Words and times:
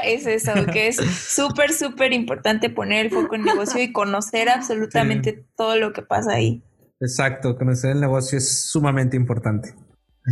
es 0.00 0.26
eso, 0.26 0.52
que 0.72 0.88
es 0.88 0.96
súper, 0.96 1.72
súper 1.72 2.12
importante 2.12 2.70
poner 2.70 3.06
el 3.06 3.12
foco 3.12 3.34
en 3.34 3.42
el 3.42 3.46
negocio 3.46 3.82
y 3.82 3.92
conocer 3.92 4.48
absolutamente 4.48 5.44
todo 5.56 5.76
lo 5.76 5.92
que 5.92 6.02
pasa 6.02 6.34
ahí. 6.34 6.62
Exacto, 7.00 7.56
conocer 7.56 7.92
el 7.92 8.00
negocio 8.00 8.38
es 8.38 8.70
sumamente 8.70 9.16
importante. 9.16 9.74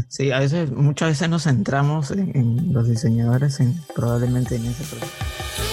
Sí, 0.08 0.30
a 0.30 0.40
veces, 0.40 0.70
muchas 0.70 1.10
veces 1.10 1.28
nos 1.28 1.44
centramos 1.44 2.10
en, 2.10 2.72
los 2.72 2.88
diseñadores, 2.88 3.60
en 3.60 3.74
probablemente 3.94 4.56
en 4.56 4.66
ese 4.66 4.84
proceso. 4.84 5.65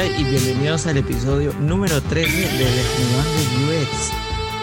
Hola 0.00 0.18
y 0.18 0.24
bienvenidos 0.24 0.86
al 0.86 0.96
episodio 0.96 1.52
número 1.60 2.00
13 2.00 2.24
de 2.24 2.64
Desnudando 2.64 3.68
UX, 3.68 4.12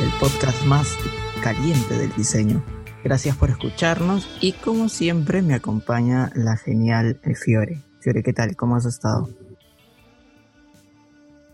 el 0.02 0.10
podcast 0.20 0.66
más 0.66 0.98
caliente 1.44 1.94
del 1.94 2.12
diseño. 2.14 2.64
Gracias 3.04 3.38
por 3.38 3.52
escucharnos 3.52 4.28
y 4.42 4.54
como 4.54 4.90
siempre 4.90 5.44
me 5.44 5.54
acompaña 5.54 6.32
la 6.34 6.58
genial 6.58 7.20
Fiore. 7.36 7.84
Fiore, 8.00 8.24
¿qué 8.24 8.34
tal? 8.34 8.56
¿Cómo 8.56 8.78
has 8.78 8.88
estado? 8.88 9.30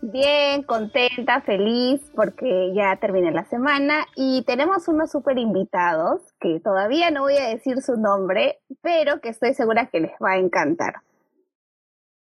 Bien, 0.00 0.62
contenta, 0.62 1.42
feliz 1.42 2.00
porque 2.14 2.72
ya 2.74 2.96
terminé 2.96 3.32
la 3.32 3.44
semana 3.44 4.06
y 4.16 4.44
tenemos 4.46 4.88
unos 4.88 5.10
super 5.10 5.36
invitados 5.36 6.22
que 6.40 6.58
todavía 6.60 7.10
no 7.10 7.24
voy 7.24 7.36
a 7.36 7.48
decir 7.48 7.82
su 7.82 7.98
nombre, 7.98 8.60
pero 8.80 9.20
que 9.20 9.28
estoy 9.28 9.52
segura 9.52 9.90
que 9.90 10.00
les 10.00 10.12
va 10.22 10.30
a 10.30 10.38
encantar. 10.38 11.02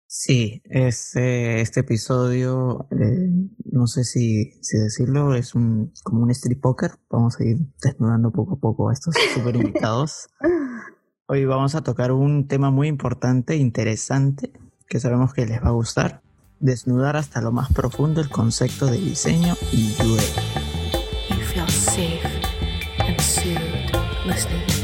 Sí, 0.07 0.61
este, 0.65 1.61
este 1.61 1.79
episodio, 1.79 2.87
eh, 2.91 3.29
no 3.71 3.87
sé 3.87 4.03
si, 4.03 4.51
si 4.61 4.77
decirlo, 4.77 5.33
es 5.33 5.55
un, 5.55 5.93
como 6.03 6.21
un 6.21 6.31
street 6.31 6.59
poker. 6.61 6.91
Vamos 7.09 7.39
a 7.39 7.43
ir 7.43 7.57
desnudando 7.81 8.31
poco 8.31 8.55
a 8.55 8.59
poco 8.59 8.89
a 8.89 8.93
estos 8.93 9.15
super 9.33 9.55
invitados. 9.55 10.29
Hoy 11.27 11.45
vamos 11.45 11.73
a 11.73 11.83
tocar 11.83 12.11
un 12.11 12.47
tema 12.47 12.69
muy 12.69 12.87
importante, 12.87 13.55
interesante, 13.55 14.53
que 14.87 14.99
sabemos 14.99 15.33
que 15.33 15.45
les 15.45 15.61
va 15.61 15.69
a 15.69 15.71
gustar. 15.71 16.21
Desnudar 16.59 17.17
hasta 17.17 17.41
lo 17.41 17.51
más 17.51 17.73
profundo 17.73 18.21
el 18.21 18.29
concepto 18.29 18.85
de 18.85 18.97
diseño 18.97 19.55
y 19.71 19.91
UX. 20.01 20.35
You 21.29 21.43
feel 21.43 21.67
safe 21.67 22.21
and 22.99 23.19
soothed 23.19 23.91
listening 24.25 24.74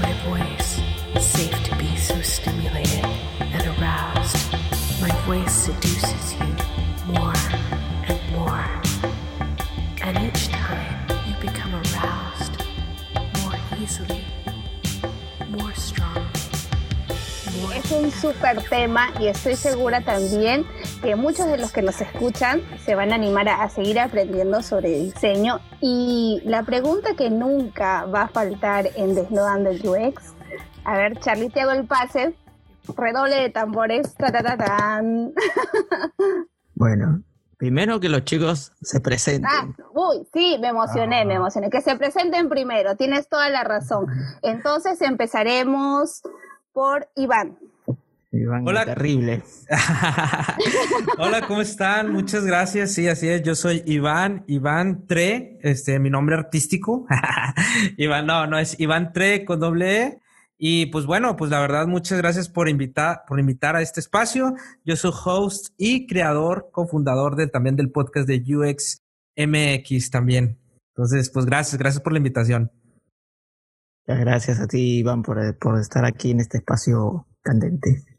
súper 18.21 18.61
tema 18.69 19.09
y 19.19 19.27
estoy 19.27 19.55
segura 19.55 20.01
también 20.01 20.65
que 21.01 21.15
muchos 21.15 21.47
de 21.47 21.57
los 21.57 21.71
que 21.71 21.81
nos 21.81 21.99
escuchan 21.99 22.61
se 22.85 22.93
van 22.93 23.11
a 23.11 23.15
animar 23.15 23.49
a, 23.49 23.63
a, 23.63 23.69
seguir 23.69 23.99
aprendiendo 23.99 24.61
sobre 24.61 24.89
diseño. 24.89 25.59
Y 25.81 26.41
la 26.45 26.61
pregunta 26.63 27.15
que 27.15 27.31
nunca 27.31 28.05
va 28.05 28.23
a 28.23 28.27
faltar 28.27 28.89
en 28.95 29.15
Desnudando 29.15 29.71
el 29.71 29.81
UX, 29.87 30.33
a 30.83 30.97
ver, 30.97 31.19
Charlie, 31.19 31.49
te 31.49 31.61
hago 31.61 31.71
el 31.71 31.85
pase 31.85 32.35
redoble 32.95 33.35
de 33.35 33.49
tambores. 33.49 34.13
Ta, 34.15 34.31
ta, 34.31 34.57
ta, 34.57 35.01
bueno, 36.75 37.23
primero 37.57 37.99
que 37.99 38.09
los 38.09 38.23
chicos 38.23 38.71
se 38.81 38.99
presenten. 38.99 39.49
Ah, 39.51 39.67
uy, 39.93 40.27
sí, 40.33 40.57
me 40.59 40.67
emocioné, 40.67 41.25
me 41.25 41.33
ah. 41.33 41.37
emocioné. 41.37 41.69
Que 41.69 41.81
se 41.81 41.95
presenten 41.95 42.49
primero, 42.49 42.95
tienes 42.95 43.27
toda 43.27 43.49
la 43.49 43.63
razón. 43.63 44.07
Entonces 44.41 45.01
empezaremos 45.01 46.21
por 46.73 47.09
Iván. 47.15 47.57
Iván, 48.33 48.65
Hola. 48.65 48.85
terrible. 48.85 49.43
Hola, 51.17 51.45
¿cómo 51.47 51.61
están? 51.61 52.13
Muchas 52.13 52.45
gracias. 52.45 52.93
Sí, 52.93 53.09
así 53.09 53.27
es. 53.27 53.43
Yo 53.43 53.55
soy 53.55 53.83
Iván, 53.85 54.45
Iván 54.47 55.05
Tre, 55.05 55.59
este, 55.61 55.99
mi 55.99 56.09
nombre 56.09 56.35
artístico. 56.35 57.05
Iván, 57.97 58.25
no, 58.25 58.47
no 58.47 58.57
es 58.57 58.79
Iván 58.79 59.11
Tre 59.11 59.43
con 59.43 59.59
doble 59.59 60.01
E. 60.01 60.21
Y 60.57 60.85
pues 60.85 61.05
bueno, 61.05 61.35
pues 61.35 61.51
la 61.51 61.59
verdad, 61.59 61.87
muchas 61.87 62.19
gracias 62.19 62.47
por 62.47 62.69
invitar, 62.69 63.23
por 63.27 63.37
invitar 63.39 63.75
a 63.75 63.81
este 63.81 63.99
espacio. 63.99 64.55
Yo 64.85 64.95
soy 64.95 65.11
host 65.25 65.73
y 65.77 66.07
creador, 66.07 66.69
cofundador 66.71 67.35
del, 67.35 67.51
también 67.51 67.75
del 67.75 67.91
podcast 67.91 68.27
de 68.29 68.41
UX 68.55 69.01
MX 69.35 70.09
también. 70.09 70.57
Entonces, 70.95 71.31
pues 71.31 71.45
gracias, 71.45 71.77
gracias 71.77 72.01
por 72.01 72.13
la 72.13 72.19
invitación. 72.19 72.71
Gracias 74.05 74.59
a 74.61 74.67
ti, 74.67 74.99
Iván, 74.99 75.21
por, 75.21 75.57
por 75.57 75.79
estar 75.79 76.05
aquí 76.05 76.31
en 76.31 76.39
este 76.39 76.59
espacio 76.59 77.25
candente. 77.41 78.10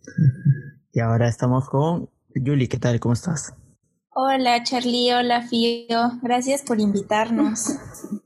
Y 0.92 1.00
ahora 1.00 1.28
estamos 1.28 1.68
con 1.68 2.10
Julie, 2.34 2.68
¿qué 2.68 2.78
tal? 2.78 3.00
¿Cómo 3.00 3.14
estás? 3.14 3.54
Hola 4.14 4.62
Charlie, 4.62 5.10
hola 5.14 5.40
Fío, 5.48 6.18
gracias 6.20 6.60
por 6.62 6.80
invitarnos. 6.80 7.78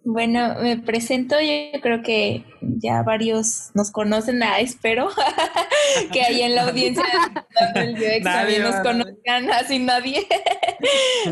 Bueno, 0.03 0.56
me 0.60 0.76
presento, 0.78 1.37
yo 1.41 1.81
creo 1.81 2.03
que 2.03 2.44
ya 2.60 3.04
varios 3.04 3.70
nos 3.75 3.92
conocen, 3.92 4.42
ah, 4.42 4.59
espero 4.59 5.09
que 6.12 6.22
ahí 6.22 6.42
en 6.42 6.56
la 6.56 6.69
audiencia 6.69 7.04
del 7.75 7.94
UX 7.94 8.25
también 8.25 8.62
nos 8.62 8.76
conozcan, 8.76 9.50
así 9.53 9.78
nadie. 9.78 10.26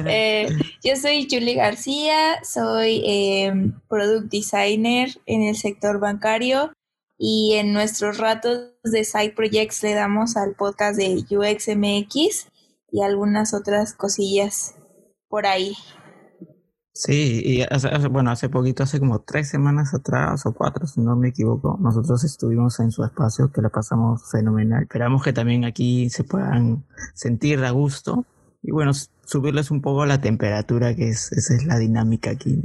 Eh, 0.06 0.49
yo 0.82 0.97
soy 0.97 1.28
Julie 1.31 1.55
García, 1.55 2.43
soy 2.43 3.03
eh, 3.06 3.53
product 3.88 4.32
designer 4.32 5.11
en 5.26 5.43
el 5.43 5.55
sector 5.55 6.00
bancario 6.00 6.72
y 7.19 7.54
en 7.54 7.72
nuestros 7.72 8.19
ratos 8.19 8.72
de 8.82 9.04
side 9.04 9.34
projects 9.34 9.82
le 9.82 9.94
damos 9.94 10.36
al 10.36 10.54
podcast 10.54 10.97
de 10.98 11.25
UXMX 11.30 12.48
y 12.91 13.02
algunas 13.02 13.54
otras 13.54 13.94
cosillas 13.94 14.75
por 15.28 15.47
ahí. 15.47 15.75
Sí, 16.97 17.42
y 17.44 17.62
hace, 17.62 17.88
bueno, 18.06 18.30
hace 18.30 18.48
poquito, 18.48 18.84
hace 18.84 19.00
como 19.00 19.20
tres 19.22 19.48
semanas 19.48 19.94
atrás 19.94 20.47
o 20.47 20.54
cuatro, 20.54 20.86
si 20.86 21.00
no 21.00 21.16
me 21.16 21.30
equivoco, 21.30 21.76
nosotros 21.80 22.22
estuvimos 22.22 22.78
en 22.78 22.92
su 22.92 23.02
espacio 23.02 23.50
que 23.50 23.60
la 23.60 23.69
pasamos 23.69 24.31
fenomenal. 24.31 24.84
Esperamos 24.84 25.25
que 25.25 25.32
también 25.32 25.64
aquí 25.64 26.08
se 26.08 26.22
puedan 26.22 26.84
sentir 27.14 27.64
a 27.64 27.72
gusto 27.72 28.25
y 28.62 28.70
bueno, 28.70 28.92
subirles 29.25 29.72
un 29.72 29.82
poco 29.82 30.06
la 30.06 30.20
temperatura, 30.20 30.94
que 30.94 31.08
es, 31.08 31.32
esa 31.32 31.56
es 31.56 31.66
la 31.66 31.78
dinámica 31.78 32.31
aquí. 32.31 32.62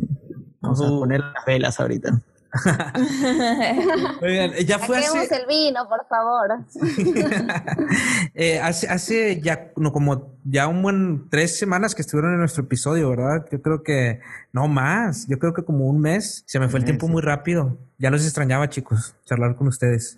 Vamos 0.62 0.82
a 0.82 0.90
poner 0.90 1.22
las 1.22 1.46
velas 1.46 1.80
ahorita. 1.80 2.22
Oigan, 4.22 4.54
ya 4.66 4.80
fue 4.80 4.98
hace... 4.98 5.36
el 5.36 5.46
vino, 5.48 5.88
por 5.88 6.08
favor. 6.08 6.66
eh, 8.34 8.60
hace, 8.60 8.88
hace 8.88 9.40
ya 9.42 9.72
no, 9.76 9.92
como 9.92 10.38
ya 10.44 10.68
un 10.68 10.82
buen 10.82 11.30
tres 11.30 11.58
semanas 11.60 11.94
que 11.94 12.02
estuvieron 12.02 12.34
en 12.34 12.40
nuestro 12.40 12.64
episodio, 12.64 13.10
¿verdad? 13.10 13.46
Yo 13.52 13.62
creo 13.62 13.84
que 13.84 14.20
no 14.52 14.68
más, 14.68 15.28
yo 15.28 15.38
creo 15.38 15.54
que 15.54 15.64
como 15.64 15.88
un 15.88 16.02
mes. 16.02 16.44
Se 16.48 16.60
me 16.60 16.68
fue 16.70 16.80
el 16.80 16.86
tiempo 16.86 17.08
muy 17.08 17.22
rápido. 17.22 17.78
Ya 17.98 18.10
los 18.10 18.24
extrañaba, 18.24 18.70
chicos, 18.70 19.16
charlar 19.26 19.56
con 19.56 19.68
ustedes. 19.68 20.18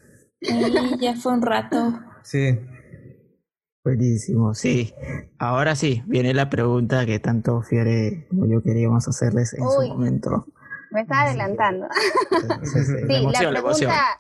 Ya 0.99 1.15
fue 1.15 1.33
un 1.33 1.41
rato. 1.41 1.99
Sí. 2.23 2.59
Buenísimo, 3.83 4.53
sí. 4.53 4.93
Ahora 5.39 5.75
sí, 5.75 6.03
viene 6.05 6.35
la 6.35 6.49
pregunta 6.49 7.05
que 7.05 7.19
tanto 7.19 7.63
Fiore 7.63 8.27
como 8.29 8.45
yo 8.47 8.61
queríamos 8.61 9.07
hacerles 9.07 9.53
en 9.53 9.67
su 9.67 9.87
momento. 9.87 10.45
Me 10.91 11.01
está 11.01 11.21
adelantando. 11.21 11.87
Sí, 13.07 13.27
la, 13.33 13.49
pregunta 13.49 14.19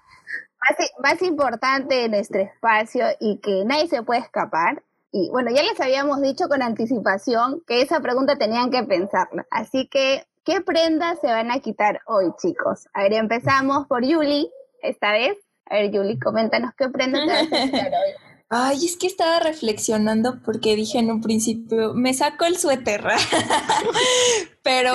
más, 0.99 1.21
importante 1.21 2.05
en 2.05 2.11
nuestro 2.11 2.41
espacio 2.41 3.05
y 3.19 3.39
que 3.39 3.63
nadie 3.65 3.87
se 3.87 4.03
puede 4.03 4.21
escapar. 4.21 4.83
Y 5.11 5.29
bueno, 5.29 5.51
ya 5.51 5.63
les 5.63 5.79
habíamos 5.81 6.21
dicho 6.21 6.47
con 6.47 6.61
anticipación 6.61 7.61
que 7.67 7.81
esa 7.81 7.99
pregunta 7.99 8.37
tenían 8.37 8.71
que 8.71 8.83
pensarla. 8.83 9.45
Así 9.51 9.87
que, 9.89 10.25
¿qué 10.45 10.61
prendas 10.61 11.19
se 11.19 11.27
van 11.27 11.51
a 11.51 11.59
quitar 11.59 11.99
hoy, 12.05 12.31
chicos? 12.37 12.87
A 12.93 13.03
ver, 13.03 13.13
empezamos 13.13 13.87
por 13.87 14.05
Yuli, 14.05 14.49
esta 14.81 15.11
vez. 15.11 15.37
A 15.65 15.75
ver, 15.75 15.91
Yuli, 15.91 16.17
coméntanos 16.17 16.71
qué 16.77 16.87
prendas 16.89 17.25
te 17.25 17.33
vas 17.33 17.61
a 17.61 17.65
quitar 17.65 17.91
hoy. 17.91 18.30
Ay, 18.53 18.85
es 18.85 18.97
que 18.97 19.07
estaba 19.07 19.39
reflexionando 19.39 20.41
porque 20.43 20.75
dije 20.75 20.99
en 20.99 21.09
un 21.09 21.21
principio, 21.21 21.93
me 21.93 22.13
saco 22.13 22.43
el 22.43 22.57
suéter, 22.57 23.01
pero, 24.61 24.93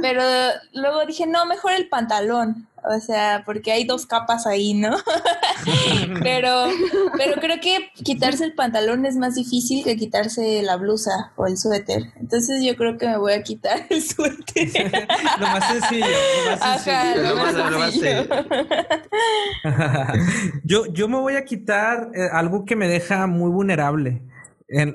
pero 0.00 0.22
luego 0.72 1.04
dije, 1.06 1.26
no, 1.26 1.44
mejor 1.44 1.72
el 1.72 1.88
pantalón. 1.88 2.68
O 2.86 3.00
sea, 3.00 3.42
porque 3.44 3.72
hay 3.72 3.84
dos 3.84 4.06
capas 4.06 4.46
ahí, 4.46 4.74
¿no? 4.74 4.96
pero, 6.22 6.66
pero 7.16 7.40
creo 7.40 7.60
que 7.60 7.90
quitarse 8.04 8.44
el 8.44 8.54
pantalón 8.54 9.04
es 9.06 9.16
más 9.16 9.34
difícil 9.34 9.84
que 9.84 9.96
quitarse 9.96 10.62
la 10.62 10.76
blusa 10.76 11.32
o 11.36 11.46
el 11.46 11.58
suéter. 11.58 12.12
Entonces 12.16 12.62
yo 12.64 12.76
creo 12.76 12.96
que 12.96 13.08
me 13.08 13.18
voy 13.18 13.32
a 13.32 13.42
quitar 13.42 13.86
el 13.90 14.02
suéter. 14.02 14.92
lo 15.40 15.46
más 15.46 15.68
sencillo, 15.68 16.06
lo 17.16 17.36
más 17.36 17.92
sencillo. 17.92 18.26
yo, 20.64 20.86
yo 20.86 21.08
me 21.08 21.18
voy 21.18 21.34
a 21.34 21.44
quitar 21.44 22.10
eh, 22.14 22.28
algo 22.32 22.64
que 22.64 22.76
me 22.76 22.88
deja 22.88 23.26
muy 23.26 23.50
vulnerable 23.50 24.22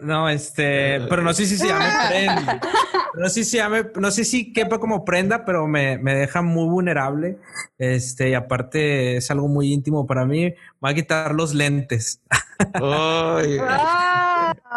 no, 0.01 0.29
este, 0.29 1.01
pero 1.09 1.21
no 1.21 1.33
sé 1.33 1.45
si 1.45 1.57
se 1.57 1.67
llame 1.67 1.85
prenda. 2.09 2.61
No 3.13 3.27
sé 3.27 3.43
si 3.43 3.57
llame, 3.57 3.87
no 3.99 4.09
sé 4.09 4.23
si 4.23 4.53
quepa 4.53 4.79
como 4.79 5.03
prenda, 5.03 5.43
pero 5.43 5.67
me, 5.67 5.97
me, 5.97 6.15
deja 6.15 6.41
muy 6.41 6.69
vulnerable. 6.69 7.39
Este, 7.77 8.29
y 8.29 8.33
aparte 8.33 9.17
es 9.17 9.29
algo 9.31 9.49
muy 9.49 9.73
íntimo 9.73 10.07
para 10.07 10.25
mí. 10.25 10.53
Voy 10.79 10.91
a 10.91 10.95
quitar 10.95 11.35
los 11.35 11.53
lentes. 11.53 12.21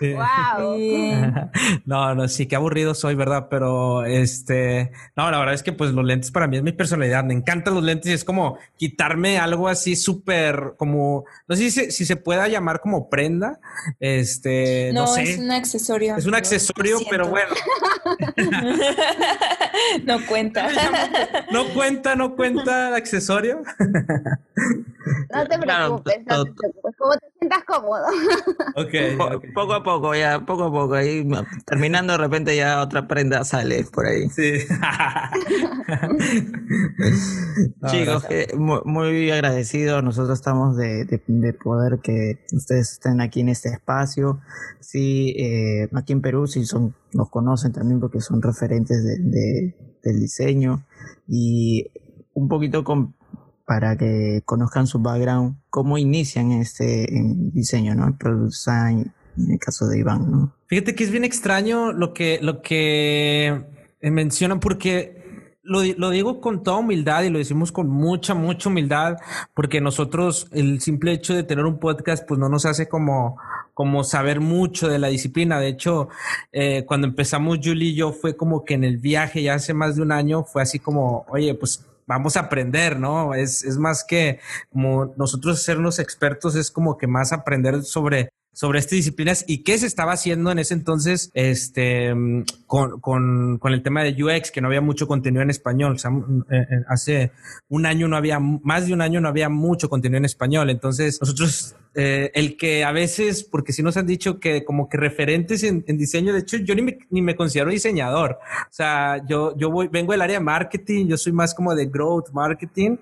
No, 1.84 2.14
no, 2.14 2.28
sí, 2.28 2.46
qué 2.46 2.56
aburrido 2.56 2.94
soy, 2.94 3.14
¿verdad? 3.14 3.48
Pero 3.50 4.04
este, 4.04 4.92
no, 5.16 5.30
la 5.30 5.38
verdad 5.38 5.54
es 5.54 5.62
que 5.62 5.72
pues 5.72 5.92
los 5.92 6.04
lentes 6.04 6.30
para 6.30 6.46
mí 6.46 6.56
es 6.56 6.62
mi 6.62 6.72
personalidad. 6.72 7.24
Me 7.24 7.34
encantan 7.34 7.74
los 7.74 7.82
lentes 7.82 8.10
y 8.10 8.14
es 8.14 8.24
como 8.24 8.58
quitarme 8.76 9.38
algo 9.38 9.68
así 9.68 9.96
súper, 9.96 10.74
como, 10.76 11.24
no 11.46 11.56
sé 11.56 11.70
si, 11.70 11.90
si 11.90 12.04
se 12.04 12.16
pueda 12.16 12.48
llamar 12.48 12.80
como 12.80 13.08
prenda. 13.08 13.60
Este, 14.00 14.90
no, 14.92 15.06
sé. 15.06 15.22
Es 15.22 15.38
un 15.38 15.50
accesorio. 15.50 16.16
Es 16.16 16.26
un 16.26 16.34
accesorio, 16.34 16.98
pero 17.10 17.28
bueno. 17.28 17.54
no 20.04 20.18
cuenta. 20.26 20.68
No 21.52 21.68
cuenta, 21.74 22.14
no 22.16 22.36
cuenta 22.36 22.88
el 22.88 22.94
accesorio. 22.94 23.62
No 25.32 25.46
te 25.46 25.58
preocupes, 25.58 26.18
no 26.26 26.44
te 26.44 26.52
preocupes. 26.52 26.96
Como 26.98 27.12
te 27.12 27.26
sientas 27.38 27.64
cómodo. 27.64 28.04
Ok. 28.76 29.52
Poco 29.54 29.72
a 29.74 29.82
poco, 29.82 30.14
ya, 30.14 30.44
poco 30.44 30.64
a 30.64 30.70
poco. 30.70 30.94
Ahí 30.94 31.26
terminando, 31.64 32.12
de 32.12 32.18
repente 32.18 32.56
ya 32.56 32.82
otra 32.82 33.06
prenda 33.08 33.44
sale 33.44 33.84
por 33.84 34.06
ahí. 34.06 34.28
Sí. 34.28 34.58
Chicos, 37.86 38.26
muy, 38.54 39.30
agradecido. 39.30 40.02
Nosotros 40.02 40.38
estamos 40.38 40.76
de, 40.76 41.20
poder 41.62 42.00
que 42.02 42.44
ustedes 42.52 42.92
estén 42.92 43.20
aquí 43.20 43.40
en 43.40 43.48
este 43.48 43.70
espacio. 43.70 44.40
Sí, 44.80 45.34
eh, 45.38 45.88
aquí 45.94 46.12
en 46.12 46.22
Perú 46.22 46.46
sí 46.46 46.64
son, 46.64 46.94
nos 47.12 47.30
conocen 47.30 47.72
también 47.72 48.00
porque 48.00 48.20
son 48.20 48.42
referentes 48.42 49.02
de, 49.04 49.67
del 50.08 50.20
diseño 50.20 50.84
y 51.26 51.86
un 52.34 52.48
poquito 52.48 52.84
con 52.84 53.14
para 53.68 53.98
que 53.98 54.40
conozcan 54.46 54.86
su 54.86 54.98
background, 54.98 55.56
cómo 55.68 55.98
inician 55.98 56.52
este 56.52 57.06
diseño, 57.52 57.94
¿no? 57.94 58.06
El 58.08 58.14
product 58.14 58.46
design, 58.46 59.12
en 59.36 59.50
el 59.52 59.58
caso 59.58 59.86
de 59.86 59.98
Iván, 59.98 60.30
¿no? 60.30 60.54
Fíjate 60.68 60.94
que 60.94 61.04
es 61.04 61.10
bien 61.10 61.24
extraño 61.24 61.92
lo 61.92 62.14
que, 62.14 62.38
lo 62.40 62.62
que 62.62 63.66
mencionan 64.00 64.58
porque 64.58 65.18
lo, 65.62 65.82
lo, 65.98 66.08
digo 66.08 66.40
con 66.40 66.62
toda 66.62 66.78
humildad 66.78 67.24
y 67.24 67.28
lo 67.28 67.38
decimos 67.38 67.70
con 67.70 67.90
mucha, 67.90 68.34
mucha 68.34 68.70
humildad, 68.70 69.16
porque 69.52 69.82
nosotros 69.82 70.48
el 70.52 70.80
simple 70.80 71.12
hecho 71.12 71.34
de 71.34 71.42
tener 71.42 71.66
un 71.66 71.78
podcast, 71.78 72.26
pues 72.26 72.40
no 72.40 72.48
nos 72.48 72.64
hace 72.64 72.88
como, 72.88 73.36
como 73.78 74.02
saber 74.02 74.40
mucho 74.40 74.88
de 74.88 74.98
la 74.98 75.06
disciplina. 75.06 75.60
De 75.60 75.68
hecho, 75.68 76.08
eh, 76.50 76.84
cuando 76.84 77.06
empezamos 77.06 77.60
Julie 77.62 77.90
y 77.90 77.94
yo 77.94 78.12
fue 78.12 78.36
como 78.36 78.64
que 78.64 78.74
en 78.74 78.82
el 78.82 78.98
viaje 78.98 79.40
ya 79.40 79.54
hace 79.54 79.72
más 79.72 79.94
de 79.94 80.02
un 80.02 80.10
año 80.10 80.42
fue 80.42 80.62
así 80.62 80.80
como, 80.80 81.24
oye, 81.28 81.54
pues 81.54 81.86
vamos 82.04 82.36
a 82.36 82.40
aprender, 82.40 82.98
¿no? 82.98 83.34
Es, 83.34 83.62
es 83.62 83.78
más 83.78 84.02
que 84.02 84.40
como 84.72 85.14
nosotros 85.16 85.62
sernos 85.62 86.00
expertos, 86.00 86.56
es 86.56 86.72
como 86.72 86.98
que 86.98 87.06
más 87.06 87.32
aprender 87.32 87.84
sobre 87.84 88.30
sobre 88.58 88.80
estas 88.80 88.96
disciplinas 88.96 89.44
y 89.46 89.58
qué 89.58 89.78
se 89.78 89.86
estaba 89.86 90.14
haciendo 90.14 90.50
en 90.50 90.58
ese 90.58 90.74
entonces 90.74 91.30
este, 91.32 92.12
con, 92.66 92.98
con, 92.98 93.58
con, 93.58 93.72
el 93.72 93.84
tema 93.84 94.02
de 94.02 94.20
UX, 94.20 94.50
que 94.50 94.60
no 94.60 94.66
había 94.66 94.80
mucho 94.80 95.06
contenido 95.06 95.44
en 95.44 95.50
español. 95.50 95.96
Sea, 96.00 96.10
eh, 96.10 96.66
eh, 96.68 96.84
hace 96.88 97.30
un 97.68 97.86
año 97.86 98.08
no 98.08 98.16
había, 98.16 98.40
más 98.40 98.88
de 98.88 98.94
un 98.94 99.00
año 99.00 99.20
no 99.20 99.28
había 99.28 99.48
mucho 99.48 99.88
contenido 99.88 100.18
en 100.18 100.24
español. 100.24 100.70
Entonces, 100.70 101.20
nosotros, 101.20 101.76
eh, 101.94 102.32
el 102.34 102.56
que 102.56 102.82
a 102.82 102.90
veces, 102.90 103.44
porque 103.44 103.72
si 103.72 103.84
nos 103.84 103.96
han 103.96 104.08
dicho 104.08 104.40
que 104.40 104.64
como 104.64 104.88
que 104.88 104.96
referentes 104.96 105.62
en, 105.62 105.84
en 105.86 105.96
diseño, 105.96 106.32
de 106.32 106.40
hecho, 106.40 106.56
yo 106.56 106.74
ni 106.74 106.82
me, 106.82 106.98
ni 107.10 107.22
me, 107.22 107.36
considero 107.36 107.70
diseñador. 107.70 108.40
O 108.42 108.72
sea, 108.72 109.24
yo, 109.28 109.56
yo 109.56 109.70
voy, 109.70 109.86
vengo 109.86 110.10
del 110.10 110.22
área 110.22 110.40
de 110.40 110.44
marketing, 110.44 111.06
yo 111.06 111.16
soy 111.16 111.30
más 111.32 111.54
como 111.54 111.76
de 111.76 111.86
growth 111.86 112.30
marketing 112.32 112.96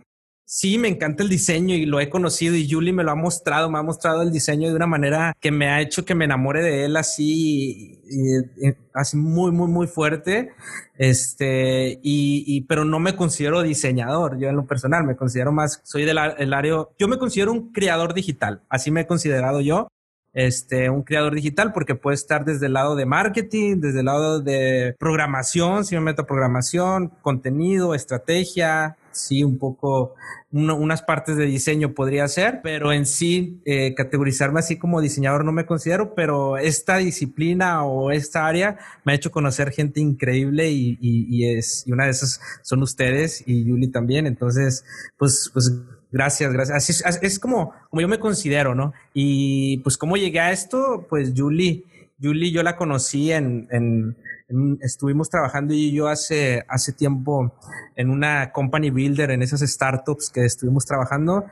Sí, 0.49 0.79
me 0.79 0.87
encanta 0.87 1.25
el 1.25 1.29
diseño 1.29 1.75
y 1.75 1.87
lo 1.87 1.99
he 1.99 2.09
conocido 2.09 2.55
y 2.55 2.71
Julie 2.71 2.93
me 2.93 3.03
lo 3.03 3.11
ha 3.11 3.17
mostrado, 3.17 3.69
me 3.69 3.81
ha 3.81 3.83
mostrado 3.83 4.23
el 4.23 4.31
diseño 4.31 4.69
de 4.69 4.77
una 4.77 4.87
manera 4.87 5.37
que 5.41 5.51
me 5.51 5.69
ha 5.69 5.81
hecho 5.81 6.05
que 6.05 6.15
me 6.15 6.25
enamore 6.25 6.63
de 6.63 6.85
él 6.85 6.97
así, 6.97 8.01
así 8.95 9.17
muy, 9.17 9.51
muy, 9.51 9.67
muy 9.67 9.89
fuerte. 9.89 10.53
Este, 10.97 11.99
y, 12.01 12.61
pero 12.69 12.85
no 12.85 13.01
me 13.01 13.17
considero 13.17 13.61
diseñador, 13.63 14.39
yo 14.39 14.49
en 14.49 14.55
lo 14.55 14.67
personal 14.67 15.03
me 15.03 15.17
considero 15.17 15.51
más, 15.51 15.81
soy 15.83 16.05
del 16.05 16.17
área, 16.19 16.87
yo 16.97 17.09
me 17.09 17.19
considero 17.19 17.51
un 17.51 17.73
creador 17.73 18.15
digital, 18.15 18.63
así 18.69 18.93
me 18.93 19.01
he 19.01 19.07
considerado 19.07 19.61
yo. 19.61 19.89
Este, 20.33 20.91
un 20.91 21.03
creador 21.03 21.35
digital 21.35 21.73
porque 21.73 21.95
puede 21.95 22.15
estar 22.15 22.45
desde 22.45 22.67
el 22.67 22.75
lado 22.75 22.95
de 22.95 23.07
marketing, 23.07 23.81
desde 23.81 24.01
el 24.01 24.05
lado 24.05 24.39
de 24.41 24.95
programación, 24.99 25.85
si 25.85 25.97
me 25.97 26.03
meto 26.03 26.23
a 26.23 26.27
programación, 26.27 27.09
contenido, 27.23 27.95
estrategia, 27.95 28.97
sí, 29.17 29.43
un 29.43 29.59
poco, 29.59 30.15
unas 30.51 31.03
partes 31.03 31.37
de 31.37 31.47
diseño 31.47 31.95
podría 31.95 32.29
ser, 32.29 32.61
pero 32.63 32.93
en 32.93 33.07
sí, 33.07 33.61
eh, 33.65 33.95
categorizarme 33.95 34.61
así 34.61 34.77
como 34.77 35.01
diseñador 35.01 35.45
no 35.45 35.53
me 35.53 35.67
considero, 35.67 36.15
pero 36.15 36.57
esta 36.57 36.99
disciplina 36.99 37.85
o 37.85 38.11
esta 38.11 38.47
área 38.47 38.79
me 39.05 39.13
ha 39.13 39.17
hecho 39.17 39.31
conocer 39.31 39.71
gente 39.71 40.01
increíble 40.01 40.71
y, 40.71 40.99
y, 41.01 41.47
es, 41.47 41.85
y 41.87 41.93
una 41.93 42.05
de 42.05 42.11
esas 42.11 42.41
son 42.63 42.83
ustedes 42.83 43.43
y 43.47 43.65
Yuli 43.65 43.89
también, 43.89 44.27
entonces, 44.27 44.85
pues, 45.17 45.51
pues 45.53 45.73
Gracias, 46.13 46.53
gracias. 46.53 46.89
es, 46.89 47.19
es, 47.21 47.39
como, 47.39 47.75
como 47.91 48.01
yo 48.01 48.09
me 48.09 48.21
considero, 48.21 48.75
¿no? 48.75 48.95
Y 49.13 49.79
pues 49.79 49.99
cómo 49.99 50.17
llegué 50.17 50.41
a 50.41 50.53
esto, 50.53 51.05
pues 51.11 51.35
Julie, 51.37 51.85
Julie 52.23 52.53
yo 52.53 52.63
la 52.63 52.77
conocí 52.77 53.33
en, 53.33 53.69
en, 53.71 54.17
estuvimos 54.81 55.29
trabajando 55.29 55.75
y 55.75 55.93
yo 55.93 56.09
hace, 56.09 56.65
hace 56.69 56.93
tiempo 56.93 57.53
en 57.97 58.11
una 58.11 58.53
company 58.53 58.91
builder, 58.91 59.31
en 59.31 59.43
esas 59.43 59.61
startups 59.61 60.31
que 60.31 60.45
estuvimos 60.45 60.87
trabajando 60.87 61.45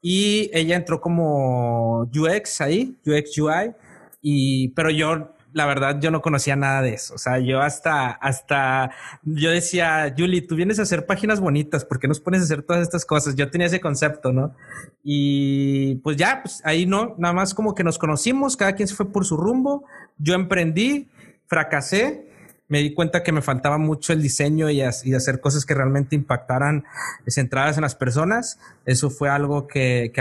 y 0.00 0.50
ella 0.52 0.76
entró 0.76 1.00
como 1.00 2.02
UX 2.04 2.60
ahí, 2.60 2.96
UX 3.06 3.38
UI, 3.38 3.74
y, 4.22 4.68
pero 4.70 4.90
yo 4.90 5.34
la 5.52 5.66
verdad 5.66 5.98
yo 6.00 6.10
no 6.10 6.20
conocía 6.20 6.56
nada 6.56 6.82
de 6.82 6.94
eso. 6.94 7.14
O 7.14 7.18
sea, 7.18 7.38
yo 7.38 7.60
hasta, 7.60 8.10
hasta, 8.10 8.90
yo 9.22 9.50
decía, 9.50 10.14
Julie, 10.16 10.42
tú 10.42 10.54
vienes 10.56 10.78
a 10.78 10.82
hacer 10.82 11.06
páginas 11.06 11.40
bonitas, 11.40 11.84
¿por 11.84 11.98
qué 11.98 12.08
nos 12.08 12.20
pones 12.20 12.42
a 12.42 12.44
hacer 12.44 12.62
todas 12.62 12.82
estas 12.82 13.04
cosas? 13.04 13.34
Yo 13.34 13.50
tenía 13.50 13.66
ese 13.66 13.80
concepto, 13.80 14.32
¿no? 14.32 14.54
Y 15.02 15.96
pues 15.96 16.16
ya, 16.16 16.42
pues 16.42 16.60
ahí 16.64 16.86
no, 16.86 17.14
nada 17.18 17.34
más 17.34 17.54
como 17.54 17.74
que 17.74 17.84
nos 17.84 17.98
conocimos, 17.98 18.56
cada 18.56 18.74
quien 18.74 18.88
se 18.88 18.94
fue 18.94 19.10
por 19.10 19.24
su 19.24 19.36
rumbo, 19.36 19.84
yo 20.18 20.34
emprendí, 20.34 21.08
fracasé, 21.46 22.27
me 22.68 22.80
di 22.80 22.92
cuenta 22.92 23.22
que 23.22 23.32
me 23.32 23.40
faltaba 23.40 23.78
mucho 23.78 24.12
el 24.12 24.22
diseño 24.22 24.70
y, 24.70 24.82
hacer 24.82 25.40
cosas 25.40 25.64
que 25.64 25.74
realmente 25.74 26.14
impactaran 26.14 26.84
eh, 27.26 27.30
centradas 27.30 27.76
en 27.78 27.82
las 27.82 27.94
personas. 27.94 28.60
Eso 28.84 29.08
fue 29.08 29.30
algo 29.30 29.66
que, 29.66 30.12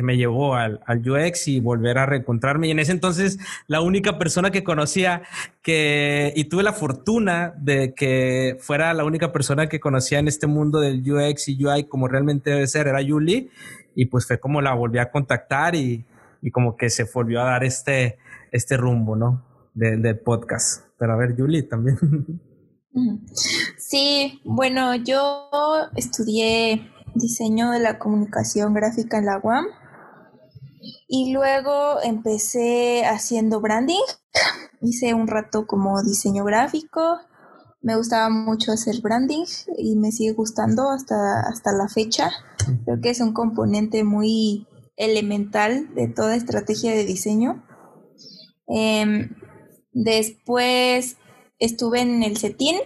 me 0.00 0.16
llevó 0.16 0.56
al, 0.56 0.80
UX 0.88 1.48
y 1.48 1.60
volver 1.60 1.98
a 1.98 2.06
reencontrarme. 2.06 2.68
Y 2.68 2.70
en 2.70 2.78
ese 2.78 2.92
entonces, 2.92 3.38
la 3.66 3.82
única 3.82 4.18
persona 4.18 4.50
que 4.50 4.64
conocía 4.64 5.22
que, 5.62 6.32
y 6.34 6.44
tuve 6.44 6.62
la 6.62 6.72
fortuna 6.72 7.52
de 7.58 7.94
que 7.94 8.56
fuera 8.58 8.94
la 8.94 9.04
única 9.04 9.30
persona 9.30 9.68
que 9.68 9.78
conocía 9.78 10.18
en 10.18 10.28
este 10.28 10.46
mundo 10.46 10.80
del 10.80 11.02
UX 11.08 11.48
y 11.48 11.62
UI 11.62 11.84
como 11.84 12.08
realmente 12.08 12.50
debe 12.50 12.66
ser, 12.66 12.88
era 12.88 13.00
Julie. 13.06 13.50
Y 13.94 14.06
pues 14.06 14.26
fue 14.26 14.40
como 14.40 14.62
la 14.62 14.72
volví 14.72 14.98
a 14.98 15.10
contactar 15.10 15.74
y, 15.74 16.06
como 16.52 16.76
que 16.76 16.88
se 16.88 17.04
volvió 17.04 17.42
a 17.42 17.44
dar 17.44 17.64
este, 17.64 18.18
este 18.50 18.76
rumbo, 18.78 19.14
¿no? 19.14 19.51
Del 19.74 20.18
podcast. 20.20 20.86
Pero 20.98 21.12
a 21.12 21.16
ver, 21.16 21.36
Julie 21.36 21.62
también. 21.62 21.98
Sí, 23.78 24.40
bueno, 24.44 24.94
yo 24.94 25.48
estudié 25.96 26.90
diseño 27.14 27.70
de 27.70 27.80
la 27.80 27.98
comunicación 27.98 28.74
gráfica 28.74 29.18
en 29.18 29.26
la 29.26 29.38
UAM 29.38 29.66
y 31.08 31.32
luego 31.32 32.02
empecé 32.02 33.04
haciendo 33.04 33.60
branding. 33.60 34.00
Hice 34.80 35.14
un 35.14 35.28
rato 35.28 35.66
como 35.66 36.02
diseño 36.02 36.44
gráfico. 36.44 37.18
Me 37.80 37.96
gustaba 37.96 38.28
mucho 38.28 38.72
hacer 38.72 39.00
branding 39.00 39.44
y 39.76 39.96
me 39.96 40.12
sigue 40.12 40.32
gustando 40.32 40.90
hasta, 40.90 41.40
hasta 41.40 41.72
la 41.72 41.88
fecha. 41.88 42.30
Creo 42.84 43.00
que 43.00 43.10
es 43.10 43.20
un 43.20 43.32
componente 43.32 44.04
muy 44.04 44.66
elemental 44.96 45.94
de 45.94 46.08
toda 46.08 46.36
estrategia 46.36 46.92
de 46.92 47.04
diseño. 47.04 47.64
Em, 48.68 49.34
Después 49.92 51.16
estuve 51.58 52.00
en 52.00 52.22
el 52.22 52.38
CETIN 52.38 52.76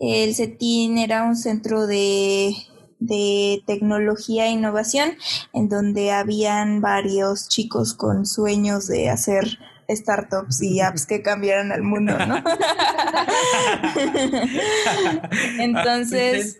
El 0.00 0.34
CETIN 0.34 0.98
era 0.98 1.24
un 1.24 1.36
centro 1.36 1.86
de, 1.86 2.54
de 2.98 3.62
tecnología 3.66 4.46
e 4.46 4.50
innovación 4.50 5.16
en 5.52 5.68
donde 5.68 6.12
habían 6.12 6.80
varios 6.80 7.48
chicos 7.48 7.94
con 7.94 8.26
sueños 8.26 8.86
de 8.86 9.10
hacer 9.10 9.58
startups 9.88 10.62
y 10.62 10.80
apps 10.80 11.06
que 11.06 11.22
cambiaran 11.22 11.72
al 11.72 11.82
mundo, 11.82 12.16
¿no? 12.26 12.36
entonces, 15.58 16.58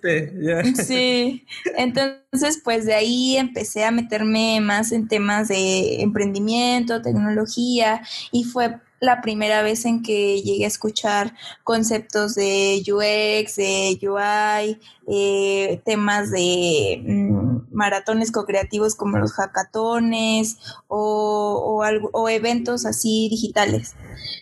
sí, 0.87 1.47
entonces 1.77 2.61
pues 2.63 2.85
de 2.87 2.95
ahí 2.95 3.37
empecé 3.37 3.85
a 3.85 3.91
meterme 3.91 4.61
más 4.61 4.93
en 4.93 5.09
temas 5.09 5.49
de 5.49 6.03
emprendimiento, 6.03 7.03
tecnología 7.03 8.03
y 8.31 8.45
fue 8.45 8.79
la 9.05 9.21
primera 9.21 9.63
vez 9.63 9.85
en 9.85 10.03
que 10.03 10.43
llegué 10.43 10.65
a 10.65 10.69
escuchar 10.69 11.35
conceptos 11.63 12.35
de 12.35 12.83
UX, 12.87 13.57
de 13.57 13.99
UI, 14.03 14.81
eh, 15.07 15.83
temas 15.85 16.31
de 16.31 17.03
mm, 17.07 17.75
maratones 17.75 18.33
co-creativos 18.33 18.95
como 18.95 19.19
los 19.19 19.33
hackatones 19.33 20.59
o, 20.89 21.85
eventos 22.29 22.87
así 22.87 23.29
digitales. 23.31 23.95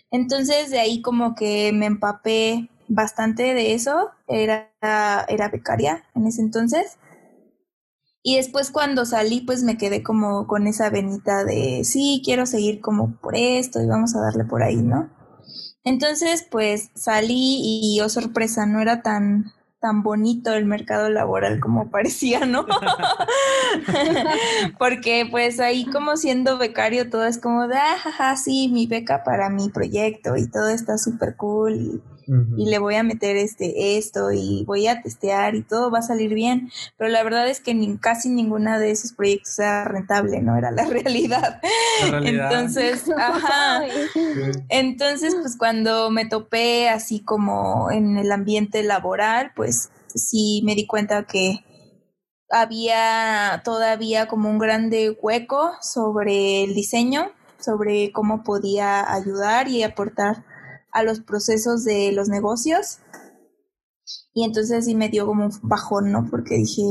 Entonces 0.09 0.71
de 0.71 0.79
ahí 0.79 1.01
como 1.01 1.35
que 1.35 1.71
me 1.73 1.85
empapé 1.85 2.69
bastante 2.87 3.53
de 3.53 3.73
eso, 3.73 4.11
era, 4.27 4.71
era 4.81 5.49
becaria 5.49 6.03
en 6.15 6.27
ese 6.27 6.41
entonces 6.41 6.97
y 8.23 8.37
después 8.37 8.71
cuando 8.71 9.05
salí, 9.05 9.41
pues 9.41 9.63
me 9.63 9.77
quedé 9.77 10.01
como 10.01 10.47
con 10.47 10.65
esa 10.65 10.89
venita 10.89 11.43
de, 11.43 11.83
sí, 11.83 12.21
quiero 12.23 12.45
seguir 12.45 12.79
como 12.79 13.17
por 13.17 13.35
esto 13.35 13.81
y 13.81 13.85
vamos 13.85 14.15
a 14.15 14.21
darle 14.21 14.45
por 14.45 14.63
ahí, 14.63 14.77
¿no? 14.77 15.09
Entonces, 15.83 16.47
pues 16.49 16.89
salí 16.95 17.59
y, 17.61 17.99
oh 17.99 18.07
sorpresa, 18.07 18.65
no 18.65 18.79
era 18.79 19.01
tan, 19.01 19.51
tan 19.81 20.01
bonito 20.01 20.53
el 20.53 20.65
mercado 20.65 21.09
laboral 21.09 21.59
como 21.59 21.87
parecía, 21.91 22.45
¿no? 22.45 22.65
Porque 24.79 25.27
pues 25.29 25.59
ahí 25.59 25.85
como 25.85 26.15
siendo 26.15 26.57
becario 26.57 27.09
todo 27.09 27.25
es 27.25 27.37
como 27.37 27.67
de, 27.67 27.75
ah, 27.75 28.35
sí, 28.37 28.69
mi 28.71 28.87
beca 28.87 29.25
para 29.25 29.49
mi 29.49 29.69
proyecto 29.69 30.37
y 30.37 30.49
todo 30.49 30.69
está 30.69 30.97
súper 30.97 31.35
cool. 31.35 32.01
Y, 32.27 32.63
y 32.63 32.65
le 32.69 32.79
voy 32.79 32.95
a 32.95 33.03
meter 33.03 33.35
este 33.35 33.97
esto 33.97 34.31
y 34.31 34.63
voy 34.65 34.87
a 34.87 35.01
testear 35.01 35.55
y 35.55 35.63
todo 35.63 35.91
va 35.91 35.99
a 35.99 36.03
salir 36.03 36.33
bien, 36.33 36.71
pero 36.97 37.09
la 37.09 37.23
verdad 37.23 37.47
es 37.47 37.59
que 37.59 37.73
ni, 37.73 37.97
casi 37.97 38.29
ninguna 38.29 38.79
de 38.79 38.91
esos 38.91 39.13
proyectos 39.13 39.59
era 39.59 39.85
rentable, 39.85 40.41
no 40.41 40.57
era 40.57 40.71
la 40.71 40.85
realidad. 40.89 41.61
Entonces, 42.23 43.09
ajá. 43.17 43.83
Entonces, 44.69 45.35
pues 45.39 45.57
cuando 45.57 46.09
me 46.11 46.25
topé 46.25 46.89
así 46.89 47.19
como 47.19 47.91
en 47.91 48.17
el 48.17 48.31
ambiente 48.31 48.83
laboral, 48.83 49.51
pues 49.55 49.89
sí 50.15 50.61
me 50.65 50.75
di 50.75 50.85
cuenta 50.85 51.23
que 51.23 51.63
había 52.49 53.61
todavía 53.65 54.27
como 54.27 54.49
un 54.49 54.59
grande 54.59 55.17
hueco 55.21 55.71
sobre 55.81 56.63
el 56.63 56.75
diseño, 56.75 57.31
sobre 57.59 58.11
cómo 58.11 58.43
podía 58.43 59.11
ayudar 59.11 59.67
y 59.67 59.83
aportar 59.83 60.45
a 60.93 61.03
los 61.03 61.19
procesos 61.19 61.83
de 61.83 62.11
los 62.11 62.29
negocios. 62.29 62.99
Y 64.33 64.43
entonces 64.45 64.85
sí 64.85 64.95
me 64.95 65.09
dio 65.09 65.25
como 65.25 65.45
un 65.45 65.51
bajón, 65.61 66.11
¿no? 66.11 66.27
Porque 66.29 66.55
dije, 66.55 66.81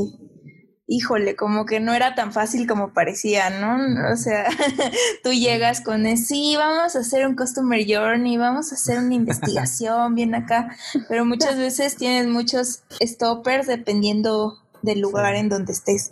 híjole, 0.87 1.35
como 1.35 1.65
que 1.65 1.79
no 1.79 1.93
era 1.93 2.15
tan 2.15 2.33
fácil 2.33 2.67
como 2.67 2.93
parecía, 2.93 3.49
¿no? 3.49 4.11
O 4.11 4.15
sea, 4.15 4.47
tú 5.23 5.31
llegas 5.31 5.81
con, 5.81 6.05
sí, 6.17 6.55
vamos 6.57 6.95
a 6.95 6.99
hacer 6.99 7.27
un 7.27 7.35
customer 7.35 7.83
journey, 7.87 8.37
vamos 8.37 8.71
a 8.71 8.75
hacer 8.75 8.99
una 8.99 9.15
investigación 9.15 10.15
bien 10.15 10.35
acá, 10.35 10.75
pero 11.07 11.25
muchas 11.25 11.57
veces 11.57 11.95
tienes 11.95 12.27
muchos 12.27 12.83
stoppers 13.01 13.67
dependiendo 13.67 14.59
del 14.81 14.99
lugar 14.99 15.35
en 15.35 15.49
donde 15.49 15.73
estés 15.73 16.11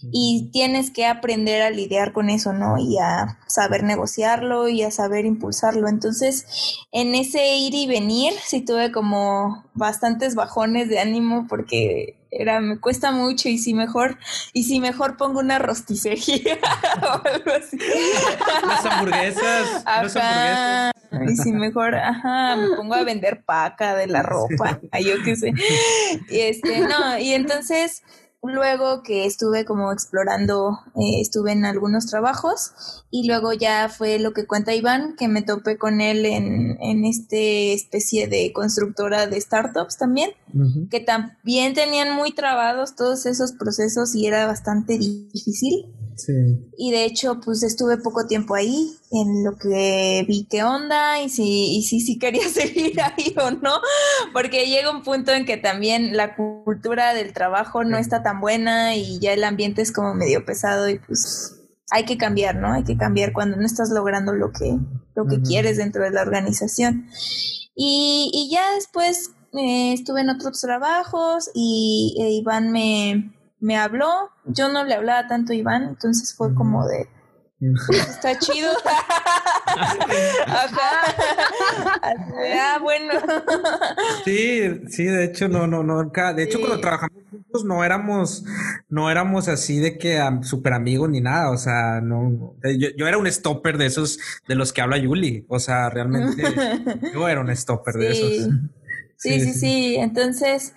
y 0.00 0.50
tienes 0.52 0.90
que 0.90 1.06
aprender 1.06 1.62
a 1.62 1.70
lidiar 1.70 2.12
con 2.12 2.30
eso, 2.30 2.52
¿no? 2.52 2.78
Y 2.78 2.98
a 2.98 3.38
saber 3.46 3.82
negociarlo 3.82 4.68
y 4.68 4.82
a 4.82 4.90
saber 4.90 5.24
impulsarlo. 5.24 5.88
Entonces, 5.88 6.78
en 6.92 7.14
ese 7.14 7.56
ir 7.56 7.74
y 7.74 7.86
venir, 7.86 8.32
sí 8.44 8.60
tuve 8.60 8.92
como 8.92 9.64
bastantes 9.74 10.34
bajones 10.34 10.88
de 10.88 11.00
ánimo 11.00 11.46
porque 11.48 12.18
era 12.30 12.60
me 12.60 12.78
cuesta 12.78 13.10
mucho 13.10 13.48
y 13.48 13.58
si 13.58 13.74
mejor 13.74 14.18
y 14.52 14.64
si 14.64 14.80
mejor 14.80 15.16
pongo 15.16 15.40
una 15.40 15.58
rosticería 15.58 16.58
o 17.02 17.26
algo 17.26 17.52
así. 17.52 17.78
Las 18.66 18.84
hamburguesas 18.84 19.82
hamburguesas. 19.86 20.92
Y 21.26 21.36
si 21.36 21.52
mejor 21.52 21.94
ajá 21.94 22.56
me 22.56 22.76
pongo 22.76 22.94
a 22.94 23.02
vender 23.02 23.44
paca 23.44 23.96
de 23.96 24.06
la 24.06 24.22
ropa 24.22 24.78
yo 25.00 25.14
qué 25.24 25.36
sé. 25.36 25.52
Y 26.28 26.40
este 26.40 26.80
no 26.80 27.18
y 27.18 27.32
entonces 27.32 28.02
luego 28.42 29.02
que 29.02 29.26
estuve 29.26 29.64
como 29.64 29.92
explorando, 29.92 30.78
eh, 30.94 31.20
estuve 31.20 31.52
en 31.52 31.64
algunos 31.64 32.06
trabajos 32.06 33.04
y 33.10 33.26
luego 33.26 33.52
ya 33.52 33.88
fue 33.88 34.18
lo 34.18 34.32
que 34.32 34.46
cuenta 34.46 34.74
Iván, 34.74 35.16
que 35.16 35.28
me 35.28 35.42
topé 35.42 35.76
con 35.76 36.00
él 36.00 36.24
en, 36.24 36.78
en 36.80 37.04
este 37.04 37.72
especie 37.72 38.28
de 38.28 38.52
constructora 38.52 39.26
de 39.26 39.40
startups 39.40 39.96
también, 39.98 40.30
que 40.90 41.00
también 41.00 41.74
tenían 41.74 42.14
muy 42.14 42.32
trabados 42.32 42.94
todos 42.94 43.26
esos 43.26 43.52
procesos 43.52 44.14
y 44.14 44.26
era 44.26 44.46
bastante 44.46 44.98
difícil. 44.98 45.86
Y 46.76 46.90
de 46.90 47.04
hecho, 47.04 47.40
pues 47.44 47.62
estuve 47.62 47.98
poco 47.98 48.26
tiempo 48.26 48.54
ahí, 48.54 48.90
en 49.10 49.44
lo 49.44 49.56
que 49.56 50.24
vi 50.26 50.46
qué 50.50 50.62
onda 50.62 51.22
y 51.22 51.28
si, 51.28 51.76
y 51.76 51.82
si, 51.82 52.00
si 52.00 52.18
quería 52.18 52.48
seguir 52.52 53.00
ahí 53.00 53.34
o 53.40 53.50
no, 53.50 53.80
porque 54.32 54.66
llega 54.66 54.90
un 54.90 55.02
punto 55.02 55.32
en 55.32 55.44
que 55.44 55.56
también 55.56 56.16
la 56.16 56.36
cultura 56.36 57.14
del 57.14 57.32
trabajo 57.32 57.84
no 57.84 57.96
está 57.98 58.22
tan 58.22 58.40
buena 58.40 58.96
y 58.96 59.18
ya 59.18 59.32
el 59.32 59.44
ambiente 59.44 59.82
es 59.82 59.92
como 59.92 60.14
medio 60.14 60.44
pesado 60.44 60.88
y 60.88 60.98
pues 60.98 61.54
hay 61.90 62.04
que 62.04 62.18
cambiar, 62.18 62.56
¿no? 62.56 62.72
Hay 62.72 62.84
que 62.84 62.96
cambiar 62.96 63.32
cuando 63.32 63.56
no 63.56 63.64
estás 63.64 63.90
logrando 63.90 64.32
lo 64.32 64.52
que, 64.52 64.78
lo 65.14 65.26
que 65.26 65.40
quieres 65.40 65.78
dentro 65.78 66.02
de 66.02 66.10
la 66.10 66.22
organización. 66.22 67.08
Y, 67.74 68.30
y 68.34 68.50
ya 68.52 68.74
después 68.74 69.30
eh, 69.52 69.94
estuve 69.94 70.20
en 70.20 70.30
otros 70.30 70.60
trabajos 70.60 71.50
y 71.54 72.16
e 72.20 72.30
Iván 72.32 72.70
me, 72.70 73.32
me 73.60 73.76
habló, 73.76 74.30
yo 74.44 74.68
no 74.68 74.84
le 74.84 74.94
hablaba 74.94 75.26
tanto 75.26 75.52
a 75.52 75.56
Iván, 75.56 75.84
entonces 75.84 76.34
fue 76.34 76.54
como 76.54 76.86
de, 76.86 77.08
pues, 77.58 78.08
está 78.08 78.38
chido. 78.38 78.70
ah, 82.56 82.78
bueno. 82.80 83.14
Sí, 84.24 84.60
sí, 84.88 85.04
de 85.04 85.24
hecho, 85.24 85.48
no, 85.48 85.66
no, 85.66 85.82
no, 85.82 86.04
de 86.04 86.42
hecho, 86.42 86.60
cuando 86.60 86.80
trabajamos 86.80 87.22
juntos 87.30 87.64
no 87.64 87.84
éramos, 87.84 88.44
no 88.88 89.10
éramos 89.10 89.48
así 89.48 89.78
de 89.78 89.98
que 89.98 90.20
super 90.42 90.72
amigos 90.72 91.10
ni 91.10 91.20
nada, 91.20 91.50
o 91.50 91.56
sea, 91.56 92.00
no, 92.00 92.54
yo, 92.62 92.88
yo, 92.96 93.06
era 93.06 93.18
un 93.18 93.26
stopper 93.26 93.76
de 93.78 93.86
esos 93.86 94.18
de 94.46 94.54
los 94.54 94.72
que 94.72 94.80
habla 94.80 94.98
Yuli, 94.98 95.44
o 95.48 95.58
sea, 95.58 95.90
realmente 95.90 96.42
yo 97.14 97.28
era 97.28 97.40
un 97.40 97.54
stopper 97.54 97.94
de 97.94 98.10
esos. 98.10 98.48
Sí, 99.16 99.40
sí, 99.40 99.52
sí, 99.52 99.96
Entonces, 99.96 100.74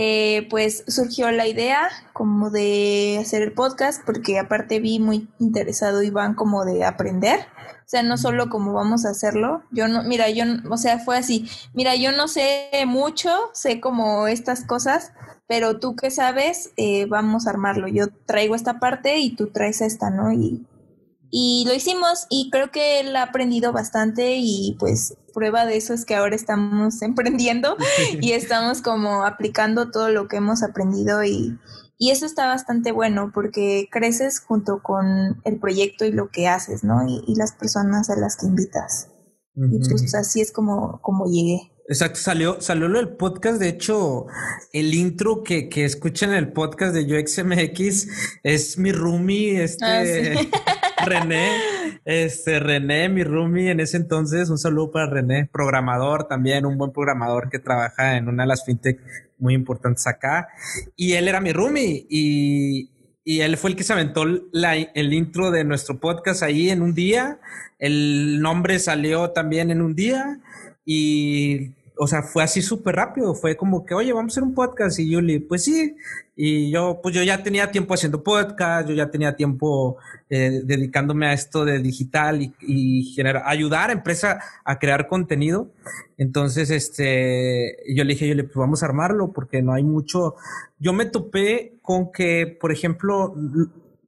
eh, 0.00 0.46
pues 0.48 0.84
surgió 0.86 1.28
la 1.32 1.48
idea 1.48 1.88
como 2.12 2.50
de 2.50 3.18
hacer 3.20 3.42
el 3.42 3.50
podcast, 3.50 4.00
porque 4.06 4.38
aparte 4.38 4.78
vi 4.78 5.00
muy 5.00 5.26
interesado 5.40 6.04
Iván 6.04 6.34
como 6.34 6.64
de 6.64 6.84
aprender. 6.84 7.40
O 7.40 7.90
sea, 7.90 8.04
no 8.04 8.16
solo 8.16 8.48
como 8.48 8.72
vamos 8.72 9.04
a 9.04 9.10
hacerlo. 9.10 9.64
Yo 9.72 9.88
no, 9.88 10.04
mira, 10.04 10.30
yo, 10.30 10.44
o 10.70 10.76
sea, 10.76 11.00
fue 11.00 11.18
así. 11.18 11.50
Mira, 11.74 11.96
yo 11.96 12.12
no 12.12 12.28
sé 12.28 12.70
mucho, 12.86 13.50
sé 13.54 13.80
como 13.80 14.28
estas 14.28 14.62
cosas, 14.62 15.10
pero 15.48 15.80
tú 15.80 15.96
que 15.96 16.12
sabes, 16.12 16.70
eh, 16.76 17.06
vamos 17.06 17.48
a 17.48 17.50
armarlo. 17.50 17.88
Yo 17.88 18.06
traigo 18.24 18.54
esta 18.54 18.78
parte 18.78 19.18
y 19.18 19.34
tú 19.34 19.48
traes 19.48 19.80
esta, 19.80 20.10
¿no? 20.10 20.32
Y, 20.32 20.64
y 21.30 21.64
lo 21.66 21.74
hicimos 21.74 22.26
y 22.30 22.50
creo 22.50 22.70
que 22.70 23.00
él 23.00 23.14
ha 23.16 23.24
aprendido 23.24 23.72
bastante 23.72 24.36
y 24.38 24.76
pues 24.78 25.14
prueba 25.34 25.66
de 25.66 25.76
eso 25.76 25.94
es 25.94 26.04
que 26.04 26.14
ahora 26.14 26.34
estamos 26.34 27.02
emprendiendo 27.02 27.76
y 28.20 28.32
estamos 28.32 28.82
como 28.82 29.24
aplicando 29.24 29.90
todo 29.90 30.10
lo 30.10 30.28
que 30.28 30.36
hemos 30.36 30.62
aprendido 30.62 31.22
y, 31.24 31.58
y 31.98 32.10
eso 32.10 32.26
está 32.26 32.46
bastante 32.46 32.92
bueno 32.92 33.30
porque 33.34 33.88
creces 33.90 34.40
junto 34.40 34.82
con 34.82 35.40
el 35.44 35.58
proyecto 35.58 36.04
y 36.04 36.12
lo 36.12 36.30
que 36.30 36.48
haces, 36.48 36.84
¿no? 36.84 37.06
Y, 37.06 37.34
las 37.34 37.52
personas 37.52 38.08
a 38.08 38.16
las 38.16 38.36
que 38.36 38.46
invitas. 38.46 39.08
Y 39.56 39.80
pues 39.88 40.14
así 40.14 40.40
es 40.40 40.52
como, 40.52 41.00
como 41.02 41.26
llegué. 41.26 41.72
Exacto, 41.88 42.20
salió, 42.20 42.60
salió 42.60 42.86
el 42.86 43.16
podcast. 43.16 43.58
De 43.58 43.68
hecho, 43.68 44.26
el 44.72 44.94
intro 44.94 45.42
que, 45.42 45.68
que 45.68 45.84
escuchan 45.84 46.30
en 46.30 46.36
el 46.36 46.52
podcast 46.52 46.94
de 46.94 47.18
UXMX 47.18 48.06
es 48.44 48.78
mi 48.78 48.92
roomie, 48.92 49.64
este. 49.64 49.84
Ah, 49.84 50.04
René, 51.04 51.50
este, 52.04 52.60
René, 52.60 53.08
mi 53.08 53.22
roomie 53.22 53.70
en 53.70 53.80
ese 53.80 53.96
entonces, 53.96 54.50
un 54.50 54.58
saludo 54.58 54.90
para 54.90 55.10
René, 55.10 55.48
programador 55.52 56.28
también, 56.28 56.66
un 56.66 56.78
buen 56.78 56.92
programador 56.92 57.48
que 57.50 57.58
trabaja 57.58 58.16
en 58.16 58.28
una 58.28 58.44
de 58.44 58.48
las 58.48 58.64
fintech 58.64 59.00
muy 59.38 59.54
importantes 59.54 60.06
acá. 60.06 60.48
Y 60.96 61.12
él 61.14 61.28
era 61.28 61.40
mi 61.40 61.52
roomie 61.52 62.06
y, 62.08 62.90
y 63.24 63.40
él 63.40 63.56
fue 63.56 63.70
el 63.70 63.76
que 63.76 63.84
se 63.84 63.92
aventó 63.92 64.24
el 64.24 65.12
intro 65.12 65.50
de 65.50 65.64
nuestro 65.64 66.00
podcast 66.00 66.42
ahí 66.42 66.70
en 66.70 66.82
un 66.82 66.94
día. 66.94 67.40
El 67.78 68.40
nombre 68.40 68.78
salió 68.78 69.30
también 69.30 69.70
en 69.70 69.82
un 69.82 69.94
día 69.94 70.40
y 70.84 71.74
o 71.98 72.06
sea, 72.06 72.22
fue 72.22 72.42
así 72.42 72.62
súper 72.62 72.96
rápido, 72.96 73.34
fue 73.34 73.56
como 73.56 73.84
que, 73.84 73.94
oye, 73.94 74.12
vamos 74.12 74.32
a 74.32 74.34
hacer 74.34 74.42
un 74.42 74.54
podcast 74.54 74.98
y 74.98 75.10
Yuli, 75.10 75.40
pues 75.40 75.64
sí, 75.64 75.96
y 76.36 76.70
yo, 76.70 77.00
pues 77.02 77.14
yo 77.14 77.22
ya 77.22 77.42
tenía 77.42 77.70
tiempo 77.72 77.94
haciendo 77.94 78.22
podcast, 78.22 78.88
yo 78.88 78.94
ya 78.94 79.10
tenía 79.10 79.34
tiempo 79.34 79.96
eh, 80.30 80.62
dedicándome 80.64 81.26
a 81.26 81.32
esto 81.32 81.64
de 81.64 81.80
digital 81.80 82.40
y, 82.40 82.54
y 82.60 83.12
generar, 83.14 83.42
ayudar 83.46 83.90
a 83.90 83.92
empresa 83.92 84.40
a 84.64 84.78
crear 84.78 85.08
contenido. 85.08 85.70
Entonces, 86.16 86.70
este, 86.70 87.78
yo 87.92 88.04
le 88.04 88.14
dije, 88.14 88.28
Yuli, 88.28 88.44
pues 88.44 88.56
vamos 88.56 88.82
a 88.82 88.86
armarlo 88.86 89.32
porque 89.32 89.62
no 89.62 89.72
hay 89.72 89.82
mucho. 89.82 90.36
Yo 90.78 90.92
me 90.92 91.06
topé 91.06 91.74
con 91.82 92.12
que, 92.12 92.56
por 92.60 92.70
ejemplo, 92.70 93.34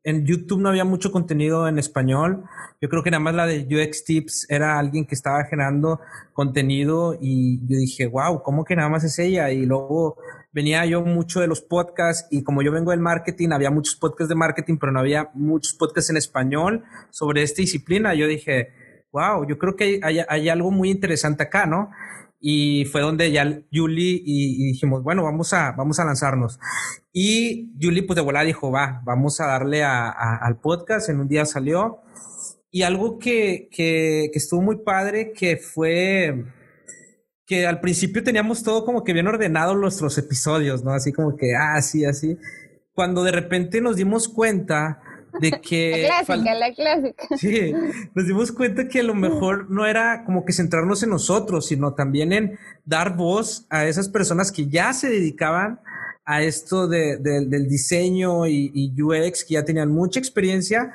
en 0.02 0.24
YouTube 0.24 0.60
no 0.60 0.70
había 0.70 0.84
mucho 0.84 1.12
contenido 1.12 1.68
en 1.68 1.78
español. 1.78 2.44
Yo 2.80 2.88
creo 2.88 3.02
que 3.02 3.10
nada 3.10 3.20
más 3.20 3.34
la 3.34 3.46
de 3.46 3.66
UX 3.66 4.04
Tips 4.04 4.46
era 4.48 4.78
alguien 4.78 5.06
que 5.06 5.14
estaba 5.14 5.44
generando 5.44 6.00
contenido 6.32 7.18
y 7.20 7.60
yo 7.66 7.76
dije, 7.76 8.06
wow, 8.06 8.42
¿cómo 8.42 8.64
que 8.64 8.76
nada 8.76 8.88
más 8.88 9.04
es 9.04 9.18
ella? 9.18 9.50
Y 9.50 9.66
luego 9.66 10.16
venía 10.52 10.84
yo 10.86 11.02
mucho 11.02 11.40
de 11.40 11.46
los 11.46 11.60
podcasts 11.60 12.26
y 12.30 12.42
como 12.42 12.62
yo 12.62 12.72
vengo 12.72 12.92
del 12.92 13.00
marketing, 13.00 13.50
había 13.52 13.70
muchos 13.70 13.96
podcasts 13.96 14.30
de 14.30 14.34
marketing, 14.34 14.78
pero 14.78 14.92
no 14.92 15.00
había 15.00 15.30
muchos 15.34 15.74
podcasts 15.74 16.10
en 16.10 16.16
español 16.16 16.84
sobre 17.10 17.42
esta 17.42 17.60
disciplina. 17.60 18.14
Yo 18.14 18.26
dije, 18.26 19.04
wow, 19.12 19.46
yo 19.46 19.58
creo 19.58 19.76
que 19.76 20.00
hay, 20.02 20.20
hay, 20.26 20.48
algo 20.48 20.70
muy 20.70 20.90
interesante 20.90 21.42
acá, 21.42 21.66
¿no? 21.66 21.90
Y 22.40 22.86
fue 22.86 23.02
donde 23.02 23.30
ya 23.30 23.62
Julie 23.72 24.22
y, 24.24 24.72
dijimos, 24.72 25.02
bueno, 25.02 25.22
vamos 25.22 25.52
a, 25.52 25.72
vamos 25.72 26.00
a 26.00 26.04
lanzarnos. 26.04 26.58
Y 27.12 27.70
Julie 27.80 28.02
pues 28.02 28.16
de 28.16 28.22
volada 28.22 28.46
dijo, 28.46 28.70
va, 28.70 29.02
vamos 29.04 29.40
a 29.40 29.46
darle 29.46 29.82
a, 29.84 30.08
al 30.10 30.58
podcast, 30.58 31.10
en 31.10 31.20
un 31.20 31.28
día 31.28 31.44
salió. 31.44 32.00
Y 32.70 32.82
algo 32.82 33.18
que, 33.18 33.68
que, 33.70 34.30
que 34.32 34.38
estuvo 34.38 34.62
muy 34.62 34.76
padre, 34.84 35.32
que 35.32 35.56
fue 35.58 36.46
que 37.46 37.66
al 37.66 37.80
principio 37.80 38.22
teníamos 38.22 38.62
todo 38.62 38.84
como 38.84 39.02
que 39.02 39.12
bien 39.12 39.26
ordenado 39.26 39.74
nuestros 39.74 40.16
episodios, 40.18 40.84
¿no? 40.84 40.92
Así 40.92 41.12
como 41.12 41.36
que, 41.36 41.56
ah, 41.56 41.82
sí, 41.82 42.04
así. 42.04 42.38
Cuando 42.92 43.24
de 43.24 43.32
repente 43.32 43.80
nos 43.80 43.96
dimos 43.96 44.28
cuenta 44.28 45.02
de 45.40 45.52
que... 45.60 46.06
La 46.08 46.24
clásica, 46.24 46.54
la 46.54 46.74
clásica. 46.74 47.36
Sí, 47.36 47.72
nos 48.14 48.26
dimos 48.26 48.52
cuenta 48.52 48.88
que 48.88 49.00
a 49.00 49.04
lo 49.04 49.14
mejor 49.14 49.70
no 49.70 49.86
era 49.86 50.24
como 50.24 50.44
que 50.44 50.52
centrarnos 50.52 51.02
en 51.02 51.10
nosotros, 51.10 51.66
sino 51.66 51.94
también 51.94 52.32
en 52.32 52.58
dar 52.84 53.16
voz 53.16 53.66
a 53.70 53.86
esas 53.86 54.08
personas 54.08 54.50
que 54.52 54.68
ya 54.68 54.92
se 54.92 55.08
dedicaban 55.08 55.80
a 56.24 56.42
esto 56.42 56.86
de, 56.88 57.18
del 57.18 57.68
diseño 57.68 58.46
y, 58.46 58.70
y, 58.74 59.02
UX, 59.02 59.44
que 59.44 59.54
ya 59.54 59.64
tenían 59.64 59.90
mucha 59.90 60.20
experiencia, 60.20 60.92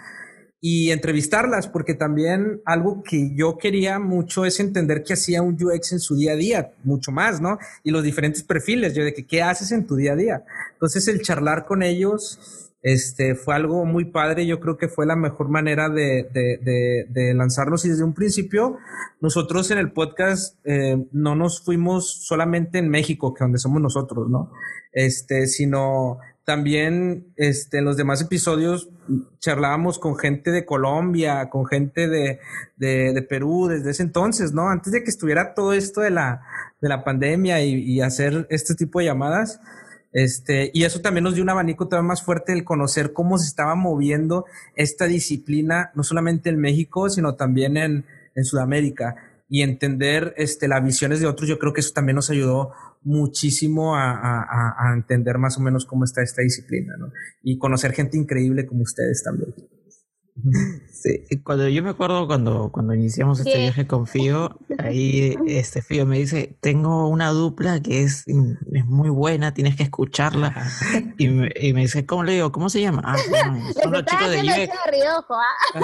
y 0.67 0.89
entrevistarlas, 0.89 1.67
porque 1.67 1.93
también 1.93 2.59
algo 2.65 3.03
que 3.03 3.35
yo 3.35 3.55
quería 3.59 3.99
mucho 3.99 4.45
es 4.45 4.59
entender 4.59 5.03
qué 5.03 5.13
hacía 5.13 5.43
un 5.43 5.55
UX 5.61 5.91
en 5.91 5.99
su 5.99 6.15
día 6.15 6.31
a 6.31 6.35
día, 6.35 6.71
mucho 6.83 7.11
más, 7.11 7.39
¿no? 7.39 7.59
Y 7.83 7.91
los 7.91 8.01
diferentes 8.01 8.41
perfiles, 8.41 8.95
yo 8.95 9.03
de 9.03 9.13
que 9.13 9.27
qué 9.27 9.43
haces 9.43 9.71
en 9.71 9.85
tu 9.85 9.95
día 9.95 10.13
a 10.13 10.15
día. 10.15 10.43
Entonces 10.73 11.07
el 11.07 11.21
charlar 11.21 11.65
con 11.65 11.83
ellos 11.83 12.64
este, 12.85 13.33
fue 13.33 13.55
algo 13.55 13.83
muy 13.83 14.05
padre, 14.05 14.45
yo 14.45 14.59
creo 14.59 14.77
que 14.77 14.87
fue 14.87 15.07
la 15.07 15.15
mejor 15.15 15.49
manera 15.49 15.89
de, 15.89 16.29
de, 16.31 17.07
de, 17.09 17.33
lanzarnos 17.33 17.83
y 17.83 17.89
desde 17.89 18.03
un 18.03 18.13
principio 18.13 18.77
nosotros 19.19 19.71
en 19.71 19.79
el 19.79 19.91
podcast 19.91 20.59
eh, 20.65 21.03
no 21.11 21.33
nos 21.35 21.61
fuimos 21.61 22.27
solamente 22.27 22.77
en 22.77 22.89
México, 22.89 23.33
que 23.33 23.43
donde 23.43 23.57
somos 23.57 23.81
nosotros, 23.81 24.29
¿no? 24.29 24.51
Este, 24.91 25.47
sino 25.47 26.19
también 26.43 27.33
este, 27.37 27.79
en 27.79 27.85
los 27.85 27.97
demás 27.97 28.21
episodios 28.21 28.91
charlábamos 29.39 29.97
con 29.97 30.15
gente 30.15 30.51
de 30.51 30.63
Colombia, 30.63 31.49
con 31.49 31.65
gente 31.65 32.07
de, 32.07 32.39
de, 32.75 33.13
de, 33.13 33.21
Perú 33.23 33.65
desde 33.67 33.89
ese 33.89 34.03
entonces, 34.03 34.53
¿no? 34.53 34.69
Antes 34.69 34.93
de 34.93 35.03
que 35.03 35.09
estuviera 35.09 35.55
todo 35.55 35.73
esto 35.73 36.01
de 36.01 36.11
la, 36.11 36.43
de 36.79 36.89
la 36.89 37.03
pandemia 37.03 37.63
y, 37.63 37.81
y 37.81 38.01
hacer 38.01 38.45
este 38.51 38.75
tipo 38.75 38.99
de 38.99 39.05
llamadas, 39.05 39.59
este, 40.15 40.71
y 40.73 40.85
eso 40.85 41.01
también 41.01 41.25
nos 41.25 41.33
dio 41.33 41.43
un 41.43 41.49
abanico 41.49 41.89
todavía 41.89 42.07
más 42.07 42.23
fuerte 42.23 42.53
el 42.53 42.63
conocer 42.63 43.11
cómo 43.11 43.37
se 43.37 43.47
estaba 43.47 43.75
moviendo 43.75 44.45
esta 44.77 45.07
disciplina, 45.07 45.91
no 45.93 46.03
solamente 46.03 46.49
en 46.49 46.57
México, 46.57 47.09
sino 47.09 47.35
también 47.35 47.75
en, 47.75 48.05
en 48.33 48.45
Sudamérica. 48.45 49.17
Y 49.49 49.61
entender 49.61 50.33
este, 50.37 50.69
las 50.69 50.81
visiones 50.85 51.19
de 51.19 51.27
otros, 51.27 51.49
yo 51.49 51.59
creo 51.59 51.73
que 51.73 51.81
eso 51.81 51.91
también 51.93 52.15
nos 52.15 52.29
ayudó 52.29 52.71
muchísimo 53.03 53.97
a, 53.97 54.13
a, 54.13 54.75
a 54.89 54.93
entender 54.93 55.37
más 55.37 55.57
o 55.57 55.59
menos 55.59 55.85
cómo 55.85 56.05
está 56.05 56.23
esta 56.23 56.41
disciplina, 56.41 56.95
¿no? 56.97 57.11
Y 57.43 57.57
conocer 57.57 57.91
gente 57.91 58.17
increíble 58.17 58.65
como 58.65 58.83
ustedes 58.83 59.21
también. 59.21 59.53
Sí, 60.91 61.23
cuando 61.43 61.69
yo 61.69 61.81
me 61.81 61.91
acuerdo 61.91 62.27
cuando, 62.27 62.69
cuando 62.69 62.93
iniciamos 62.93 63.39
este 63.39 63.57
viaje 63.57 63.87
con 63.87 64.05
Fío, 64.05 64.59
ahí 64.79 65.33
este 65.47 65.81
Fío 65.81 66.05
me 66.05 66.19
dice, 66.19 66.57
tengo 66.59 67.07
una 67.07 67.29
dupla 67.29 67.79
que 67.81 68.03
es, 68.03 68.25
es 68.27 68.85
muy 68.85 69.09
buena, 69.09 69.53
tienes 69.53 69.77
que 69.77 69.83
escucharla. 69.83 70.53
Y 71.17 71.29
me, 71.29 71.49
y 71.55 71.73
me 71.73 71.81
dice, 71.81 72.05
¿cómo 72.05 72.23
le 72.25 72.33
digo? 72.33 72.51
¿Cómo 72.51 72.69
se 72.69 72.81
llama? 72.81 73.01
Ah, 73.05 73.15
son 73.81 73.91
los 73.93 74.05
chicos 74.05 74.29
de 74.29 74.41
UX. 74.41 74.71
¿ah? 75.31 75.83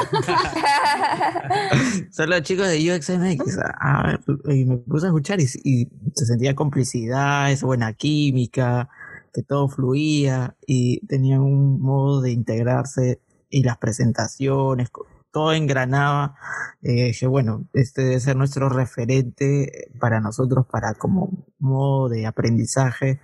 son 2.12 2.30
los 2.30 2.42
chicos 2.42 2.68
de 2.68 2.94
UXMX. 2.94 3.58
Ah, 3.80 4.20
y 4.50 4.66
me 4.66 4.78
puse 4.78 5.06
a 5.06 5.10
escuchar 5.10 5.40
y, 5.40 5.46
y 5.64 5.88
se 6.14 6.26
sentía 6.26 6.56
complicidad, 6.56 7.52
esa 7.52 7.66
buena 7.66 7.94
química, 7.94 8.90
que 9.34 9.44
todo 9.44 9.70
fluía 9.70 10.58
y 10.68 11.06
tenía 11.08 11.40
un 11.40 11.80
modo 11.82 12.22
de 12.22 12.32
integrarse 12.32 13.22
y 13.52 13.64
las 13.64 13.78
presentaciones, 13.78 14.90
todo 15.32 15.54
engranaba. 15.54 16.36
Eh, 16.82 17.14
bueno, 17.28 17.68
este 17.74 18.04
debe 18.04 18.20
ser 18.20 18.36
nuestro 18.36 18.70
referente 18.70 19.90
para 20.00 20.20
nosotros, 20.20 20.66
para 20.66 20.94
como 20.94 21.46
modo 21.60 22.10
de 22.10 22.26
aprendizaje, 22.26 23.20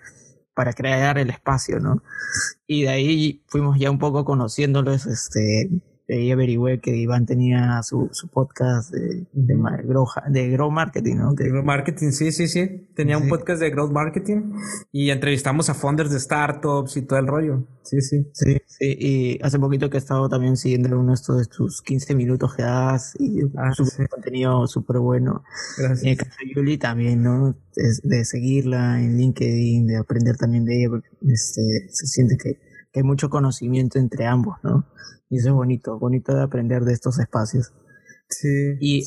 para 0.54 0.74
crear 0.74 1.18
el 1.18 1.30
espacio, 1.30 1.80
¿no? 1.80 2.02
Y 2.66 2.84
de 2.84 2.90
ahí 2.90 3.44
fuimos 3.48 3.80
ya 3.80 3.92
un 3.92 4.00
poco 4.00 4.26
conociéndolos, 4.26 5.06
este, 5.06 5.70
ahí 6.14 6.32
averigüé 6.32 6.80
que 6.80 6.96
Iván 6.96 7.26
tenía 7.26 7.82
su, 7.84 8.10
su 8.12 8.30
podcast 8.30 8.92
de, 8.92 9.28
de, 9.34 9.56
de, 10.30 10.50
Grow 10.50 10.72
Marketing, 10.72 11.16
¿no? 11.16 11.34
De 11.34 11.50
Grow 11.50 11.64
Marketing, 11.64 12.12
sí, 12.12 12.32
sí, 12.32 12.48
sí. 12.48 12.88
Tenía 12.96 13.18
un 13.18 13.28
podcast 13.28 13.60
de 13.60 13.70
Growth 13.70 13.92
Marketing 13.92 14.54
y 14.92 15.10
entrevistamos 15.10 15.70
a 15.70 15.74
founders 15.74 16.12
de 16.12 16.20
startups 16.20 16.96
y 16.98 17.02
todo 17.02 17.20
el 17.20 17.28
rollo. 17.28 17.68
Sí, 17.84 18.02
sí. 18.02 18.26
Sí, 18.34 18.58
sí. 18.66 18.98
Y 19.00 19.40
hace 19.44 19.60
poquito 19.60 19.90
que 19.90 19.98
he 19.98 20.00
estado 20.00 20.30
también 20.30 20.58
siguiendo 20.58 20.98
uno 20.98 21.14
de 21.14 21.46
tus 21.46 21.82
15 21.82 22.16
minutos 22.16 22.56
que 22.56 22.64
das 22.64 23.14
y 23.20 23.42
ah, 23.58 23.74
su 23.74 23.86
contenido 24.10 24.66
súper 24.68 25.00
bueno. 25.00 25.44
Gracias. 25.78 26.04
Y 26.04 26.10
el 26.10 26.18
caso 26.18 26.32
de 26.42 26.54
Yuli 26.54 26.78
también, 26.78 27.24
¿no? 27.24 27.56
De, 27.76 27.92
de, 28.04 28.26
seguirla 28.26 29.02
en 29.02 29.18
LinkedIn, 29.18 29.88
de 29.88 29.98
aprender 29.98 30.38
también 30.38 30.66
de 30.66 30.80
ella, 30.80 30.90
porque 30.90 31.10
este, 31.28 31.88
se 31.90 32.08
siente 32.08 32.38
que, 32.38 32.56
que 32.92 33.00
hay 33.00 33.04
mucho 33.04 33.30
conocimiento 33.30 34.00
entre 34.00 34.26
ambos, 34.26 34.58
¿no? 34.64 34.86
Y 35.30 35.38
eso 35.38 35.50
es 35.50 35.54
bonito, 35.54 36.00
bonito 36.00 36.34
de 36.34 36.44
aprender 36.44 36.84
de 36.84 36.94
estos 36.94 37.20
espacios. 37.20 37.74
Sí. 38.30 38.78
Y 38.80 39.00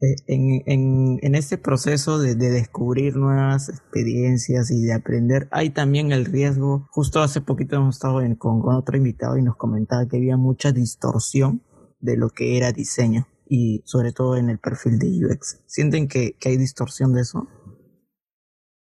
eh, 0.00 0.16
En, 0.26 0.62
en, 0.66 1.18
en, 1.22 1.34
este 1.34 1.58
proceso 1.58 2.18
de, 2.18 2.34
de, 2.34 2.50
descubrir 2.50 3.16
nuevas 3.16 3.68
experiencias 3.68 4.70
y 4.70 4.82
de 4.82 4.92
aprender, 4.92 5.48
hay 5.50 5.70
también 5.70 6.12
el 6.12 6.24
riesgo. 6.24 6.86
Justo 6.90 7.20
hace 7.20 7.40
poquito 7.40 7.76
hemos 7.76 7.96
estado 7.96 8.20
con, 8.38 8.60
con 8.60 8.74
otro 8.74 8.96
invitado 8.96 9.36
y 9.38 9.42
nos 9.42 9.56
comentaba 9.56 10.06
que 10.06 10.16
había 10.16 10.36
mucha 10.36 10.72
distorsión 10.72 11.62
de 12.00 12.16
lo 12.16 12.30
que 12.30 12.56
era 12.56 12.72
diseño 12.72 13.26
y 13.48 13.82
sobre 13.84 14.12
todo 14.12 14.36
en 14.36 14.50
el 14.50 14.58
perfil 14.58 14.98
de 14.98 15.08
UX. 15.08 15.60
¿Sienten 15.66 16.06
que, 16.06 16.36
que 16.38 16.50
hay 16.50 16.56
distorsión 16.56 17.12
de 17.12 17.22
eso? 17.22 17.48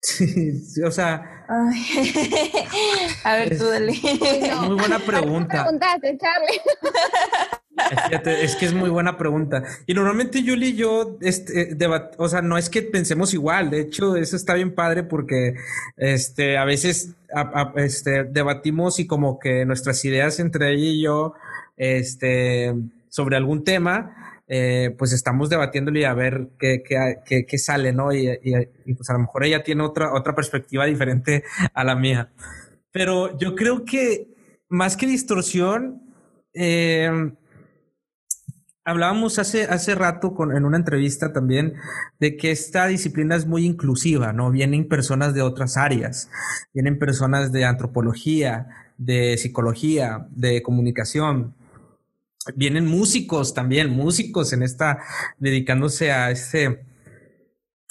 Sí, 0.02 0.82
o 0.84 0.90
sea. 0.90 1.44
A 3.24 3.36
ver, 3.36 3.56
tú 3.56 3.66
dale. 3.66 3.94
Muy 4.66 4.76
buena 4.76 4.98
pregunta. 4.98 5.62
preguntaste, 5.62 6.18
Charlie? 6.18 6.60
Es 8.42 8.56
que 8.56 8.66
es 8.66 8.74
muy 8.74 8.90
buena 8.90 9.16
pregunta. 9.16 9.62
Y 9.86 9.94
normalmente 9.94 10.42
Julie 10.44 10.70
y 10.70 10.76
yo, 10.76 11.18
este, 11.20 11.76
o 12.16 12.28
sea, 12.28 12.42
no 12.42 12.58
es 12.58 12.68
que 12.68 12.82
pensemos 12.82 13.32
igual. 13.32 13.70
De 13.70 13.80
hecho, 13.80 14.16
eso 14.16 14.36
está 14.36 14.54
bien 14.54 14.74
padre 14.74 15.04
porque, 15.04 15.54
este, 15.96 16.58
a 16.58 16.64
veces, 16.64 17.14
este, 17.76 18.24
debatimos 18.24 18.98
y 18.98 19.06
como 19.06 19.38
que 19.38 19.64
nuestras 19.64 20.04
ideas 20.04 20.40
entre 20.40 20.72
ella 20.72 20.84
y 20.84 21.02
yo, 21.02 21.34
este, 21.76 22.74
sobre 23.08 23.36
algún 23.36 23.64
tema, 23.64 24.31
eh, 24.54 24.94
pues 24.98 25.14
estamos 25.14 25.48
debatiéndolo 25.48 25.98
y 25.98 26.04
a 26.04 26.12
ver 26.12 26.50
qué, 26.58 26.82
qué, 26.86 27.46
qué, 27.46 27.58
sale, 27.58 27.94
¿no? 27.94 28.12
Y, 28.12 28.28
y, 28.28 28.92
pues 28.92 29.08
a 29.08 29.14
lo 29.14 29.20
mejor 29.20 29.44
ella 29.44 29.62
tiene 29.62 29.82
otra, 29.82 30.12
otra 30.12 30.34
perspectiva 30.34 30.84
diferente 30.84 31.42
a 31.72 31.84
la 31.84 31.96
mía. 31.96 32.30
Pero 32.90 33.38
yo 33.38 33.54
creo 33.54 33.86
que 33.86 34.28
más 34.68 34.98
que 34.98 35.06
distorsión, 35.06 36.02
eh, 36.52 37.32
hablábamos 38.84 39.38
hace, 39.38 39.64
hace 39.64 39.94
rato 39.94 40.34
con, 40.34 40.54
en 40.54 40.66
una 40.66 40.76
entrevista 40.76 41.32
también 41.32 41.72
de 42.20 42.36
que 42.36 42.50
esta 42.50 42.86
disciplina 42.88 43.36
es 43.36 43.46
muy 43.46 43.64
inclusiva, 43.64 44.34
¿no? 44.34 44.50
Vienen 44.50 44.86
personas 44.86 45.32
de 45.32 45.40
otras 45.40 45.78
áreas, 45.78 46.28
vienen 46.74 46.98
personas 46.98 47.52
de 47.52 47.64
antropología, 47.64 48.66
de 48.98 49.38
psicología, 49.38 50.26
de 50.30 50.60
comunicación, 50.60 51.54
vienen 52.54 52.86
músicos 52.86 53.54
también, 53.54 53.90
músicos 53.90 54.52
en 54.52 54.62
esta, 54.62 54.98
dedicándose 55.38 56.12
a 56.12 56.30
este, 56.30 56.84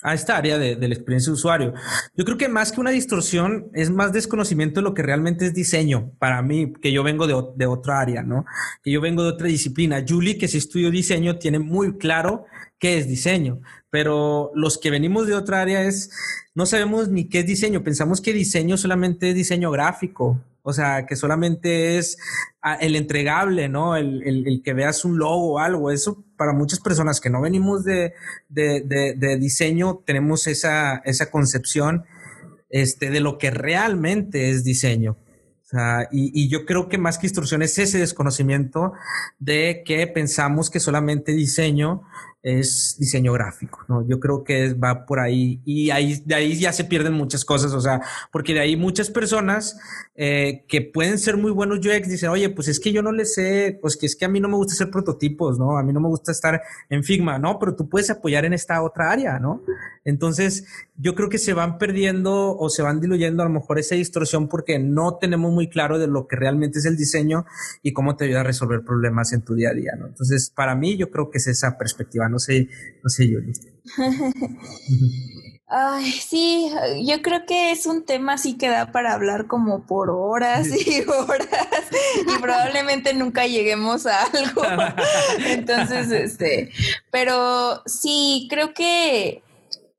a 0.04 0.14
esta 0.14 0.38
área 0.38 0.58
de, 0.58 0.76
la 0.76 0.94
experiencia 0.94 1.32
de 1.32 1.36
usuario. 1.36 1.74
Yo 2.16 2.26
creo 2.26 2.38
que 2.38 2.50
más 2.50 2.72
que 2.72 2.82
una 2.82 2.92
distorsión 2.92 3.70
es 3.74 3.90
más 3.90 4.14
desconocimiento 4.14 4.80
de 4.80 4.84
lo 4.84 4.94
que 4.94 5.04
realmente 5.04 5.46
es 5.46 5.54
diseño 5.54 6.12
para 6.20 6.42
mí, 6.42 6.74
que 6.82 6.92
yo 6.92 7.04
vengo 7.04 7.28
de, 7.28 7.36
de 7.56 7.66
otra 7.66 8.00
área, 8.00 8.24
¿no? 8.24 8.46
Que 8.84 8.92
yo 8.92 9.02
vengo 9.02 9.24
de 9.24 9.30
otra 9.30 9.48
disciplina. 9.48 10.04
Julie, 10.08 10.38
que 10.38 10.48
si 10.48 10.58
estudió 10.58 10.90
diseño, 10.92 11.38
tiene 11.38 11.60
muy 11.60 11.98
claro 11.98 12.46
qué 12.80 12.98
es 12.98 13.08
diseño, 13.08 13.62
pero 13.92 14.52
los 14.56 14.80
que 14.80 14.90
venimos 14.90 15.28
de 15.28 15.36
otra 15.36 15.62
área 15.62 15.84
es, 15.84 16.10
no 16.56 16.66
sabemos 16.66 17.10
ni 17.10 17.30
qué 17.30 17.40
es 17.42 17.46
diseño, 17.46 17.84
pensamos 17.84 18.22
que 18.22 18.34
diseño 18.34 18.76
solamente 18.76 19.30
es 19.30 19.36
diseño 19.36 19.70
gráfico, 19.70 20.44
o 20.64 20.74
sea, 20.74 21.06
que 21.06 21.16
solamente 21.16 21.98
es 21.98 22.18
ah, 22.62 22.76
el 22.76 22.96
entregable, 22.96 23.68
¿no? 23.68 23.96
El, 23.96 24.24
el, 24.24 24.62
que 24.64 24.74
veas 24.74 25.04
un 25.06 25.18
logo 25.18 25.54
o 25.54 25.60
algo. 25.60 25.92
Eso 25.92 26.24
para 26.38 26.54
muchas 26.54 26.80
personas 26.80 27.20
que 27.20 27.30
no 27.30 27.42
venimos 27.42 27.84
de, 27.84 28.14
de, 28.50 28.82
de, 29.18 29.38
diseño, 29.38 30.02
tenemos 30.06 30.48
esa, 30.48 30.98
esa 31.06 31.32
concepción 31.32 32.06
este, 32.70 33.10
de 33.10 33.20
lo 33.20 33.38
que 33.38 33.52
realmente 33.52 34.52
es 34.52 34.64
diseño. 34.64 35.18
O 35.74 35.78
y, 36.12 36.32
y, 36.34 36.50
yo 36.50 36.66
creo 36.66 36.90
que 36.90 36.98
más 36.98 37.18
que 37.18 37.28
instrucción 37.28 37.62
es 37.62 37.80
ese 37.80 37.98
desconocimiento 37.98 38.92
de 39.40 39.84
que 39.86 40.06
pensamos 40.06 40.70
que 40.70 40.82
solamente 40.82 41.32
diseño 41.32 42.04
es 42.44 42.96
diseño 43.00 43.34
gráfico, 43.34 43.86
¿no? 43.88 44.08
Yo 44.08 44.20
creo 44.20 44.44
que 44.44 44.74
va 44.74 45.06
por 45.06 45.20
ahí 45.20 45.62
y 45.64 45.92
ahí, 45.92 46.22
de 46.26 46.36
ahí 46.36 46.60
ya 46.60 46.74
se 46.74 46.86
pierden 46.86 47.14
muchas 47.14 47.46
cosas, 47.46 47.74
o 47.74 47.82
sea, 47.82 48.02
porque 48.32 48.54
de 48.54 48.62
ahí 48.62 48.76
muchas 48.76 49.12
personas 49.12 49.80
eh, 50.16 50.66
que 50.68 50.82
pueden 50.82 51.20
ser 51.20 51.38
muy 51.38 51.52
buenos 51.52 51.80
UX 51.80 52.10
dicen, 52.10 52.30
oye, 52.30 52.50
pues 52.50 52.68
es 52.68 52.80
que 52.80 52.92
yo 52.92 53.04
no 53.04 53.12
le 53.12 53.26
sé, 53.26 53.78
pues 53.82 53.96
que 53.96 54.08
es 54.08 54.16
que 54.16 54.26
a 54.26 54.30
mí 54.30 54.40
no 54.40 54.50
me 54.50 54.56
gusta 54.56 54.74
hacer 54.74 54.90
prototipos, 54.90 55.60
¿no? 55.60 55.78
A 55.78 55.84
mí 55.84 55.94
no 55.94 56.00
me 56.00 56.08
gusta 56.08 56.32
estar 56.32 56.62
en 56.90 57.04
Figma, 57.04 57.38
¿no? 57.38 57.60
Pero 57.60 57.76
tú 57.76 57.88
puedes 57.88 58.10
apoyar 58.10 58.46
en 58.46 58.54
esta 58.54 58.82
otra 58.82 59.12
área, 59.12 59.38
¿no? 59.38 59.64
Entonces, 60.04 60.66
yo 60.98 61.14
creo 61.14 61.30
que 61.30 61.38
se 61.38 61.54
van 61.54 61.78
perdiendo 61.78 62.58
o 62.58 62.70
se 62.70 62.82
van 62.82 63.00
diluyendo 63.00 63.44
a 63.44 63.46
lo 63.46 63.52
mejor 63.52 63.78
esa 63.78 63.96
distorsión 63.96 64.48
porque 64.48 64.80
no 64.80 65.18
tenemos 65.18 65.52
muy 65.52 65.70
claro 65.70 66.00
de 66.00 66.08
lo 66.08 66.28
que 66.28 66.36
realmente 66.36 66.80
es 66.80 66.86
el 66.86 66.98
diseño 66.98 67.46
y 67.84 67.94
cómo 67.94 68.16
te 68.16 68.26
ayuda 68.26 68.42
a 68.42 68.44
resolver 68.44 68.82
problemas 68.84 69.32
en 69.34 69.42
tu 69.42 69.54
día 69.54 69.70
a 69.70 69.74
día, 69.74 69.94
¿no? 69.98 70.08
Entonces, 70.08 70.52
para 70.56 70.76
mí, 70.76 70.98
yo 70.98 71.12
creo 71.12 71.30
que 71.30 71.38
es 71.38 71.48
esa 71.48 71.78
perspectiva 71.78 72.30
no 72.32 72.40
sé, 72.40 72.68
no 73.04 73.10
sé, 73.10 73.30
yo. 73.30 73.40
Ay, 75.74 76.12
sí, 76.12 76.70
yo 77.06 77.22
creo 77.22 77.46
que 77.46 77.72
es 77.72 77.86
un 77.86 78.04
tema 78.04 78.34
así 78.34 78.58
que 78.58 78.68
da 78.68 78.92
para 78.92 79.14
hablar 79.14 79.48
como 79.48 79.86
por 79.86 80.10
horas 80.10 80.68
y 80.68 81.02
horas 81.08 81.48
y 82.28 82.42
probablemente 82.42 83.14
nunca 83.14 83.48
lleguemos 83.48 84.06
a 84.06 84.24
algo. 84.24 84.64
Entonces, 85.48 86.12
este, 86.12 86.72
pero 87.10 87.82
sí, 87.86 88.48
creo 88.50 88.74
que 88.74 89.44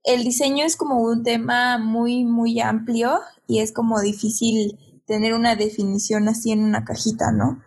el 0.05 0.25
diseño 0.25 0.67
es 0.67 0.77
como 0.77 1.01
un 1.01 1.23
tema 1.23 1.79
muy, 1.79 2.25
muy 2.25 2.61
amplio 2.61 3.21
y 3.47 3.61
es 3.61 3.73
como 3.73 4.01
difícil 4.01 4.79
tener 5.07 5.33
una 5.33 5.57
definición 5.57 6.29
así 6.29 6.53
en 6.53 6.65
una 6.65 6.85
cajita, 6.85 7.33
¿no? 7.33 7.63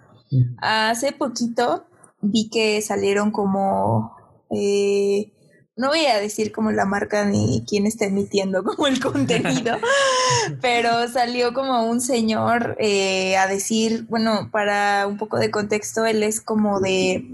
Hace 0.60 1.12
poquito 1.12 1.86
vi 2.22 2.50
que 2.50 2.82
salieron 2.82 3.32
como 3.32 4.16
eh, 4.52 5.32
no 5.78 5.90
voy 5.90 6.06
a 6.06 6.20
decir 6.20 6.54
como 6.54 6.72
la 6.72 6.86
marca 6.86 7.26
ni 7.26 7.66
quién 7.68 7.86
está 7.86 8.06
emitiendo 8.06 8.64
como 8.64 8.88
el 8.88 9.02
contenido, 9.02 9.78
pero 10.62 11.08
salió 11.10 11.54
como 11.54 11.90
un 11.90 12.00
señor 12.00 12.78
eh, 12.80 13.36
a 13.36 13.48
decir, 13.48 14.06
bueno, 14.08 14.50
para 14.52 15.06
un 15.08 15.18
poco 15.18 15.38
de 15.38 15.52
contexto, 15.52 16.06
él 16.06 16.24
es 16.24 16.40
como 16.40 16.80
de 16.80 17.26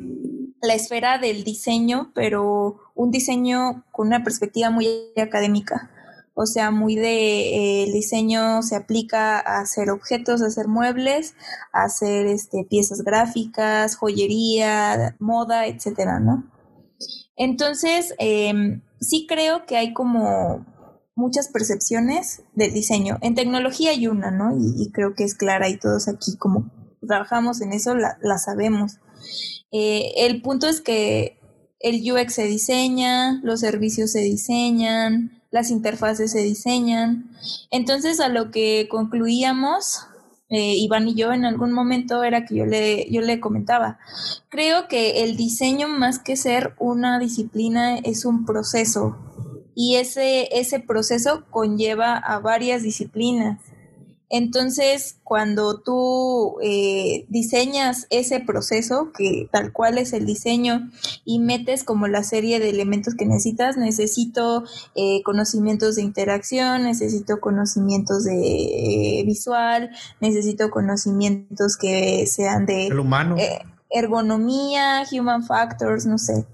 la 0.62 0.74
esfera 0.74 1.20
del 1.20 1.44
diseño, 1.44 2.12
pero 2.16 2.80
un 2.96 3.12
diseño 3.12 3.84
con 3.92 4.08
una 4.08 4.24
perspectiva 4.24 4.70
muy 4.72 4.88
académica. 5.18 5.92
O 6.34 6.46
sea, 6.46 6.72
muy 6.72 6.96
de 6.96 7.56
eh, 7.56 7.84
el 7.84 7.94
diseño 7.94 8.64
se 8.64 8.76
aplica 8.76 9.38
a 9.38 9.60
hacer 9.60 9.90
objetos, 9.92 10.42
a 10.42 10.48
hacer 10.48 10.68
muebles, 10.68 11.36
a 11.74 11.84
hacer 11.84 12.26
este, 12.26 12.66
piezas 12.68 13.04
gráficas, 13.04 13.98
joyería, 13.98 15.16
moda, 15.20 15.68
etcétera, 15.68 16.20
¿no? 16.20 16.44
Entonces, 17.44 18.14
em, 18.20 18.84
sí 19.00 19.26
creo 19.28 19.66
que 19.66 19.76
hay 19.76 19.94
como 19.94 20.64
muchas 21.16 21.48
percepciones 21.48 22.44
del 22.54 22.72
diseño. 22.72 23.18
En 23.22 23.34
tecnología 23.34 23.90
hay 23.90 24.06
una, 24.06 24.30
¿no? 24.30 24.56
Y, 24.56 24.92
creo 24.92 25.16
que 25.16 25.24
es 25.24 25.34
clara 25.34 25.68
y 25.68 25.78
todos 25.78 26.08
aquí 26.08 26.38
como 26.38 26.70
trabajamos 27.02 27.62
en 27.62 27.74
eso, 27.74 27.96
la, 27.96 28.38
sabemos. 28.38 29.00
Eh, 29.72 30.12
el 30.18 30.44
punto 30.44 30.68
es 30.68 30.82
que 30.82 31.40
el 31.80 32.00
UX 32.12 32.32
se 32.32 32.46
diseña, 32.46 33.42
los 33.42 33.62
servicios 33.62 34.12
se 34.12 34.20
diseñan, 34.20 35.42
las 35.50 35.72
interfaces 35.72 36.34
se 36.34 36.44
diseñan. 36.44 37.32
Entonces, 37.72 38.20
a 38.20 38.30
lo 38.30 38.52
que 38.52 38.88
concluíamos 38.88 40.02
eh, 40.52 40.76
Iván 40.76 41.08
y 41.08 41.16
yo 41.16 41.32
en 41.32 41.46
algún 41.46 41.72
momento 41.72 42.24
era 42.24 42.46
que 42.46 42.56
yo 42.56 42.66
le, 42.66 43.10
yo 43.10 43.22
le 43.22 43.40
comentaba, 43.40 44.00
creo 44.50 44.88
que 44.88 45.24
el 45.24 45.38
diseño 45.38 45.88
más 45.88 46.20
que 46.20 46.36
ser 46.36 46.76
una 46.78 47.18
disciplina 47.20 47.98
es 47.98 48.26
un 48.26 48.46
proceso 48.46 49.18
y 49.74 49.96
ese, 49.96 50.50
ese 50.52 50.80
proceso 50.80 51.46
conlleva 51.50 52.18
a 52.18 52.40
varias 52.40 52.84
disciplinas. 52.84 53.60
Entonces, 54.34 55.18
cuando 55.26 55.82
tú 55.82 56.56
eh, 56.64 57.26
diseñas 57.28 58.08
ese 58.10 58.40
proceso, 58.40 59.12
que 59.16 59.50
tal 59.52 59.74
cual 59.74 59.98
es 59.98 60.14
el 60.14 60.26
diseño, 60.26 60.90
y 61.26 61.40
metes 61.40 61.84
como 61.84 62.08
la 62.08 62.24
serie 62.24 62.62
de 62.62 62.70
elementos 62.70 63.16
que 63.16 63.26
necesitas, 63.26 63.76
necesito 63.76 64.64
eh, 64.96 65.22
conocimientos 65.24 65.98
de 65.98 66.04
interacción, 66.04 66.84
necesito 66.84 67.42
conocimientos 67.42 68.24
de 68.24 69.20
eh, 69.20 69.24
visual, 69.26 69.90
necesito 70.22 70.72
conocimientos 70.72 71.76
que 71.76 72.26
sean 72.26 72.66
de... 72.66 72.90
humano. 72.98 73.36
ergonomía, 73.90 75.04
human 75.12 75.44
factors, 75.44 76.06
no 76.06 76.18
sé 76.18 76.46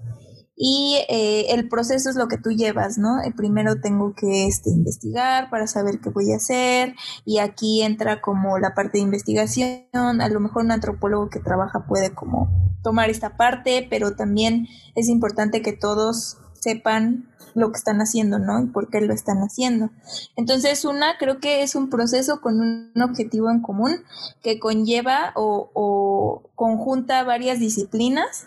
y 0.60 0.98
eh, 1.08 1.54
el 1.54 1.68
proceso 1.68 2.10
es 2.10 2.16
lo 2.16 2.26
que 2.26 2.36
tú 2.36 2.50
llevas, 2.50 2.98
¿no? 2.98 3.22
Eh, 3.22 3.32
primero 3.34 3.80
tengo 3.80 4.14
que 4.14 4.48
este, 4.48 4.70
investigar 4.70 5.50
para 5.50 5.68
saber 5.68 6.00
qué 6.00 6.10
voy 6.10 6.32
a 6.32 6.36
hacer 6.36 6.96
y 7.24 7.38
aquí 7.38 7.82
entra 7.82 8.20
como 8.20 8.58
la 8.58 8.74
parte 8.74 8.98
de 8.98 9.04
investigación, 9.04 9.86
a 9.92 10.28
lo 10.28 10.40
mejor 10.40 10.64
un 10.64 10.72
antropólogo 10.72 11.30
que 11.30 11.38
trabaja 11.38 11.86
puede 11.86 12.12
como 12.12 12.48
tomar 12.82 13.08
esta 13.08 13.36
parte, 13.36 13.86
pero 13.88 14.16
también 14.16 14.66
es 14.96 15.08
importante 15.08 15.62
que 15.62 15.72
todos 15.72 16.38
sepan 16.54 17.28
lo 17.54 17.70
que 17.70 17.78
están 17.78 18.00
haciendo, 18.00 18.40
¿no? 18.40 18.60
Y 18.60 18.66
por 18.66 18.88
qué 18.88 19.00
lo 19.00 19.14
están 19.14 19.38
haciendo. 19.38 19.90
Entonces, 20.36 20.84
una, 20.84 21.18
creo 21.18 21.38
que 21.38 21.62
es 21.62 21.76
un 21.76 21.88
proceso 21.88 22.40
con 22.40 22.60
un 22.60 22.92
objetivo 23.00 23.48
en 23.50 23.62
común 23.62 24.02
que 24.42 24.58
conlleva 24.58 25.32
o, 25.36 25.70
o 25.72 26.42
conjunta 26.56 27.22
varias 27.22 27.60
disciplinas 27.60 28.46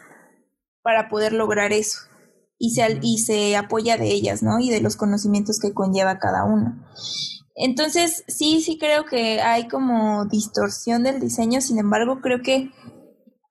para 0.81 1.09
poder 1.09 1.33
lograr 1.33 1.73
eso. 1.73 1.99
Y 2.57 2.71
se, 2.71 2.99
y 3.01 3.17
se 3.17 3.55
apoya 3.55 3.97
de 3.97 4.11
ellas, 4.11 4.43
¿no? 4.43 4.59
Y 4.59 4.69
de 4.69 4.81
los 4.81 4.95
conocimientos 4.95 5.59
que 5.59 5.73
conlleva 5.73 6.19
cada 6.19 6.43
uno. 6.43 6.75
Entonces, 7.55 8.23
sí, 8.27 8.61
sí 8.61 8.77
creo 8.77 9.05
que 9.05 9.41
hay 9.41 9.67
como 9.67 10.25
distorsión 10.25 11.03
del 11.03 11.19
diseño, 11.19 11.61
sin 11.61 11.79
embargo, 11.79 12.21
creo 12.21 12.41
que 12.41 12.71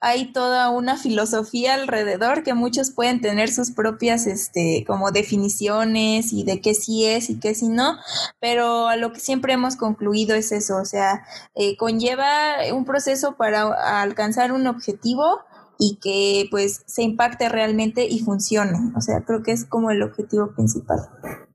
hay 0.00 0.32
toda 0.32 0.70
una 0.70 0.96
filosofía 0.96 1.74
alrededor 1.74 2.42
que 2.42 2.54
muchos 2.54 2.90
pueden 2.90 3.20
tener 3.20 3.52
sus 3.52 3.70
propias 3.70 4.26
este 4.26 4.82
como 4.86 5.10
definiciones 5.10 6.32
y 6.32 6.42
de 6.42 6.62
qué 6.62 6.74
sí 6.74 7.04
es 7.04 7.28
y 7.28 7.38
qué 7.38 7.54
sí 7.54 7.68
no, 7.68 7.98
pero 8.40 8.88
a 8.88 8.96
lo 8.96 9.12
que 9.12 9.20
siempre 9.20 9.52
hemos 9.52 9.76
concluido 9.76 10.34
es 10.34 10.52
eso, 10.52 10.78
o 10.78 10.86
sea, 10.86 11.22
eh, 11.54 11.76
conlleva 11.76 12.56
un 12.72 12.86
proceso 12.86 13.36
para 13.36 14.00
alcanzar 14.00 14.52
un 14.52 14.66
objetivo 14.66 15.40
y 15.80 15.96
que 15.96 16.46
pues 16.50 16.82
se 16.86 17.02
impacte 17.02 17.48
realmente 17.48 18.06
y 18.06 18.20
funcione. 18.20 18.92
O 18.94 19.00
sea, 19.00 19.22
creo 19.22 19.42
que 19.42 19.52
es 19.52 19.64
como 19.64 19.90
el 19.90 20.02
objetivo 20.02 20.52
principal. 20.52 21.00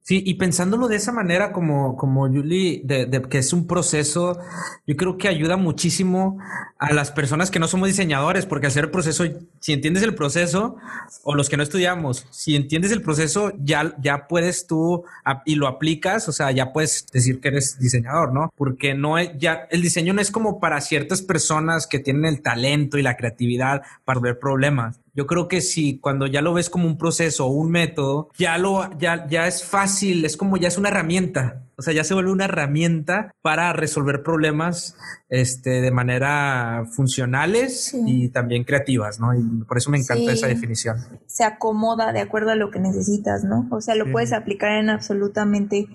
Sí, 0.08 0.22
y 0.24 0.36
pensándolo 0.36 0.88
de 0.88 0.98
esa 0.98 1.12
manera, 1.12 1.52
como, 1.52 1.98
como 1.98 2.28
Julie, 2.28 2.82
de, 2.84 3.08
de, 3.08 3.24
que 3.24 3.40
es 3.40 3.52
un 3.54 3.66
proceso, 3.66 4.40
yo 4.86 4.96
creo 4.96 5.18
que 5.18 5.28
ayuda 5.28 5.58
muchísimo 5.58 6.38
a 6.78 6.94
las 6.94 7.10
personas 7.10 7.50
que 7.50 7.58
no 7.58 7.68
somos 7.68 7.88
diseñadores, 7.88 8.46
porque 8.46 8.68
hacer 8.68 8.84
el 8.84 8.92
proceso, 8.92 9.24
si 9.60 9.74
entiendes 9.74 10.04
el 10.04 10.14
proceso, 10.14 10.76
o 11.24 11.34
los 11.34 11.50
que 11.50 11.58
no 11.58 11.64
estudiamos, 11.64 12.28
si 12.30 12.56
entiendes 12.56 12.92
el 12.92 13.02
proceso, 13.02 13.52
ya, 13.58 13.96
ya 14.00 14.28
puedes 14.28 14.68
tú 14.68 15.06
y 15.44 15.56
lo 15.56 15.66
aplicas, 15.66 16.30
o 16.30 16.32
sea, 16.32 16.52
ya 16.52 16.72
puedes 16.72 17.08
decir 17.12 17.40
que 17.40 17.48
eres 17.48 17.80
diseñador, 17.80 18.32
¿no? 18.32 18.54
Porque 18.56 18.94
no 18.94 19.18
es, 19.18 19.32
ya, 19.40 19.68
el 19.72 19.82
diseño 19.82 20.14
no 20.14 20.22
es 20.22 20.30
como 20.30 20.60
para 20.60 20.82
ciertas 20.82 21.24
personas 21.24 21.88
que 21.88 21.98
tienen 21.98 22.26
el 22.26 22.44
talento 22.44 23.00
y 23.00 23.02
la 23.02 23.18
creatividad 23.18 23.82
para 24.06 24.20
ver 24.20 24.38
problemas 24.38 25.00
Yo 25.16 25.26
creo 25.28 25.48
que 25.48 25.62
si 25.62 25.98
cuando 26.00 26.28
ya 26.28 26.42
lo 26.42 26.54
ves 26.54 26.70
como 26.70 26.88
un 26.88 26.98
proceso 26.98 27.46
o 27.46 27.50
un 27.50 27.72
método, 27.72 28.30
ya 28.38 28.58
lo, 28.58 28.90
ya, 28.98 29.28
ya 29.28 29.48
es 29.48 29.64
fácil, 29.64 30.26
es 30.26 30.36
como 30.36 30.58
ya 30.58 30.68
es 30.68 30.78
una 30.78 30.90
herramienta. 30.90 31.64
O 31.78 31.82
sea, 31.82 31.94
ya 31.94 32.04
se 32.04 32.14
vuelve 32.14 32.32
una 32.32 32.46
herramienta 32.46 33.34
para 33.42 33.74
resolver 33.74 34.24
problemas 34.24 34.96
este, 35.28 35.82
de 35.82 35.92
manera 35.92 36.86
funcionales 36.92 37.94
y 38.06 38.30
también 38.30 38.64
creativas, 38.64 39.20
¿no? 39.20 39.34
Y 39.34 39.64
por 39.66 39.78
eso 39.78 39.90
me 39.90 39.98
encanta 39.98 40.32
esa 40.32 40.48
definición. 40.48 40.98
Se 41.28 41.44
acomoda 41.44 42.14
de 42.14 42.22
acuerdo 42.22 42.52
a 42.52 42.56
lo 42.56 42.72
que 42.72 42.80
necesitas, 42.80 43.44
¿no? 43.44 43.68
O 43.72 43.82
sea, 43.82 43.96
lo 43.96 44.10
puedes 44.12 44.32
aplicar 44.32 44.72
en 44.80 44.90
absolutamente 44.90 45.88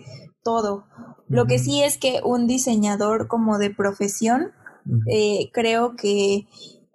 todo. 0.43 0.87
Lo 1.29 1.47
que 1.47 1.59
sí 1.59 1.83
es 1.83 1.97
que 1.97 2.21
un 2.25 2.47
diseñador 2.47 3.29
como 3.29 3.59
de 3.59 3.71
profesión, 3.71 4.53
eh, 5.07 5.51
creo 5.53 5.95
que 5.95 6.47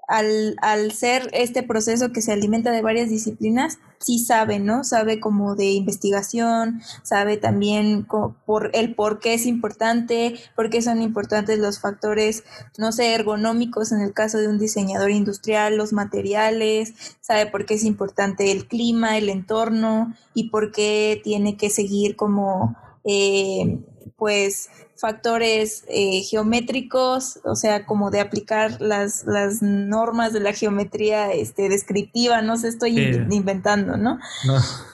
al, 0.07 0.55
al, 0.61 0.91
ser 0.91 1.29
este 1.33 1.63
proceso 1.63 2.11
que 2.11 2.21
se 2.21 2.31
alimenta 2.31 2.71
de 2.71 2.81
varias 2.81 3.09
disciplinas, 3.09 3.79
sí 3.99 4.19
sabe, 4.19 4.59
¿no? 4.59 4.83
Sabe 4.83 5.19
como 5.19 5.55
de 5.55 5.71
investigación, 5.71 6.81
sabe 7.03 7.37
también 7.37 8.07
por 8.45 8.69
el 8.73 8.93
por 8.93 9.19
qué 9.19 9.33
es 9.33 9.45
importante, 9.45 10.35
por 10.55 10.69
qué 10.69 10.81
son 10.81 11.01
importantes 11.01 11.59
los 11.59 11.79
factores, 11.79 12.43
no 12.77 12.91
sé, 12.91 13.13
ergonómicos 13.13 13.91
en 13.91 14.01
el 14.01 14.13
caso 14.13 14.37
de 14.37 14.47
un 14.47 14.59
diseñador 14.59 15.11
industrial, 15.11 15.77
los 15.77 15.93
materiales, 15.93 16.93
sabe 17.21 17.47
por 17.47 17.65
qué 17.65 17.75
es 17.75 17.83
importante 17.83 18.51
el 18.51 18.67
clima, 18.67 19.17
el 19.17 19.29
entorno 19.29 20.13
y 20.33 20.49
por 20.49 20.71
qué 20.71 21.19
tiene 21.23 21.57
que 21.57 21.69
seguir 21.69 22.15
como, 22.15 22.75
eh, 23.03 23.79
pues, 24.17 24.69
factores 24.95 25.83
eh, 25.89 26.21
geométricos, 26.21 27.39
o 27.43 27.55
sea, 27.55 27.85
como 27.85 28.11
de 28.11 28.21
aplicar 28.21 28.79
las, 28.81 29.25
las 29.25 29.61
normas 29.61 30.31
de 30.31 30.39
la 30.39 30.53
geometría 30.53 31.31
este, 31.33 31.67
descriptiva, 31.69 32.41
no 32.41 32.57
se 32.57 32.69
estoy 32.69 32.99
inventando, 33.29 33.97
¿no? 33.97 34.19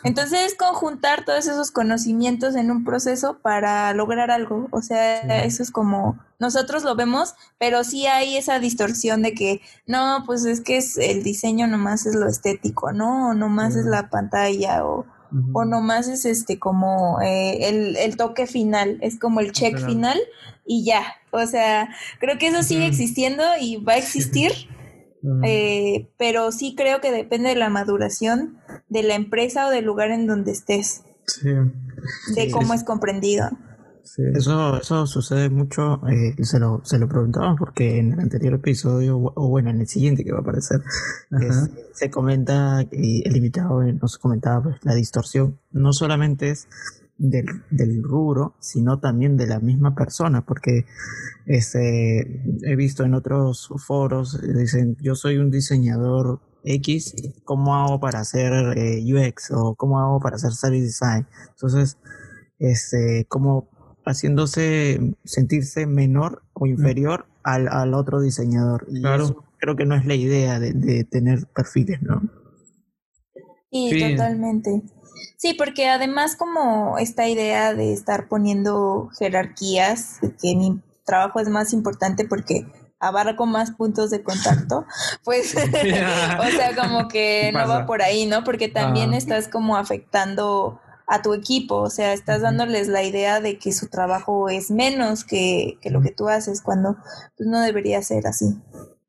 Entonces 0.03 0.39
es 0.47 0.55
conjuntar 0.55 1.23
todos 1.23 1.47
esos 1.47 1.71
conocimientos 1.71 2.55
en 2.55 2.71
un 2.71 2.83
proceso 2.83 3.37
para 3.41 3.93
lograr 3.93 4.31
algo, 4.31 4.67
o 4.71 4.81
sea, 4.81 5.19
eso 5.43 5.61
es 5.61 5.71
como 5.71 6.19
nosotros 6.39 6.83
lo 6.83 6.95
vemos, 6.95 7.35
pero 7.59 7.83
sí 7.83 8.07
hay 8.07 8.35
esa 8.35 8.57
distorsión 8.57 9.21
de 9.21 9.35
que 9.35 9.61
no, 9.85 10.23
pues 10.25 10.43
es 10.45 10.61
que 10.61 10.77
es 10.77 10.97
el 10.97 11.21
diseño 11.21 11.67
nomás 11.67 12.07
es 12.07 12.15
lo 12.15 12.27
estético, 12.27 12.91
¿no? 12.91 13.35
nomás 13.35 13.75
es 13.75 13.85
la 13.85 14.09
pantalla 14.09 14.83
o 14.83 15.05
o 15.53 15.65
nomás 15.65 16.07
es 16.07 16.25
este 16.25 16.59
como 16.59 17.21
eh, 17.21 17.95
el, 18.03 18.17
toque 18.17 18.47
final, 18.47 18.97
es 19.01 19.19
como 19.19 19.39
el 19.39 19.51
check 19.51 19.77
final 19.77 20.19
y 20.65 20.85
ya. 20.85 21.03
O 21.31 21.45
sea, 21.45 21.89
creo 22.19 22.37
que 22.37 22.47
eso 22.47 22.63
sigue 22.63 22.87
existiendo 22.87 23.43
y 23.59 23.77
va 23.77 23.93
a 23.93 23.97
existir, 23.97 24.51
eh, 25.43 26.09
pero 26.17 26.51
sí 26.51 26.75
creo 26.75 26.99
que 26.99 27.11
depende 27.11 27.49
de 27.49 27.55
la 27.55 27.69
maduración 27.69 28.57
de 28.89 29.03
la 29.03 29.15
empresa 29.15 29.67
o 29.67 29.69
del 29.69 29.85
lugar 29.85 30.11
en 30.11 30.27
donde 30.27 30.51
estés. 30.51 31.03
De 32.35 32.51
cómo 32.51 32.73
es 32.73 32.83
comprendido. 32.83 33.49
Eso, 34.33 34.77
eso 34.77 35.05
sucede 35.05 35.49
mucho, 35.49 36.01
eh, 36.07 36.35
se, 36.43 36.59
lo, 36.59 36.81
se 36.83 36.97
lo 36.97 37.07
preguntaba 37.07 37.55
porque 37.55 37.99
en 37.99 38.13
el 38.13 38.19
anterior 38.19 38.55
episodio, 38.55 39.17
o 39.17 39.49
bueno, 39.49 39.69
en 39.69 39.81
el 39.81 39.87
siguiente 39.87 40.23
que 40.23 40.31
va 40.31 40.39
a 40.39 40.41
aparecer, 40.41 40.81
se 41.93 42.09
comenta, 42.09 42.85
y 42.91 43.27
el 43.27 43.37
invitado 43.37 43.81
nos 43.83 44.17
comentaba 44.17 44.63
pues, 44.63 44.75
la 44.83 44.95
distorsión, 44.95 45.59
no 45.71 45.93
solamente 45.93 46.49
es 46.49 46.67
del, 47.17 47.45
del 47.69 48.01
rubro, 48.03 48.55
sino 48.59 48.99
también 48.99 49.37
de 49.37 49.47
la 49.47 49.59
misma 49.59 49.93
persona, 49.93 50.45
porque 50.45 50.85
este, 51.45 52.43
he 52.63 52.75
visto 52.75 53.03
en 53.03 53.13
otros 53.13 53.69
foros, 53.77 54.39
dicen, 54.41 54.97
yo 54.99 55.15
soy 55.15 55.37
un 55.37 55.51
diseñador 55.51 56.41
X, 56.63 57.15
¿cómo 57.43 57.75
hago 57.75 57.99
para 57.99 58.19
hacer 58.19 58.77
eh, 58.77 59.01
UX 59.03 59.51
o 59.51 59.75
cómo 59.75 59.99
hago 59.99 60.19
para 60.19 60.35
hacer 60.35 60.51
service 60.51 60.85
design? 60.85 61.27
Entonces, 61.49 61.97
este, 62.59 63.25
como 63.27 63.69
haciéndose 64.05 65.15
sentirse 65.23 65.85
menor 65.85 66.43
o 66.53 66.67
inferior 66.67 67.27
al, 67.43 67.67
al 67.67 67.93
otro 67.93 68.21
diseñador. 68.21 68.85
Y 68.89 69.01
claro. 69.01 69.45
creo 69.57 69.75
que 69.75 69.85
no 69.85 69.95
es 69.95 70.05
la 70.05 70.15
idea 70.15 70.59
de, 70.59 71.03
tener 71.05 71.47
perfiles, 71.47 72.01
¿no? 72.01 72.21
Sí, 73.71 74.11
totalmente. 74.11 74.83
Sí, 75.37 75.53
porque 75.53 75.87
además 75.87 76.35
como 76.35 76.97
esta 76.97 77.27
idea 77.27 77.73
de 77.73 77.93
estar 77.93 78.27
poniendo 78.27 79.09
jerarquías, 79.17 80.19
que 80.41 80.55
mi 80.55 80.81
trabajo 81.05 81.39
es 81.39 81.49
más 81.49 81.73
importante 81.73 82.25
porque 82.25 82.67
abarco 82.99 83.45
más 83.45 83.71
puntos 83.71 84.11
de 84.11 84.23
contacto, 84.23 84.85
pues, 85.23 85.55
o 85.55 85.57
sea, 86.51 86.75
como 86.75 87.07
que 87.07 87.51
no 87.53 87.67
va 87.67 87.85
por 87.85 88.01
ahí, 88.01 88.25
¿no? 88.25 88.43
Porque 88.43 88.67
también 88.67 89.13
estás 89.13 89.47
como 89.47 89.75
afectando 89.75 90.79
a 91.11 91.21
tu 91.21 91.33
equipo, 91.33 91.75
o 91.75 91.89
sea, 91.89 92.13
estás 92.13 92.41
dándoles 92.41 92.87
la 92.87 93.03
idea 93.03 93.41
de 93.41 93.57
que 93.57 93.73
su 93.73 93.89
trabajo 93.89 94.47
es 94.47 94.71
menos 94.71 95.25
que, 95.25 95.77
lo 95.83 96.01
que 96.01 96.11
tú 96.11 96.29
haces 96.29 96.61
cuando 96.61 96.95
pues, 97.35 97.49
no 97.49 97.59
debería 97.59 98.01
ser 98.01 98.27
así. 98.27 98.55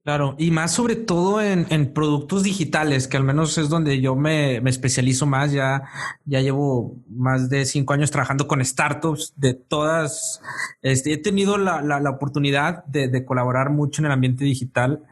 Claro, 0.03 0.35
y 0.37 0.51
más 0.51 0.73
sobre 0.73 0.97
todo 0.97 1.41
en, 1.41 1.93
productos 1.93 2.43
digitales, 2.43 3.07
que 3.07 3.17
al 3.17 3.23
menos 3.23 3.57
es 3.57 3.69
donde 3.69 4.01
yo 4.01 4.17
me, 4.17 4.57
especializo 4.69 5.27
más. 5.27 5.53
Ya, 5.53 5.85
ya 6.25 6.41
llevo 6.41 6.97
más 7.09 7.49
de 7.49 7.65
cinco 7.67 7.93
años 7.93 8.11
trabajando 8.11 8.49
con 8.49 8.65
startups 8.65 9.33
de 9.37 9.55
todas. 9.55 10.41
Este, 10.83 11.12
he 11.12 11.19
tenido 11.19 11.57
la, 11.57 11.83
la, 11.83 12.11
oportunidad 12.11 12.85
de, 12.87 13.07
de, 13.07 13.25
colaborar 13.25 13.71
mucho 13.71 14.03
en 14.03 14.07
el 14.07 14.12
ambiente 14.12 14.45
digital. 14.45 15.05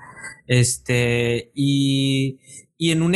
Este, 0.48 1.53
y, 1.55 2.40
y 2.82 2.92
en 2.92 3.02
un, 3.02 3.14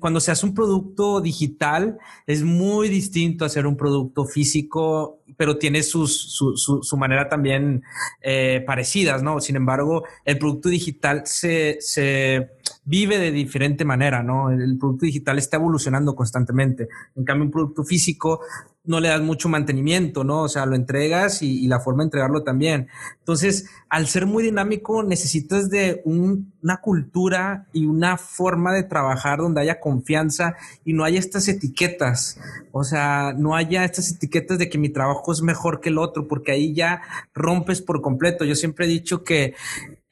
cuando 0.00 0.18
se 0.18 0.30
hace 0.30 0.46
un 0.46 0.54
producto 0.54 1.20
digital 1.20 1.98
es 2.26 2.42
muy 2.42 2.88
distinto 2.88 3.44
a 3.44 3.48
hacer 3.48 3.66
un 3.66 3.76
producto 3.76 4.24
físico, 4.24 5.18
pero 5.36 5.58
tiene 5.58 5.82
sus, 5.82 6.32
su, 6.32 6.56
su, 6.56 6.82
su 6.82 6.96
manera 6.96 7.28
también 7.28 7.82
eh, 8.22 8.64
parecidas, 8.66 9.22
¿no? 9.22 9.40
Sin 9.40 9.56
embargo, 9.56 10.04
el 10.24 10.38
producto 10.38 10.70
digital 10.70 11.26
se, 11.26 11.76
se 11.80 12.48
vive 12.84 13.18
de 13.18 13.32
diferente 13.32 13.84
manera, 13.84 14.22
¿no? 14.22 14.50
El 14.50 14.78
producto 14.78 15.06
digital 15.06 15.38
está 15.38 15.56
evolucionando 15.56 16.14
constantemente. 16.14 16.88
En 17.16 17.24
cambio, 17.24 17.46
un 17.46 17.50
producto 17.50 17.84
físico 17.84 18.40
no 18.84 19.00
le 19.00 19.08
das 19.08 19.22
mucho 19.22 19.48
mantenimiento, 19.48 20.24
¿no? 20.24 20.42
O 20.42 20.48
sea, 20.48 20.66
lo 20.66 20.76
entregas 20.76 21.42
y, 21.42 21.66
la 21.66 21.80
forma 21.80 22.02
de 22.02 22.08
entregarlo 22.08 22.42
también. 22.42 22.88
Entonces, 23.18 23.66
al 23.88 24.06
ser 24.06 24.26
muy 24.26 24.44
dinámico, 24.44 25.02
necesitas 25.02 25.70
de 25.70 26.02
una 26.04 26.76
cultura 26.82 27.66
y 27.72 27.86
una 27.86 28.18
forma 28.18 28.74
de 28.74 28.82
trabajar 28.82 29.38
donde 29.38 29.62
haya 29.62 29.80
confianza 29.80 30.56
y 30.84 30.92
no 30.92 31.04
haya 31.04 31.18
estas 31.18 31.48
etiquetas. 31.48 32.38
O 32.72 32.84
sea, 32.84 33.34
no 33.36 33.56
haya 33.56 33.84
estas 33.84 34.10
etiquetas 34.12 34.58
de 34.58 34.68
que 34.68 34.76
mi 34.76 34.90
trabajo 34.90 35.32
es 35.32 35.40
mejor 35.40 35.80
que 35.80 35.88
el 35.88 35.96
otro, 35.96 36.28
porque 36.28 36.52
ahí 36.52 36.74
ya 36.74 37.00
rompes 37.32 37.80
por 37.80 38.02
completo. 38.02 38.44
Yo 38.44 38.54
siempre 38.54 38.84
he 38.84 38.88
dicho 38.88 39.24
que 39.24 39.54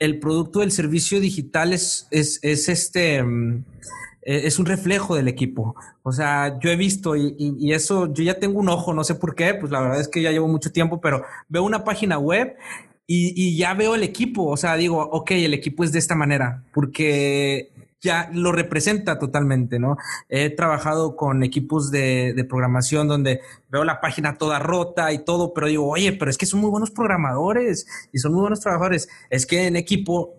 el 0.03 0.19
producto 0.19 0.61
del 0.61 0.73
servicio 0.73 1.21
digital 1.21 1.73
es, 1.73 2.09
es, 2.11 2.41
es 2.43 2.69
este... 2.69 3.23
Mm, 3.23 3.65
eh, 4.25 4.43
es 4.45 4.59
un 4.61 4.67
reflejo 4.67 5.17
del 5.17 5.29
equipo. 5.29 5.75
O 6.05 6.12
sea, 6.12 6.59
yo 6.61 6.71
he 6.71 6.77
visto 6.77 7.17
y, 7.17 7.73
eso, 7.73 8.12
yo 8.12 8.23
ya 8.23 8.38
tengo 8.38 8.61
un 8.61 8.69
ojo, 8.69 8.95
no 8.95 9.03
sé 9.03 9.17
por 9.17 9.35
qué, 9.35 9.55
pues 9.55 9.73
la 9.73 9.81
verdad 9.81 10.01
es 10.01 10.09
que 10.09 10.23
ya 10.23 10.31
llevo 10.31 10.47
mucho 10.47 10.71
tiempo, 10.71 11.01
pero 11.01 11.25
veo 11.49 11.65
una 11.65 11.83
página 11.83 12.19
web 12.19 12.57
y, 13.07 13.57
ya 13.57 13.75
veo 13.75 13.95
el 13.95 14.03
equipo. 14.03 14.47
O 14.47 14.57
sea, 14.57 14.77
digo, 14.77 15.01
ok, 15.01 15.33
el 15.33 15.55
equipo 15.55 15.85
es 15.85 15.93
de 15.93 15.99
esta 15.99 16.15
manera, 16.15 16.65
porque 16.73 17.73
ya 18.01 18.31
lo 18.33 18.51
representa 18.51 19.19
totalmente, 19.19 19.79
¿no? 19.79 19.97
He 20.29 20.51
trabajado 20.51 21.15
con 21.15 21.43
equipos 21.45 21.91
de, 21.91 22.33
de, 22.35 22.45
programación 22.45 23.07
donde 23.07 23.41
veo 23.71 23.85
la 23.85 24.01
página 24.01 24.38
toda 24.38 24.59
rota 24.59 25.12
y 25.12 25.25
todo, 25.25 25.55
pero 25.55 25.69
digo, 25.69 25.88
oye, 25.88 26.12
pero 26.12 26.31
es 26.31 26.37
que 26.37 26.47
son 26.47 26.61
muy 26.61 26.71
buenos 26.71 26.91
programadores 26.91 27.87
y 28.12 28.19
son 28.19 28.33
muy 28.33 28.41
buenos 28.41 28.61
trabajadores. 28.61 29.09
Es 29.31 29.47
que 29.47 29.67
en 29.67 29.77
equipo 29.77 30.35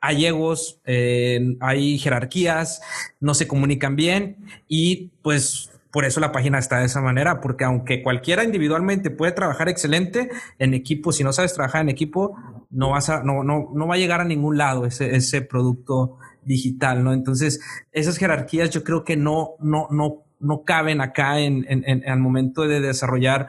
hay 0.00 0.26
egos, 0.26 0.80
eh, 0.84 1.56
hay 1.60 1.98
jerarquías, 1.98 2.80
no 3.20 3.34
se 3.34 3.48
comunican 3.48 3.96
bien 3.96 4.36
y 4.68 5.08
pues 5.22 5.70
por 5.90 6.04
eso 6.04 6.20
la 6.20 6.32
página 6.32 6.58
está 6.58 6.78
de 6.78 6.86
esa 6.86 7.00
manera, 7.00 7.40
porque 7.40 7.64
aunque 7.64 8.02
cualquiera 8.02 8.44
individualmente 8.44 9.10
puede 9.10 9.32
trabajar 9.32 9.68
excelente 9.68 10.30
en 10.58 10.74
equipo, 10.74 11.12
si 11.12 11.24
no 11.24 11.32
sabes 11.32 11.54
trabajar 11.54 11.82
en 11.82 11.88
equipo, 11.88 12.36
no 12.70 12.90
vas 12.90 13.08
a, 13.08 13.22
no, 13.22 13.42
no, 13.42 13.70
no 13.74 13.86
va 13.86 13.94
a 13.94 13.98
llegar 13.98 14.20
a 14.20 14.24
ningún 14.24 14.58
lado 14.58 14.84
ese, 14.84 15.16
ese 15.16 15.40
producto 15.40 16.18
digital, 16.42 17.04
¿no? 17.04 17.12
Entonces, 17.12 17.60
esas 17.92 18.16
jerarquías 18.18 18.70
yo 18.70 18.84
creo 18.84 19.04
que 19.04 19.16
no, 19.16 19.52
no, 19.60 19.88
no, 19.90 20.24
no 20.40 20.64
caben 20.64 21.00
acá 21.00 21.38
en, 21.38 21.64
en, 21.68 21.84
en, 21.86 22.02
el 22.04 22.18
momento 22.18 22.62
de 22.62 22.80
desarrollar 22.80 23.48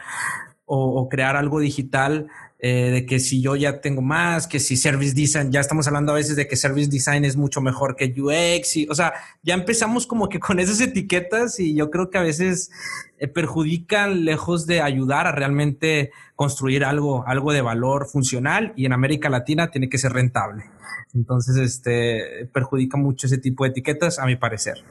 o, 0.65 1.10
crear 1.10 1.36
algo 1.36 1.60
digital 1.60 2.28
eh, 2.61 2.91
de 2.91 3.05
que 3.05 3.19
si 3.19 3.41
yo 3.41 3.55
ya 3.55 3.79
tengo 3.79 4.01
más, 4.01 4.45
que 4.45 4.59
si 4.59 4.75
service 4.75 5.13
design, 5.13 5.49
ya 5.49 5.61
estamos 5.61 5.87
hablando 5.87 6.11
a 6.11 6.15
veces 6.15 6.35
de 6.35 6.45
que 6.45 6.57
service 6.57 6.89
design 6.89 7.23
es 7.23 7.37
mucho 7.37 7.61
mejor 7.61 7.95
que 7.95 8.13
UX, 8.17 8.75
y, 8.75 8.87
o 8.89 8.95
sea, 8.95 9.13
ya 9.43 9.53
empezamos 9.53 10.05
como 10.05 10.27
que 10.27 10.39
con 10.41 10.59
esas 10.59 10.81
etiquetas 10.81 11.59
y 11.61 11.73
yo 11.73 11.89
creo 11.89 12.09
que 12.09 12.17
a 12.17 12.21
veces 12.21 12.69
eh, 13.17 13.29
perjudican 13.29 14.25
lejos 14.25 14.67
de 14.67 14.81
ayudar 14.81 15.25
a 15.25 15.31
realmente 15.31 16.11
construir 16.35 16.83
algo, 16.83 17.25
algo 17.25 17.53
de 17.53 17.61
valor 17.61 18.07
funcional 18.07 18.73
y 18.75 18.85
en 18.85 18.91
América 18.91 19.29
Latina 19.29 19.71
tiene 19.71 19.87
que 19.87 19.97
ser 19.97 20.11
rentable. 20.11 20.65
Entonces, 21.13 21.55
este, 21.55 22.49
perjudica 22.53 22.97
mucho 22.97 23.27
ese 23.27 23.37
tipo 23.37 23.63
de 23.63 23.69
etiquetas, 23.69 24.19
a 24.19 24.25
mi 24.25 24.35
parecer. 24.35 24.83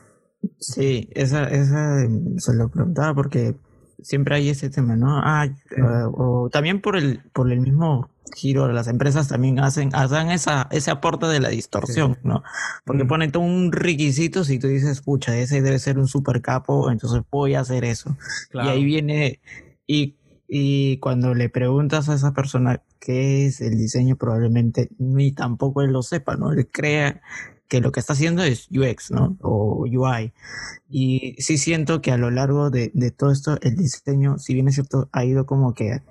Sí, 0.59 1.09
esa, 1.13 1.45
esa 1.45 2.01
se 2.39 2.55
lo 2.55 2.71
preguntaba 2.71 3.15
porque 3.15 3.55
siempre 4.03 4.37
hay 4.37 4.49
ese 4.49 4.71
tema, 4.71 4.97
¿no? 4.97 5.21
Ah, 5.23 5.47
eh, 5.47 5.83
o 6.13 6.49
también 6.51 6.81
por 6.81 6.97
el, 6.97 7.21
por 7.33 7.51
el 7.51 7.61
mismo 7.61 8.09
giro, 8.35 8.71
las 8.73 8.89
empresas 8.89 9.29
también 9.29 9.59
hacen, 9.59 9.95
hacen 9.95 10.31
esa, 10.31 10.69
ese 10.71 10.91
aporte 10.91 11.27
de 11.27 11.41
la 11.41 11.49
distorsión, 11.49 12.19
¿no? 12.23 12.43
Porque 12.85 13.05
ponen 13.05 13.33
todo 13.33 13.43
un 13.43 13.73
requisito 13.73 14.45
si 14.45 14.59
tú 14.59 14.69
dices, 14.69 15.01
pucha, 15.01 15.37
ese 15.37 15.63
debe 15.63 15.79
ser 15.79 15.99
un 15.99 16.09
super 16.09 16.41
capo, 16.43 16.91
entonces 16.91 17.23
voy 17.31 17.55
a 17.55 17.61
hacer 17.61 17.85
eso. 17.85 18.17
Y 18.53 18.59
ahí 18.59 18.85
viene, 18.85 19.41
y, 19.87 20.17
y 20.47 20.99
cuando 20.99 21.35
le 21.35 21.49
preguntas 21.49 22.09
a 22.09 22.15
esa 22.15 22.33
persona 22.33 22.83
qué 23.01 23.47
es 23.47 23.61
el 23.61 23.77
diseño, 23.77 24.17
probablemente 24.17 24.91
ni 24.99 25.33
tampoco 25.33 25.83
él 25.83 25.93
lo 25.93 26.03
sepa, 26.03 26.37
¿no? 26.37 26.53
Él 26.53 26.69
crea 26.71 27.21
que 27.69 27.81
lo 27.81 27.93
que 27.93 28.01
está 28.01 28.15
haciendo 28.15 28.43
es 28.43 28.69
UX, 28.71 29.11
¿no? 29.11 29.37
O 29.43 29.85
UI. 29.85 30.33
Y 30.89 31.37
sí 31.39 31.59
siento 31.59 32.01
que 32.01 32.11
a 32.11 32.17
lo 32.17 32.31
largo 32.31 32.71
de, 32.71 32.91
todo 33.17 33.31
esto, 33.31 33.59
el 33.61 33.77
diseño, 33.77 34.39
si 34.39 34.55
bien 34.55 34.69
es 34.69 34.75
cierto, 34.75 35.09
ha 35.13 35.25
ido 35.25 35.47
como 35.47 35.75
que 35.75 36.03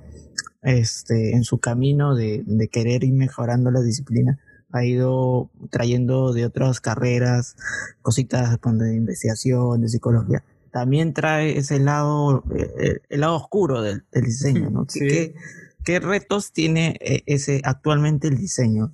este, 0.61 1.31
en 1.31 1.43
su 1.43 1.59
camino 1.59 2.15
de, 2.15 2.69
querer 2.71 3.03
ir 3.03 3.13
mejorando 3.13 3.71
la 3.71 3.81
disciplina, 3.81 4.39
ha 4.71 4.85
ido 4.85 5.49
trayendo 5.71 6.33
de 6.33 6.45
otras 6.45 6.79
carreras 6.79 7.55
cositas 8.01 8.59
de 8.61 8.95
investigación, 8.95 9.81
de 9.81 9.89
psicología. 9.89 10.43
También 10.71 11.13
trae 11.13 11.57
ese 11.57 11.79
lado, 11.79 12.43
eh, 12.53 12.99
el, 13.09 13.21
lado 13.21 13.35
oscuro 13.35 13.81
del, 13.81 14.03
diseño, 14.13 14.69
¿no? 14.69 14.85
¿Qué, 14.93 15.33
¿Qué, 15.83 15.99
retos 15.99 16.51
tiene 16.51 16.97
eh, 16.99 17.23
ese 17.25 17.61
actualmente 17.63 18.27
el 18.27 18.37
diseño? 18.37 18.91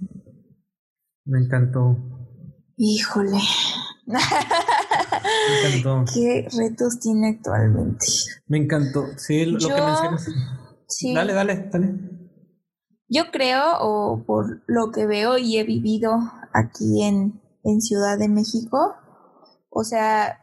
Me 1.25 1.39
encantó. 1.39 2.12
Híjole. 2.77 3.39
¿Qué 6.13 6.47
retos 6.57 6.99
tiene 6.99 7.29
actualmente? 7.29 8.05
Me 8.47 8.57
encantó. 8.57 9.05
Sí, 9.17 9.45
lo, 9.45 9.59
que 9.59 9.67
mencionas. 9.67 10.27
Dale, 11.13 11.33
dale, 11.33 11.69
dale. 11.71 11.95
Yo 13.07 13.31
creo, 13.31 13.77
o 13.79 14.23
por 14.25 14.63
lo 14.67 14.91
que 14.91 15.05
veo 15.05 15.37
y 15.37 15.57
he 15.57 15.63
vivido 15.63 16.17
aquí 16.53 17.03
en, 17.03 17.41
en 17.63 17.81
Ciudad 17.81 18.17
de 18.17 18.27
México, 18.27 18.95
o 19.69 19.83
sea, 19.83 20.39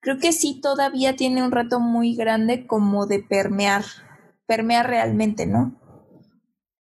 creo 0.00 0.18
que 0.18 0.32
sí 0.32 0.60
todavía 0.60 1.16
tiene 1.16 1.44
un 1.44 1.52
reto 1.52 1.80
muy 1.80 2.14
grande 2.14 2.66
como 2.66 3.06
de 3.06 3.20
permear, 3.20 3.84
permear 4.46 4.88
realmente, 4.88 5.46
¿no? 5.46 5.80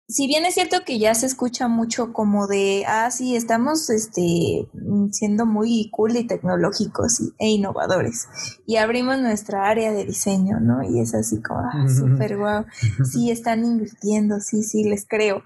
Si 0.08 0.28
bien 0.28 0.46
es 0.46 0.54
cierto 0.54 0.84
que 0.86 1.00
ya 1.00 1.16
se 1.16 1.26
escucha 1.26 1.68
mucho 1.68 2.14
como 2.14 2.46
de, 2.46 2.84
ah, 2.88 3.10
sí, 3.10 3.36
estamos 3.36 3.90
este, 3.90 4.70
siendo 5.12 5.48
muy 5.48 5.90
cool 5.92 6.16
y 6.16 6.28
tecnológicos 6.28 7.22
e 7.40 7.48
innovadores. 7.48 8.28
Y 8.68 8.76
abrimos 8.76 9.20
nuestra 9.20 9.68
área 9.68 9.92
de 9.92 10.06
diseño, 10.06 10.60
¿no? 10.60 10.84
Y 10.84 11.00
es 11.00 11.16
así 11.16 11.42
como, 11.42 11.62
ah, 11.62 11.88
súper 11.88 12.38
guau. 12.38 12.66
Sí, 13.04 13.32
están 13.32 13.66
invirtiendo, 13.66 14.40
sí, 14.42 14.62
sí, 14.62 14.84
les 14.84 15.08
creo. 15.08 15.44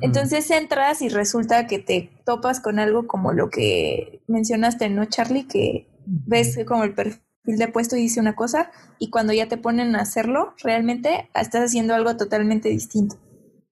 Entonces 0.00 0.50
entras 0.50 1.02
y 1.02 1.10
resulta 1.10 1.66
que 1.66 1.78
te 1.78 2.10
topas 2.24 2.60
con 2.60 2.78
algo 2.78 3.06
como 3.06 3.32
lo 3.32 3.50
que 3.50 4.22
mencionaste, 4.26 4.88
¿no, 4.88 5.04
Charlie? 5.04 5.46
Que 5.46 5.86
ves 6.06 6.58
como 6.66 6.84
el 6.84 6.94
perfil 6.94 7.20
de 7.44 7.68
puesto 7.68 7.94
y 7.96 8.00
dice 8.00 8.20
una 8.20 8.34
cosa 8.34 8.70
y 8.98 9.10
cuando 9.10 9.34
ya 9.34 9.48
te 9.48 9.58
ponen 9.58 9.96
a 9.96 10.00
hacerlo, 10.00 10.54
realmente 10.62 11.28
estás 11.34 11.66
haciendo 11.66 11.94
algo 11.94 12.16
totalmente 12.16 12.70
distinto 12.70 13.16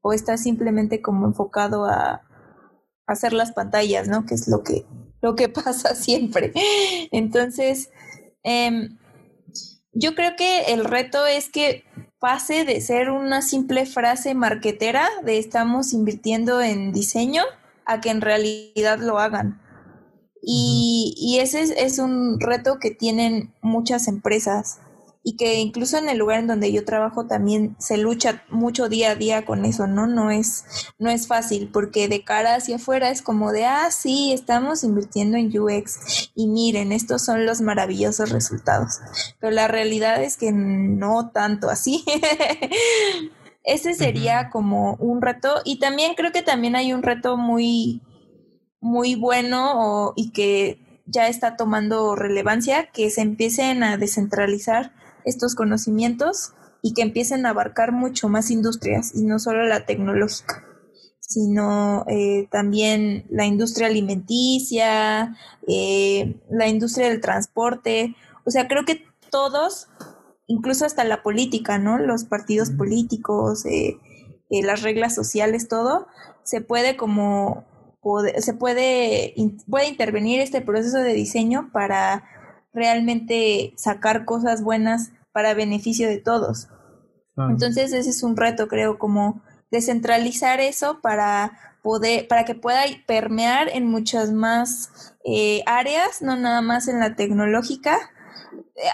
o 0.05 0.13
estás 0.13 0.43
simplemente 0.43 1.01
como 1.01 1.27
enfocado 1.27 1.87
a, 1.87 2.21
hacer 3.07 3.35
las 3.35 3.53
pantallas, 3.53 4.09
¿no? 4.09 4.25
Que 4.25 4.35
es 4.35 4.49
lo 4.49 4.63
que, 4.63 4.87
lo 5.21 5.35
que 5.35 5.49
pasa 5.65 5.95
siempre. 5.95 6.53
Entonces, 7.11 7.91
em, 8.43 8.99
yo 9.93 10.15
creo 10.15 10.37
que 10.37 10.73
el 10.73 10.85
reto 10.85 11.27
es 11.27 11.51
que 11.51 11.85
pase 12.19 12.65
de 12.65 12.81
ser 12.81 13.11
una 13.11 13.43
simple 13.43 13.85
frase 13.85 14.35
marquetera 14.35 15.09
de 15.23 15.39
estamos 15.39 15.93
invirtiendo 15.93 16.63
en 16.63 16.93
diseño 16.93 17.43
a 17.85 18.01
que 18.01 18.11
en 18.11 18.21
realidad 18.21 18.99
lo 18.99 19.19
hagan. 19.19 19.61
Y, 20.43 21.15
y 21.17 21.41
ese 21.41 21.63
es, 21.63 21.71
es, 21.71 21.99
un 21.99 22.41
reto 22.41 22.79
que 22.79 22.91
tienen 22.91 23.55
muchas 23.63 24.09
empresas 24.09 24.81
y 25.27 25.37
que 25.37 25.55
incluso 25.55 25.97
en 25.97 26.11
el 26.11 26.19
lugar 26.19 26.41
en 26.41 26.47
donde 26.47 26.71
yo 26.71 26.85
trabajo 26.85 27.27
también 27.27 27.75
se 27.79 27.97
lucha 27.97 28.45
mucho 28.51 28.91
día 28.91 29.13
a 29.13 29.15
día 29.15 29.47
con 29.47 29.65
eso, 29.65 29.87
¿no? 29.87 30.07
No 30.07 30.31
es, 30.31 30.65
no 30.99 31.09
es 31.09 31.27
fácil 31.27 31.71
porque 31.73 32.09
de 32.09 32.23
cara 32.23 32.55
hacia 32.55 32.77
afuera 32.77 33.09
es 33.09 33.23
como 33.23 33.51
de, 33.51 33.65
ah, 33.65 33.91
sí, 33.91 34.33
estamos 34.35 34.85
invirtiendo 34.85 35.39
en 35.39 35.47
UX 35.59 36.31
y 36.35 36.47
miren, 36.47 36.93
estos 36.93 37.25
son 37.25 37.47
los 37.47 37.63
maravillosos 37.63 38.31
resultados. 38.31 39.01
Pero 39.41 39.51
la 39.51 39.67
realidad 39.67 40.23
es 40.23 40.37
que 40.37 40.53
no 40.53 41.31
tanto 41.31 41.71
así. 41.71 42.05
Ese 43.65 43.95
sería 43.95 44.51
como 44.51 44.97
un 44.97 45.23
reto 45.23 45.63
y 45.65 45.79
también 45.79 46.13
creo 46.17 46.33
que 46.33 46.43
también 46.43 46.77
hay 46.77 46.93
un 46.93 47.03
reto 47.03 47.39
muy, 47.39 48.03
muy 48.79 49.15
bueno 49.15 50.13
y 50.17 50.33
que 50.33 51.03
ya 51.07 51.29
está 51.29 51.57
tomando 51.57 52.15
relevancia, 52.15 52.91
que 52.93 53.09
se 53.09 53.23
empiecen 53.23 53.83
a 53.83 53.97
descentralizar 53.97 54.93
estos 55.25 55.55
conocimientos 55.55 56.53
y 56.83 56.95
que 56.95 57.03
empiecen 57.03 57.47
a 57.47 57.51
abarcar 57.51 57.93
mucho 57.93 58.29
más 58.29 58.51
industrias 58.51 59.15
y 59.15 59.23
no 59.23 59.39
solo 59.39 59.65
la 59.65 59.87
tecnológica 59.87 60.65
sino 61.27 62.05
eh, 62.09 62.49
también 62.51 63.25
la 63.31 63.47
industria 63.47 63.87
alimenticia, 63.87 65.37
eh, 65.67 66.41
la 66.51 66.69
industria 66.69 67.09
del 67.09 67.21
transporte. 67.21 68.15
O 68.45 68.51
sea, 68.51 68.69
creo 68.69 68.85
que 68.85 69.05
todos, 69.31 69.89
incluso 70.47 70.85
hasta 70.85 71.03
la 71.05 71.23
política, 71.23 71.79
¿no? 71.79 71.99
Los 71.99 72.25
partidos 72.25 72.71
políticos, 72.71 73.65
eh, 73.65 73.99
las 74.51 74.83
reglas 74.83 75.15
sociales, 75.15 75.67
todo, 75.67 76.07
se 76.45 76.61
puede 76.61 76.97
como, 76.97 77.65
se 78.39 78.55
puede, 78.55 79.35
puede 79.69 79.89
intervenir 79.89 80.41
este 80.41 80.61
proceso 80.61 80.99
de 80.99 81.15
diseño 81.15 81.71
para 81.73 82.23
realmente 82.75 83.73
sacar 83.77 84.25
cosas 84.25 84.63
buenas 84.63 85.13
para 85.33 85.55
beneficio 85.55 86.09
de 86.09 86.19
todos. 86.19 86.69
Entonces 87.37 87.93
ese 87.93 88.11
es 88.11 88.23
un 88.23 88.37
reto, 88.37 88.69
creo, 88.69 88.99
como 88.99 89.43
descentralizar 89.71 90.61
eso 90.61 91.01
para 91.01 91.59
poder, 91.83 92.29
para 92.29 92.45
que 92.45 92.55
pueda 92.55 92.83
permear 93.07 93.69
en 93.69 93.87
muchas 93.87 94.31
más 94.33 95.15
eh, 95.25 95.63
áreas, 95.67 96.23
no 96.23 96.37
nada 96.37 96.63
más 96.63 96.87
en 96.87 97.01
la 97.01 97.17
tecnológica, 97.17 97.99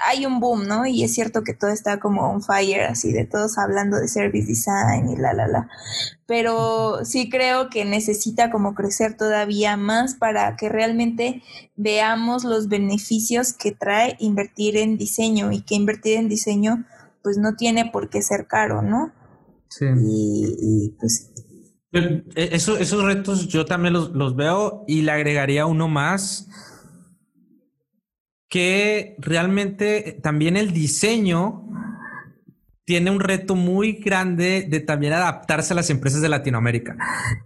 hay 0.06 0.26
un 0.26 0.40
boom, 0.40 0.66
¿no? 0.66 0.86
Y 0.86 1.02
es 1.02 1.14
cierto 1.14 1.42
que 1.42 1.54
todo 1.54 1.70
está 1.70 1.98
como 2.00 2.30
on 2.30 2.42
fire, 2.42 2.82
así 2.82 3.12
de 3.12 3.24
todos 3.24 3.58
hablando 3.58 3.98
de 3.98 4.08
service 4.08 4.46
design 4.46 5.08
y 5.08 5.16
la, 5.16 5.32
la, 5.32 5.48
la. 5.48 5.68
Pero 6.26 7.04
sí 7.04 7.30
creo 7.30 7.70
que 7.70 7.84
necesita 7.84 8.50
como 8.50 8.74
crecer 8.74 9.16
todavía 9.16 9.76
más 9.76 10.14
para 10.14 10.56
que 10.56 10.68
realmente 10.68 11.42
veamos 11.76 12.44
los 12.44 12.68
beneficios 12.68 13.52
que 13.52 13.72
trae 13.72 14.16
invertir 14.18 14.76
en 14.76 14.98
diseño 14.98 15.50
y 15.52 15.62
que 15.62 15.74
invertir 15.74 16.18
en 16.18 16.28
diseño 16.28 16.84
pues 17.22 17.38
no 17.38 17.56
tiene 17.56 17.90
por 17.90 18.10
qué 18.10 18.22
ser 18.22 18.46
caro, 18.46 18.82
¿no? 18.82 19.12
Sí. 19.68 19.86
Y, 19.86 20.96
pues... 20.98 21.32
E, 21.92 22.24
esos 22.34 23.04
retos 23.04 23.48
yo 23.48 23.64
también 23.64 23.94
los, 23.94 24.10
los 24.10 24.36
veo 24.36 24.84
y 24.86 25.02
le 25.02 25.10
agregaría 25.10 25.66
uno 25.66 25.88
más 25.88 26.48
que 28.50 29.14
realmente 29.18 30.18
también 30.22 30.58
el 30.58 30.72
diseño 30.72 31.64
tiene 32.84 33.12
un 33.12 33.20
reto 33.20 33.54
muy 33.54 33.92
grande 33.92 34.66
de 34.68 34.80
también 34.80 35.12
adaptarse 35.12 35.72
a 35.72 35.76
las 35.76 35.90
empresas 35.90 36.20
de 36.20 36.28
Latinoamérica. 36.28 36.96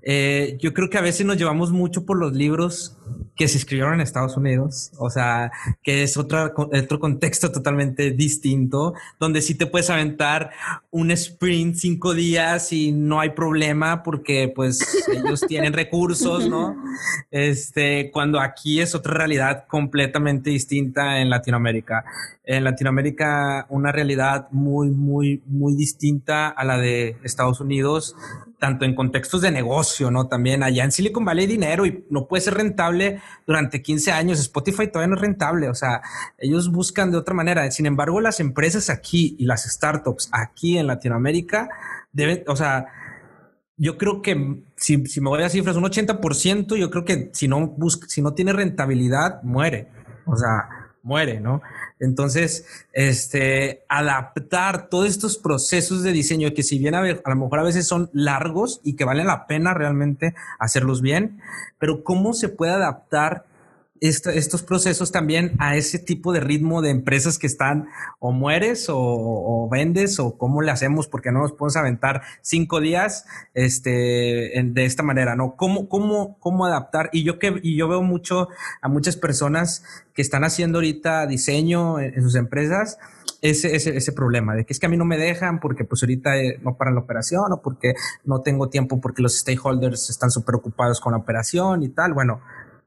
Eh, 0.00 0.56
yo 0.58 0.72
creo 0.72 0.88
que 0.88 0.96
a 0.96 1.02
veces 1.02 1.26
nos 1.26 1.36
llevamos 1.36 1.70
mucho 1.70 2.06
por 2.06 2.16
los 2.16 2.32
libros 2.32 2.96
que 3.36 3.48
se 3.48 3.58
escribieron 3.58 3.94
en 3.94 4.00
Estados 4.00 4.36
Unidos, 4.36 4.92
o 4.96 5.10
sea, 5.10 5.50
que 5.82 6.04
es 6.04 6.16
otro, 6.16 6.52
otro 6.56 7.00
contexto 7.00 7.50
totalmente 7.50 8.12
distinto, 8.12 8.94
donde 9.18 9.42
sí 9.42 9.54
te 9.56 9.66
puedes 9.66 9.90
aventar 9.90 10.50
un 10.90 11.10
sprint 11.10 11.74
cinco 11.74 12.14
días 12.14 12.72
y 12.72 12.92
no 12.92 13.20
hay 13.20 13.30
problema 13.30 14.02
porque 14.02 14.52
pues 14.54 15.04
ellos 15.12 15.40
tienen 15.48 15.72
recursos, 15.72 16.48
¿no? 16.48 16.76
Este, 17.30 18.10
cuando 18.12 18.40
aquí 18.40 18.80
es 18.80 18.94
otra 18.94 19.14
realidad 19.14 19.64
completamente 19.66 20.50
distinta 20.50 21.20
en 21.20 21.28
Latinoamérica. 21.28 22.04
En 22.44 22.62
Latinoamérica 22.62 23.66
una 23.68 23.90
realidad 23.90 24.48
muy, 24.50 24.90
muy, 24.90 25.42
muy 25.46 25.74
distinta 25.74 26.48
a 26.48 26.64
la 26.64 26.78
de 26.78 27.16
Estados 27.24 27.60
Unidos 27.60 28.14
tanto 28.64 28.86
en 28.86 28.94
contextos 28.94 29.42
de 29.42 29.50
negocio, 29.50 30.10
¿no? 30.10 30.26
También 30.26 30.62
allá 30.62 30.84
en 30.84 30.90
Silicon 30.90 31.22
Valley 31.22 31.46
dinero 31.46 31.84
y 31.84 32.06
no 32.08 32.26
puede 32.26 32.40
ser 32.40 32.54
rentable 32.54 33.20
durante 33.46 33.82
15 33.82 34.10
años. 34.10 34.40
Spotify 34.40 34.86
todavía 34.86 35.08
no 35.08 35.16
es 35.16 35.20
rentable, 35.20 35.68
o 35.68 35.74
sea, 35.74 36.00
ellos 36.38 36.72
buscan 36.72 37.10
de 37.10 37.18
otra 37.18 37.34
manera. 37.34 37.70
Sin 37.70 37.84
embargo, 37.84 38.22
las 38.22 38.40
empresas 38.40 38.88
aquí 38.88 39.36
y 39.38 39.44
las 39.44 39.64
startups 39.64 40.30
aquí 40.32 40.78
en 40.78 40.86
Latinoamérica 40.86 41.68
deben, 42.10 42.42
o 42.46 42.56
sea, 42.56 42.86
yo 43.76 43.98
creo 43.98 44.22
que 44.22 44.62
si, 44.76 45.04
si 45.04 45.20
me 45.20 45.28
voy 45.28 45.42
a 45.42 45.50
cifras, 45.50 45.76
un 45.76 45.84
80%, 45.84 46.74
yo 46.76 46.90
creo 46.90 47.04
que 47.04 47.28
si 47.34 47.48
no 47.48 47.66
busca, 47.66 48.08
si 48.08 48.22
no 48.22 48.32
tiene 48.32 48.54
rentabilidad, 48.54 49.42
muere. 49.42 49.88
O 50.24 50.36
sea, 50.38 50.83
muere, 51.04 51.38
¿no? 51.38 51.62
Entonces, 52.00 52.66
este, 52.92 53.84
adaptar 53.88 54.88
todos 54.88 55.06
estos 55.06 55.38
procesos 55.38 56.02
de 56.02 56.12
diseño 56.12 56.52
que 56.54 56.62
si 56.62 56.78
bien 56.78 56.94
a, 56.94 57.00
a, 57.00 57.30
lo 57.30 57.36
mejor 57.36 57.60
a 57.60 57.62
veces 57.62 57.86
son 57.86 58.10
largos 58.12 58.80
y 58.82 58.96
que 58.96 59.04
valen 59.04 59.28
la 59.28 59.46
pena 59.46 59.74
realmente 59.74 60.34
hacerlos 60.58 61.02
bien, 61.02 61.40
pero 61.78 62.02
cómo 62.02 62.32
se 62.32 62.48
puede 62.48 62.72
adaptar 62.72 63.44
estos 64.08 64.62
procesos 64.62 65.12
también 65.12 65.52
a 65.58 65.76
ese 65.76 65.98
tipo 65.98 66.32
de 66.32 66.40
ritmo 66.40 66.82
de 66.82 66.90
empresas 66.90 67.38
que 67.38 67.46
están 67.46 67.88
o 68.18 68.32
mueres 68.32 68.86
o, 68.90 69.68
vendes 69.70 70.18
o 70.18 70.36
cómo 70.36 70.60
le 70.60 70.70
hacemos 70.70 71.08
porque 71.08 71.32
no 71.32 71.40
nos 71.40 71.52
podemos 71.52 71.76
aventar 71.76 72.22
cinco 72.42 72.80
días 72.80 73.24
este, 73.54 74.52
de 74.62 74.84
esta 74.84 75.02
manera, 75.02 75.36
¿no? 75.36 75.56
¿Cómo, 75.56 75.88
cómo, 75.88 76.38
cómo 76.38 76.66
adaptar? 76.66 77.08
Y 77.12 77.24
yo, 77.24 77.38
que, 77.38 77.60
y 77.62 77.76
yo 77.76 77.88
veo 77.88 78.02
mucho 78.02 78.48
a 78.82 78.88
muchas 78.88 79.16
personas 79.16 79.84
que 80.12 80.22
están 80.22 80.44
haciendo 80.44 80.78
ahorita 80.78 81.26
diseño 81.26 81.98
en, 81.98 82.22
sus 82.22 82.34
empresas 82.34 82.98
ese, 83.40 83.74
ese, 83.74 83.96
ese, 83.96 84.12
problema 84.12 84.54
de 84.54 84.64
que 84.64 84.72
es 84.72 84.78
que 84.78 84.86
a 84.86 84.88
mí 84.88 84.96
no 84.96 85.04
me 85.04 85.18
dejan 85.18 85.60
porque 85.60 85.84
pues 85.84 86.02
ahorita 86.02 86.36
eh, 86.36 86.58
no 86.62 86.76
paran 86.76 86.94
la 86.94 87.00
operación 87.00 87.52
o 87.52 87.60
porque 87.62 87.94
no 88.24 88.40
tengo 88.42 88.68
tiempo 88.68 89.00
porque 89.00 89.22
los 89.22 89.38
stakeholders 89.38 90.08
están 90.10 90.30
súper 90.30 90.54
ocupados 90.54 91.00
con 91.00 91.12
la 91.12 91.18
operación 91.18 91.82
y 91.82 91.88
tal. 91.88 92.14
Bueno, 92.14 92.40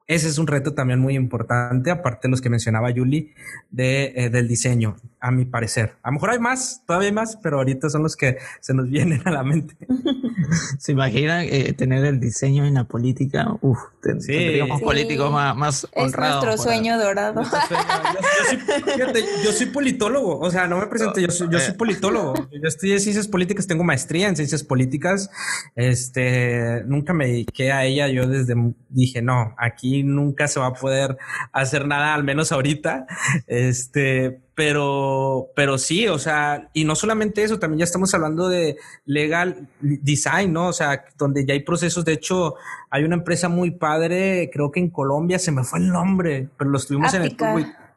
ese 0.07 0.29
es 0.29 0.37
un 0.37 0.47
reto 0.47 0.73
también 0.73 0.99
muy 0.99 1.15
importante, 1.15 1.91
aparte 1.91 2.27
de 2.27 2.31
los 2.31 2.41
que 2.41 2.49
mencionaba 2.49 2.91
Julie, 2.93 3.33
de, 3.69 4.13
eh, 4.15 4.29
del 4.29 4.47
diseño, 4.47 4.95
a 5.19 5.31
mi 5.31 5.45
parecer. 5.45 5.95
A 6.03 6.09
lo 6.09 6.13
mejor 6.13 6.31
hay 6.31 6.39
más, 6.39 6.83
todavía 6.85 7.09
hay 7.09 7.13
más, 7.13 7.37
pero 7.41 7.57
ahorita 7.57 7.89
son 7.89 8.03
los 8.03 8.15
que 8.15 8.37
se 8.59 8.73
nos 8.73 8.89
vienen 8.89 9.21
a 9.25 9.31
la 9.31 9.43
mente. 9.43 9.75
¿Se 10.79 10.91
imagina 10.91 11.43
eh, 11.43 11.73
tener 11.73 12.05
el 12.05 12.19
diseño 12.19 12.65
en 12.65 12.75
la 12.75 12.83
política? 12.85 13.47
Uf, 13.61 13.79
tendríamos 14.01 14.81
políticos 14.81 15.31
más, 15.31 15.55
más 15.55 15.87
honrados. 15.93 16.43
Es 16.43 16.45
nuestro 16.45 16.63
sueño 16.63 16.97
dorado. 16.97 17.41
Yo, 19.43 19.51
soy, 19.51 19.67
politólogo, 19.67 20.39
o 20.39 20.51
sea, 20.51 20.67
no 20.67 20.77
me 20.77 20.87
presento, 20.87 21.19
yo 21.19 21.29
soy, 21.29 21.49
yo 21.51 21.59
soy 21.59 21.73
politólogo. 21.75 22.49
Yo 22.51 22.67
estudié 22.67 22.99
ciencias 22.99 23.27
políticas, 23.27 23.67
tengo 23.67 23.83
maestría 23.83 24.27
en 24.27 24.35
ciencias 24.35 24.63
políticas. 24.63 25.29
Este, 25.75 26.83
nunca 26.85 27.13
me 27.13 27.27
dediqué 27.27 27.71
a 27.71 27.85
ella, 27.85 28.07
yo 28.07 28.27
desde 28.27 28.55
dije, 28.89 29.21
no, 29.21 29.55
aquí 29.57 30.03
nunca 30.03 30.47
se 30.47 30.59
va 30.59 30.67
a 30.67 30.73
poder 30.73 31.17
hacer 31.51 31.87
nada, 31.87 32.13
al 32.13 32.23
menos 32.23 32.51
ahorita. 32.51 33.05
Este, 33.47 34.41
pero, 34.57 35.51
pero 35.53 35.77
sí, 35.77 36.07
o 36.07 36.17
sea, 36.17 36.69
y 36.73 36.83
no 36.83 36.95
solamente 36.95 37.43
eso, 37.43 37.59
también 37.59 37.77
ya 37.77 37.83
estamos 37.83 38.11
hablando 38.15 38.49
de 38.49 38.77
legal 39.05 39.67
design, 39.81 40.51
¿no? 40.51 40.69
O 40.69 40.73
sea, 40.73 41.05
donde 41.15 41.45
ya 41.45 41.53
hay 41.53 41.59
procesos. 41.59 42.03
De 42.03 42.13
hecho, 42.13 42.55
hay 42.89 43.03
una 43.03 43.13
empresa 43.13 43.49
muy 43.49 43.69
padre, 43.69 44.49
creo 44.51 44.71
que 44.71 44.79
en 44.79 44.89
Colombia 44.89 45.37
se 45.37 45.51
me 45.51 45.63
fue 45.63 45.77
el 45.77 45.89
nombre, 45.89 46.49
pero 46.57 46.71
lo 46.71 46.79
estuvimos 46.79 47.13
en 47.13 47.21
el 47.21 47.37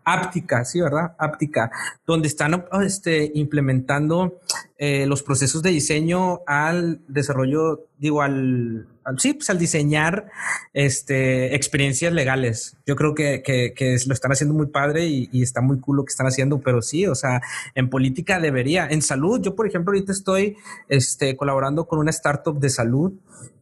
Áptica, 0.04 0.62
sí, 0.66 0.82
¿verdad? 0.82 1.14
Áptica, 1.18 1.70
donde 2.06 2.28
están 2.28 2.66
este, 2.84 3.30
implementando 3.34 4.40
eh, 4.82 5.04
los 5.04 5.22
procesos 5.22 5.62
de 5.62 5.68
diseño 5.68 6.40
al 6.46 7.02
desarrollo, 7.06 7.86
digo, 7.98 8.22
al, 8.22 8.88
sí, 9.18 9.34
pues 9.34 9.50
al 9.50 9.58
diseñar 9.58 10.30
este, 10.72 11.54
experiencias 11.54 12.14
legales. 12.14 12.78
Yo 12.86 12.96
creo 12.96 13.14
que, 13.14 13.42
que, 13.44 13.98
lo 14.06 14.14
están 14.14 14.32
haciendo 14.32 14.54
muy 14.54 14.68
padre 14.68 15.06
y, 15.06 15.28
y, 15.32 15.42
está 15.42 15.60
muy 15.60 15.80
cool 15.80 15.98
lo 15.98 16.04
que 16.06 16.12
están 16.12 16.26
haciendo, 16.26 16.62
pero 16.62 16.80
sí, 16.80 17.06
o 17.06 17.14
sea, 17.14 17.42
en 17.74 17.90
política 17.90 18.40
debería. 18.40 18.88
En 18.88 19.02
salud, 19.02 19.42
yo 19.42 19.54
por 19.54 19.66
ejemplo 19.66 19.92
ahorita 19.92 20.12
estoy 20.12 20.56
este, 20.88 21.36
colaborando 21.36 21.86
con 21.86 21.98
una 21.98 22.10
startup 22.10 22.58
de 22.58 22.70
salud 22.70 23.12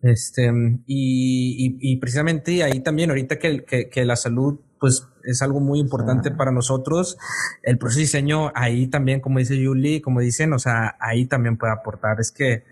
este, 0.02 0.52
y, 0.86 1.76
y, 1.80 1.96
precisamente 1.96 2.62
ahí 2.62 2.78
también, 2.78 3.10
ahorita 3.10 3.40
que, 3.40 3.64
que 3.90 4.04
la 4.04 4.14
salud 4.14 4.60
pues 4.78 5.08
es 5.24 5.42
algo 5.42 5.60
muy 5.60 5.78
importante 5.78 6.30
para 6.30 6.50
nosotros. 6.50 7.18
El 7.62 7.78
proceso 7.78 7.98
de 7.98 8.04
diseño 8.04 8.50
ahí 8.54 8.86
también, 8.86 9.20
como 9.20 9.38
dice 9.38 9.62
Julie, 9.62 10.00
como 10.00 10.20
dicen, 10.20 10.52
o 10.52 10.58
sea, 10.58 10.96
ahí 11.08 11.26
también 11.26 11.56
puede 11.56 11.72
aportar. 11.72 12.20
Es 12.20 12.32
que... 12.32 12.64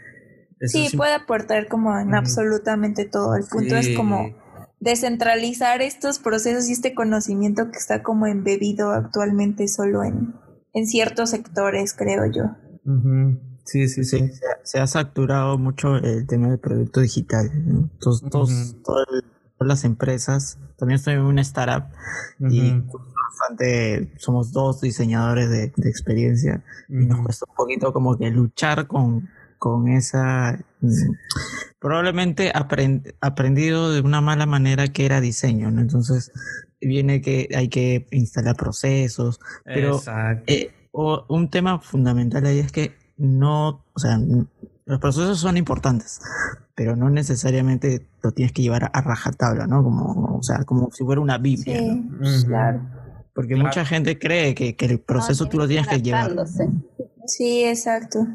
Sí, 0.60 0.88
puede 0.96 1.14
aportar 1.14 1.68
como 1.68 1.98
en 1.98 2.14
absolutamente 2.14 3.04
todo. 3.04 3.36
El 3.36 3.44
punto 3.44 3.76
es 3.76 3.94
como 3.94 4.34
descentralizar 4.80 5.82
estos 5.82 6.18
procesos 6.18 6.68
y 6.68 6.72
este 6.72 6.94
conocimiento 6.94 7.70
que 7.70 7.76
está 7.76 8.02
como 8.02 8.26
embebido 8.26 8.92
actualmente 8.92 9.68
solo 9.68 10.02
en, 10.02 10.34
en 10.72 10.86
ciertos 10.86 11.30
sectores, 11.30 11.92
creo 11.92 12.24
yo. 12.26 12.44
Sí, 13.64 13.88
sí, 13.88 14.04
sí. 14.04 14.30
Se 14.62 14.78
ha, 14.78 14.86
saturado 14.86 15.58
mucho 15.58 15.96
el 15.96 16.26
tema 16.26 16.48
del 16.48 16.60
producto 16.60 17.00
digital. 17.00 17.50
Entonces, 17.52 18.76
todas 18.82 19.06
las 19.58 19.84
empresas 19.84 20.58
también 20.78 20.96
estoy 20.96 21.14
en 21.14 21.22
una 21.22 21.42
startup 21.42 21.88
y 22.38 22.82
bastante, 23.28 24.10
somos 24.18 24.52
dos 24.52 24.80
diseñadores 24.80 25.50
de, 25.50 25.72
experiencia 25.88 26.62
y 26.88 27.06
nos 27.06 27.20
cuesta 27.20 27.46
un 27.48 27.54
poquito 27.54 27.92
como 27.92 28.16
que 28.16 28.30
luchar 28.30 28.86
con, 28.86 29.28
con 29.58 29.88
esa 29.88 30.58
mm, 30.80 31.12
probablemente 31.78 32.52
aprendido 33.20 33.92
de 33.92 34.00
una 34.00 34.20
mala 34.20 34.46
manera 34.46 34.88
que 34.88 35.06
era 35.06 35.20
diseño, 35.20 35.70
¿no? 35.70 35.80
Entonces 35.80 36.32
viene 36.80 37.20
que 37.20 37.48
hay 37.54 37.68
que 37.68 38.06
instalar 38.10 38.56
procesos, 38.56 39.40
pero 39.64 40.00
eh, 40.46 40.70
un 40.92 41.50
tema 41.50 41.80
fundamental 41.80 42.46
ahí 42.46 42.58
es 42.58 42.72
que 42.72 42.94
no, 43.16 43.84
o 43.92 43.98
sea, 43.98 44.18
los 44.84 45.00
procesos 45.00 45.40
son 45.40 45.56
importantes, 45.56 46.20
pero 46.74 46.94
no 46.94 47.10
necesariamente 47.10 48.06
lo 48.22 48.32
tienes 48.32 48.52
que 48.52 48.62
llevar 48.62 48.90
a 48.92 49.00
rajatabla, 49.00 49.66
¿no? 49.66 49.82
Como, 49.82 50.36
o 50.36 50.42
sea, 50.42 50.64
como 50.64 50.90
si 50.92 51.04
fuera 51.04 51.20
una 51.20 51.38
Biblia. 51.38 51.78
Sí, 52.22 52.46
claro. 52.46 52.82
Porque 53.36 53.54
mucha 53.54 53.84
gente 53.84 54.18
cree 54.18 54.54
que, 54.54 54.74
el 54.78 54.98
proceso 54.98 55.46
tú 55.46 55.58
lo 55.58 55.68
tienes 55.68 55.86
que 55.86 56.00
llevar. 56.00 56.34
Sí, 57.26 57.64
exacto. 57.64 58.26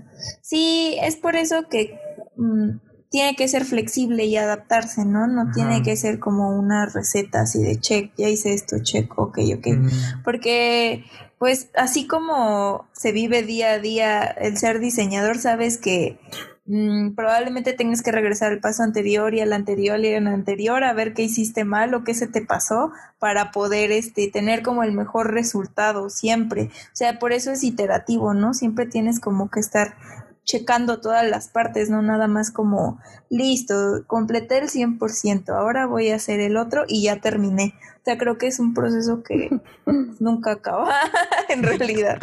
Sí, 0.41 0.95
es 1.01 1.15
por 1.15 1.35
eso 1.35 1.67
que 1.69 1.99
mm, 2.37 2.77
tiene 3.09 3.35
que 3.35 3.47
ser 3.47 3.65
flexible 3.65 4.25
y 4.25 4.37
adaptarse, 4.37 5.03
¿no? 5.03 5.25
No 5.25 5.51
tiene 5.51 5.81
que 5.81 5.97
ser 5.97 6.19
como 6.19 6.55
una 6.57 6.85
receta 6.85 7.41
así 7.41 7.63
de 7.63 7.79
check, 7.79 8.11
ya 8.15 8.29
hice 8.29 8.53
esto, 8.53 8.77
check, 8.83 9.17
ok, 9.17 9.39
ok. 9.57 9.67
Porque, 10.23 11.03
pues, 11.39 11.71
así 11.75 12.05
como 12.05 12.87
se 12.93 13.11
vive 13.11 13.41
día 13.41 13.71
a 13.71 13.79
día 13.79 14.23
el 14.23 14.55
ser 14.57 14.79
diseñador, 14.79 15.39
sabes 15.39 15.79
que 15.79 16.19
Mm, 16.65 17.15
probablemente 17.15 17.73
tengas 17.73 18.03
que 18.03 18.11
regresar 18.11 18.51
al 18.51 18.59
paso 18.59 18.83
anterior 18.83 19.33
y 19.33 19.41
al 19.41 19.51
anterior 19.51 19.99
y 19.99 20.13
al 20.13 20.27
anterior 20.27 20.83
a 20.83 20.93
ver 20.93 21.13
qué 21.13 21.23
hiciste 21.23 21.63
mal 21.63 21.93
o 21.95 22.03
qué 22.03 22.13
se 22.13 22.27
te 22.27 22.45
pasó 22.45 22.91
para 23.17 23.51
poder 23.51 23.91
este, 23.91 24.29
tener 24.29 24.61
como 24.61 24.83
el 24.83 24.91
mejor 24.91 25.33
resultado 25.33 26.09
siempre. 26.09 26.65
O 26.65 26.95
sea, 26.95 27.17
por 27.17 27.33
eso 27.33 27.51
es 27.51 27.63
iterativo, 27.63 28.33
¿no? 28.35 28.53
Siempre 28.53 28.85
tienes 28.85 29.19
como 29.19 29.49
que 29.49 29.59
estar 29.59 29.95
checando 30.43 31.01
todas 31.01 31.27
las 31.27 31.47
partes, 31.47 31.89
no 31.89 32.01
nada 32.01 32.27
más 32.27 32.51
como, 32.51 32.99
listo, 33.31 34.03
completé 34.07 34.59
el 34.59 34.69
100%, 34.69 35.49
ahora 35.55 35.87
voy 35.87 36.09
a 36.09 36.15
hacer 36.15 36.41
el 36.41 36.57
otro 36.57 36.83
y 36.87 37.03
ya 37.03 37.15
terminé. 37.21 37.73
O 38.01 38.03
sea, 38.03 38.17
creo 38.17 38.39
que 38.39 38.47
es 38.47 38.59
un 38.59 38.73
proceso 38.73 39.21
que 39.21 39.49
nunca 40.19 40.53
acaba, 40.53 40.91
en 41.49 41.61
realidad. 41.61 42.19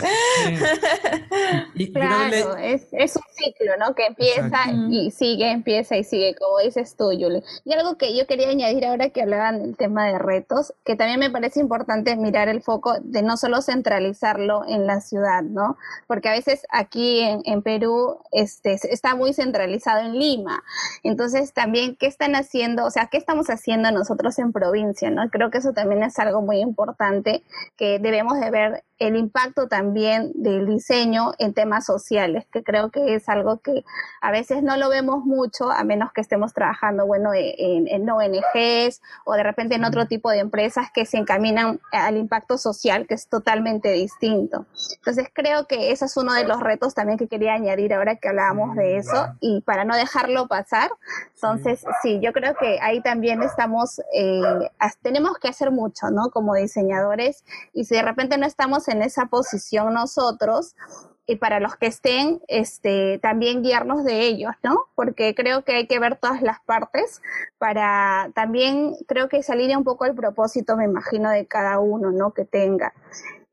claro, 1.93 2.57
es, 2.57 2.89
es, 2.91 3.15
un 3.15 3.23
ciclo, 3.31 3.77
¿no? 3.79 3.95
Que 3.95 4.07
empieza 4.07 4.59
y 4.91 5.13
sigue, 5.13 5.53
empieza 5.53 5.97
y 5.97 6.03
sigue, 6.03 6.35
como 6.35 6.59
dices 6.59 6.97
tú, 6.97 7.05
Julie. 7.05 7.45
Y 7.65 7.73
algo 7.73 7.97
que 7.97 8.17
yo 8.17 8.27
quería 8.27 8.49
añadir 8.49 8.87
ahora 8.87 9.11
que 9.11 9.23
hablaban 9.23 9.63
del 9.63 9.77
tema 9.77 10.07
de 10.09 10.19
retos, 10.19 10.75
que 10.85 10.97
también 10.97 11.21
me 11.21 11.31
parece 11.31 11.61
importante 11.61 12.17
mirar 12.17 12.49
el 12.49 12.61
foco 12.61 12.97
de 13.01 13.23
no 13.23 13.37
solo 13.37 13.63
centralizarlo 13.63 14.65
en 14.67 14.85
la 14.85 15.01
ciudad, 15.01 15.43
¿no? 15.43 15.79
Porque 16.09 16.29
a 16.29 16.33
veces 16.33 16.67
aquí 16.71 17.21
en, 17.21 17.43
en 17.45 17.63
Perú 17.63 18.19
este, 18.33 18.73
está 18.91 19.15
muy 19.15 19.33
centralizado 19.33 20.01
en 20.01 20.19
Lima 20.19 20.65
Entonces, 21.03 21.53
también, 21.53 21.97
¿qué 21.97 22.07
están 22.07 22.35
haciendo? 22.35 22.85
O 22.85 22.91
sea, 22.91 23.07
¿qué 23.07 23.19
estamos 23.19 23.49
haciendo 23.49 23.91
nosotros 23.91 24.39
en 24.39 24.53
provincia? 24.53 25.11
¿no? 25.11 25.29
Creo 25.31 25.51
que 25.51 25.59
eso 25.59 25.73
también 25.73 26.03
es 26.03 26.19
algo 26.19 26.43
muy 26.43 26.61
importante 26.61 27.43
que 27.77 27.99
debemos 27.99 28.41
de 28.41 28.51
ver 28.51 28.85
el 28.99 29.17
impacto 29.17 29.69
también 29.69 30.33
del 30.35 30.67
diseño 30.67 31.33
en 31.39 31.55
temas 31.55 31.87
sociales, 31.87 32.47
que 32.53 32.65
creo 32.65 32.91
que 32.91 33.15
es 33.15 33.29
algo 33.29 33.59
que 33.59 33.85
a 34.21 34.31
veces 34.31 34.63
no 34.63 34.77
lo 34.77 34.89
vemos 34.89 35.25
mucho, 35.25 35.71
a 35.71 35.85
menos 35.85 36.13
que 36.13 36.21
estemos 36.21 36.53
trabajando, 36.53 37.07
bueno, 37.07 37.33
e, 37.33 37.55
en, 37.59 38.09
ONGs 38.09 39.01
o 39.25 39.35
de 39.35 39.43
repente 39.43 39.77
en 39.77 39.85
otro 39.85 40.07
tipo 40.07 40.31
de 40.31 40.39
empresas 40.41 40.89
que 40.93 41.07
se 41.07 41.19
encaminan 41.19 41.81
al 41.93 42.17
impacto 42.17 42.59
social, 42.59 43.07
que 43.07 43.15
es 43.15 43.29
totalmente 43.29 43.93
distinto. 43.93 44.67
Entonces, 44.97 45.29
creo 45.33 45.67
que 45.67 45.93
ese 45.93 46.07
es 46.07 46.17
uno 46.17 46.33
de 46.33 46.45
los 46.45 46.61
retos 46.61 46.95
también 46.95 47.19
que 47.19 47.29
quería 47.29 47.55
añadir 47.55 47.95
ahora 47.95 48.17
que 48.17 48.29
hablábamos 48.29 48.75
de 48.75 48.95
mm, 48.95 48.99
eso 48.99 49.27
y 49.41 49.61
para 49.61 49.85
no 49.85 49.95
dejarlo 49.95 50.49
pasar. 50.49 50.91
Entonces, 51.35 51.85
sí, 52.03 52.19
yo 52.21 52.33
creo 52.33 52.55
que 52.57 52.79
ahí 52.81 53.01
también 53.01 53.43
estamos, 53.43 54.01
eh, 54.13 54.71
tenemos 55.03 55.39
que 55.39 55.49
hacer 55.49 55.71
mucho, 55.71 56.11
¿no? 56.11 56.31
Como 56.31 56.55
diseñadores 56.55 57.45
y 57.73 57.85
si 57.85 57.95
de 57.95 58.03
repente 58.03 58.39
no 58.39 58.47
estamos 58.47 58.88
en 58.89 59.03
esa 59.03 59.27
posición 59.27 59.95
nosotros 59.95 60.75
y 61.27 61.37
para 61.37 61.61
los 61.61 61.77
que 61.77 61.87
estén, 61.87 62.41
este, 62.49 63.19
también 63.19 63.63
guiarnos 63.63 64.03
de 64.03 64.23
ellos, 64.23 64.53
¿no? 64.63 64.87
Porque 64.95 65.35
creo 65.35 65.63
que 65.63 65.75
hay 65.75 65.87
que 65.87 65.99
ver 65.99 66.17
todas 66.17 66.41
las 66.41 66.59
partes 66.61 67.21
para 67.59 68.31
también, 68.35 68.95
creo 69.07 69.29
que 69.29 69.43
salir 69.43 69.77
un 69.77 69.85
poco 69.85 70.07
el 70.07 70.15
propósito, 70.15 70.77
me 70.77 70.87
imagino, 70.87 71.29
de 71.29 71.47
cada 71.47 71.81
uno, 71.81 72.13
¿no? 72.13 72.33
Que 72.33 72.47
tenga 72.47 72.95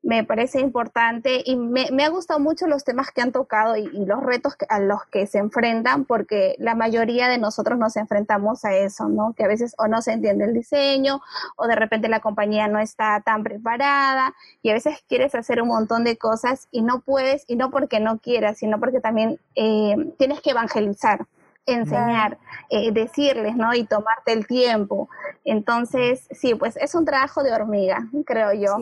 me 0.06 0.24
parece 0.24 0.60
importante 0.60 1.41
y 1.43 1.56
me, 1.56 2.03
ha 2.03 2.10
gustado 2.10 2.39
mucho 2.39 2.68
los 2.68 2.84
temas 2.84 3.10
que 3.10 3.22
han 3.22 3.32
tocado 3.32 3.76
y, 3.76 4.06
los 4.06 4.22
retos 4.22 4.53
a 4.70 4.80
los 4.80 5.03
que 5.06 5.26
se 5.26 5.39
enfrentan, 5.39 6.06
porque 6.06 6.56
la 6.60 6.76
mayoría 6.76 7.28
de 7.28 7.39
nosotros 7.39 7.80
nos 7.80 7.97
enfrentamos 7.97 8.66
a 8.66 8.76
eso, 8.76 9.10
¿no? 9.10 9.34
Que 9.34 9.43
a 9.43 9.47
veces 9.47 9.74
o 9.80 9.88
no 9.88 10.03
se 10.03 10.12
entiende 10.12 10.45
el 10.45 10.53
diseño 10.53 11.22
o 11.56 11.66
de 11.66 11.76
repente 11.76 12.08
la 12.08 12.20
compañía 12.20 12.68
no 12.68 12.80
está 12.80 13.20
tan 13.22 13.41
preparada 13.41 14.36
y 14.62 14.70
a 14.70 14.74
veces 14.76 15.03
quieres 15.10 15.34
hacer 15.34 15.60
un 15.60 15.70
montón 15.70 16.03
de 16.03 16.18
cosas 16.18 16.68
y 16.70 16.84
no 16.84 16.99
puedes, 16.99 17.43
y 17.47 17.56
no 17.56 17.72
porque 17.72 17.99
no 17.99 18.20
quieras, 18.20 18.60
sino 18.60 18.80
porque 18.80 18.99
también 18.99 19.39
eh, 19.56 19.95
tienes 20.20 20.39
que 20.39 20.51
evangelizar 20.51 21.26
enseñar, 21.66 22.38
eh, 22.70 22.91
decirles, 22.91 23.55
¿no? 23.55 23.74
Y 23.74 23.86
tomarte 23.86 24.34
el 24.34 24.47
tiempo. 24.47 25.09
Entonces, 25.43 26.28
sí, 26.32 26.55
pues 26.55 26.78
es 26.78 26.95
un 26.95 27.05
trabajo 27.05 27.43
de 27.43 27.53
hormiga, 27.53 28.07
creo 28.26 28.53
yo. 28.53 28.78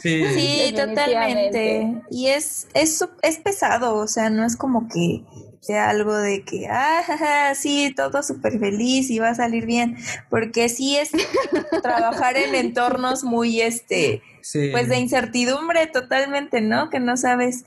Sí, 0.00 0.72
totalmente. 0.76 2.02
Y 2.10 2.28
es, 2.28 2.68
es, 2.74 3.04
es 3.22 3.38
pesado, 3.38 3.96
o 3.96 4.06
sea, 4.06 4.30
no 4.30 4.44
es 4.44 4.56
como 4.56 4.88
que 4.88 5.24
sea 5.60 5.90
algo 5.90 6.16
de 6.16 6.44
que, 6.44 6.68
ah, 6.70 7.52
sí, 7.54 7.92
todo 7.94 8.22
súper 8.22 8.58
feliz 8.58 9.10
y 9.10 9.18
va 9.18 9.30
a 9.30 9.34
salir 9.34 9.66
bien, 9.66 9.96
porque 10.30 10.68
sí 10.68 10.96
es 10.96 11.10
trabajar 11.82 12.36
en 12.36 12.54
entornos 12.54 13.24
muy, 13.24 13.60
este, 13.60 14.22
pues 14.70 14.88
de 14.88 14.98
incertidumbre 14.98 15.88
totalmente, 15.88 16.60
¿no? 16.60 16.88
Que 16.88 17.00
no 17.00 17.16
sabes 17.16 17.64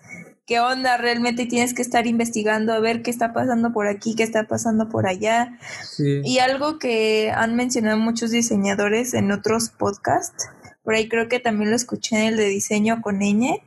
qué 0.50 0.60
onda 0.60 0.98
realmente 0.98 1.46
tienes 1.46 1.76
que 1.76 1.84
estar 1.84 2.08
investigando 2.08 2.74
a 2.74 2.80
ver 2.80 3.04
qué 3.04 3.12
está 3.12 3.34
pasando 3.34 3.72
por 3.72 3.86
aquí, 3.86 4.16
qué 4.16 4.24
está 4.24 4.48
pasando 4.48 4.90
por 4.90 5.06
allá. 5.06 5.60
Y 6.00 6.40
algo 6.40 6.80
que 6.80 7.32
han 7.32 7.56
mencionado 7.56 8.00
muchos 8.00 8.32
diseñadores 8.32 9.14
en 9.14 9.32
otros 9.32 9.70
podcasts, 9.70 10.50
por 10.82 10.96
ahí 10.96 11.08
creo 11.08 11.30
que 11.30 11.40
también 11.40 11.70
lo 11.70 11.76
escuché 11.76 12.16
en 12.16 12.24
el 12.30 12.38
de 12.38 12.46
diseño 12.46 13.00
con 13.04 13.20
Ñ, 13.20 13.62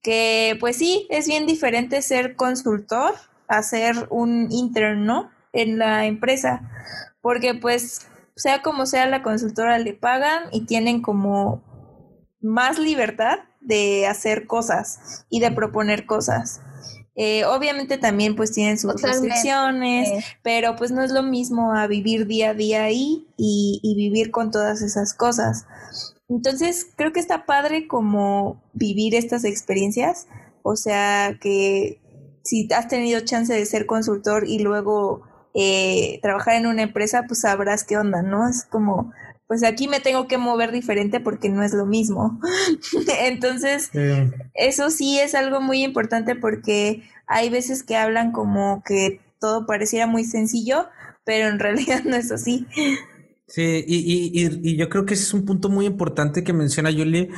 que 0.00 0.56
pues 0.58 0.76
sí, 0.76 1.06
es 1.10 1.28
bien 1.28 1.44
diferente 1.44 2.00
ser 2.00 2.34
consultor 2.34 3.12
a 3.46 3.62
ser 3.62 4.06
un 4.08 4.50
interno 4.50 5.30
en 5.52 5.76
la 5.76 6.06
empresa, 6.06 6.62
porque 7.20 7.52
pues 7.52 8.06
sea 8.36 8.62
como 8.62 8.86
sea 8.86 9.04
la 9.04 9.22
consultora 9.22 9.78
le 9.78 9.92
pagan 9.92 10.44
y 10.50 10.64
tienen 10.64 11.02
como 11.02 11.62
más 12.40 12.78
libertad 12.78 13.40
de 13.66 14.06
hacer 14.06 14.46
cosas 14.46 15.26
y 15.28 15.40
de 15.40 15.50
proponer 15.50 16.06
cosas. 16.06 16.60
Eh, 17.18 17.44
obviamente 17.46 17.96
también 17.96 18.36
pues 18.36 18.52
tienen 18.52 18.78
sus 18.78 19.00
restricciones, 19.00 20.24
pero 20.42 20.76
pues 20.76 20.90
no 20.90 21.02
es 21.02 21.10
lo 21.10 21.22
mismo 21.22 21.72
a 21.72 21.86
vivir 21.86 22.26
día 22.26 22.50
a 22.50 22.54
día 22.54 22.84
ahí 22.84 23.26
y, 23.38 23.80
y, 23.82 23.94
vivir 23.96 24.30
con 24.30 24.50
todas 24.50 24.82
esas 24.82 25.14
cosas. 25.14 25.66
Entonces 26.28 26.86
creo 26.94 27.12
que 27.12 27.20
está 27.20 27.46
padre 27.46 27.88
como 27.88 28.62
vivir 28.74 29.14
estas 29.14 29.44
experiencias, 29.44 30.26
o 30.62 30.76
sea 30.76 31.38
que 31.40 32.02
si 32.44 32.68
has 32.72 32.88
tenido 32.88 33.20
chance 33.20 33.52
de 33.52 33.64
ser 33.64 33.86
consultor 33.86 34.44
y 34.46 34.58
luego 34.58 35.22
eh, 35.54 36.18
trabajar 36.20 36.56
en 36.56 36.66
una 36.66 36.82
empresa, 36.82 37.24
pues 37.26 37.40
sabrás 37.40 37.82
qué 37.84 37.96
onda, 37.96 38.22
¿no? 38.22 38.46
Es 38.46 38.64
como 38.64 39.12
pues 39.46 39.62
aquí 39.62 39.88
me 39.88 40.00
tengo 40.00 40.26
que 40.26 40.38
mover 40.38 40.72
diferente 40.72 41.20
porque 41.20 41.48
no 41.48 41.62
es 41.62 41.72
lo 41.72 41.86
mismo. 41.86 42.40
Entonces, 43.20 43.90
eso 44.54 44.90
sí 44.90 45.18
es 45.18 45.34
algo 45.34 45.60
muy 45.60 45.84
importante 45.84 46.34
porque 46.34 47.02
hay 47.26 47.50
veces 47.50 47.82
que 47.82 47.96
hablan 47.96 48.32
como 48.32 48.82
que 48.84 49.20
todo 49.40 49.66
pareciera 49.66 50.06
muy 50.06 50.24
sencillo, 50.24 50.88
pero 51.24 51.48
en 51.48 51.58
realidad 51.60 52.02
no 52.04 52.16
es 52.16 52.32
así. 52.32 52.66
Sí, 53.46 53.84
y, 53.86 54.32
y, 54.34 54.70
y 54.70 54.76
yo 54.76 54.88
creo 54.88 55.06
que 55.06 55.14
ese 55.14 55.22
es 55.22 55.34
un 55.34 55.44
punto 55.44 55.68
muy 55.68 55.86
importante 55.86 56.42
que 56.42 56.52
menciona 56.52 56.90
Julie, 56.90 57.30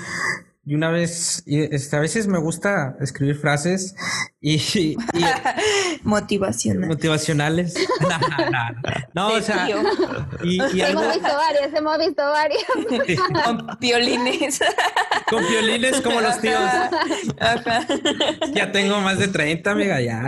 y 0.68 0.74
una 0.74 0.90
vez, 0.90 1.42
este, 1.46 1.96
a 1.96 2.00
veces 2.00 2.26
me 2.26 2.38
gusta 2.38 2.94
escribir 3.00 3.36
frases 3.36 3.94
y... 4.38 4.59
Motivacionales. 6.03 6.88
Motivacionales. 6.88 7.74
no, 9.14 9.34
o 9.34 9.40
sea... 9.40 9.68
Y, 10.42 10.61
hemos 10.80 11.14
visto 11.14 11.28
varias, 11.28 11.74
hemos 11.74 11.99
visto 11.99 12.22
varias. 12.22 12.64
Con 13.44 13.78
piolines. 13.78 14.61
Con 15.30 15.46
piolines 15.46 16.01
como 16.01 16.20
los 16.20 16.40
tíos. 16.40 16.61
Ya 18.55 18.72
tengo 18.72 19.01
más 19.01 19.18
de 19.18 19.28
30, 19.28 19.70
amiga, 19.70 20.01
ya. 20.01 20.24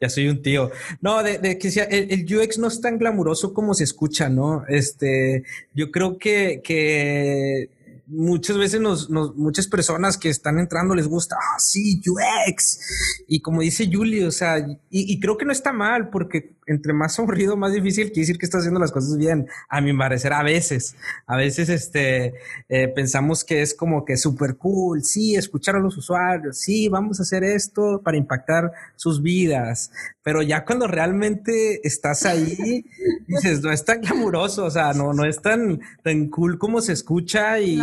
ya, 0.00 0.08
soy 0.08 0.28
un 0.28 0.42
tío. 0.42 0.70
No, 1.00 1.22
de, 1.22 1.58
que 1.58 1.70
sea, 1.70 1.84
el, 1.84 2.10
el, 2.10 2.38
UX 2.38 2.58
no 2.58 2.68
es 2.68 2.80
tan 2.80 2.98
glamuroso 2.98 3.54
como 3.54 3.74
se 3.74 3.84
escucha, 3.84 4.28
¿no? 4.28 4.64
Este, 4.68 5.44
yo 5.74 5.90
creo 5.90 6.18
que, 6.18 6.60
que 6.64 7.68
muchas 8.12 8.58
veces 8.58 8.80
nos, 8.80 9.10
muchas 9.10 9.66
personas 9.66 10.18
que 10.18 10.28
están 10.28 10.58
entrando 10.58 10.94
les 10.94 11.08
gusta, 11.08 11.36
ah, 11.36 11.58
sí, 11.58 12.00
UX. 12.06 12.78
Y 13.26 13.40
como 13.40 13.62
dice 13.62 13.88
Julie, 13.90 14.26
o 14.26 14.30
sea, 14.30 14.58
y, 14.58 14.78
y, 14.90 15.18
creo 15.20 15.36
que 15.36 15.44
no 15.44 15.52
está 15.52 15.72
mal, 15.72 16.10
porque 16.10 16.56
entre 16.66 16.92
más 16.92 17.18
aburrido, 17.18 17.56
más 17.56 17.72
difícil, 17.72 18.06
quiere 18.06 18.20
decir 18.20 18.38
que 18.38 18.46
está 18.46 18.58
haciendo 18.58 18.78
las 18.78 18.92
cosas 18.92 19.16
bien, 19.16 19.48
a 19.68 19.80
mi 19.80 19.96
parecer, 19.96 20.32
a 20.32 20.42
veces. 20.42 20.94
A 21.26 21.36
veces, 21.36 21.68
este, 21.68 22.34
eh, 22.68 22.88
pensamos 22.88 23.44
que 23.44 23.62
es 23.62 23.74
como 23.74 24.04
que 24.04 24.16
súper 24.16 24.56
cool, 24.56 25.02
sí, 25.02 25.34
escuchar 25.34 25.76
a 25.76 25.80
los 25.80 25.96
usuarios, 25.96 26.58
sí, 26.58 26.88
vamos 26.88 27.18
a 27.18 27.22
hacer 27.22 27.44
esto 27.44 28.00
para 28.04 28.16
impactar 28.16 28.72
sus 28.96 29.22
vidas. 29.22 29.90
Pero 30.22 30.42
ya 30.42 30.64
cuando 30.64 30.86
realmente 30.86 31.86
estás 31.86 32.24
ahí, 32.26 32.84
dices, 33.26 33.60
no 33.62 33.72
es 33.72 33.84
tan 33.84 34.00
glamuroso, 34.00 34.64
o 34.64 34.70
sea, 34.70 34.92
no, 34.92 35.12
no 35.12 35.24
es 35.24 35.40
tan, 35.42 35.80
tan 36.02 36.28
cool 36.28 36.58
como 36.58 36.80
se 36.80 36.92
escucha 36.92 37.58
y 37.58 37.80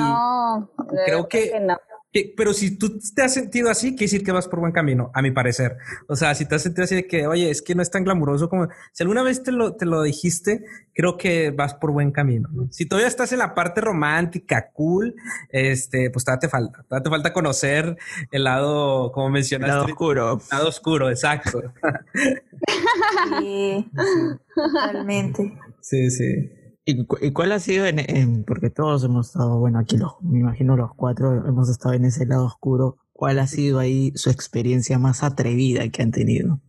creo 1.05 1.27
que, 1.27 1.51
pero 2.35 2.53
si 2.53 2.77
tú 2.77 2.99
te 3.13 3.21
has 3.21 3.33
sentido 3.33 3.69
así, 3.69 3.89
quiere 3.91 4.05
decir 4.05 4.23
que 4.23 4.31
vas 4.31 4.47
por 4.47 4.59
buen 4.59 4.71
camino, 4.71 5.11
a 5.13 5.21
mi 5.21 5.31
parecer. 5.31 5.77
O 6.07 6.15
sea, 6.15 6.33
si 6.33 6.45
te 6.45 6.55
has 6.55 6.63
sentido 6.63 6.83
así 6.85 6.95
de 6.95 7.07
que, 7.07 7.27
oye, 7.27 7.51
es 7.51 7.61
que 7.61 7.75
no 7.75 7.83
es 7.83 7.91
tan 7.91 8.03
glamuroso 8.03 8.49
como, 8.49 8.67
si 8.91 9.03
alguna 9.03 9.21
vez 9.21 9.43
te 9.43 9.51
lo, 9.51 9.75
te 9.75 9.85
lo 9.85 10.01
dijiste, 10.01 10.63
creo 10.93 11.17
que 11.17 11.51
vas 11.51 11.75
por 11.75 11.91
buen 11.91 12.11
camino. 12.11 12.49
Si 12.71 12.87
todavía 12.87 13.07
estás 13.07 13.31
en 13.31 13.39
la 13.39 13.53
parte 13.53 13.81
romántica, 13.81 14.71
cool, 14.73 15.15
este, 15.49 16.09
pues 16.09 16.25
todavía 16.25 16.39
te 16.39 16.49
falta, 16.49 16.83
todavía 16.83 17.03
te 17.03 17.09
falta 17.09 17.33
conocer 17.33 17.97
el 18.31 18.43
lado, 18.43 19.11
como 19.11 19.29
mencionaste. 19.29 19.71
El 19.71 19.77
lado 19.77 19.85
oscuro. 19.85 20.33
El 20.33 20.57
lado 20.57 20.69
oscuro, 20.69 21.09
exacto. 21.09 21.61
Sí, 23.39 23.89
totalmente. 24.55 25.57
Sí, 25.81 26.09
sí. 26.11 26.58
¿Y, 26.91 27.31
cuál 27.33 27.51
ha 27.51 27.59
sido, 27.59 27.85
en, 27.85 28.43
porque 28.45 28.71
todos 28.71 29.03
hemos 29.03 29.27
estado, 29.27 29.59
bueno, 29.59 29.77
aquí 29.79 29.97
los, 29.97 30.13
me 30.21 30.39
imagino 30.39 30.75
los 30.75 30.89
cuatro 30.95 31.47
hemos 31.47 31.69
estado 31.69 31.93
en 31.93 32.05
ese 32.05 32.25
lado 32.25 32.45
oscuro, 32.45 32.97
¿cuál 33.13 33.37
ha 33.37 33.45
sido 33.45 33.77
ahí 33.77 34.11
su 34.15 34.31
experiencia 34.31 34.97
más 34.97 35.21
atrevida 35.23 35.87
que 35.89 36.01
han 36.01 36.11
tenido? 36.11 36.61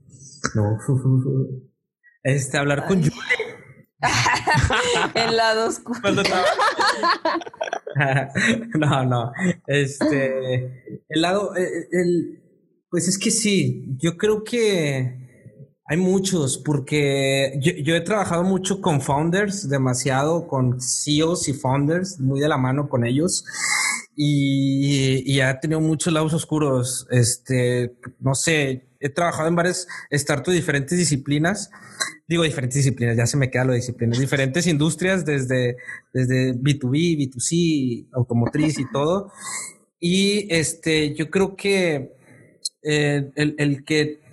No, 0.54 0.78
este, 2.22 2.58
hablar 2.58 2.86
con 2.86 2.98
Julie. 2.98 3.14
el 5.14 5.36
lado 5.36 5.68
oscuro. 5.68 6.00
no, 8.78 9.04
no, 9.06 9.32
este, 9.66 11.04
el 11.08 11.22
lado, 11.22 11.54
el, 11.54 11.66
el, 11.92 12.42
pues 12.90 13.08
es 13.08 13.18
que 13.18 13.30
sí, 13.30 13.96
yo 13.98 14.18
creo 14.18 14.44
que 14.44 15.19
hay 15.90 15.96
muchos, 15.96 16.56
porque 16.56 17.58
yo, 17.60 17.96
he 17.96 18.00
trabajado 18.00 18.44
mucho 18.44 18.80
con 18.80 19.00
founders, 19.00 19.68
demasiado 19.68 20.46
con 20.46 20.80
CEOs 20.80 21.48
y 21.48 21.52
founders, 21.52 22.20
muy 22.20 22.38
de 22.38 22.46
la 22.46 22.56
mano 22.56 22.88
con 22.88 23.04
ellos. 23.04 23.44
Y, 24.14 25.24
y 25.26 25.40
ha 25.40 25.58
tenido 25.58 25.80
muchos 25.80 26.12
lados 26.12 26.32
oscuros. 26.32 27.08
Este, 27.10 27.96
no 28.20 28.36
sé, 28.36 28.86
he 29.00 29.08
trabajado 29.08 29.48
en 29.48 29.56
varias 29.56 29.88
startups 30.12 30.50
de 30.50 30.60
diferentes 30.60 30.96
disciplinas. 30.96 31.72
Digo 32.28 32.44
diferentes 32.44 32.76
disciplinas, 32.76 33.16
ya 33.16 33.26
se 33.26 33.36
me 33.36 33.50
queda 33.50 33.64
lo 33.64 33.72
de 33.72 33.78
disciplinas. 33.78 34.20
Diferentes 34.20 34.68
industrias 34.68 35.24
desde, 35.24 35.76
desde 36.14 36.54
B2B, 36.54 37.18
B2C, 37.18 38.06
automotriz 38.12 38.78
y 38.78 38.88
todo. 38.92 39.32
Y 39.98 40.46
este, 40.54 41.16
yo 41.16 41.30
creo 41.30 41.56
que 41.56 42.14
eh, 42.84 43.32
el, 43.34 43.56
el 43.58 43.84
que 43.84 44.29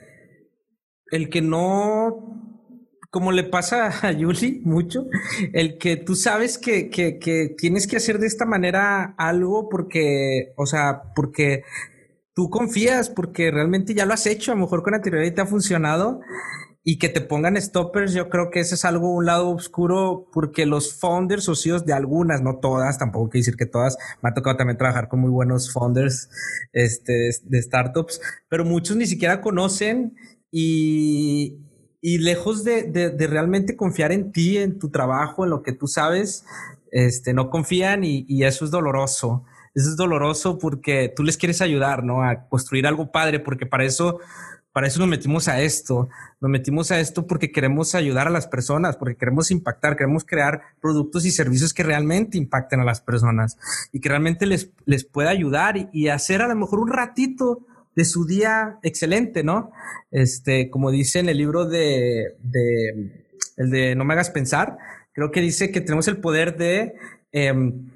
el 1.12 1.30
que 1.30 1.42
no 1.42 2.38
como 3.10 3.32
le 3.32 3.44
pasa 3.44 3.88
a 4.08 4.12
Yuli 4.12 4.62
mucho, 4.64 5.08
el 5.54 5.78
que 5.78 5.98
tú 5.98 6.16
sabes 6.16 6.58
que, 6.58 6.90
que, 6.90 7.18
que, 7.20 7.56
tienes 7.58 7.88
que 7.88 7.98
hacer 7.98 8.20
de 8.20 8.28
esta 8.28 8.46
manera 8.46 9.16
algo 9.18 9.70
porque, 9.70 10.54
o 10.58 10.66
sea, 10.66 11.02
porque 11.16 11.64
tú 12.34 12.50
confías, 12.50 13.10
porque 13.10 13.50
realmente 13.50 13.94
ya 13.94 14.06
lo 14.06 14.14
has 14.14 14.28
hecho, 14.28 14.52
a 14.52 14.56
lo 14.56 14.62
mejor 14.62 14.84
con 14.84 14.94
anterioridad 14.94 15.34
te 15.34 15.42
ha 15.42 15.46
funcionado 15.46 16.20
y 16.84 17.00
que 17.00 17.10
te 17.10 17.20
pongan 17.20 17.62
stoppers, 17.62 18.14
yo 18.14 18.30
creo 18.30 18.50
que 18.50 18.62
ese 18.62 18.76
es 18.76 18.86
algo, 18.86 19.14
un 19.14 19.26
lado 19.26 19.50
oscuro, 19.50 20.30
porque 20.32 20.66
los 20.66 20.98
founders 20.98 21.50
o 21.50 21.56
CEOs 21.56 21.86
de 21.86 21.92
algunas, 21.92 22.42
no 22.42 22.60
todas, 22.60 22.98
tampoco 22.98 23.30
quiero 23.30 23.42
decir 23.42 23.58
que 23.58 23.66
todas, 23.66 23.98
me 24.22 24.30
ha 24.30 24.34
tocado 24.34 24.56
también 24.56 24.78
trabajar 24.78 25.10
con 25.10 25.20
muy 25.20 25.30
buenos 25.30 25.74
founders 25.74 26.30
este, 26.72 27.32
de 27.44 27.62
startups, 27.62 28.22
pero 28.48 28.64
muchos 28.64 28.96
ni 28.96 29.06
siquiera 29.06 29.42
conocen 29.42 30.16
y, 30.52 31.58
y 32.02 32.20
lejos 32.20 32.64
de, 32.64 32.84
de, 32.84 33.28
realmente 33.28 33.76
confiar 33.76 34.12
en 34.12 34.32
ti, 34.32 34.58
en 34.58 34.80
tu 34.80 34.90
trabajo, 34.90 35.44
en 35.44 35.50
lo 35.50 35.64
que 35.64 35.74
tú 35.74 35.88
sabes, 35.88 36.46
este, 36.92 37.34
no 37.34 37.50
confían 37.50 38.04
y, 38.04 38.26
y, 38.28 38.44
eso 38.44 38.66
es 38.66 38.72
doloroso. 38.72 39.44
Eso 39.76 39.90
es 39.90 39.96
doloroso 39.96 40.58
porque 40.58 41.12
tú 41.16 41.24
les 41.24 41.38
quieres 41.38 41.62
ayudar, 41.62 42.04
¿no? 42.04 42.24
A 42.24 42.48
construir 42.48 42.88
algo 42.88 43.12
padre, 43.12 43.40
porque 43.40 43.66
para 43.66 43.86
eso, 43.86 44.20
para 44.72 44.88
eso 44.88 45.00
nos 45.00 45.08
metimos 45.08 45.48
a 45.48 45.62
esto. 45.62 46.10
Nos 46.40 46.50
metimos 46.50 46.92
a 46.92 47.00
esto 47.00 47.28
porque 47.28 47.52
queremos 47.52 47.94
ayudar 47.94 48.28
a 48.28 48.32
las 48.32 48.48
personas, 48.48 48.98
porque 48.98 49.18
queremos 49.18 49.52
impactar, 49.52 49.96
queremos 49.96 50.24
crear 50.26 50.62
productos 50.82 51.26
y 51.26 51.32
servicios 51.32 51.74
que 51.74 51.84
realmente 51.84 52.38
impacten 52.38 52.80
a 52.80 52.86
las 52.86 53.02
personas 53.02 53.58
y 53.92 54.00
que 54.00 54.10
realmente 54.10 54.46
les, 54.46 54.72
les 54.86 55.04
pueda 55.04 55.30
ayudar 55.30 55.78
y, 55.78 55.90
y 55.92 56.08
hacer 56.08 56.42
a 56.42 56.48
lo 56.48 56.56
mejor 56.56 56.80
un 56.80 56.90
ratito 56.90 57.66
de 57.98 58.06
su 58.06 58.28
día 58.28 58.78
excelente, 58.84 59.44
¿no? 59.44 59.72
Este, 60.12 60.70
como 60.70 60.92
dice 60.92 61.18
en 61.18 61.30
el 61.30 61.38
libro 61.38 61.66
de, 61.66 62.36
de 62.44 63.26
el 63.58 63.72
de 63.72 63.96
No 63.96 64.06
me 64.06 64.14
hagas 64.14 64.30
pensar, 64.30 64.78
creo 65.14 65.32
que 65.32 65.42
dice 65.42 65.72
que 65.72 65.82
tenemos 65.82 66.08
el 66.08 66.18
poder 66.18 66.58
de, 66.58 66.94
em, 67.32 67.90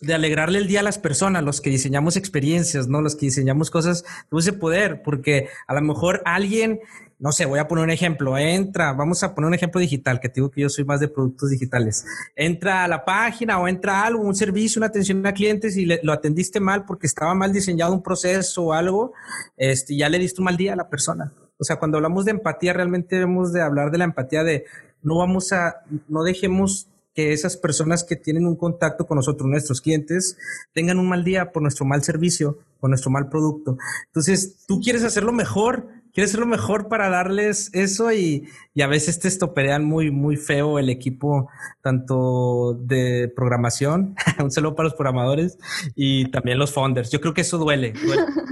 de 0.00 0.14
alegrarle 0.14 0.58
el 0.58 0.68
día 0.68 0.80
a 0.80 0.82
las 0.82 0.98
personas, 0.98 1.44
los 1.44 1.60
que 1.60 1.68
diseñamos 1.68 2.16
experiencias, 2.16 2.88
¿no? 2.88 3.02
Los 3.02 3.14
que 3.14 3.26
diseñamos 3.26 3.70
cosas, 3.70 4.06
tenemos 4.30 4.48
ese 4.48 4.54
poder, 4.54 5.02
porque 5.02 5.48
a 5.66 5.74
lo 5.74 5.82
mejor 5.82 6.22
alguien 6.24 6.80
no 7.22 7.30
sé, 7.30 7.46
voy 7.46 7.60
a 7.60 7.68
poner 7.68 7.84
un 7.84 7.90
ejemplo, 7.90 8.36
entra, 8.36 8.92
vamos 8.94 9.22
a 9.22 9.32
poner 9.32 9.46
un 9.46 9.54
ejemplo 9.54 9.80
digital, 9.80 10.18
que 10.18 10.28
te 10.28 10.40
digo 10.40 10.50
que 10.50 10.62
yo 10.62 10.68
soy 10.68 10.84
más 10.84 10.98
de 10.98 11.06
productos 11.06 11.50
digitales. 11.50 12.04
Entra 12.34 12.82
a 12.82 12.88
la 12.88 13.04
página 13.04 13.60
o 13.60 13.68
entra 13.68 14.02
algo, 14.02 14.24
un 14.24 14.34
servicio, 14.34 14.80
una 14.80 14.88
atención 14.88 15.24
a 15.24 15.32
clientes 15.32 15.76
y 15.76 15.86
lo 15.86 16.12
atendiste 16.12 16.58
mal 16.58 16.84
porque 16.84 17.06
estaba 17.06 17.32
mal 17.36 17.52
diseñado 17.52 17.92
un 17.92 18.02
proceso 18.02 18.64
o 18.64 18.72
algo, 18.72 19.12
este, 19.56 19.96
ya 19.96 20.08
le 20.08 20.18
diste 20.18 20.40
un 20.40 20.46
mal 20.46 20.56
día 20.56 20.72
a 20.72 20.76
la 20.76 20.88
persona. 20.88 21.32
O 21.58 21.64
sea, 21.64 21.76
cuando 21.76 21.98
hablamos 21.98 22.24
de 22.24 22.32
empatía, 22.32 22.72
realmente 22.72 23.14
debemos 23.14 23.52
de 23.52 23.62
hablar 23.62 23.92
de 23.92 23.98
la 23.98 24.04
empatía 24.04 24.42
de 24.42 24.64
no 25.00 25.18
vamos 25.18 25.52
a, 25.52 25.76
no 26.08 26.24
dejemos 26.24 26.88
que 27.14 27.32
esas 27.32 27.56
personas 27.56 28.02
que 28.02 28.16
tienen 28.16 28.46
un 28.46 28.56
contacto 28.56 29.06
con 29.06 29.16
nosotros, 29.16 29.48
nuestros 29.48 29.80
clientes, 29.80 30.36
tengan 30.72 30.98
un 30.98 31.08
mal 31.08 31.22
día 31.22 31.52
por 31.52 31.62
nuestro 31.62 31.84
mal 31.84 32.02
servicio, 32.02 32.58
por 32.80 32.90
nuestro 32.90 33.12
mal 33.12 33.28
producto. 33.28 33.78
Entonces, 34.06 34.64
tú 34.66 34.80
quieres 34.80 35.04
hacerlo 35.04 35.32
mejor, 35.32 35.86
quieres 36.12 36.30
ser 36.30 36.40
lo 36.40 36.46
mejor 36.46 36.88
para 36.88 37.08
darles 37.08 37.70
eso 37.72 38.12
y, 38.12 38.48
y, 38.74 38.82
a 38.82 38.86
veces 38.86 39.18
te 39.18 39.28
estoperean 39.28 39.84
muy, 39.84 40.10
muy 40.10 40.36
feo 40.36 40.78
el 40.78 40.88
equipo, 40.90 41.48
tanto 41.82 42.74
de 42.74 43.32
programación, 43.34 44.14
un 44.38 44.50
saludo 44.50 44.74
para 44.74 44.88
los 44.88 44.94
programadores 44.94 45.58
y 45.94 46.30
también 46.30 46.58
los 46.58 46.72
founders. 46.72 47.10
Yo 47.10 47.20
creo 47.20 47.34
que 47.34 47.42
eso 47.42 47.58
duele. 47.58 47.94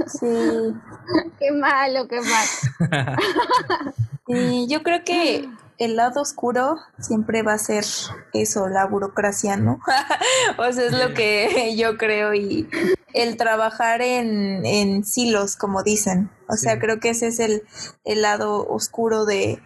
Sí, 0.06 0.26
qué 1.38 1.52
malo, 1.52 2.08
qué 2.08 2.20
malo. 2.20 3.16
y 4.26 4.66
yo 4.66 4.82
creo 4.82 5.04
que 5.04 5.48
el 5.78 5.94
lado 5.94 6.20
oscuro 6.20 6.78
siempre 6.98 7.42
va 7.42 7.52
a 7.52 7.58
ser 7.58 7.84
eso, 8.32 8.68
la 8.68 8.86
burocracia, 8.86 9.56
¿no? 9.56 9.78
o 10.58 10.72
sea, 10.72 10.84
es 10.84 10.92
lo 10.92 11.14
que 11.14 11.76
yo 11.76 11.96
creo 11.96 12.34
y 12.34 12.68
el 13.14 13.36
trabajar 13.36 14.02
en, 14.02 14.64
en 14.64 15.04
silos, 15.04 15.56
como 15.56 15.82
dicen. 15.82 16.30
O 16.48 16.56
sea, 16.56 16.78
creo 16.78 17.00
que 17.00 17.10
ese 17.10 17.28
es 17.28 17.40
el, 17.40 17.62
el 18.04 18.22
lado 18.22 18.66
oscuro 18.68 19.24
de, 19.24 19.60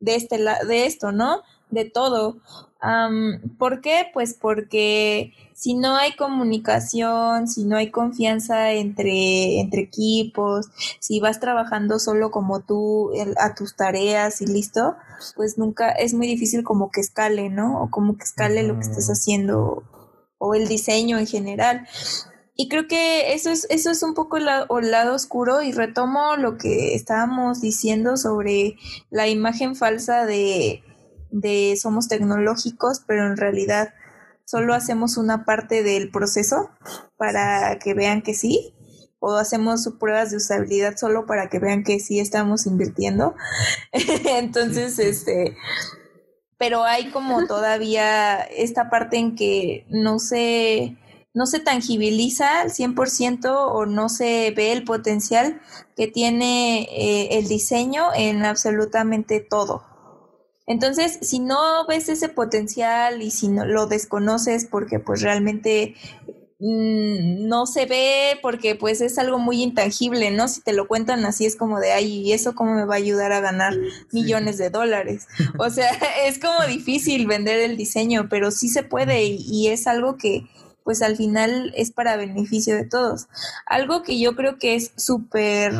de, 0.00 0.14
este, 0.16 0.38
de 0.38 0.86
esto, 0.86 1.12
¿no? 1.12 1.42
De 1.70 1.84
todo. 1.84 2.36
¿Por 3.58 3.80
qué? 3.80 4.06
Pues 4.12 4.34
porque 4.34 5.32
si 5.54 5.74
no 5.74 5.94
hay 5.96 6.16
comunicación, 6.16 7.46
si 7.46 7.64
no 7.64 7.76
hay 7.76 7.92
confianza 7.92 8.72
entre, 8.72 9.60
entre 9.60 9.82
equipos, 9.82 10.66
si 10.98 11.20
vas 11.20 11.38
trabajando 11.38 12.00
solo 12.00 12.32
como 12.32 12.60
tú 12.60 13.12
a 13.38 13.54
tus 13.54 13.76
tareas 13.76 14.42
y 14.42 14.46
listo, 14.46 14.96
pues 15.36 15.58
nunca 15.58 15.90
es 15.92 16.12
muy 16.12 16.26
difícil 16.26 16.64
como 16.64 16.90
que 16.90 17.00
escale, 17.00 17.50
¿no? 17.50 17.80
O 17.80 17.90
como 17.90 18.16
que 18.16 18.24
escale 18.24 18.64
lo 18.64 18.74
que 18.74 18.82
estás 18.86 19.08
haciendo 19.08 19.84
o 20.38 20.54
el 20.54 20.66
diseño 20.66 21.18
en 21.18 21.28
general. 21.28 21.86
Y 22.62 22.68
creo 22.68 22.86
que 22.86 23.34
eso 23.34 23.50
es, 23.50 23.66
eso 23.70 23.90
es 23.90 24.04
un 24.04 24.14
poco 24.14 24.36
el 24.36 24.44
lado 24.44 25.14
oscuro 25.16 25.62
y 25.62 25.72
retomo 25.72 26.36
lo 26.36 26.58
que 26.58 26.94
estábamos 26.94 27.60
diciendo 27.60 28.16
sobre 28.16 28.76
la 29.10 29.26
imagen 29.26 29.74
falsa 29.74 30.26
de, 30.26 30.84
de 31.32 31.76
somos 31.76 32.06
tecnológicos, 32.06 33.02
pero 33.04 33.26
en 33.26 33.36
realidad 33.36 33.92
solo 34.44 34.74
hacemos 34.74 35.16
una 35.16 35.44
parte 35.44 35.82
del 35.82 36.12
proceso 36.12 36.70
para 37.16 37.80
que 37.80 37.94
vean 37.94 38.22
que 38.22 38.32
sí, 38.32 38.72
o 39.18 39.34
hacemos 39.34 39.92
pruebas 39.98 40.30
de 40.30 40.36
usabilidad 40.36 40.96
solo 40.96 41.26
para 41.26 41.48
que 41.48 41.58
vean 41.58 41.82
que 41.82 41.98
sí 41.98 42.20
estamos 42.20 42.66
invirtiendo. 42.66 43.34
Entonces, 43.92 45.00
este, 45.00 45.56
pero 46.62 46.84
hay 46.84 47.10
como 47.10 47.44
todavía 47.48 48.36
esta 48.36 48.88
parte 48.88 49.16
en 49.16 49.34
que 49.34 49.84
no 49.88 50.20
se, 50.20 50.96
no 51.34 51.46
se 51.46 51.60
tangibiliza 51.60 52.60
al 52.60 52.70
100% 52.70 53.46
o 53.50 53.86
no 53.86 54.08
se 54.08 54.52
ve 54.54 54.72
el 54.72 54.84
potencial 54.84 55.60
que 55.96 56.06
tiene 56.06 56.82
eh, 56.90 57.38
el 57.38 57.48
diseño 57.48 58.08
en 58.14 58.44
absolutamente 58.44 59.40
todo. 59.40 59.84
Entonces, 60.66 61.18
si 61.22 61.40
no 61.40 61.86
ves 61.86 62.08
ese 62.08 62.28
potencial 62.28 63.22
y 63.22 63.30
si 63.30 63.48
no 63.48 63.64
lo 63.64 63.86
desconoces 63.86 64.66
porque 64.66 65.00
pues 65.00 65.20
realmente 65.20 65.96
mm, 66.60 67.48
no 67.48 67.66
se 67.66 67.86
ve 67.86 68.38
porque 68.42 68.76
pues 68.76 69.00
es 69.00 69.18
algo 69.18 69.38
muy 69.38 69.62
intangible, 69.62 70.30
¿no? 70.30 70.46
Si 70.48 70.60
te 70.60 70.72
lo 70.72 70.86
cuentan 70.86 71.24
así 71.24 71.46
es 71.46 71.56
como 71.56 71.80
de, 71.80 71.92
ay, 71.92 72.20
¿y 72.20 72.32
eso 72.32 72.54
cómo 72.54 72.74
me 72.74 72.84
va 72.84 72.94
a 72.94 72.98
ayudar 72.98 73.32
a 73.32 73.40
ganar 73.40 73.74
millones 74.12 74.58
de 74.58 74.70
dólares? 74.70 75.26
O 75.58 75.68
sea, 75.70 75.90
es 76.26 76.38
como 76.38 76.64
difícil 76.68 77.26
vender 77.26 77.58
el 77.58 77.76
diseño, 77.76 78.28
pero 78.30 78.50
sí 78.50 78.68
se 78.68 78.82
puede 78.84 79.24
y 79.24 79.68
es 79.68 79.86
algo 79.86 80.16
que 80.16 80.46
pues 80.84 81.02
al 81.02 81.16
final 81.16 81.72
es 81.76 81.90
para 81.90 82.16
beneficio 82.16 82.74
de 82.74 82.84
todos. 82.84 83.28
Algo 83.66 84.02
que 84.02 84.18
yo 84.18 84.34
creo 84.36 84.58
que 84.58 84.74
es 84.74 84.92
súper, 84.96 85.72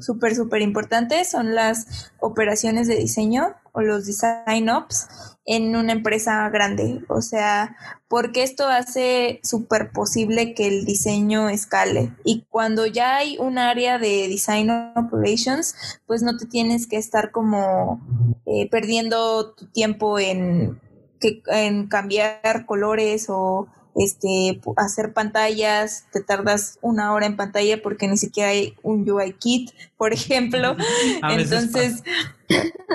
súper, 0.00 0.34
súper 0.34 0.62
importante 0.62 1.24
son 1.24 1.54
las 1.54 2.12
operaciones 2.20 2.88
de 2.88 2.96
diseño 2.96 3.54
o 3.72 3.80
los 3.80 4.06
design 4.06 4.68
ops 4.68 5.08
en 5.44 5.74
una 5.74 5.92
empresa 5.92 6.48
grande. 6.50 7.04
O 7.08 7.22
sea, 7.22 7.76
porque 8.08 8.42
esto 8.42 8.68
hace 8.68 9.40
súper 9.42 9.90
posible 9.92 10.54
que 10.54 10.68
el 10.68 10.84
diseño 10.84 11.48
escale. 11.48 12.12
Y 12.24 12.44
cuando 12.48 12.86
ya 12.86 13.16
hay 13.16 13.38
un 13.38 13.58
área 13.58 13.98
de 13.98 14.28
design 14.28 14.70
operations, 14.96 15.74
pues 16.06 16.22
no 16.22 16.36
te 16.36 16.46
tienes 16.46 16.86
que 16.86 16.96
estar 16.96 17.30
como 17.30 18.00
eh, 18.46 18.68
perdiendo 18.70 19.54
tu 19.54 19.66
tiempo 19.66 20.18
en, 20.18 20.80
que, 21.20 21.42
en 21.46 21.88
cambiar 21.88 22.66
colores 22.66 23.26
o 23.28 23.66
este, 23.94 24.60
hacer 24.76 25.12
pantallas, 25.12 26.06
te 26.12 26.22
tardas 26.22 26.78
una 26.80 27.12
hora 27.12 27.26
en 27.26 27.36
pantalla 27.36 27.82
porque 27.82 28.08
ni 28.08 28.16
siquiera 28.16 28.50
hay 28.50 28.74
un 28.82 29.08
UI 29.08 29.34
kit, 29.34 29.70
por 29.96 30.12
ejemplo. 30.12 30.76
entonces, 31.30 32.02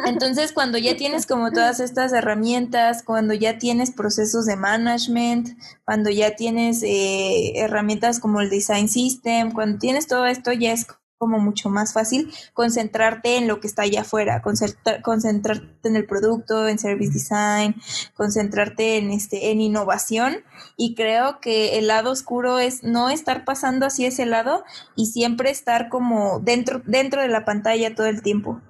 entonces 0.06 0.52
cuando 0.52 0.78
ya 0.78 0.96
tienes 0.96 1.26
como 1.26 1.52
todas 1.52 1.80
estas 1.80 2.14
herramientas, 2.14 3.04
cuando 3.04 3.34
ya 3.34 3.58
tienes 3.58 3.92
procesos 3.92 4.46
de 4.46 4.56
management, 4.56 5.50
cuando 5.86 6.10
ya 6.10 6.36
tienes 6.36 6.84
eh, 6.84 7.54
herramientas 7.60 8.20
como 8.20 8.42
el 8.42 8.50
design 8.50 8.90
system, 8.90 9.52
cuando 9.52 9.80
tienes 9.80 10.08
todo 10.08 10.26
esto 10.26 10.52
ya 10.52 10.74
es 10.74 10.88
como 11.18 11.40
mucho 11.40 11.70
más 11.70 11.94
fácil 11.94 12.32
concentrarte 12.54 13.38
en 13.38 13.48
lo 13.48 13.60
que 13.60 13.68
está 13.68 13.84
allá 13.84 14.02
afuera, 14.02 14.42
concentrarte 14.42 15.88
en 15.88 15.96
el 15.96 16.06
producto, 16.06 16.68
en 16.68 16.80
service 16.80 17.12
design, 17.12 17.76
concentrarte 18.16 18.98
en 18.98 19.12
este 19.12 19.52
en 19.52 19.62
innovación 19.62 20.38
y 20.76 20.96
creo 20.96 21.40
que 21.40 21.78
el 21.80 21.88
lado 21.88 22.12
oscuro 22.12 22.60
es 22.60 22.84
no 22.84 23.10
estar 23.10 23.46
pasando 23.46 23.86
así 23.86 24.06
ese 24.06 24.26
lado 24.26 24.64
y 24.96 25.08
siempre 25.08 25.50
estar 25.50 25.90
como 25.90 26.40
dentro 26.40 26.82
dentro 26.86 27.22
de 27.22 27.28
la 27.30 27.46
pantalla 27.46 27.96
todo 27.96 28.08
el 28.08 28.22
tiempo. 28.22 28.62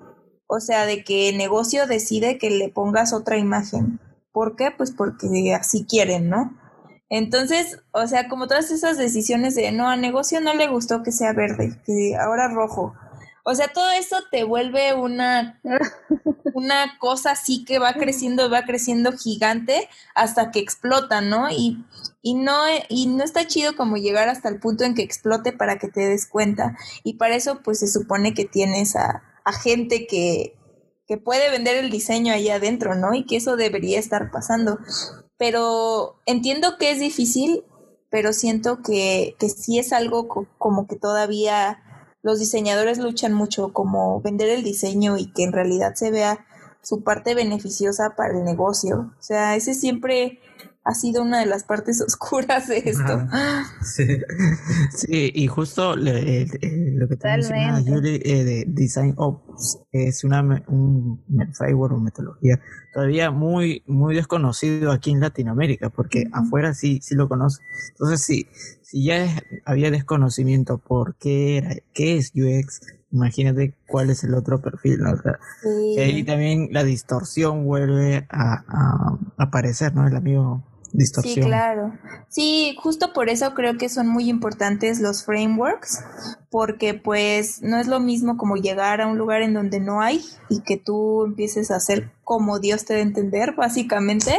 O 0.47 0.61
sea, 0.61 0.85
de 0.85 1.03
que 1.03 1.27
el 1.29 1.37
negocio 1.37 1.87
decide 1.87 2.37
que 2.37 2.49
le 2.49 2.69
pongas 2.69 3.11
otra 3.11 3.37
imagen. 3.37 3.99
¿Por 4.31 4.55
qué? 4.55 4.71
Pues 4.71 4.91
porque 4.91 5.53
así 5.53 5.85
quieren, 5.85 6.29
¿no? 6.29 6.57
Entonces, 7.09 7.79
o 7.91 8.05
sea, 8.07 8.27
como 8.27 8.47
todas 8.47 8.71
esas 8.71 8.97
decisiones 8.97 9.55
de 9.55 9.71
no, 9.71 9.89
a 9.89 9.95
negocio 9.95 10.41
no 10.41 10.53
le 10.53 10.67
gustó 10.67 11.03
que 11.03 11.11
sea 11.11 11.33
verde, 11.33 11.79
que 11.85 12.15
ahora 12.15 12.49
rojo. 12.49 12.93
O 13.43 13.55
sea, 13.55 13.69
todo 13.69 13.89
eso 13.91 14.17
te 14.29 14.43
vuelve 14.43 14.93
una, 14.93 15.61
una 16.53 16.97
cosa 16.99 17.31
así 17.31 17.63
que 17.63 17.79
va 17.79 17.93
creciendo, 17.93 18.49
va 18.49 18.63
creciendo 18.63 19.13
gigante 19.13 19.87
hasta 20.15 20.51
que 20.51 20.59
explota, 20.59 21.21
¿no? 21.21 21.49
Y, 21.49 21.85
y 22.21 22.33
no, 22.33 22.57
y 22.89 23.07
no 23.07 23.23
está 23.23 23.47
chido 23.47 23.77
como 23.77 23.95
llegar 23.95 24.27
hasta 24.27 24.49
el 24.49 24.59
punto 24.59 24.83
en 24.83 24.95
que 24.95 25.01
explote 25.01 25.53
para 25.53 25.79
que 25.79 25.87
te 25.87 26.01
des 26.01 26.27
cuenta. 26.27 26.75
Y 27.05 27.13
para 27.13 27.35
eso, 27.35 27.61
pues 27.63 27.79
se 27.79 27.87
supone 27.87 28.33
que 28.33 28.43
tienes 28.43 28.97
a, 28.97 29.23
a 29.45 29.53
gente 29.53 30.07
que, 30.07 30.57
que 31.07 31.17
puede 31.17 31.49
vender 31.49 31.77
el 31.77 31.89
diseño 31.89 32.33
ahí 32.33 32.49
adentro, 32.49 32.95
¿no? 32.95 33.13
Y 33.13 33.25
que 33.25 33.37
eso 33.37 33.55
debería 33.55 33.97
estar 33.97 34.29
pasando 34.29 34.77
pero 35.37 36.19
entiendo 36.25 36.77
que 36.77 36.91
es 36.91 36.99
difícil, 36.99 37.63
pero 38.09 38.33
siento 38.33 38.81
que, 38.81 39.35
que 39.39 39.49
sí 39.49 39.79
es 39.79 39.93
algo 39.93 40.27
como 40.57 40.87
que 40.87 40.95
todavía 40.95 41.83
los 42.21 42.39
diseñadores 42.39 42.97
luchan 42.97 43.33
mucho, 43.33 43.73
como 43.73 44.21
vender 44.21 44.49
el 44.49 44.63
diseño 44.63 45.17
y 45.17 45.31
que 45.31 45.43
en 45.43 45.53
realidad 45.53 45.93
se 45.95 46.11
vea 46.11 46.45
su 46.81 47.03
parte 47.03 47.35
beneficiosa 47.35 48.15
para 48.15 48.37
el 48.37 48.43
negocio. 48.43 49.13
O 49.19 49.23
sea, 49.23 49.55
ese 49.55 49.73
siempre 49.73 50.39
ha 50.87 50.93
sido 50.93 51.21
una 51.21 51.39
de 51.39 51.45
las 51.45 51.63
partes 51.63 52.01
oscuras 52.07 52.67
de 52.67 52.77
esto. 52.85 53.27
Sí, 54.95 55.31
y 55.33 55.47
justo 55.47 55.95
lo 55.95 57.07
que 57.07 57.15
te 57.17 57.27
mencionaba 57.27 57.81
Yuri 57.81 58.21
eh, 58.23 58.43
de 58.43 58.65
Design 58.67 59.13
Ops 59.17 59.79
es 59.91 60.23
una, 60.23 60.41
un 60.67 61.23
framework 61.53 61.93
o 61.93 61.99
metodología 61.99 62.59
todavía 62.97 63.29
muy, 63.29 63.83
muy 63.85 64.15
desconocido 64.15 64.91
aquí 64.91 65.11
en 65.11 65.19
Latinoamérica, 65.19 65.91
porque 65.91 66.23
afuera 66.31 66.73
sí, 66.73 66.99
sí 67.03 67.13
lo 67.13 67.29
conoce. 67.29 67.61
Entonces, 67.91 68.23
sí, 68.23 68.47
si 68.81 69.05
ya 69.05 69.27
había 69.65 69.91
desconocimiento 69.91 70.79
por 70.79 71.15
qué 71.17 71.57
era, 71.57 71.75
qué 71.93 72.17
es 72.17 72.31
UX, 72.33 72.81
imagínate 73.11 73.75
cuál 73.87 74.09
es 74.09 74.23
el 74.23 74.33
otro 74.33 74.63
perfil, 74.63 75.01
¿no? 75.01 75.11
O 75.11 75.99
ahí 75.99 76.23
también 76.23 76.69
la 76.71 76.83
distorsión 76.83 77.65
vuelve 77.65 78.25
a, 78.31 78.63
a 78.67 79.19
aparecer, 79.37 79.93
¿no? 79.93 80.07
El 80.07 80.15
amigo 80.15 80.63
Sí, 80.97 81.35
claro. 81.39 81.93
Sí, 82.27 82.75
justo 82.81 83.13
por 83.13 83.29
eso 83.29 83.53
creo 83.53 83.77
que 83.77 83.87
son 83.87 84.07
muy 84.07 84.29
importantes 84.29 84.99
los 84.99 85.23
frameworks, 85.23 86.03
porque 86.49 86.95
pues 86.95 87.61
no 87.61 87.77
es 87.77 87.87
lo 87.87 87.99
mismo 87.99 88.37
como 88.37 88.55
llegar 88.55 89.01
a 89.01 89.07
un 89.07 89.17
lugar 89.17 89.43
en 89.43 89.53
donde 89.53 89.79
no 89.79 90.01
hay 90.01 90.25
y 90.49 90.61
que 90.61 90.77
tú 90.77 91.25
empieces 91.25 91.69
a 91.69 91.75
hacer 91.75 92.09
como 92.27 92.59
Dios 92.59 92.83
te 92.83 92.95
dé 92.95 92.99
entender, 92.99 93.53
básicamente, 93.55 94.37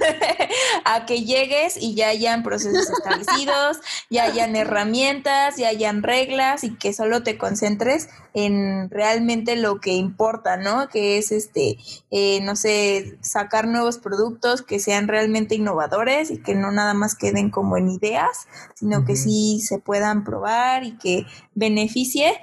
a 0.84 1.06
que 1.06 1.24
llegues 1.24 1.76
y 1.76 1.96
ya 1.96 2.06
hayan 2.06 2.44
procesos 2.44 2.88
establecidos, 2.98 3.80
ya 4.10 4.22
hayan 4.22 4.54
herramientas, 4.54 5.56
ya 5.56 5.70
hayan 5.70 6.04
reglas 6.04 6.62
y 6.62 6.76
que 6.76 6.92
solo 6.92 7.24
te 7.24 7.36
concentres 7.36 8.08
en 8.32 8.88
realmente 8.90 9.56
lo 9.56 9.80
que 9.80 9.94
importa, 9.94 10.56
¿no? 10.56 10.88
Que 10.88 11.18
es 11.18 11.32
este, 11.32 11.78
eh, 12.12 12.40
no 12.42 12.54
sé, 12.54 13.18
sacar 13.22 13.66
nuevos 13.66 13.98
productos 13.98 14.62
que 14.62 14.78
sean 14.78 15.08
realmente 15.08 15.56
innovadores 15.56 16.30
y 16.30 16.40
que 16.40 16.54
no 16.54 16.70
nada 16.70 16.94
más 16.94 17.16
queden 17.16 17.50
como 17.50 17.76
en 17.76 17.88
ideas, 17.88 18.46
sino 18.76 19.04
que 19.04 19.16
sí 19.16 19.60
se 19.60 19.80
puedan 19.80 20.22
probar 20.22 20.84
y 20.84 20.96
que 20.96 21.26
beneficie 21.56 22.34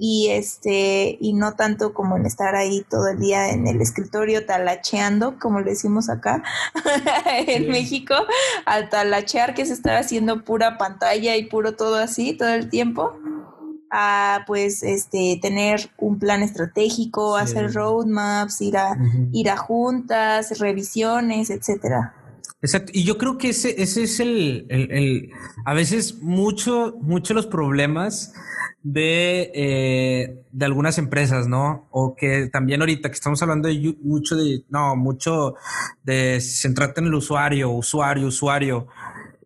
y 0.00 0.28
este 0.30 1.16
y 1.20 1.32
no 1.32 1.54
tanto 1.54 1.92
como 1.92 2.16
en 2.16 2.26
estar 2.26 2.54
ahí 2.54 2.84
todo 2.88 3.08
el 3.08 3.18
día 3.18 3.50
en 3.50 3.66
el 3.66 3.80
escritorio 3.80 4.46
talacheando 4.46 5.38
como 5.38 5.60
le 5.60 5.70
decimos 5.70 6.08
acá 6.08 6.42
en 7.46 7.68
México 7.68 8.14
al 8.66 8.88
talachear 8.88 9.54
que 9.54 9.62
es 9.62 9.70
estar 9.70 9.96
haciendo 9.96 10.44
pura 10.44 10.78
pantalla 10.78 11.36
y 11.36 11.46
puro 11.46 11.74
todo 11.74 11.96
así 11.96 12.34
todo 12.34 12.50
el 12.50 12.68
tiempo 12.68 13.12
a 13.90 14.44
pues 14.46 14.82
este 14.82 15.38
tener 15.40 15.90
un 15.96 16.18
plan 16.18 16.42
estratégico 16.42 17.36
hacer 17.36 17.72
roadmaps 17.72 18.60
ir 18.60 18.76
a 18.76 18.96
ir 19.32 19.50
a 19.50 19.56
juntas 19.56 20.58
revisiones 20.58 21.50
etcétera 21.50 22.14
Exacto, 22.60 22.90
y 22.92 23.04
yo 23.04 23.18
creo 23.18 23.38
que 23.38 23.50
ese, 23.50 23.80
ese 23.80 24.02
es 24.02 24.18
el, 24.18 24.66
el, 24.68 24.90
el 24.90 25.30
a 25.64 25.74
veces 25.74 26.20
mucho, 26.20 26.96
mucho 27.00 27.32
los 27.32 27.46
problemas 27.46 28.34
de, 28.82 29.52
eh, 29.54 30.42
de 30.50 30.64
algunas 30.64 30.98
empresas, 30.98 31.46
¿no? 31.46 31.86
O 31.92 32.16
que 32.16 32.48
también 32.48 32.80
ahorita 32.80 33.10
que 33.10 33.14
estamos 33.14 33.40
hablando 33.42 33.68
de 33.68 33.96
mucho 34.02 34.34
de, 34.34 34.64
no, 34.70 34.96
mucho 34.96 35.54
de 36.02 36.40
centrarte 36.40 37.00
en 37.00 37.06
el 37.06 37.14
usuario, 37.14 37.70
usuario, 37.70 38.26
usuario. 38.26 38.88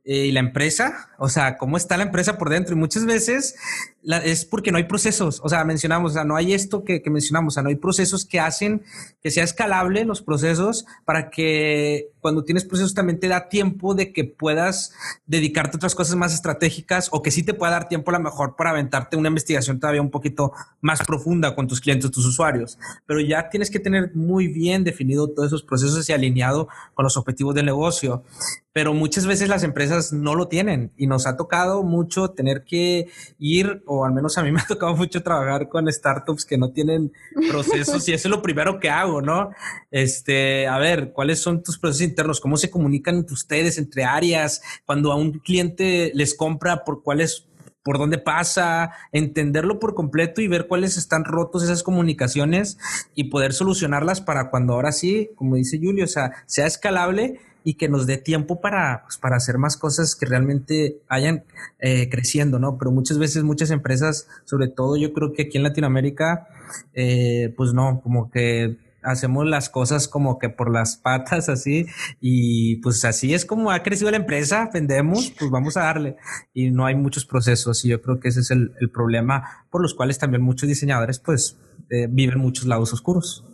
Eh, 0.04 0.26
y 0.26 0.32
la 0.32 0.40
empresa, 0.40 1.10
o 1.23 1.29
sea, 1.29 1.57
cómo 1.57 1.77
está 1.77 1.97
la 1.97 2.03
empresa 2.03 2.37
por 2.37 2.51
dentro. 2.51 2.75
Y 2.75 2.79
muchas 2.79 3.07
veces 3.07 3.55
es 4.03 4.45
porque 4.45 4.73
no 4.73 4.79
hay 4.79 4.85
procesos. 4.85 5.41
O 5.45 5.49
sea, 5.49 5.62
mencionamos, 5.64 6.11
o 6.11 6.14
sea, 6.14 6.25
no 6.25 6.35
hay 6.35 6.53
esto 6.53 6.83
que, 6.83 7.01
que, 7.01 7.11
mencionamos, 7.11 7.53
o 7.53 7.55
sea, 7.55 7.62
no 7.62 7.68
hay 7.68 7.77
procesos 7.77 8.25
que 8.25 8.41
hacen 8.41 8.83
que 9.23 9.31
sea 9.31 9.45
escalable 9.45 10.05
los 10.05 10.20
procesos 10.20 10.85
para 11.05 11.31
que 11.31 12.09
cuando 12.20 12.43
tienes 12.43 12.64
procesos 12.64 12.95
también 12.95 13.20
te 13.20 13.29
da 13.29 13.49
tiempo 13.49 13.95
de 13.95 14.12
que 14.12 14.25
puedas 14.25 14.95
dedicarte 15.25 15.77
a 15.77 15.79
otras 15.79 15.95
cosas 15.95 16.16
más 16.16 16.35
estratégicas 16.35 17.09
o 17.12 17.23
que 17.23 17.31
sí 17.31 17.45
te 17.45 17.55
pueda 17.55 17.70
dar 17.70 17.89
tiempo 17.89 18.11
a 18.11 18.14
lo 18.14 18.20
mejor 18.20 18.57
para 18.57 18.70
aventarte 18.70 19.16
una 19.16 19.29
investigación 19.29 19.79
todavía 19.79 20.03
un 20.03 20.11
poquito 20.11 20.53
más 20.81 21.05
profunda 21.07 21.55
con 21.55 21.68
tus 21.68 21.81
clientes, 21.81 22.11
tus 22.11 22.27
usuarios. 22.27 22.81
Pero 23.07 23.20
ya 23.20 23.49
tienes 23.49 23.70
que 23.70 23.79
tener 23.79 24.11
muy 24.16 24.49
bien 24.49 24.83
definido 24.83 25.29
todos 25.29 25.49
esos 25.49 25.62
procesos 25.62 26.09
y 26.09 26.12
alineado 26.12 26.66
con 26.95 27.05
los 27.05 27.16
objetivos 27.16 27.55
del 27.55 27.66
negocio. 27.66 28.25
Pero 28.73 28.95
muchas 28.95 29.27
veces 29.27 29.49
las 29.49 29.62
empresas 29.64 30.12
no 30.12 30.35
lo 30.35 30.49
tienen 30.49 30.93
y 30.97 31.07
nos 31.12 31.26
ha 31.26 31.36
tocado 31.36 31.82
mucho 31.82 32.30
tener 32.30 32.64
que 32.64 33.08
ir 33.38 33.82
o 33.86 34.04
al 34.04 34.12
menos 34.12 34.38
a 34.38 34.42
mí 34.42 34.50
me 34.52 34.60
ha 34.60 34.66
tocado 34.66 34.96
mucho 34.96 35.22
trabajar 35.22 35.68
con 35.68 35.90
startups 35.92 36.44
que 36.44 36.58
no 36.58 36.72
tienen 36.72 37.12
procesos 37.50 38.08
y 38.08 38.12
eso 38.12 38.28
es 38.28 38.30
lo 38.30 38.42
primero 38.42 38.80
que 38.80 38.90
hago, 38.90 39.22
¿no? 39.22 39.50
Este, 39.90 40.66
a 40.66 40.78
ver, 40.78 41.12
¿cuáles 41.12 41.40
son 41.40 41.62
tus 41.62 41.78
procesos 41.78 42.08
internos? 42.08 42.40
¿Cómo 42.40 42.56
se 42.56 42.70
comunican 42.70 43.16
entre 43.16 43.34
ustedes, 43.34 43.78
entre 43.78 44.04
áreas? 44.04 44.62
Cuando 44.86 45.12
a 45.12 45.16
un 45.16 45.32
cliente 45.38 46.10
les 46.14 46.34
compra, 46.34 46.84
¿por 46.84 47.02
cuáles 47.02 47.46
por 47.82 47.98
dónde 47.98 48.18
pasa, 48.18 48.92
entenderlo 49.10 49.80
por 49.80 49.94
completo 49.94 50.40
y 50.40 50.46
ver 50.46 50.68
cuáles 50.68 50.96
están 50.96 51.24
rotos 51.24 51.64
esas 51.64 51.82
comunicaciones 51.82 52.78
y 53.16 53.24
poder 53.24 53.52
solucionarlas 53.52 54.20
para 54.20 54.50
cuando 54.50 54.74
ahora 54.74 54.92
sí, 54.92 55.30
como 55.34 55.56
dice 55.56 55.80
Julio, 55.82 56.04
o 56.04 56.08
sea, 56.08 56.32
sea 56.46 56.66
escalable 56.66 57.40
y 57.64 57.74
que 57.74 57.88
nos 57.88 58.06
dé 58.06 58.18
tiempo 58.18 58.60
para, 58.60 59.02
pues, 59.04 59.18
para 59.18 59.36
hacer 59.36 59.58
más 59.58 59.76
cosas 59.76 60.14
que 60.14 60.26
realmente 60.26 60.98
vayan 61.08 61.44
eh, 61.78 62.08
creciendo, 62.10 62.58
¿no? 62.58 62.78
Pero 62.78 62.90
muchas 62.90 63.18
veces 63.18 63.42
muchas 63.44 63.70
empresas, 63.70 64.28
sobre 64.44 64.68
todo 64.68 64.96
yo 64.96 65.12
creo 65.12 65.32
que 65.32 65.42
aquí 65.42 65.56
en 65.56 65.64
Latinoamérica, 65.64 66.48
eh, 66.94 67.54
pues 67.56 67.72
no, 67.72 68.00
como 68.02 68.30
que 68.30 68.78
hacemos 69.02 69.46
las 69.46 69.68
cosas 69.68 70.08
como 70.08 70.38
que 70.38 70.48
por 70.48 70.70
las 70.70 70.96
patas 70.96 71.48
así 71.48 71.86
y 72.20 72.76
pues 72.76 73.04
así 73.04 73.34
es 73.34 73.44
como 73.44 73.70
ha 73.70 73.82
crecido 73.82 74.10
la 74.10 74.16
empresa, 74.16 74.70
vendemos, 74.72 75.32
pues 75.38 75.50
vamos 75.50 75.76
a 75.76 75.82
darle 75.82 76.16
y 76.54 76.70
no 76.70 76.86
hay 76.86 76.94
muchos 76.94 77.24
procesos 77.24 77.84
y 77.84 77.88
yo 77.88 78.00
creo 78.00 78.20
que 78.20 78.28
ese 78.28 78.40
es 78.40 78.50
el, 78.50 78.72
problema 78.92 79.64
por 79.70 79.80
los 79.80 79.94
cuales 79.94 80.18
también 80.18 80.42
muchos 80.42 80.68
diseñadores 80.68 81.18
pues 81.18 81.58
eh, 81.90 82.06
viven 82.10 82.38
muchos 82.38 82.66
lados 82.66 82.92
oscuros. 82.92 83.44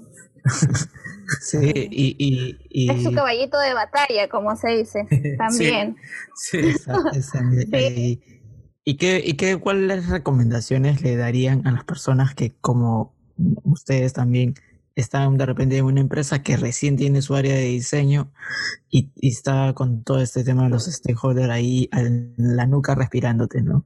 Sí, 1.41 1.59
y, 1.91 2.57
y, 2.71 2.91
Es 2.91 3.03
su 3.03 3.13
caballito 3.13 3.59
de 3.59 3.75
batalla, 3.75 4.29
como 4.29 4.57
se 4.57 4.71
dice, 4.71 5.07
también. 5.39 5.97
Sí, 6.35 6.73
sí. 7.71 8.23
¿Y, 8.85 8.97
qué, 8.97 9.23
y 9.25 9.35
qué, 9.35 9.57
cuáles 9.59 10.09
recomendaciones 10.09 11.03
le 11.03 11.17
darían 11.17 11.67
a 11.67 11.73
las 11.73 11.85
personas 11.85 12.35
que, 12.35 12.55
como 12.61 13.15
ustedes 13.65 14.15
también, 14.15 14.55
están 14.95 15.37
de 15.37 15.47
repente 15.47 15.77
en 15.77 15.85
una 15.85 16.01
empresa 16.01 16.43
que 16.43 16.57
recién 16.57 16.97
tiene 16.97 17.23
su 17.23 17.35
área 17.37 17.55
de 17.55 17.65
diseño 17.65 18.33
y, 18.91 19.13
y 19.15 19.29
está 19.29 19.73
con 19.75 20.03
todo 20.03 20.21
este 20.21 20.43
tema 20.43 20.65
de 20.65 20.71
los 20.71 20.87
stakeholders 20.87 21.51
ahí 21.51 21.89
en 21.93 22.35
la 22.37 22.67
nuca 22.67 22.95
respirándote, 22.95 23.63
¿no? 23.63 23.85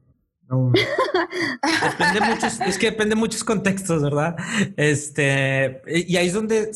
Depende 1.88 2.20
muchos, 2.28 2.60
es 2.60 2.78
que 2.78 2.86
depende 2.90 3.14
de 3.14 3.20
muchos 3.20 3.42
contextos, 3.42 4.02
¿verdad? 4.02 4.36
Este, 4.76 5.80
y 5.86 6.16
ahí 6.16 6.26
es 6.26 6.34
donde 6.34 6.70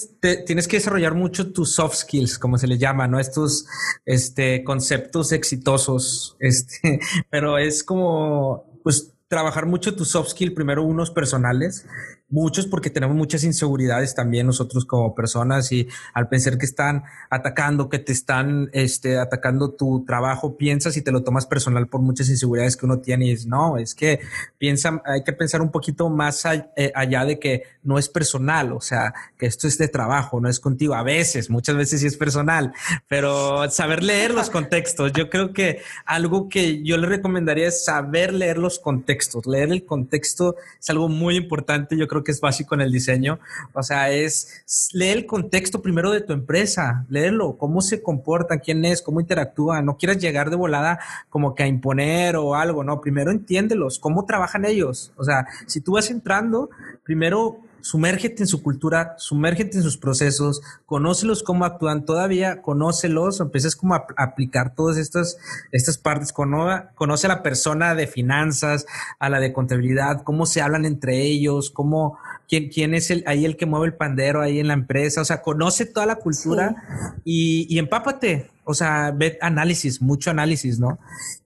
tienes 0.46 0.66
que 0.66 0.78
desarrollar 0.78 1.14
mucho 1.14 1.52
tus 1.52 1.74
soft 1.74 1.96
skills, 1.96 2.38
como 2.38 2.56
se 2.56 2.66
les 2.66 2.78
llama, 2.78 3.06
¿no? 3.06 3.20
Estos, 3.20 3.66
este, 4.04 4.64
conceptos 4.64 5.32
exitosos, 5.32 6.36
este, 6.40 7.00
pero 7.30 7.58
es 7.58 7.84
como, 7.84 8.80
pues, 8.82 9.12
trabajar 9.28 9.66
mucho 9.66 9.94
tu 9.94 10.04
soft 10.04 10.30
skill, 10.30 10.54
primero 10.54 10.82
unos 10.82 11.10
personales, 11.10 11.86
muchos 12.28 12.66
porque 12.66 12.90
tenemos 12.90 13.16
muchas 13.16 13.44
inseguridades 13.44 14.14
también 14.14 14.46
nosotros 14.46 14.84
como 14.84 15.14
personas 15.14 15.70
y 15.70 15.88
al 16.12 16.28
pensar 16.28 16.58
que 16.58 16.66
están 16.66 17.04
atacando, 17.30 17.88
que 17.88 17.98
te 17.98 18.12
están 18.12 18.68
este, 18.72 19.18
atacando 19.18 19.70
tu 19.70 20.04
trabajo, 20.04 20.56
piensas 20.56 20.96
y 20.96 21.02
te 21.02 21.12
lo 21.12 21.22
tomas 21.22 21.46
personal 21.46 21.86
por 21.86 22.00
muchas 22.00 22.28
inseguridades 22.28 22.76
que 22.76 22.86
uno 22.86 22.98
tiene 22.98 23.26
y 23.26 23.30
es, 23.32 23.46
no, 23.46 23.78
es 23.78 23.94
que 23.94 24.20
piensa, 24.58 25.00
hay 25.04 25.22
que 25.22 25.32
pensar 25.32 25.62
un 25.62 25.70
poquito 25.70 26.08
más 26.08 26.44
eh, 26.76 26.92
allá 26.94 27.24
de 27.24 27.38
que 27.38 27.62
no 27.82 27.98
es 27.98 28.08
personal, 28.08 28.72
o 28.72 28.80
sea, 28.80 29.14
que 29.38 29.46
esto 29.46 29.68
es 29.68 29.78
de 29.78 29.88
trabajo, 29.88 30.40
no 30.40 30.48
es 30.48 30.58
contigo, 30.58 30.94
a 30.94 31.04
veces, 31.04 31.48
muchas 31.50 31.76
veces 31.76 32.00
sí 32.00 32.06
es 32.06 32.16
personal, 32.16 32.72
pero 33.06 33.70
saber 33.70 34.02
leer 34.02 34.34
los 34.34 34.50
contextos, 34.50 35.12
yo 35.12 35.30
creo 35.30 35.52
que 35.52 35.80
algo 36.04 36.48
que 36.48 36.82
yo 36.82 36.96
le 36.96 37.06
recomendaría 37.06 37.68
es 37.68 37.84
saber 37.84 38.34
leer 38.34 38.58
los 38.58 38.80
contextos, 38.80 39.46
leer 39.46 39.70
el 39.70 39.84
contexto 39.84 40.56
es 40.80 40.90
algo 40.90 41.08
muy 41.08 41.36
importante, 41.36 41.96
yo 41.96 42.08
que 42.24 42.32
es 42.32 42.40
básico 42.40 42.74
en 42.74 42.82
el 42.82 42.92
diseño. 42.92 43.38
O 43.72 43.82
sea, 43.82 44.10
es 44.10 44.90
leer 44.92 45.18
el 45.18 45.26
contexto 45.26 45.82
primero 45.82 46.10
de 46.10 46.20
tu 46.20 46.32
empresa, 46.32 47.04
leerlo, 47.08 47.56
cómo 47.56 47.80
se 47.80 48.02
comporta, 48.02 48.58
quién 48.58 48.84
es, 48.84 49.02
cómo 49.02 49.20
interactúa. 49.20 49.82
No 49.82 49.96
quieras 49.96 50.18
llegar 50.18 50.50
de 50.50 50.56
volada 50.56 50.98
como 51.28 51.54
que 51.54 51.62
a 51.62 51.66
imponer 51.66 52.36
o 52.36 52.54
algo, 52.54 52.84
no. 52.84 53.00
Primero 53.00 53.30
entiéndelos, 53.30 53.98
cómo 53.98 54.24
trabajan 54.24 54.64
ellos. 54.64 55.12
O 55.16 55.24
sea, 55.24 55.46
si 55.66 55.80
tú 55.80 55.92
vas 55.92 56.10
entrando, 56.10 56.70
primero 57.04 57.60
sumérgete 57.86 58.42
en 58.42 58.48
su 58.48 58.64
cultura, 58.64 59.14
sumérgete 59.16 59.76
en 59.76 59.84
sus 59.84 59.96
procesos, 59.96 60.60
conócelos 60.86 61.44
cómo 61.44 61.64
actúan 61.64 62.04
todavía, 62.04 62.60
conócelos, 62.60 63.38
empiezas 63.38 63.76
como 63.76 63.94
a, 63.94 64.06
aplicar 64.16 64.74
todas 64.74 64.96
estas, 64.96 65.38
estas 65.70 65.96
partes, 65.96 66.32
conoce 66.32 67.26
a 67.26 67.28
la 67.28 67.44
persona 67.44 67.94
de 67.94 68.08
finanzas, 68.08 68.86
a 69.20 69.28
la 69.28 69.38
de 69.38 69.52
contabilidad, 69.52 70.22
cómo 70.24 70.46
se 70.46 70.60
hablan 70.60 70.84
entre 70.84 71.22
ellos, 71.22 71.70
cómo, 71.70 72.18
quién, 72.48 72.68
quién 72.68 72.94
es 72.94 73.10
el, 73.10 73.24
ahí 73.26 73.44
el 73.44 73.56
que 73.56 73.66
mueve 73.66 73.86
el 73.86 73.94
pandero 73.94 74.40
ahí 74.40 74.58
en 74.58 74.68
la 74.68 74.74
empresa, 74.74 75.20
o 75.20 75.24
sea, 75.24 75.42
conoce 75.42 75.86
toda 75.86 76.06
la 76.06 76.16
cultura 76.16 76.76
y, 77.24 77.66
y 77.68 77.78
empápate, 77.78 78.50
o 78.64 78.74
sea, 78.74 79.12
ve 79.12 79.38
análisis, 79.40 80.02
mucho 80.02 80.30
análisis, 80.30 80.80
¿no? 80.80 80.98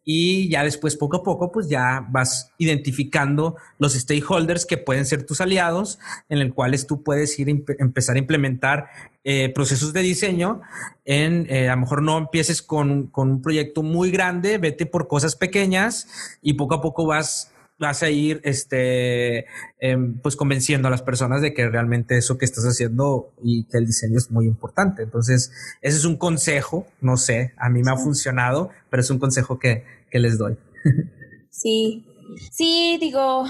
Y 0.04 0.48
ya 0.48 0.64
después, 0.64 0.96
poco 0.96 1.18
a 1.18 1.22
poco, 1.22 1.52
pues 1.52 1.68
ya 1.68 2.06
vas 2.10 2.50
identificando 2.56 3.56
los 3.78 3.92
stakeholders 3.92 4.64
que 4.64 4.78
pueden 4.78 5.04
ser 5.04 5.26
tus 5.26 5.42
aliados, 5.42 5.98
en 6.30 6.38
el 6.38 6.54
cuales 6.54 6.86
tú 6.86 7.02
puedes 7.02 7.38
ir 7.38 7.48
empezar 7.78 8.16
a 8.16 8.18
implementar 8.18 8.88
eh, 9.22 9.52
procesos 9.54 9.92
de 9.92 10.00
diseño. 10.00 10.62
En, 11.04 11.46
eh, 11.50 11.68
a 11.68 11.74
lo 11.74 11.82
mejor 11.82 12.02
no 12.02 12.16
empieces 12.16 12.62
con, 12.62 13.08
con 13.08 13.30
un 13.30 13.42
proyecto 13.42 13.82
muy 13.82 14.10
grande, 14.10 14.56
vete 14.56 14.86
por 14.86 15.06
cosas 15.06 15.36
pequeñas 15.36 16.08
y 16.40 16.54
poco 16.54 16.76
a 16.76 16.80
poco 16.80 17.04
vas 17.04 17.52
vas 17.80 18.02
a 18.02 18.10
ir 18.10 18.40
este, 18.44 19.46
em, 19.80 20.18
pues 20.18 20.36
convenciendo 20.36 20.86
a 20.86 20.90
las 20.90 21.02
personas 21.02 21.40
de 21.40 21.54
que 21.54 21.68
realmente 21.68 22.16
eso 22.16 22.38
que 22.38 22.44
estás 22.44 22.64
haciendo 22.64 23.32
y 23.42 23.64
que 23.64 23.78
el 23.78 23.86
diseño 23.86 24.18
es 24.18 24.30
muy 24.30 24.46
importante. 24.46 25.02
Entonces, 25.02 25.50
ese 25.80 25.96
es 25.96 26.04
un 26.04 26.16
consejo, 26.16 26.86
no 27.00 27.16
sé, 27.16 27.54
a 27.56 27.70
mí 27.70 27.82
me 27.82 27.90
ha 27.90 27.96
funcionado, 27.96 28.70
pero 28.90 29.00
es 29.00 29.10
un 29.10 29.18
consejo 29.18 29.58
que, 29.58 29.84
que 30.10 30.20
les 30.20 30.38
doy. 30.38 30.56
Sí, 31.52 32.06
sí, 32.52 32.96
digo, 33.00 33.44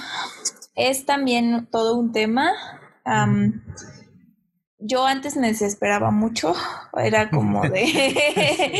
es 0.74 1.04
también 1.04 1.68
todo 1.70 1.96
un 1.96 2.12
tema 2.12 2.50
yo 4.80 5.06
antes 5.06 5.36
me 5.36 5.48
desesperaba 5.48 6.10
mucho, 6.10 6.54
era 6.96 7.28
como 7.30 7.62
de, 7.68 8.72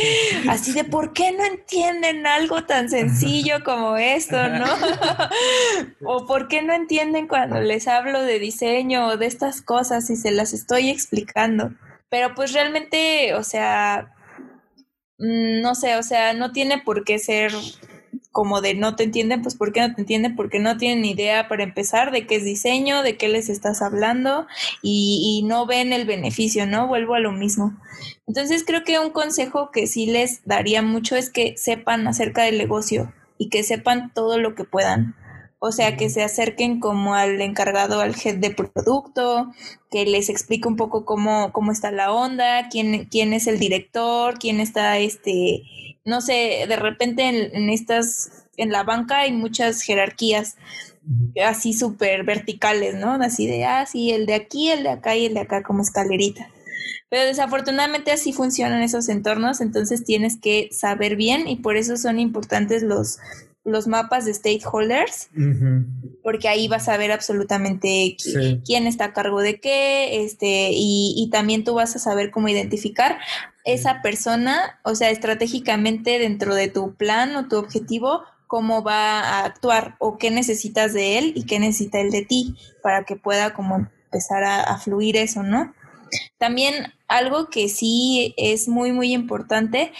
así 0.49 0.73
de, 0.73 0.83
¿por 0.83 1.13
qué 1.13 1.31
no 1.31 1.45
entienden 1.45 2.25
algo 2.25 2.63
tan 2.65 2.89
sencillo 2.89 3.63
como 3.63 3.97
esto, 3.97 4.49
no? 4.49 4.65
o 6.05 6.25
¿por 6.25 6.47
qué 6.47 6.63
no 6.63 6.73
entienden 6.73 7.27
cuando 7.27 7.61
les 7.61 7.87
hablo 7.87 8.23
de 8.23 8.39
diseño 8.39 9.07
o 9.07 9.17
de 9.17 9.27
estas 9.27 9.61
cosas 9.61 10.09
y 10.09 10.15
se 10.15 10.31
las 10.31 10.53
estoy 10.53 10.89
explicando? 10.89 11.71
Pero 12.09 12.33
pues 12.33 12.51
realmente, 12.51 13.35
o 13.35 13.43
sea, 13.43 14.13
mm, 15.19 15.61
no 15.61 15.75
sé, 15.75 15.97
o 15.97 16.03
sea, 16.03 16.33
no 16.33 16.51
tiene 16.51 16.79
por 16.79 17.03
qué 17.03 17.19
ser 17.19 17.51
como 18.31 18.61
de 18.61 18.75
no 18.75 18.95
te 18.95 19.03
entienden, 19.03 19.41
pues 19.41 19.55
¿por 19.55 19.73
qué 19.73 19.81
no 19.81 19.93
te 19.93 20.01
entienden? 20.01 20.35
Porque 20.35 20.59
no 20.59 20.77
tienen 20.77 21.03
idea 21.05 21.47
para 21.47 21.63
empezar 21.63 22.11
de 22.11 22.25
qué 22.25 22.35
es 22.35 22.45
diseño, 22.45 23.03
de 23.03 23.17
qué 23.17 23.27
les 23.27 23.49
estás 23.49 23.81
hablando 23.81 24.47
y, 24.81 25.41
y, 25.41 25.47
no 25.47 25.65
ven 25.65 25.91
el 25.91 26.05
beneficio, 26.05 26.65
¿no? 26.65 26.87
Vuelvo 26.87 27.15
a 27.15 27.19
lo 27.19 27.31
mismo. 27.31 27.77
Entonces 28.27 28.63
creo 28.65 28.83
que 28.83 28.99
un 28.99 29.11
consejo 29.11 29.71
que 29.71 29.87
sí 29.87 30.05
les 30.05 30.45
daría 30.45 30.81
mucho 30.81 31.15
es 31.15 31.29
que 31.29 31.55
sepan 31.57 32.07
acerca 32.07 32.43
del 32.43 32.57
negocio 32.57 33.13
y 33.37 33.49
que 33.49 33.63
sepan 33.63 34.11
todo 34.13 34.37
lo 34.37 34.55
que 34.55 34.63
puedan. 34.63 35.15
O 35.63 35.71
sea, 35.71 35.95
que 35.95 36.09
se 36.09 36.23
acerquen 36.23 36.79
como 36.79 37.13
al 37.13 37.39
encargado, 37.39 38.01
al 38.01 38.15
head 38.15 38.37
de 38.37 38.49
producto, 38.49 39.51
que 39.91 40.05
les 40.05 40.29
explique 40.29 40.67
un 40.67 40.75
poco 40.75 41.05
cómo, 41.05 41.51
cómo 41.53 41.71
está 41.71 41.91
la 41.91 42.11
onda, 42.11 42.67
quién, 42.69 43.05
quién 43.05 43.31
es 43.33 43.45
el 43.47 43.59
director, 43.59 44.39
quién 44.39 44.59
está 44.59 44.97
este 44.97 45.63
no 46.03 46.21
sé, 46.21 46.65
de 46.67 46.75
repente 46.75 47.23
en, 47.23 47.69
estas, 47.69 48.45
en 48.57 48.71
la 48.71 48.83
banca 48.83 49.19
hay 49.19 49.31
muchas 49.31 49.81
jerarquías 49.81 50.57
así 51.43 51.73
súper 51.73 52.23
verticales, 52.23 52.95
¿no? 52.95 53.13
Así 53.13 53.47
de, 53.47 53.65
ah, 53.65 53.85
sí, 53.85 54.11
el 54.11 54.25
de 54.25 54.35
aquí, 54.35 54.69
el 54.69 54.83
de 54.83 54.89
acá 54.89 55.15
y 55.15 55.25
el 55.25 55.33
de 55.33 55.41
acá 55.41 55.63
como 55.63 55.81
escalerita. 55.81 56.49
Pero 57.09 57.25
desafortunadamente 57.25 58.11
así 58.11 58.33
funcionan 58.33 58.81
esos 58.81 59.09
entornos, 59.09 59.61
entonces 59.61 60.03
tienes 60.03 60.37
que 60.37 60.69
saber 60.71 61.15
bien 61.15 61.47
y 61.47 61.57
por 61.57 61.75
eso 61.75 61.97
son 61.97 62.19
importantes 62.19 62.83
los 62.83 63.19
los 63.63 63.87
mapas 63.87 64.25
de 64.25 64.33
stakeholders, 64.33 65.29
porque 66.23 66.47
ahí 66.47 66.67
vas 66.67 66.89
a 66.89 66.97
ver 66.97 67.11
absolutamente 67.11 68.15
quién 68.65 68.87
está 68.87 69.05
a 69.05 69.13
cargo 69.13 69.39
de 69.41 69.59
qué, 69.59 70.23
este, 70.23 70.71
y, 70.71 71.13
y, 71.15 71.29
también 71.29 71.63
tú 71.63 71.75
vas 71.75 71.95
a 71.95 71.99
saber 71.99 72.31
cómo 72.31 72.49
identificar 72.49 73.19
esa 73.63 74.01
persona, 74.01 74.79
o 74.83 74.95
sea, 74.95 75.11
estratégicamente 75.11 76.17
dentro 76.17 76.55
de 76.55 76.69
tu 76.69 76.95
plan 76.95 77.35
o 77.35 77.47
tu 77.47 77.57
objetivo, 77.57 78.23
cómo 78.47 78.83
va 78.83 79.19
a 79.19 79.45
actuar 79.45 79.95
o 79.99 80.17
qué 80.17 80.31
necesitas 80.31 80.93
de 80.93 81.19
él 81.19 81.33
y 81.35 81.45
qué 81.45 81.59
necesita 81.59 82.01
él 82.01 82.11
de 82.11 82.25
ti 82.25 82.55
para 82.81 83.05
que 83.05 83.15
pueda 83.15 83.53
como 83.53 83.87
empezar 84.05 84.43
a, 84.43 84.61
a 84.61 84.77
fluir 84.79 85.17
eso, 85.17 85.43
¿no? 85.43 85.73
También 86.37 86.91
algo 87.07 87.49
que 87.49 87.69
sí 87.69 88.33
es 88.37 88.67
muy, 88.67 88.91
muy 88.91 89.13
importante 89.13 89.93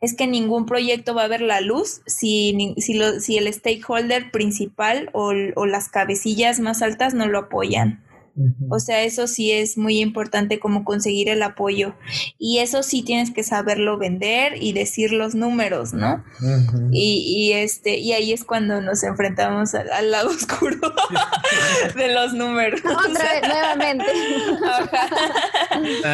es 0.00 0.14
que 0.14 0.26
ningún 0.26 0.66
proyecto 0.66 1.14
va 1.14 1.24
a 1.24 1.28
ver 1.28 1.40
la 1.40 1.60
luz 1.60 2.02
si, 2.06 2.74
si, 2.78 3.00
si 3.20 3.38
el 3.38 3.52
stakeholder 3.52 4.30
principal 4.30 5.08
o, 5.12 5.32
o, 5.56 5.66
las 5.66 5.88
cabecillas 5.88 6.60
más 6.60 6.82
altas 6.82 7.14
no 7.14 7.26
lo 7.26 7.38
apoyan. 7.38 8.04
O 8.68 8.80
sea, 8.80 9.02
eso 9.02 9.28
sí 9.28 9.52
es 9.52 9.78
muy 9.78 10.00
importante 10.00 10.58
como 10.58 10.84
conseguir 10.84 11.28
el 11.28 11.42
apoyo. 11.42 11.94
Y 12.36 12.58
eso 12.58 12.82
sí 12.82 13.02
tienes 13.02 13.30
que 13.30 13.44
saberlo 13.44 13.96
vender 13.96 14.60
y 14.60 14.72
decir 14.72 15.12
los 15.12 15.36
números, 15.36 15.92
¿no? 15.92 16.24
y, 16.90 17.22
y, 17.26 17.52
este, 17.52 17.98
y 17.98 18.12
ahí 18.12 18.32
es 18.32 18.42
cuando 18.42 18.80
nos 18.80 19.04
enfrentamos 19.04 19.74
al, 19.74 20.10
lado 20.10 20.30
oscuro 20.30 20.80
de 21.96 22.12
los 22.12 22.34
números. 22.34 22.80
Otra 22.84 23.34
vez, 23.34 23.42
nuevamente. 23.48 24.06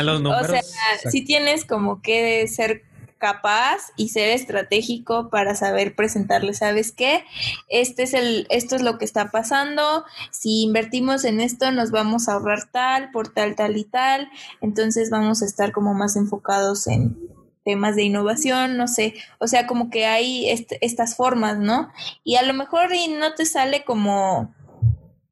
Los 0.03 0.21
números. 0.21 0.45
O 0.45 0.53
sea, 0.53 0.63
sí 1.11 1.25
tienes 1.25 1.65
como 1.65 2.03
que 2.03 2.47
ser 2.49 2.83
capaz 3.21 3.93
y 3.97 4.09
ser 4.09 4.31
estratégico 4.31 5.31
para 5.31 5.55
saber 5.55 5.95
presentarle, 5.95 6.55
¿sabes 6.55 6.91
qué? 6.91 7.25
Este 7.69 8.03
es 8.03 8.15
el, 8.15 8.47
esto 8.51 8.75
es 8.75 8.83
lo 8.83 8.99
que 8.99 9.05
está 9.05 9.31
pasando, 9.31 10.05
si 10.33 10.63
invertimos 10.63 11.25
en 11.25 11.41
esto 11.41 11.71
nos 11.71 11.93
vamos 11.93 12.29
a 12.29 12.33
ahorrar 12.33 12.71
tal, 12.73 13.13
por 13.13 13.29
tal, 13.29 13.55
tal 13.55 13.77
y 13.77 13.85
tal, 13.85 14.29
entonces 14.61 15.11
vamos 15.11 15.43
a 15.43 15.47
estar 15.47 15.71
como 15.71 15.95
más 15.95 16.17
enfocados 16.17 16.87
en 16.89 17.17
temas 17.63 17.95
de 17.95 18.05
innovación, 18.05 18.79
no 18.79 18.89
sé, 18.89 19.15
o 19.39 19.47
sea, 19.47 19.67
como 19.67 19.91
que 19.91 20.07
hay 20.07 20.49
estas 20.49 21.15
formas, 21.15 21.59
¿no? 21.59 21.93
Y 22.25 22.37
a 22.37 22.43
lo 22.43 22.55
mejor 22.55 22.95
y 22.95 23.09
no 23.09 23.35
te 23.35 23.45
sale 23.45 23.85
como 23.85 24.55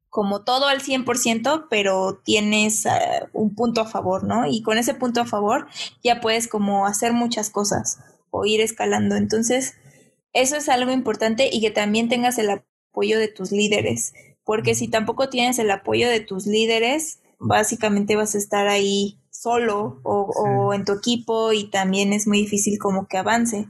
como 0.09 0.43
todo 0.43 0.67
al 0.67 0.81
100%, 0.81 1.67
pero 1.69 2.21
tienes 2.23 2.85
eh, 2.85 2.89
un 3.33 3.53
punto 3.55 3.81
a 3.81 3.85
favor, 3.85 4.23
¿no? 4.23 4.47
Y 4.47 4.61
con 4.61 4.77
ese 4.77 4.93
punto 4.93 5.21
a 5.21 5.25
favor 5.25 5.67
ya 6.03 6.19
puedes 6.19 6.47
como 6.47 6.85
hacer 6.85 7.13
muchas 7.13 7.49
cosas 7.49 7.99
o 8.31 8.45
ir 8.45 8.61
escalando. 8.61 9.15
Entonces, 9.15 9.75
eso 10.33 10.55
es 10.55 10.69
algo 10.69 10.91
importante 10.91 11.49
y 11.51 11.61
que 11.61 11.71
también 11.71 12.09
tengas 12.09 12.37
el 12.37 12.49
apoyo 12.49 13.19
de 13.19 13.27
tus 13.27 13.51
líderes, 13.51 14.13
porque 14.43 14.75
si 14.75 14.87
tampoco 14.87 15.29
tienes 15.29 15.59
el 15.59 15.69
apoyo 15.69 16.09
de 16.09 16.19
tus 16.19 16.47
líderes, 16.47 17.19
básicamente 17.39 18.15
vas 18.15 18.35
a 18.35 18.39
estar 18.39 18.67
ahí 18.67 19.18
solo 19.39 20.01
o, 20.03 20.73
en 20.73 20.83
tu 20.83 20.91
equipo 20.93 21.53
y 21.53 21.69
también 21.69 22.11
es 22.11 22.27
muy 22.27 22.41
difícil 22.41 22.77
como 22.77 23.07
que 23.07 23.17
avance. 23.17 23.67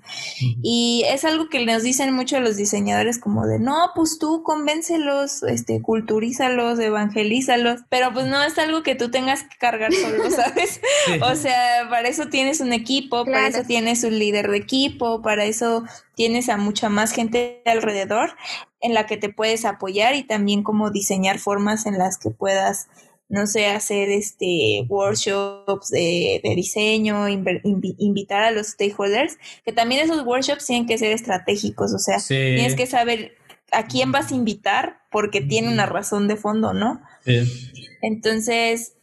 Y 0.64 1.04
es 1.08 1.26
algo 1.26 1.48
que 1.48 1.64
nos 1.64 1.84
dicen 1.84 2.14
mucho 2.14 2.40
los 2.40 2.58
diseñadores 2.58 3.20
como 3.20 3.46
de, 3.46 3.60
no, 3.60 3.92
pues 3.94 4.18
tú 4.18 4.42
convéncelos, 4.42 5.44
este, 5.44 5.80
culturízalos, 5.82 6.80
evangelízalos, 6.80 7.82
pero 7.90 8.12
pues 8.14 8.26
no 8.26 8.42
es 8.42 8.58
algo 8.58 8.82
que 8.82 8.96
tú 8.96 9.12
tengas 9.12 9.44
que 9.44 9.58
cargar 9.60 9.94
solo, 9.94 10.32
¿sabes? 10.32 10.82
O 11.22 11.36
sea, 11.36 11.88
para 11.88 12.08
eso 12.08 12.30
tienes 12.30 12.62
un 12.62 12.74
equipo, 12.74 13.26
para 13.26 13.48
eso 13.48 13.62
tienes 13.68 14.04
un 14.04 14.18
líder 14.18 14.50
de 14.50 14.58
equipo, 14.58 15.22
para 15.22 15.46
eso 15.46 15.84
tienes 16.16 16.50
a 16.50 16.58
mucha 16.58 16.90
más 16.90 17.12
gente 17.12 17.62
alrededor 17.66 18.32
en 18.82 18.96
la 18.96 19.06
que 19.06 19.18
te 19.18 19.30
puedes 19.30 19.66
apoyar 19.66 20.16
y 20.16 20.24
también 20.24 20.64
como 20.64 20.90
diseñar 20.90 21.38
formas 21.38 21.86
en 21.86 22.00
las 22.00 22.18
que 22.18 22.32
puedas 22.32 22.88
no 23.30 23.46
sé, 23.46 23.68
hacer 23.68 24.10
este 24.10 24.86
workshops 24.90 25.90
de, 25.90 26.42
diseño, 26.56 27.30
invitar 27.30 28.44
a 28.44 28.52
los 28.52 28.68
stakeholders, 28.70 29.38
que 29.64 29.72
también 29.72 30.02
esos 30.02 30.26
workshops 30.26 30.66
tienen 30.66 30.88
que 30.88 30.98
ser 30.98 31.12
estratégicos, 31.12 31.94
o 31.94 32.00
sea, 32.00 32.18
tienes 32.28 32.76
que 32.76 32.88
saber 32.88 33.38
a 33.72 33.86
quién 33.86 34.12
vas 34.12 34.32
a 34.32 34.36
invitar 34.36 35.02
porque 35.12 35.42
tiene 35.42 35.72
una 35.72 35.86
razón 35.86 36.28
de 36.28 36.36
fondo, 36.36 36.74
¿no? 36.74 37.02
Entonces, 38.02 38.96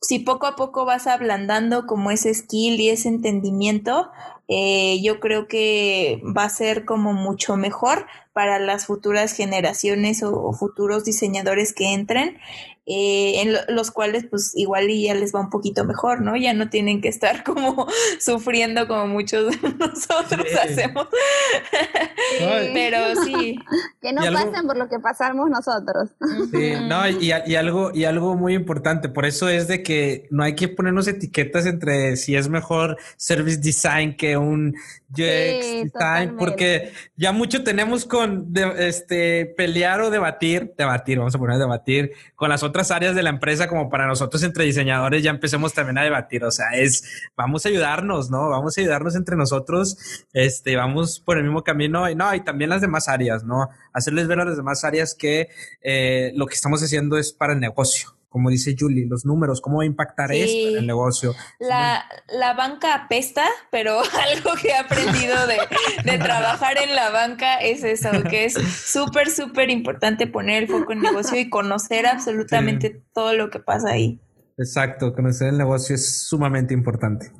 si 0.00 0.18
poco 0.18 0.46
a 0.46 0.56
poco 0.56 0.84
vas 0.84 1.06
ablandando 1.06 1.86
como 1.86 2.10
ese 2.10 2.34
skill 2.34 2.80
y 2.80 2.90
ese 2.90 3.08
entendimiento, 3.08 4.10
eh, 4.48 5.00
yo 5.02 5.20
creo 5.20 5.46
que 5.46 6.20
va 6.36 6.44
a 6.44 6.50
ser 6.50 6.84
como 6.84 7.12
mucho 7.12 7.56
mejor 7.56 8.06
para 8.32 8.58
las 8.58 8.86
futuras 8.86 9.32
generaciones 9.32 10.22
o, 10.22 10.52
futuros 10.52 11.04
diseñadores 11.04 11.72
que 11.72 11.92
entren, 11.92 12.38
eh, 12.84 13.40
en 13.42 13.76
los 13.76 13.92
cuales 13.92 14.26
pues 14.28 14.56
igual 14.56 14.88
ya 14.88 15.14
les 15.14 15.32
va 15.32 15.38
un 15.38 15.50
poquito 15.50 15.84
mejor, 15.84 16.20
¿no? 16.20 16.36
Ya 16.36 16.52
no 16.52 16.68
tienen 16.68 17.00
que 17.00 17.08
estar 17.08 17.44
como 17.44 17.86
sufriendo 18.18 18.88
como 18.88 19.06
muchos 19.06 19.50
de 19.50 19.68
nosotros 19.78 20.46
hacemos. 20.60 21.06
Pero 22.74 22.98
sí. 23.24 23.56
que 24.00 24.12
no 24.12 24.22
pasen 24.32 24.66
por 24.66 24.76
lo 24.76 24.88
que 24.88 24.98
pasamos 24.98 25.48
nosotros. 25.48 26.10
Sí, 26.50 26.72
no, 26.88 27.08
y, 27.08 27.32
y, 27.46 27.54
algo, 27.54 27.92
y 27.94 28.04
algo 28.04 28.34
muy 28.34 28.54
importante, 28.54 29.08
por 29.08 29.26
eso 29.26 29.48
es 29.48 29.68
de 29.68 29.84
que 29.84 30.26
no 30.30 30.42
hay 30.42 30.56
que 30.56 30.66
ponernos 30.66 31.06
etiquetas 31.06 31.66
entre 31.66 32.16
si 32.16 32.34
es 32.34 32.48
mejor 32.48 32.96
service 33.16 33.58
design 33.58 34.16
que 34.16 34.36
un 34.36 34.74
UX 35.12 35.92
design, 35.92 36.36
porque 36.38 36.92
ya 37.16 37.32
mucho 37.32 37.62
tenemos 37.62 38.06
con 38.06 38.52
este 38.78 39.46
pelear 39.56 40.00
o 40.00 40.10
debatir, 40.10 40.72
debatir, 40.76 41.18
vamos 41.18 41.34
a 41.34 41.38
poner 41.38 41.58
debatir 41.58 42.12
con 42.34 42.48
las 42.48 42.62
otras 42.62 42.71
áreas 42.90 43.14
de 43.14 43.22
la 43.22 43.30
empresa, 43.30 43.68
como 43.68 43.90
para 43.90 44.06
nosotros 44.06 44.42
entre 44.42 44.64
diseñadores 44.64 45.22
ya 45.22 45.30
empecemos 45.30 45.74
también 45.74 45.98
a 45.98 46.02
debatir. 46.02 46.44
O 46.44 46.50
sea, 46.50 46.70
es 46.74 47.04
vamos 47.36 47.66
a 47.66 47.68
ayudarnos, 47.68 48.30
¿no? 48.30 48.48
Vamos 48.48 48.76
a 48.76 48.80
ayudarnos 48.80 49.14
entre 49.16 49.36
nosotros, 49.36 50.26
este, 50.32 50.76
vamos 50.76 51.20
por 51.20 51.38
el 51.38 51.44
mismo 51.44 51.62
camino 51.62 52.08
y 52.08 52.14
no, 52.14 52.34
y 52.34 52.42
también 52.42 52.70
las 52.70 52.80
demás 52.80 53.08
áreas, 53.08 53.44
¿no? 53.44 53.68
Hacerles 53.92 54.26
ver 54.26 54.40
a 54.40 54.44
las 54.44 54.56
demás 54.56 54.84
áreas 54.84 55.14
que 55.14 55.48
eh, 55.82 56.32
lo 56.34 56.46
que 56.46 56.54
estamos 56.54 56.82
haciendo 56.82 57.18
es 57.18 57.32
para 57.32 57.52
el 57.52 57.60
negocio 57.60 58.21
como 58.32 58.50
dice 58.50 58.74
Julie, 58.78 59.06
los 59.06 59.24
números, 59.24 59.60
cómo 59.60 59.78
va 59.78 59.82
a 59.84 59.86
impactar 59.86 60.32
esto 60.32 60.70
en 60.70 60.78
el 60.78 60.86
negocio. 60.86 61.34
La, 61.60 62.04
la, 62.28 62.54
banca 62.54 62.94
apesta, 62.94 63.44
pero 63.70 64.00
algo 64.34 64.50
que 64.60 64.68
he 64.68 64.76
aprendido 64.76 65.36
de, 65.46 66.18
trabajar 66.18 66.78
en 66.78 66.94
la 66.94 67.10
banca 67.10 67.58
es 67.58 67.84
eso, 67.84 68.08
que 68.28 68.46
es 68.46 68.54
súper, 68.54 69.30
súper 69.30 69.70
importante 69.70 70.26
poner 70.26 70.62
el 70.62 70.68
foco 70.68 70.92
en 70.92 70.98
el 70.98 71.04
negocio 71.04 71.38
y 71.38 71.50
conocer 71.50 72.06
absolutamente 72.06 73.02
todo 73.14 73.34
lo 73.34 73.50
que 73.50 73.60
pasa 73.60 73.90
ahí. 73.90 74.20
Exacto, 74.56 75.14
conocer 75.14 75.48
el 75.48 75.58
negocio 75.58 75.94
es 75.94 76.26
sumamente 76.26 76.72
importante. 76.72 77.30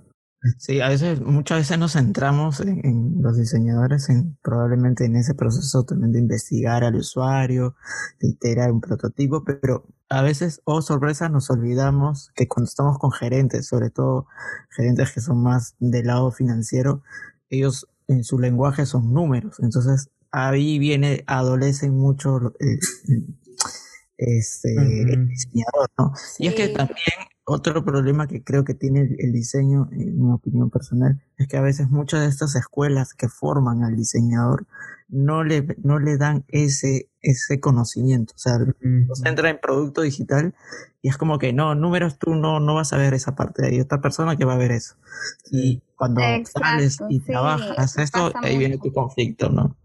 Sí, 0.59 0.81
a 0.81 0.89
veces, 0.89 1.21
muchas 1.21 1.59
veces 1.59 1.79
nos 1.79 1.93
centramos 1.93 2.61
en, 2.61 3.23
los 3.23 3.37
diseñadores, 3.37 4.09
en 4.09 4.37
probablemente 4.43 5.05
en 5.05 5.15
ese 5.15 5.35
proceso 5.35 5.85
también 5.85 6.11
de 6.11 6.19
investigar 6.19 6.83
al 6.83 6.97
usuario, 6.97 7.77
de 8.21 8.29
iterar 8.29 8.73
un 8.73 8.81
prototipo, 8.81 9.45
pero 9.45 9.87
a 10.13 10.21
veces, 10.21 10.61
oh 10.65 10.83
sorpresa, 10.83 11.31
nos 11.31 11.49
olvidamos 11.49 12.31
que 12.35 12.47
cuando 12.47 12.69
estamos 12.69 12.99
con 12.99 13.13
gerentes, 13.13 13.67
sobre 13.67 13.89
todo 13.89 14.27
gerentes 14.71 15.11
que 15.13 15.23
son 15.23 15.43
más 15.43 15.75
del 15.79 16.07
lado 16.09 16.31
financiero, 16.31 17.03
ellos 17.49 17.89
en 18.09 18.23
su 18.23 18.39
lenguaje 18.39 18.85
son 18.85 19.15
números, 19.15 19.59
entonces 19.61 20.11
ahí 20.31 20.79
viene, 20.79 21.25
adolecen 21.27 21.97
mucho 21.97 22.53
este, 24.19 24.75
el 24.75 25.29
diseñador, 25.29 25.91
¿no? 25.97 26.13
Y 26.39 26.49
es 26.49 26.55
que 26.57 26.69
también 26.69 26.99
otro 27.45 27.83
problema 27.83 28.27
que 28.27 28.45
creo 28.45 28.65
que 28.65 28.75
tiene 28.75 29.17
el, 29.19 29.33
diseño, 29.33 29.89
en 29.93 30.23
mi 30.23 30.31
opinión 30.31 30.69
personal, 30.69 31.23
es 31.39 31.49
que 31.49 31.57
a 31.57 31.63
veces 31.63 31.89
muchas 31.89 32.21
de 32.21 32.27
estas 32.27 32.55
escuelas 32.55 33.15
que 33.15 33.29
forman 33.29 33.83
al 33.83 33.97
diseñador 33.97 34.67
no 35.13 35.45
le, 35.45 35.77
no 35.83 35.99
le 35.99 36.17
dan 36.17 36.45
ese, 36.49 37.11
ese 37.21 37.61
conocimiento. 37.61 38.33
O 38.35 38.39
sea, 38.39 38.59
se 38.59 39.29
entra 39.29 39.51
en 39.51 39.61
producto 39.61 40.01
digital 40.01 40.55
y 41.03 41.11
es 41.11 41.19
como 41.19 41.39
que 41.39 41.53
no, 41.53 41.75
números 41.75 42.19
tú 42.19 42.35
no, 42.35 42.61
no 42.61 42.75
vas 42.75 42.95
a 42.95 42.97
ver 42.97 43.13
esa 43.13 43.37
parte. 43.37 43.67
Hay 43.67 43.79
otra 43.79 44.01
persona 44.01 44.37
que 44.37 44.47
va 44.47 44.55
a 44.55 44.59
ver 44.59 44.73
eso. 44.73 44.95
Y 45.51 45.83
cuando 45.97 46.23
sales 46.45 46.99
y 47.11 47.21
trabajas 47.21 47.99
esto, 47.99 48.33
ahí 48.43 48.57
viene 48.57 48.79
tu 48.79 48.91
conflicto, 48.91 49.51
¿no? 49.51 49.77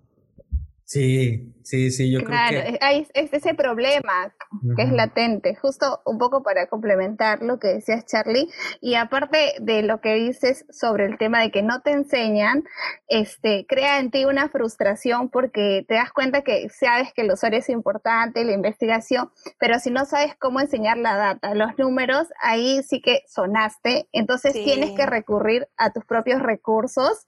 Sí, 0.86 1.54
sí, 1.68 1.92
sí, 1.92 2.12
yo 2.12 2.20
creo 2.24 2.38
que... 2.50 2.78
Hay, 2.82 3.08
es 3.14 3.34
ese 3.34 3.54
problema 3.54 4.34
que 4.76 4.84
es 4.84 4.92
latente, 4.92 5.56
justo 5.56 6.02
un 6.06 6.18
poco 6.18 6.44
para 6.44 6.68
complementar 6.68 7.42
lo 7.42 7.60
que 7.60 7.68
decías 7.68 8.06
Charlie, 8.06 8.48
y 8.82 8.96
aparte 8.96 9.56
de 9.60 9.84
lo 9.84 10.00
que 10.00 10.14
dices 10.16 10.66
sobre 10.70 11.06
el 11.06 11.18
tema 11.18 11.42
de 11.42 11.52
que 11.52 11.62
no 11.62 11.82
te 11.82 11.92
enseñan, 11.92 12.64
este, 13.08 13.66
crea 13.68 14.00
en 14.00 14.12
ti 14.12 14.26
una 14.26 14.50
frustración 14.50 15.30
porque 15.30 15.86
te 15.88 15.96
das 15.96 16.12
cuenta 16.12 16.42
que 16.42 16.70
sabes 16.70 17.14
que 17.14 17.24
el 17.24 17.32
usuario 17.32 17.60
es 17.60 17.70
importante, 17.70 18.46
la 18.46 18.54
investigación, 18.54 19.32
pero 19.60 19.80
si 19.80 19.92
no 19.92 20.06
sabes 20.06 20.36
cómo 20.40 20.60
enseñar 20.60 20.98
la 20.98 21.16
data, 21.16 21.54
los 21.54 21.78
números, 21.78 22.28
ahí 22.42 22.82
sí 22.84 23.02
que 23.02 23.24
sonaste, 23.28 24.08
entonces 24.12 24.54
tienes 24.54 24.92
que 24.92 25.06
recurrir 25.06 25.68
a 25.78 25.92
tus 25.92 26.06
propios 26.06 26.42
recursos 26.42 27.26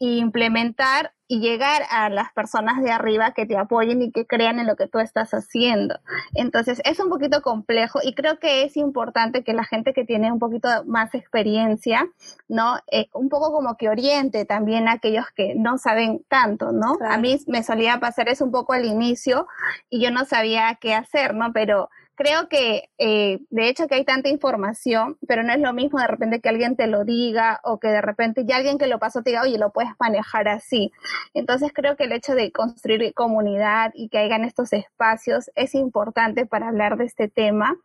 e 0.00 0.16
implementar 0.16 1.12
y 1.28 1.40
llegar 1.40 1.82
a 1.90 2.10
las 2.10 2.30
personas 2.32 2.82
de 2.82 2.90
arriba 2.90 3.32
que 3.32 3.46
te 3.46 3.56
apoyen 3.82 4.02
y 4.02 4.12
que 4.12 4.26
crean 4.26 4.58
en 4.58 4.66
lo 4.66 4.76
que 4.76 4.86
tú 4.86 4.98
estás 4.98 5.32
haciendo. 5.32 5.98
Entonces, 6.34 6.80
es 6.84 7.00
un 7.00 7.08
poquito 7.08 7.42
complejo 7.42 8.00
y 8.02 8.14
creo 8.14 8.38
que 8.38 8.64
es 8.64 8.76
importante 8.76 9.42
que 9.44 9.52
la 9.52 9.64
gente 9.64 9.92
que 9.92 10.04
tiene 10.04 10.32
un 10.32 10.38
poquito 10.38 10.68
más 10.86 11.14
experiencia, 11.14 12.08
¿no? 12.48 12.76
Eh, 12.90 13.08
un 13.14 13.28
poco 13.28 13.52
como 13.52 13.76
que 13.76 13.88
oriente 13.88 14.44
también 14.44 14.88
a 14.88 14.92
aquellos 14.92 15.26
que 15.34 15.54
no 15.54 15.78
saben 15.78 16.24
tanto, 16.28 16.72
¿no? 16.72 16.96
A 17.04 17.18
mí 17.18 17.38
me 17.46 17.62
solía 17.62 17.98
pasar 18.00 18.28
eso 18.28 18.44
un 18.44 18.52
poco 18.52 18.72
al 18.72 18.84
inicio 18.84 19.46
y 19.90 20.02
yo 20.02 20.10
no 20.10 20.24
sabía 20.24 20.78
qué 20.80 20.94
hacer, 20.94 21.34
¿no? 21.34 21.52
Pero 21.52 21.90
creo 22.14 22.48
que 22.48 22.90
eh, 22.98 23.40
de 23.50 23.68
hecho 23.68 23.86
que 23.86 23.94
hay 23.96 24.04
tanta 24.04 24.28
información, 24.28 25.16
pero 25.26 25.42
no 25.42 25.52
es 25.52 25.60
lo 25.60 25.72
mismo 25.72 25.98
de 25.98 26.06
repente 26.06 26.40
que 26.40 26.48
alguien 26.48 26.76
te 26.76 26.86
lo 26.86 27.04
diga 27.04 27.60
o 27.64 27.78
que 27.78 27.88
de 27.88 28.00
repente 28.00 28.44
ya 28.46 28.56
alguien 28.56 28.78
que 28.78 28.86
lo 28.86 28.98
pasó 28.98 29.22
te 29.22 29.30
diga, 29.30 29.42
oye, 29.42 29.58
lo 29.58 29.72
puedes 29.72 29.92
manejar 29.98 30.48
así. 30.48 30.92
Entonces 31.34 31.72
creo 31.74 31.96
que 31.96 32.04
el 32.04 32.12
hecho 32.12 32.34
de 32.34 32.52
construir 32.52 33.12
comunidad 33.14 33.92
y 33.94 34.08
que 34.08 34.18
hayan 34.18 34.44
estos 34.44 34.72
espacios 34.72 35.50
es 35.54 35.74
importante 35.74 36.46
para 36.46 36.68
hablar 36.68 36.96
de 36.96 37.04
este 37.04 37.28
tema 37.28 37.76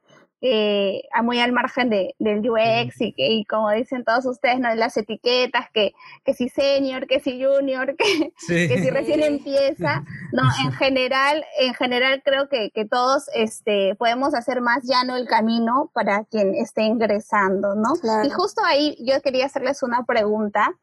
eh, 0.41 1.01
muy 1.23 1.39
al 1.39 1.51
margen 1.51 1.89
de, 1.89 2.15
del 2.19 2.47
UX 2.47 3.01
y, 3.01 3.13
y, 3.17 3.45
como 3.45 3.71
dicen 3.71 4.03
todos 4.03 4.25
ustedes, 4.25 4.59
¿no? 4.59 4.69
de 4.69 4.75
las 4.75 4.95
etiquetas, 4.95 5.69
que, 5.73 5.93
que 6.23 6.33
si 6.33 6.47
senior, 6.49 7.07
que 7.07 7.19
si 7.19 7.43
junior, 7.43 7.95
que, 7.97 8.31
que 8.47 8.81
si 8.81 8.89
recién 8.89 9.23
empieza. 9.23 10.03
No, 10.33 10.43
en 10.65 10.73
general, 10.73 11.45
en 11.57 11.73
general 11.73 12.21
creo 12.23 12.49
que, 12.49 12.69
que 12.71 12.85
todos 12.85 13.29
este, 13.33 13.95
podemos 13.95 14.35
hacer 14.35 14.59
más 14.59 14.83
llano 14.83 15.15
el 15.15 15.25
camino 15.25 15.89
para 15.93 16.25
quien 16.25 16.53
esté 16.53 16.83
ingresando, 16.83 17.75
¿no? 17.75 17.93
Y 18.23 18.29
justo 18.29 18.61
ahí 18.65 18.97
yo 18.99 19.21
quería 19.21 19.45
hacerles 19.45 19.83
una 19.83 20.03
pregunta, 20.03 20.75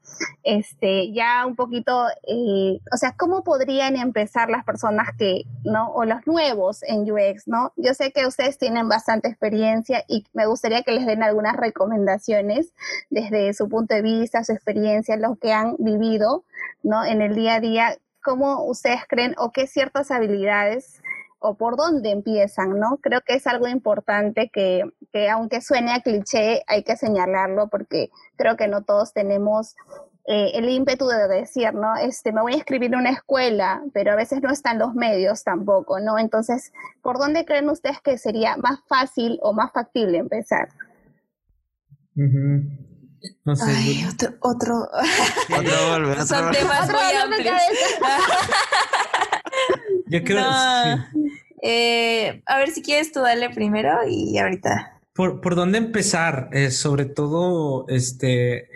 este, 0.44 1.12
ya 1.12 1.44
un 1.46 1.56
poquito, 1.56 2.06
eh, 2.26 2.80
o 2.90 2.96
sea, 2.96 3.14
¿cómo 3.16 3.44
podrían 3.44 3.96
empezar 3.96 4.48
las 4.48 4.64
personas 4.64 5.08
que, 5.18 5.42
¿no? 5.62 5.90
O 5.92 6.04
los 6.04 6.26
nuevos 6.26 6.82
en 6.84 7.02
UX, 7.02 7.46
¿no? 7.46 7.72
Yo 7.76 7.92
sé 7.92 8.10
que 8.12 8.26
ustedes 8.26 8.56
tienen 8.56 8.88
bastante 8.88 9.28
experiencia 9.28 9.43
experiencia 9.44 10.04
y 10.08 10.24
me 10.32 10.46
gustaría 10.46 10.82
que 10.82 10.92
les 10.92 11.06
den 11.06 11.22
algunas 11.22 11.56
recomendaciones 11.56 12.72
desde 13.10 13.52
su 13.52 13.68
punto 13.68 13.94
de 13.94 14.02
vista, 14.02 14.42
su 14.42 14.52
experiencia, 14.52 15.16
lo 15.16 15.36
que 15.36 15.52
han 15.52 15.76
vivido, 15.78 16.44
¿no? 16.82 17.04
En 17.04 17.20
el 17.20 17.34
día 17.34 17.56
a 17.56 17.60
día, 17.60 17.98
cómo 18.22 18.64
ustedes 18.64 19.00
creen 19.06 19.34
o 19.36 19.52
qué 19.52 19.66
ciertas 19.66 20.10
habilidades 20.10 21.02
o 21.38 21.56
por 21.56 21.76
dónde 21.76 22.10
empiezan, 22.10 22.78
¿no? 22.80 22.96
Creo 23.02 23.20
que 23.20 23.34
es 23.34 23.46
algo 23.46 23.68
importante 23.68 24.48
que, 24.50 24.84
que 25.12 25.28
aunque 25.28 25.60
suene 25.60 25.92
a 25.92 26.00
cliché, 26.00 26.62
hay 26.66 26.84
que 26.84 26.96
señalarlo 26.96 27.68
porque 27.68 28.10
creo 28.36 28.56
que 28.56 28.66
no 28.66 28.82
todos 28.82 29.12
tenemos 29.12 29.76
eh, 30.26 30.52
el 30.54 30.68
ímpetu 30.68 31.06
de 31.06 31.28
decir, 31.28 31.72
¿no? 31.74 31.96
Este, 31.96 32.32
me 32.32 32.40
voy 32.40 32.54
a 32.54 32.56
escribir 32.56 32.96
una 32.96 33.10
escuela, 33.10 33.82
pero 33.92 34.12
a 34.12 34.16
veces 34.16 34.40
no 34.42 34.50
están 34.50 34.78
los 34.78 34.94
medios 34.94 35.44
tampoco, 35.44 36.00
¿no? 36.00 36.18
Entonces, 36.18 36.72
¿por 37.02 37.18
dónde 37.18 37.44
creen 37.44 37.68
ustedes 37.68 38.00
que 38.00 38.16
sería 38.16 38.56
más 38.56 38.80
fácil 38.88 39.38
o 39.42 39.52
más 39.52 39.70
factible 39.72 40.18
empezar? 40.18 40.70
No 43.44 43.56
sé. 43.56 43.64
Ay, 43.66 44.06
otro, 44.10 44.30
otro. 44.40 44.88
otro 45.58 46.16
Son 46.26 46.50
temas 46.52 46.90
muy 46.90 47.16
amplios. 47.22 47.60
Yo 50.06 50.22
creo 50.22 50.42
eh, 51.66 52.42
a 52.44 52.58
ver 52.58 52.70
si 52.70 52.82
quieres 52.82 53.10
tú 53.10 53.20
dale 53.20 53.48
primero 53.48 54.00
y 54.06 54.36
ahorita. 54.36 55.00
¿Por, 55.14 55.40
por 55.40 55.54
dónde 55.54 55.78
empezar? 55.78 56.50
Eh, 56.52 56.70
sobre 56.70 57.06
todo, 57.06 57.86
este, 57.88 58.68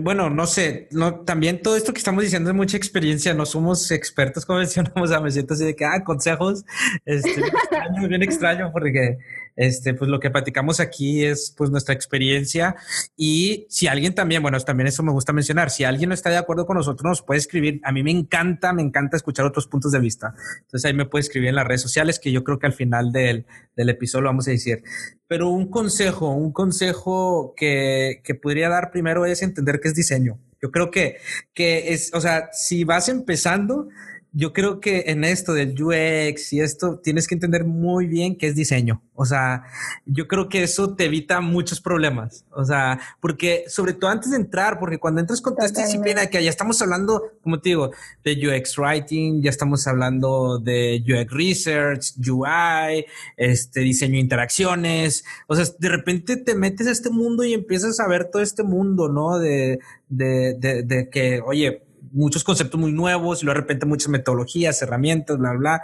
bueno, 0.00 0.30
no 0.30 0.46
sé, 0.46 0.88
no, 0.90 1.20
también 1.20 1.62
todo 1.62 1.76
esto 1.76 1.92
que 1.92 1.98
estamos 1.98 2.22
diciendo 2.22 2.50
es 2.50 2.56
mucha 2.56 2.76
experiencia, 2.76 3.34
no 3.34 3.46
somos 3.46 3.90
expertos, 3.90 4.44
como 4.44 4.58
mencionamos, 4.60 5.12
a 5.12 5.20
me 5.20 5.30
siento 5.30 5.54
así 5.54 5.64
de 5.64 5.76
que, 5.76 5.84
ah, 5.84 6.02
consejos, 6.04 6.64
este, 7.04 7.40
extraño, 7.40 8.08
bien 8.08 8.22
extraño, 8.22 8.70
porque, 8.72 9.18
este, 9.56 9.94
pues 9.94 10.10
lo 10.10 10.20
que 10.20 10.30
platicamos 10.30 10.80
aquí 10.80 11.24
es, 11.24 11.54
pues, 11.56 11.70
nuestra 11.70 11.94
experiencia, 11.94 12.76
y 13.16 13.66
si 13.68 13.88
alguien 13.88 14.14
también, 14.14 14.42
bueno, 14.42 14.60
también 14.60 14.86
eso 14.86 15.02
me 15.02 15.12
gusta 15.12 15.32
mencionar, 15.32 15.70
si 15.70 15.84
alguien 15.84 16.10
no 16.10 16.14
está 16.14 16.30
de 16.30 16.36
acuerdo 16.36 16.66
con 16.66 16.76
nosotros, 16.76 17.04
nos 17.08 17.22
puede 17.22 17.38
escribir, 17.38 17.80
a 17.82 17.92
mí 17.92 18.02
me 18.02 18.10
encanta, 18.10 18.72
me 18.72 18.82
encanta 18.82 19.16
escuchar 19.16 19.46
otros 19.46 19.66
puntos 19.66 19.92
de 19.92 19.98
vista, 19.98 20.34
entonces 20.60 20.84
ahí 20.84 20.94
me 20.94 21.06
puede 21.06 21.22
escribir 21.22 21.48
en 21.48 21.56
las 21.56 21.66
redes 21.66 21.82
sociales, 21.82 22.18
que 22.18 22.30
yo 22.30 22.44
creo 22.44 22.58
que 22.58 22.66
al 22.66 22.72
final 22.72 23.12
del, 23.12 23.46
del 23.74 23.88
episodio 23.88 24.26
vamos 24.26 24.46
a 24.48 24.52
decir, 24.52 24.82
pero 25.28 25.48
un 25.48 25.70
consejo, 25.70 26.30
un 26.30 26.52
consejo 26.52 27.54
que, 27.56 28.20
que 28.22 28.34
podría 28.34 28.68
dar 28.68 28.90
primero 28.90 29.26
es 29.26 29.42
entender 29.42 29.80
qué 29.80 29.88
es 29.88 29.94
diseño. 29.94 30.38
Yo 30.62 30.70
creo 30.70 30.90
que, 30.90 31.18
que 31.52 31.92
es, 31.92 32.12
o 32.14 32.20
sea, 32.20 32.48
si 32.52 32.84
vas 32.84 33.08
empezando, 33.08 33.88
yo 34.32 34.52
creo 34.52 34.80
que 34.80 35.04
en 35.06 35.24
esto 35.24 35.54
del 35.54 35.74
UX 35.80 36.52
y 36.52 36.60
esto 36.60 36.98
tienes 36.98 37.26
que 37.26 37.34
entender 37.34 37.64
muy 37.64 38.06
bien 38.06 38.36
qué 38.36 38.48
es 38.48 38.54
diseño. 38.54 39.02
O 39.14 39.24
sea, 39.24 39.64
yo 40.04 40.28
creo 40.28 40.50
que 40.50 40.62
eso 40.62 40.94
te 40.94 41.06
evita 41.06 41.40
muchos 41.40 41.80
problemas. 41.80 42.44
O 42.50 42.64
sea, 42.64 43.00
porque 43.20 43.64
sobre 43.68 43.94
todo 43.94 44.10
antes 44.10 44.32
de 44.32 44.36
entrar, 44.36 44.78
porque 44.78 44.98
cuando 44.98 45.22
entras 45.22 45.40
con 45.40 45.54
esta 45.58 45.82
disciplina 45.82 46.26
que 46.26 46.44
ya 46.44 46.50
estamos 46.50 46.82
hablando, 46.82 47.22
como 47.42 47.60
te 47.60 47.70
digo, 47.70 47.92
de 48.24 48.32
UX 48.34 48.76
writing, 48.76 49.40
ya 49.42 49.48
estamos 49.48 49.86
hablando 49.86 50.58
de 50.58 51.02
UX 51.02 51.32
research, 51.32 52.12
UI, 52.18 53.06
este 53.38 53.80
diseño 53.80 54.14
de 54.14 54.20
interacciones. 54.20 55.24
O 55.46 55.56
sea, 55.56 55.64
de 55.78 55.88
repente 55.88 56.36
te 56.36 56.54
metes 56.54 56.86
a 56.88 56.92
este 56.92 57.08
mundo 57.08 57.42
y 57.42 57.54
empiezas 57.54 58.00
a 58.00 58.08
ver 58.08 58.30
todo 58.30 58.42
este 58.42 58.62
mundo, 58.62 59.08
¿no? 59.08 59.38
De, 59.38 59.78
de, 60.08 60.54
de, 60.58 60.82
de 60.82 61.08
que, 61.08 61.40
oye, 61.40 61.85
muchos 62.16 62.42
conceptos 62.42 62.80
muy 62.80 62.92
nuevos 62.92 63.42
y 63.42 63.44
luego 63.44 63.56
de 63.56 63.62
repente 63.62 63.86
muchas 63.86 64.08
metodologías, 64.08 64.80
herramientas, 64.82 65.38
bla, 65.38 65.52
bla. 65.52 65.82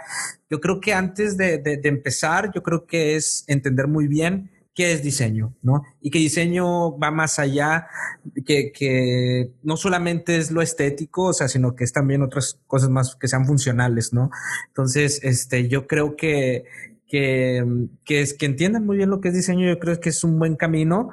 Yo 0.49 0.59
creo 0.59 0.81
que 0.81 0.93
antes 0.93 1.37
de, 1.37 1.59
de, 1.59 1.77
de 1.77 1.89
empezar, 1.89 2.51
yo 2.53 2.63
creo 2.63 2.85
que 2.85 3.15
es 3.15 3.45
entender 3.47 3.87
muy 3.87 4.07
bien 4.07 4.49
qué 4.73 4.91
es 4.91 5.03
diseño, 5.03 5.55
¿no? 5.61 5.83
Y 6.01 6.09
que 6.09 6.19
diseño 6.19 6.97
va 6.97 7.11
más 7.11 7.37
allá, 7.37 7.87
que, 8.45 8.71
que 8.71 9.51
no 9.61 9.77
solamente 9.77 10.37
es 10.37 10.49
lo 10.49 10.61
estético, 10.61 11.25
o 11.25 11.33
sea, 11.33 11.47
sino 11.47 11.75
que 11.75 11.83
es 11.83 11.93
también 11.93 12.23
otras 12.23 12.59
cosas 12.65 12.89
más 12.89 13.15
que 13.15 13.27
sean 13.27 13.45
funcionales, 13.45 14.13
¿no? 14.13 14.31
Entonces, 14.69 15.19
este, 15.23 15.67
yo 15.67 15.85
creo 15.85 16.15
que, 16.15 16.65
que, 17.13 17.63
que, 18.05 18.21
es, 18.21 18.33
que 18.33 18.47
entiendan 18.47 18.87
muy 18.87 18.97
bien 18.97 19.11
lo 19.11 19.21
que 19.21 19.27
es 19.27 19.35
diseño, 19.35 19.67
yo 19.67 19.77
creo 19.77 19.99
que 19.99 20.09
es 20.09 20.23
un 20.23 20.39
buen 20.39 20.55
camino 20.55 21.09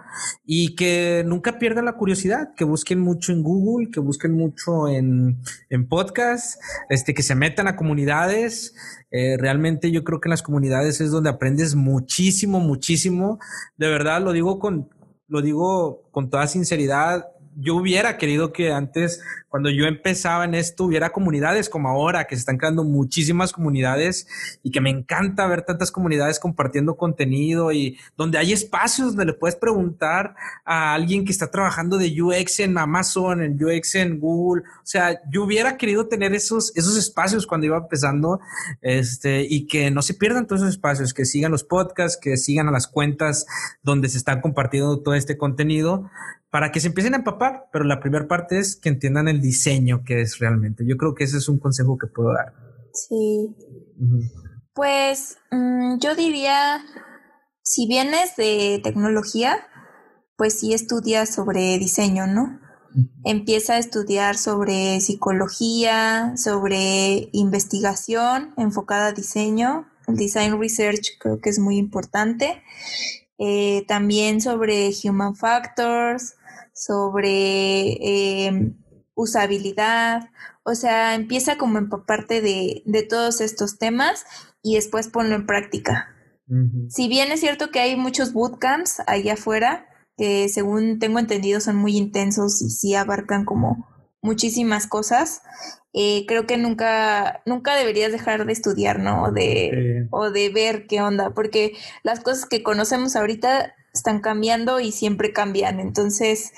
y 0.47 0.75
que 0.75 1.23
nunca 1.27 1.59
pierdan 1.59 1.85
la 1.85 1.99
curiosidad, 1.99 2.55
que 2.57 2.65
busquen 2.65 3.01
mucho 3.01 3.33
en 3.33 3.43
Google, 3.43 3.91
que 3.91 4.01
busquen 4.01 4.33
mucho 4.33 4.89
en, 4.89 5.43
en 5.69 5.89
podcast, 5.89 6.59
este, 6.89 7.13
que 7.13 7.23
se 7.23 7.35
metan 7.35 7.69
a 7.69 7.77
comunidades. 7.77 8.75
Eh, 9.11 9.37
realmente 9.37 9.91
yo 9.91 10.03
creo 10.03 10.21
que 10.21 10.29
en 10.29 10.31
las 10.31 10.43
comunidades 10.43 11.03
es 11.03 11.11
donde 11.11 11.29
aprendes 11.29 11.75
muchísimo, 11.75 12.61
muchísimo. 12.61 13.39
De 13.77 13.89
verdad, 13.89 14.23
lo 14.23 14.33
digo 14.33 14.59
con, 14.59 14.89
lo 15.29 15.43
digo 15.43 16.09
con 16.13 16.31
toda 16.31 16.47
sinceridad 16.47 17.27
yo 17.61 17.77
hubiera 17.77 18.17
querido 18.17 18.53
que 18.53 18.73
antes, 18.73 19.23
cuando 19.49 19.71
yo 19.71 19.87
empezaba 19.87 20.45
en 20.45 20.55
esto, 20.55 20.85
hubiera 20.85 21.11
comunidades 21.11 21.69
como 21.69 21.89
ahora, 21.89 22.27
que 22.27 22.35
se 22.35 22.41
están 22.41 22.57
creando 22.57 22.85
muchísimas 22.85 23.53
comunidades 23.53 24.27
y 24.63 24.71
que 24.71 24.81
me 24.81 24.91
encanta 24.91 25.47
ver 25.47 25.63
tantas 25.63 25.93
comunidades 25.93 26.41
compartiendo 26.41 26.97
contenido 26.97 27.73
y 27.73 27.99
donde 28.17 28.39
hay 28.39 28.53
espacios 28.53 29.09
donde 29.09 29.27
le 29.27 29.33
puedes 29.35 29.57
preguntar 29.57 30.35
a 30.65 30.95
alguien 30.95 31.25
que 31.25 31.33
está 31.33 31.51
trabajando 31.51 31.99
de 31.99 32.21
UX 32.21 32.61
en 32.61 32.79
Amazon, 32.79 33.43
en 33.43 33.63
UX 33.63 33.95
en 33.97 34.19
Google. 34.19 34.63
O 34.63 34.87
sea, 34.87 35.21
yo 35.31 35.45
hubiera 35.45 35.77
querido 35.77 36.07
tener 36.09 36.35
esos, 36.35 36.75
esos 36.77 36.97
espacios 36.97 37.47
cuando 37.47 37.67
iba 37.67 37.77
empezando, 37.77 38.41
este, 38.81 39.47
y 39.49 39.67
que 39.67 39.91
no 39.91 40.03
se 40.03 40.15
pierdan 40.15 40.47
todos 40.47 40.63
esos 40.63 40.75
espacios, 40.75 41.13
que 41.13 41.27
sigan 41.27 41.53
los 41.53 41.65
podcasts, 41.65 42.19
que 42.21 42.37
sigan 42.37 42.69
a 42.69 42.73
las 42.73 42.87
cuentas 42.87 43.47
donde 43.83 44.09
se 44.09 44.19
están 44.19 44.41
compartiendo 44.41 45.01
todo 45.01 45.15
este 45.15 45.37
contenido 45.37 46.11
para 46.51 46.73
que 46.73 46.81
se 46.81 46.89
empiecen 46.89 47.15
a 47.15 47.19
empapar, 47.19 47.69
pero 47.73 47.85
la 47.85 48.01
primera 48.01 48.27
parte 48.27 48.59
es 48.59 48.77
que 48.77 48.89
entiendan 48.89 49.29
el 49.29 49.41
diseño 49.41 50.03
que 50.05 50.21
es 50.21 50.39
realmente. 50.39 50.85
Yo 50.87 50.97
creo 50.97 51.15
que 51.15 51.25
ese 51.25 51.39
es 51.39 51.49
un 51.49 51.59
consejo 51.59 51.97
que 51.97 52.09
puedo 52.09 52.33
dar. 52.33 52.55
Sí. 52.93 53.55
Pues 54.75 55.39
mm, 55.53 55.99
yo 55.99 56.17
diría, 56.17 56.85
si 57.63 57.87
vienes 57.87 58.37
de 58.37 58.81
tecnología, 58.83 59.59
pues 60.37 60.59
sí 60.59 60.75
estudia 60.75 61.27
sobre 61.27 61.79
diseño, 61.79 62.27
¿no? 62.27 62.59
Empieza 63.25 63.75
a 63.75 63.79
estudiar 63.79 64.37
sobre 64.37 65.01
psicología, 65.01 66.33
sobre 66.37 67.29
investigación 67.33 68.53
enfocada 68.57 69.09
a 69.09 69.13
diseño. 69.13 69.87
El 70.09 70.17
design 70.17 70.59
research 70.59 71.19
creo 71.21 71.39
que 71.41 71.51
es 71.51 71.61
muy 71.61 71.77
importante. 71.77 72.63
Eh, 73.39 73.85
también 73.87 74.41
sobre 74.41 74.91
human 75.05 75.37
factors, 75.37 76.35
sobre 76.81 78.47
em, 78.47 78.75
usabilidad, 79.15 80.31
o 80.63 80.75
sea, 80.75 81.15
empieza 81.15 81.59
como 81.59 81.77
empaparte 81.77 82.41
de, 82.41 82.83
de 82.87 83.03
todos 83.03 83.43
estos 83.43 83.79
temas 83.79 84.25
y 84.63 84.77
después 84.77 85.09
ponlo 85.09 85.35
en 85.35 85.47
práctica. 85.47 86.17
Si 86.89 87.07
bien 87.07 87.31
es 87.31 87.39
cierto 87.39 87.71
que 87.71 87.79
hay 87.79 87.95
muchos 87.95 88.33
bootcamps 88.33 89.03
allá 89.07 89.35
afuera, 89.35 89.87
que 90.17 90.49
según 90.49 90.99
tengo 90.99 91.21
entendido 91.21 91.61
son 91.61 91.77
muy 91.77 91.97
intensos 91.97 92.61
y 92.61 92.71
sí 92.71 92.97
abarcan 92.97 93.45
como 93.45 93.87
muchísimas 94.21 94.89
cosas, 94.89 95.43
eh, 95.93 96.25
creo 96.27 96.47
que 96.49 96.57
nunca, 96.57 97.43
nunca 97.47 97.77
deberías 97.77 98.11
dejar 98.11 98.47
de 98.47 98.53
estudiar, 98.53 98.99
¿no? 98.99 99.25
O 99.25 99.33
de, 99.33 100.09
o 100.11 100.33
de 100.33 100.49
ver 100.49 100.89
qué 100.89 101.01
onda, 101.01 101.35
porque 101.35 101.75
las 102.03 102.19
cosas 102.19 102.47
que 102.47 102.65
conocemos 102.65 103.15
ahorita 103.15 103.75
están 103.93 104.21
cambiando 104.21 104.81
y 104.81 104.93
siempre 104.93 105.33
cambian. 105.33 105.81
Entonces, 105.81 106.53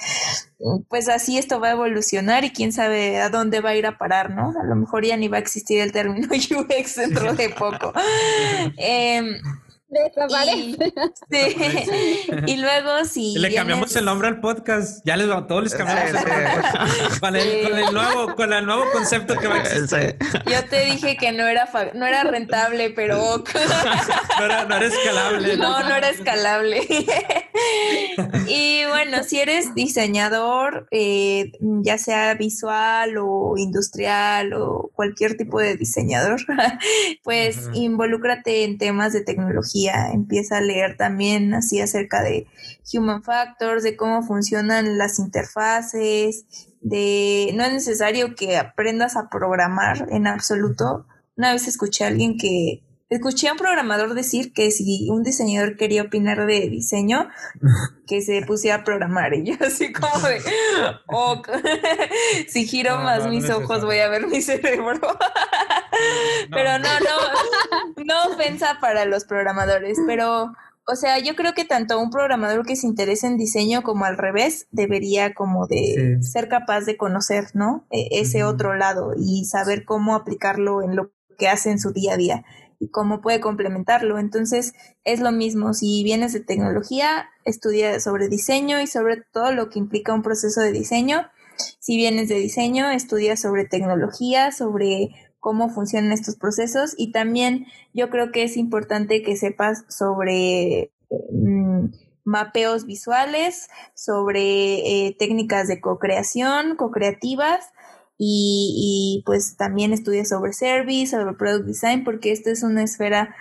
pues 0.88 1.08
así 1.08 1.38
esto 1.38 1.60
va 1.60 1.68
a 1.68 1.72
evolucionar 1.72 2.44
y 2.44 2.50
quién 2.50 2.72
sabe 2.72 3.20
a 3.20 3.30
dónde 3.30 3.60
va 3.60 3.70
a 3.70 3.76
ir 3.76 3.86
a 3.86 3.98
parar, 3.98 4.30
¿no? 4.30 4.52
A 4.60 4.64
lo 4.64 4.76
mejor 4.76 5.04
ya 5.04 5.16
ni 5.16 5.28
va 5.28 5.38
a 5.38 5.40
existir 5.40 5.80
el 5.80 5.92
término 5.92 6.28
UX 6.32 6.96
dentro 6.96 7.34
de 7.34 7.48
poco. 7.50 7.92
eh, 8.76 9.22
Desaparece. 9.92 10.92
Sí. 11.30 12.30
y 12.46 12.56
luego 12.56 13.04
si. 13.04 13.38
Le 13.38 13.54
cambiamos 13.54 13.94
el 13.94 14.06
nombre 14.06 14.28
al 14.28 14.40
podcast. 14.40 15.04
Ya 15.04 15.18
les 15.18 15.28
va, 15.28 15.46
todos 15.46 15.64
les 15.64 15.74
cambiamos 15.74 16.04
el 16.06 16.14
nombre. 16.14 16.32
Con 17.20 17.36
el, 17.36 17.92
nuevo, 17.92 18.34
con 18.34 18.52
el 18.52 18.66
nuevo 18.66 18.84
concepto 18.92 19.36
que 19.36 19.46
va 19.46 19.56
a 19.56 19.58
existir. 19.58 20.16
Yo 20.46 20.64
te 20.68 20.84
dije 20.86 21.16
que 21.16 21.32
no 21.32 21.46
era 21.46 21.68
no 21.94 22.06
era 22.06 22.24
rentable, 22.24 22.90
pero. 22.90 23.44
no, 24.38 24.44
era, 24.44 24.64
no 24.64 24.76
era 24.76 24.86
escalable. 24.86 25.56
No, 25.56 25.80
no 25.80 25.94
era 25.94 26.08
escalable. 26.08 26.86
Y 28.48 28.84
bueno, 28.88 29.22
si 29.24 29.40
eres 29.40 29.74
diseñador, 29.74 30.86
eh, 30.90 31.52
ya 31.82 31.98
sea 31.98 32.34
visual 32.34 33.16
o 33.18 33.54
industrial 33.56 34.52
o 34.54 34.90
cualquier 34.94 35.36
tipo 35.36 35.60
de 35.60 35.76
diseñador, 35.76 36.40
pues 37.24 37.68
involúcrate 37.74 38.64
en 38.64 38.78
temas 38.78 39.12
de 39.12 39.22
tecnología 39.22 40.10
empieza 40.12 40.58
a 40.58 40.60
leer 40.60 40.96
también 40.96 41.54
así 41.54 41.80
acerca 41.80 42.22
de 42.22 42.46
human 42.92 43.22
factors, 43.22 43.82
de 43.82 43.96
cómo 43.96 44.22
funcionan 44.22 44.98
las 44.98 45.18
interfaces, 45.18 46.46
de 46.80 47.52
no 47.54 47.64
es 47.64 47.72
necesario 47.72 48.34
que 48.34 48.56
aprendas 48.56 49.16
a 49.16 49.28
programar 49.28 50.08
en 50.10 50.26
absoluto. 50.26 51.06
Una 51.36 51.52
vez 51.52 51.68
escuché 51.68 52.04
a 52.04 52.08
alguien 52.08 52.36
que 52.36 52.82
escuché 53.12 53.48
a 53.48 53.52
un 53.52 53.58
programador 53.58 54.14
decir 54.14 54.52
que 54.52 54.70
si 54.70 55.08
un 55.10 55.22
diseñador 55.22 55.76
quería 55.76 56.02
opinar 56.02 56.46
de 56.46 56.68
diseño, 56.68 57.28
que 58.06 58.22
se 58.22 58.42
pusiera 58.42 58.78
a 58.78 58.84
programar. 58.84 59.34
Y 59.34 59.44
yo 59.44 59.54
así 59.64 59.92
como 59.92 60.18
de, 60.26 60.40
si 62.48 62.66
giro 62.66 62.96
más 62.98 63.28
mis 63.28 63.48
ojos 63.50 63.84
voy 63.84 63.98
a 63.98 64.08
ver 64.08 64.26
mi 64.26 64.40
cerebro. 64.40 65.00
pero 66.50 66.78
no, 66.78 66.88
no, 67.00 68.04
no 68.04 68.34
ofensa 68.34 68.78
para 68.80 69.04
los 69.04 69.24
programadores, 69.24 69.98
pero... 70.06 70.52
O 70.84 70.96
sea, 70.96 71.20
yo 71.20 71.36
creo 71.36 71.54
que 71.54 71.64
tanto 71.64 72.00
un 72.00 72.10
programador 72.10 72.66
que 72.66 72.74
se 72.74 72.88
interese 72.88 73.28
en 73.28 73.36
diseño 73.36 73.84
como 73.84 74.04
al 74.04 74.18
revés 74.18 74.66
debería 74.72 75.32
como 75.32 75.68
de 75.68 76.18
ser 76.22 76.48
capaz 76.48 76.80
de 76.80 76.96
conocer, 76.96 77.50
¿no? 77.54 77.86
E, 77.92 78.20
ese 78.20 78.42
otro 78.42 78.74
lado 78.74 79.12
y 79.16 79.44
saber 79.44 79.84
cómo 79.84 80.16
aplicarlo 80.16 80.82
en 80.82 80.96
lo 80.96 81.12
que 81.38 81.48
hace 81.48 81.70
en 81.70 81.78
su 81.78 81.92
día 81.92 82.14
a 82.14 82.16
día 82.16 82.44
y 82.82 82.88
cómo 82.88 83.20
puede 83.20 83.40
complementarlo. 83.40 84.18
Entonces, 84.18 84.74
es 85.04 85.20
lo 85.20 85.30
mismo, 85.30 85.72
si 85.72 86.02
vienes 86.02 86.32
de 86.32 86.40
tecnología, 86.40 87.28
estudia 87.44 88.00
sobre 88.00 88.28
diseño 88.28 88.80
y 88.80 88.88
sobre 88.88 89.18
todo 89.18 89.52
lo 89.52 89.70
que 89.70 89.78
implica 89.78 90.12
un 90.12 90.22
proceso 90.22 90.60
de 90.60 90.72
diseño. 90.72 91.28
Si 91.78 91.96
vienes 91.96 92.28
de 92.28 92.34
diseño, 92.34 92.90
estudia 92.90 93.36
sobre 93.36 93.66
tecnología, 93.66 94.50
sobre 94.50 95.10
cómo 95.38 95.68
funcionan 95.68 96.10
estos 96.10 96.34
procesos 96.34 96.94
y 96.98 97.12
también 97.12 97.66
yo 97.94 98.10
creo 98.10 98.32
que 98.32 98.42
es 98.42 98.56
importante 98.56 99.22
que 99.22 99.36
sepas 99.36 99.84
sobre 99.88 100.90
mm, 101.30 101.86
mapeos 102.24 102.84
visuales, 102.84 103.68
sobre 103.94 105.06
eh, 105.06 105.16
técnicas 105.16 105.68
de 105.68 105.80
co-creación, 105.80 106.74
co-creativas 106.74 107.70
y, 108.18 109.22
pues 109.26 109.56
también 109.56 109.92
estudia 109.92 110.24
sobre 110.24 110.52
service, 110.52 111.10
sobre 111.10 111.34
product 111.34 111.66
design, 111.66 112.04
porque 112.04 112.32
esta 112.32 112.50
es 112.50 112.62
una 112.62 112.82
esfera 112.82 113.34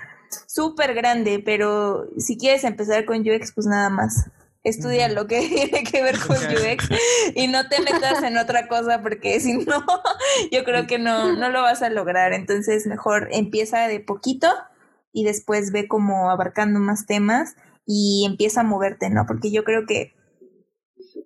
súper 0.47 0.93
grande, 0.93 1.41
pero 1.43 2.07
si 2.17 2.38
quieres 2.38 2.63
empezar 2.63 3.05
con 3.05 3.19
UX, 3.19 3.51
pues 3.53 3.67
nada 3.67 3.89
más. 3.89 4.30
Estudia 4.63 5.07
lo 5.09 5.26
que 5.26 5.39
tiene 5.47 5.84
que 5.84 6.03
ver 6.03 6.17
con 6.19 6.38
UX 6.38 6.89
y 7.36 7.47
no 7.47 7.67
te 7.67 7.82
metas 7.82 8.24
en 8.24 8.38
otra 8.38 8.67
cosa 8.67 9.01
porque 9.01 9.39
si 9.39 9.57
no, 9.57 9.84
yo 10.51 10.63
creo 10.63 10.87
que 10.87 11.00
no, 11.00 11.36
no 11.36 11.50
lo 11.50 11.62
vas 11.62 11.82
a 11.82 11.89
lograr. 11.89 12.33
Entonces, 12.33 12.87
mejor 12.87 13.29
empieza 13.32 13.87
de 13.87 14.00
poquito 14.00 14.47
y 15.13 15.25
después 15.25 15.71
ve 15.71 15.87
como 15.87 16.29
abarcando 16.29 16.79
más 16.79 17.05
temas 17.05 17.55
y 17.86 18.25
empieza 18.28 18.62
a 18.62 18.66
moverte, 18.66 19.09
¿no? 19.09 19.25
Porque 19.28 19.51
yo 19.51 19.63
creo 19.63 19.86
que 19.86 20.13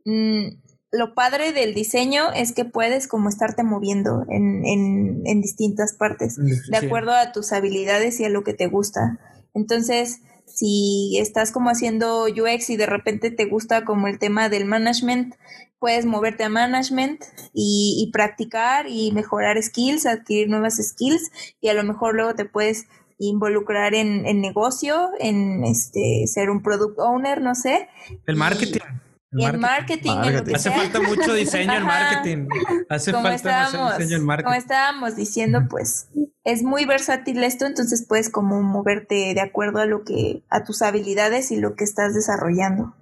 mm, 0.06 0.65
lo 0.96 1.14
padre 1.14 1.54
del 1.54 1.74
diseño 1.74 2.32
es 2.34 2.54
que 2.54 2.66
puedes 2.66 3.08
como 3.08 3.30
estarte 3.30 3.64
moviendo 3.64 4.26
en, 4.30 4.66
en, 4.66 5.22
en 5.26 5.42
distintas 5.42 5.94
partes, 5.94 6.38
de 6.38 6.78
acuerdo 6.78 7.14
a 7.14 7.32
tus 7.32 7.52
habilidades 7.52 8.20
y 8.20 8.26
a 8.26 8.30
lo 8.30 8.44
que 8.44 8.54
te 8.54 8.68
gusta. 8.68 9.20
Entonces, 9.54 10.22
si 10.46 11.18
estás 11.20 11.52
como 11.52 11.70
haciendo 11.70 12.26
UX 12.26 12.70
y 12.70 12.78
de 12.78 12.86
repente 12.86 13.32
te 13.32 13.46
gusta 13.46 13.84
como 13.84 14.08
el 14.08 14.20
tema 14.20 14.50
del 14.50 14.66
management, 14.66 15.36
puedes 15.80 16.06
moverte 16.06 16.44
a 16.44 16.50
management 16.50 17.24
y, 17.54 18.02
y, 18.02 18.12
practicar 18.12 18.88
y 18.88 19.12
mejorar 19.12 19.62
skills, 19.62 20.06
adquirir 20.06 20.50
nuevas 20.50 20.78
skills 20.78 21.32
y 21.62 21.68
a 21.68 21.74
lo 21.74 21.84
mejor 21.84 22.16
luego 22.16 22.36
te 22.36 22.46
puedes 22.46 22.88
involucrar 23.18 23.94
en, 23.94 24.26
en 24.26 24.42
negocio, 24.42 25.10
en 25.20 25.64
este 25.64 26.26
ser 26.28 26.50
un 26.50 26.62
product 26.62 27.00
owner, 27.00 27.42
no 27.42 27.56
sé. 27.56 27.88
El 28.26 28.36
marketing. 28.36 28.80
Y 28.80 29.05
en 29.32 29.60
marketing, 29.60 30.12
Hace 30.54 30.72
falta 30.72 31.02
mucho 31.02 31.34
diseño 31.34 31.74
en 31.74 31.84
marketing. 31.84 32.48
Hace 32.90 33.12
falta 33.12 33.70
mucho 33.70 33.98
diseño 33.98 34.18
en 34.18 34.26
marketing. 34.26 34.46
Como 34.46 34.58
estábamos 34.58 35.16
diciendo, 35.16 35.68
pues 35.70 36.08
es 36.44 36.64
muy 36.64 36.86
versátil 36.86 37.44
esto, 37.44 37.66
entonces 37.66 38.06
puedes 38.08 38.30
como 38.30 38.62
moverte 38.62 39.34
de 39.34 39.42
acuerdo 39.42 39.80
a 39.80 39.86
lo 39.86 40.04
que, 40.04 40.44
a 40.50 40.64
tus 40.64 40.82
habilidades 40.82 41.52
y 41.52 41.58
lo 41.58 41.76
que 41.76 41.84
estás 41.84 42.14
desarrollando. 42.14 42.96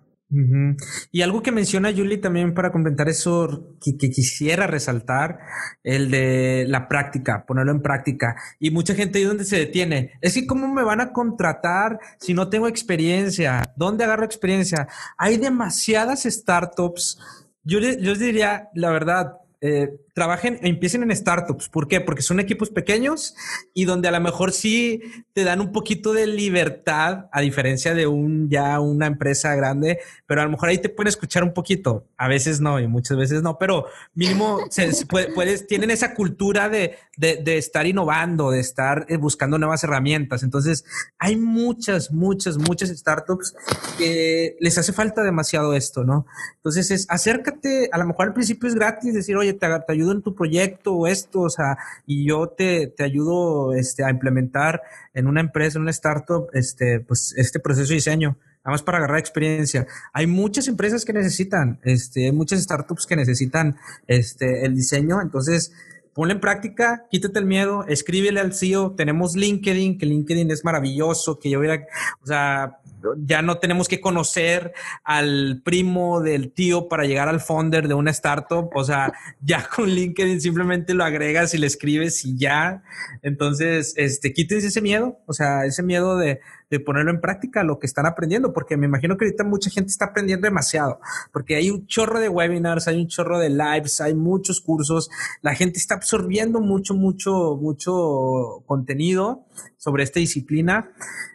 Y 1.12 1.22
algo 1.22 1.44
que 1.44 1.52
menciona 1.52 1.94
Julie 1.94 2.18
también 2.18 2.54
para 2.54 2.72
complementar 2.72 3.10
eso 3.10 3.76
que, 3.82 3.98
quisiera 4.10 4.68
resaltar, 4.68 5.40
el 5.84 6.10
de 6.10 6.66
la 6.68 6.88
práctica, 6.88 7.46
ponerlo 7.46 7.72
en 7.72 7.82
práctica. 7.82 8.36
Y 8.60 8.72
mucha 8.72 8.96
gente 8.96 9.20
ahí 9.20 9.26
donde 9.26 9.46
se 9.46 9.58
detiene. 9.58 10.14
Es 10.22 10.34
que 10.34 10.48
cómo 10.48 10.68
me 10.68 10.84
van 10.84 11.02
a 11.02 11.12
contratar 11.12 12.00
si 12.20 12.34
no 12.34 12.50
tengo 12.50 12.68
experiencia. 12.68 13.62
¿Dónde 13.76 14.04
agarro 14.04 14.26
experiencia? 14.26 14.88
Hay 15.18 15.38
demasiadas 15.38 16.24
startups. 16.24 17.20
Yo, 17.64 17.80
yo 17.80 18.16
diría, 18.16 18.70
la 18.74 18.90
verdad, 18.90 19.38
eh, 19.62 19.92
trabajen, 20.14 20.60
empiecen 20.62 21.04
en 21.04 21.16
startups. 21.16 21.70
¿Por 21.70 21.88
qué? 21.88 22.00
Porque 22.00 22.22
son 22.22 22.40
equipos 22.40 22.70
pequeños 22.70 23.36
y 23.74 23.86
donde 23.86 24.08
a 24.08 24.12
lo 24.12 24.22
mejor 24.22 24.52
sí 24.52 25.02
te 25.34 25.44
dan 25.44 25.60
un 25.60 25.72
poquito 25.72 26.14
de 26.14 26.28
libertad, 26.28 27.26
a 27.32 27.42
diferencia 27.42 27.96
de 27.96 28.06
un 28.06 28.50
ya 28.50 28.80
una 28.80 29.08
empresa 29.08 29.56
grande, 29.56 30.00
pero 30.28 30.42
a 30.42 30.46
lo 30.46 30.52
mejor 30.52 30.70
ahí 30.70 30.78
te 30.78 30.90
pueden 30.90 31.08
escuchar 31.08 31.44
un 31.44 31.54
poquito. 31.54 32.06
A 32.18 32.28
veces 32.28 32.62
no 32.62 32.80
y 32.80 32.88
muchas 32.88 33.18
veces 33.18 33.42
no, 33.42 33.58
pero 33.58 33.88
mínimo 34.14 34.60
se, 34.70 34.92
puedes, 35.08 35.66
tienen 35.66 35.90
esa 35.90 36.14
cultura 36.14 36.70
de, 36.70 36.96
de, 37.18 37.38
de, 37.38 37.58
estar 37.58 37.88
innovando, 37.88 38.52
de 38.52 38.60
estar 38.60 39.08
eh, 39.10 39.18
buscando 39.18 39.58
nuevas 39.58 39.84
herramientas. 39.84 40.44
Entonces, 40.44 40.86
hay 41.18 41.36
muchas, 41.36 42.12
muchas, 42.12 42.58
muchas 42.58 42.90
startups 42.90 43.56
que 43.98 44.58
les 44.60 44.78
hace 44.78 44.94
falta 44.94 45.24
demasiado 45.24 45.74
esto, 45.74 46.04
¿no? 46.04 46.28
Entonces, 46.58 46.92
es 46.92 47.08
acércate, 47.10 47.90
a 47.92 47.98
lo 47.98 48.06
mejor 48.06 48.28
al 48.28 48.34
principio 48.34 48.70
es 48.70 48.76
gratis, 48.76 49.14
decir, 49.14 49.36
oye, 49.36 49.54
te, 49.54 49.68
te 49.68 49.92
ayudo 49.92 50.03
en 50.12 50.22
tu 50.22 50.36
proyecto 50.36 50.94
o 50.94 51.08
esto, 51.08 51.42
o 51.42 51.50
sea, 51.50 51.78
y 52.06 52.28
yo 52.28 52.48
te, 52.48 52.88
te 52.88 53.04
ayudo 53.04 53.74
este, 53.74 54.04
a 54.04 54.10
implementar 54.10 54.82
en 55.14 55.28
una 55.28 55.42
empresa, 55.42 55.78
en 55.78 55.84
una 55.84 55.92
startup, 55.92 56.48
este, 56.54 57.00
pues, 57.00 57.34
este 57.38 57.60
proceso 57.60 57.90
de 57.90 57.96
diseño. 57.96 58.38
Nada 58.66 58.76
más 58.76 58.84
para 58.84 59.00
agarrar 59.00 59.20
experiencia. 59.20 59.88
Hay 60.14 60.26
muchas 60.26 60.70
empresas 60.70 61.04
que 61.04 61.12
necesitan, 61.12 61.80
este, 61.84 62.32
muchas 62.32 62.62
startups 62.62 63.06
que 63.06 63.18
necesitan 63.18 63.76
este, 64.08 64.66
el 64.66 64.76
diseño. 64.76 65.22
Entonces, 65.22 65.74
ponle 66.14 66.34
en 66.34 66.40
práctica, 66.40 67.06
quítate 67.10 67.40
el 67.40 67.46
miedo, 67.46 67.86
escríbele 67.88 68.40
al 68.40 68.54
CEO. 68.54 68.92
Tenemos 68.96 69.36
LinkedIn, 69.36 69.98
que 69.98 70.06
LinkedIn 70.06 70.52
es 70.52 70.64
maravilloso, 70.64 71.40
que 71.40 71.50
yo 71.50 71.60
hubiera, 71.60 71.86
o 72.22 72.26
sea, 72.26 72.80
ya 73.18 73.42
no 73.42 73.58
tenemos 73.58 73.88
que 73.88 74.00
conocer 74.00 74.74
al 75.04 75.62
primo 75.64 76.22
del 76.22 76.52
tío 76.52 76.88
para 76.88 77.04
llegar 77.04 77.28
al 77.28 77.42
founder 77.42 77.88
de 77.88 77.94
una 77.94 78.12
startup. 78.12 78.70
O 78.76 78.84
sea, 78.84 79.14
ya 79.42 79.68
con 79.68 79.90
LinkedIn 79.90 80.42
simplemente 80.42 80.94
lo 80.94 81.04
agregas 81.04 81.54
y 81.54 81.58
le 81.58 81.68
escribes 81.68 82.24
y 82.26 82.38
ya. 82.38 82.84
Entonces, 83.22 83.94
este, 83.98 84.34
quítense 84.34 84.68
ese 84.68 84.82
miedo, 84.82 85.20
o 85.26 85.34
sea, 85.34 85.66
ese 85.66 85.84
miedo 85.84 86.18
de, 86.18 86.40
de 86.74 86.80
ponerlo 86.80 87.12
en 87.12 87.22
práctica, 87.22 87.64
lo 87.64 87.78
que 87.78 87.86
están 87.86 88.08
aprendiendo, 88.08 88.52
porque 88.52 88.78
me 88.78 88.88
imagino 88.88 89.16
que 89.16 89.26
ahorita 89.26 89.44
mucha 89.44 89.70
gente 89.70 89.92
está 89.92 90.06
aprendiendo 90.06 90.48
demasiado, 90.48 91.00
porque 91.32 91.56
hay 91.56 91.70
un 91.70 91.86
chorro 91.86 92.20
de 92.20 92.30
webinars, 92.30 92.88
hay 92.88 93.00
un 93.00 93.08
chorro 93.08 93.38
de 93.38 93.52
lives, 93.52 94.02
hay 94.02 94.16
muchos 94.16 94.60
cursos, 94.60 95.12
la 95.44 95.54
gente 95.54 95.78
está 95.78 95.94
absorbiendo 95.94 96.62
mucho, 96.62 96.96
mucho, 96.96 97.60
mucho 97.62 98.64
contenido 98.66 99.46
sobre 99.78 100.02
esta 100.02 100.20
disciplina. 100.20 100.90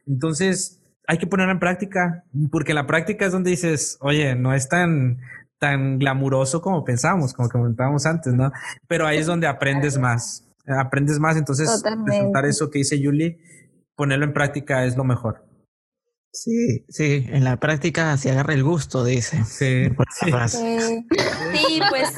Entonces, 0.09 0.81
hay 1.07 1.19
que 1.19 1.29
ponerla 1.29 1.53
en 1.53 1.61
práctica, 1.61 2.25
porque 2.51 2.75
la 2.75 2.89
práctica 2.89 3.25
es 3.25 3.31
donde 3.31 3.51
dices, 3.51 3.97
oye, 4.01 4.35
no 4.35 4.53
es 4.55 4.69
tan, 4.69 5.21
tan 5.61 6.01
glamuroso 6.01 6.61
como 6.61 6.83
pensábamos, 6.83 7.33
como 7.33 7.49
comentábamos 7.49 8.07
antes, 8.07 8.35
¿no? 8.35 8.51
Pero 8.89 9.07
ahí 9.07 9.19
es 9.19 9.27
donde 9.27 9.47
aprendes 9.47 9.99
más, 9.99 10.49
aprendes 10.67 11.21
más, 11.21 11.37
entonces 11.37 11.81
presentar 12.05 12.45
eso 12.45 12.71
que 12.71 12.81
dice 12.81 13.01
Julie, 13.01 13.39
ponerlo 13.99 14.25
en 14.25 14.33
práctica 14.33 14.87
es 14.87 14.97
lo 14.97 15.05
mejor. 15.05 15.45
Sí, 16.33 16.87
sí, 16.89 17.27
en 17.29 17.43
la 17.43 17.59
práctica 17.59 18.17
se 18.17 18.31
agarra 18.31 18.55
el 18.55 18.63
gusto, 18.63 19.05
dice. 19.05 19.45
Sí, 19.45 19.89
sí. 20.51 21.81
pues, 21.91 22.15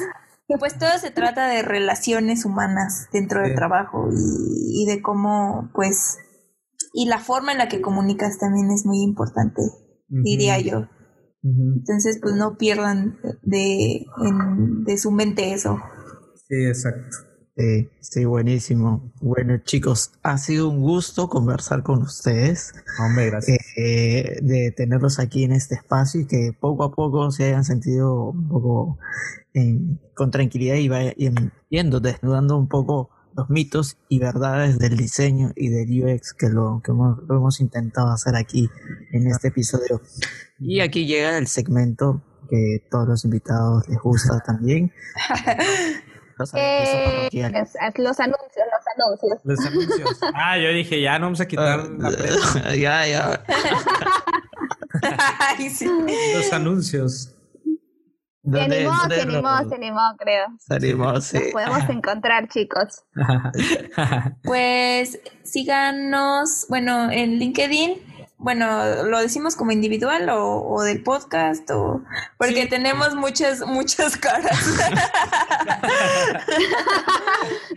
pues 0.59 0.77
todo 0.77 0.97
se 0.99 1.09
trata 1.09 1.47
de 1.47 1.63
relaciones 1.63 2.45
humanas 2.45 3.07
dentro 3.11 3.41
del 3.41 3.55
trabajo 3.55 4.09
y, 4.13 4.83
y 4.83 4.85
de 4.85 5.01
cómo, 5.01 5.71
pues, 5.73 6.19
y 6.93 7.07
la 7.07 7.17
forma 7.17 7.51
en 7.51 7.57
la 7.57 7.67
que 7.67 7.81
comunicas 7.81 8.37
también 8.37 8.69
es 8.69 8.85
muy 8.85 9.01
importante, 9.01 9.63
diría 10.07 10.59
yo. 10.59 10.87
Entonces, 11.43 12.19
pues 12.21 12.35
no 12.35 12.57
pierdan 12.57 13.17
de, 13.41 14.05
de 14.85 14.97
su 14.99 15.09
mente 15.09 15.53
eso. 15.53 15.79
Sí, 16.47 16.63
exacto. 16.67 17.30
Sí, 17.57 17.89
sí, 17.99 18.25
buenísimo. 18.25 19.11
Bueno, 19.19 19.57
chicos, 19.57 20.11
ha 20.23 20.37
sido 20.37 20.69
un 20.69 20.79
gusto 20.79 21.27
conversar 21.27 21.83
con 21.83 22.01
ustedes. 22.01 22.73
Hombre, 22.99 23.29
gracias. 23.29 23.57
Eh, 23.75 24.39
de 24.41 24.71
tenerlos 24.71 25.19
aquí 25.19 25.43
en 25.43 25.51
este 25.51 25.75
espacio 25.75 26.21
y 26.21 26.27
que 26.27 26.53
poco 26.57 26.85
a 26.85 26.91
poco 26.91 27.29
se 27.31 27.45
hayan 27.45 27.65
sentido 27.65 28.29
un 28.29 28.47
poco 28.47 28.97
con 30.15 30.31
tranquilidad 30.31 30.75
y 30.75 30.87
vayan 30.87 31.51
yendo, 31.69 31.99
desnudando 31.99 32.57
un 32.57 32.69
poco 32.69 33.09
los 33.35 33.49
mitos 33.49 33.97
y 34.07 34.19
verdades 34.19 34.79
del 34.79 34.95
diseño 34.95 35.51
y 35.55 35.69
del 35.69 36.03
UX 36.03 36.33
que 36.33 36.49
lo 36.49 36.81
que 36.83 36.91
hemos, 36.91 37.17
lo 37.27 37.35
hemos 37.35 37.59
intentado 37.59 38.11
hacer 38.11 38.35
aquí 38.35 38.69
en 39.11 39.27
este 39.27 39.49
episodio. 39.49 40.01
Y 40.57 40.79
aquí 40.79 41.05
llega 41.05 41.37
el 41.37 41.47
segmento 41.47 42.23
que 42.49 42.85
todos 42.89 43.07
los 43.07 43.25
invitados 43.25 43.87
les 43.89 43.99
gusta 43.99 44.39
también. 44.39 44.91
Los, 46.41 46.53
eh, 46.55 47.29
los, 47.97 48.19
anuncios, 48.19 48.65
los 48.71 48.85
anuncios. 48.97 49.39
Los 49.43 49.59
anuncios. 49.65 50.19
Ah, 50.33 50.57
yo 50.57 50.69
dije, 50.69 50.99
ya 50.99 51.19
no 51.19 51.27
vamos 51.27 51.39
a 51.39 51.47
quitar 51.47 51.87
la 51.87 52.09
prensa. 52.09 52.75
ya, 52.75 53.05
ya. 53.05 53.43
Los 56.35 56.53
anuncios. 56.53 57.35
Se 58.51 58.59
animó, 58.59 58.93
se 59.07 59.21
animó, 59.21 59.69
se 59.69 59.75
animó, 59.75 60.01
creo. 60.17 60.47
Se 60.57 60.73
animó, 60.73 61.21
sí. 61.21 61.37
Nos 61.37 61.51
podemos 61.51 61.87
encontrar, 61.89 62.47
chicos. 62.47 63.03
pues 64.43 65.19
síganos, 65.43 66.65
bueno, 66.67 67.11
en 67.11 67.37
LinkedIn. 67.37 68.01
Bueno, 68.43 69.03
lo 69.03 69.19
decimos 69.19 69.55
como 69.55 69.71
individual 69.71 70.27
o, 70.29 70.63
o 70.65 70.81
del 70.81 71.03
podcast 71.03 71.69
o 71.69 72.01
porque 72.39 72.65
tenemos 72.65 73.13
muchas 73.13 73.63
muchas 73.67 74.17
caras. 74.17 74.59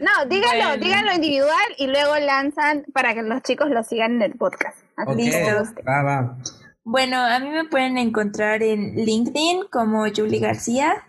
no, 0.01 0.27
díganlo, 0.27 0.79
díganlo 0.83 1.13
individual 1.13 1.75
y 1.77 1.87
luego 1.87 2.17
lanzan 2.17 2.87
para 2.95 3.13
que 3.13 3.23
los 3.23 3.43
chicos 3.43 3.69
lo 3.69 3.85
sigan 3.85 4.13
en 4.17 4.23
el 4.23 4.39
podcast. 4.39 4.79
Listo. 5.15 5.65
Va, 5.87 6.03
va. 6.03 6.39
Bueno, 6.83 7.19
a 7.19 7.39
mí 7.41 7.51
me 7.51 7.65
pueden 7.65 7.99
encontrar 7.99 8.63
en 8.63 8.95
LinkedIn 8.95 9.67
como 9.71 10.07
Julie 10.15 10.41
García 10.41 11.07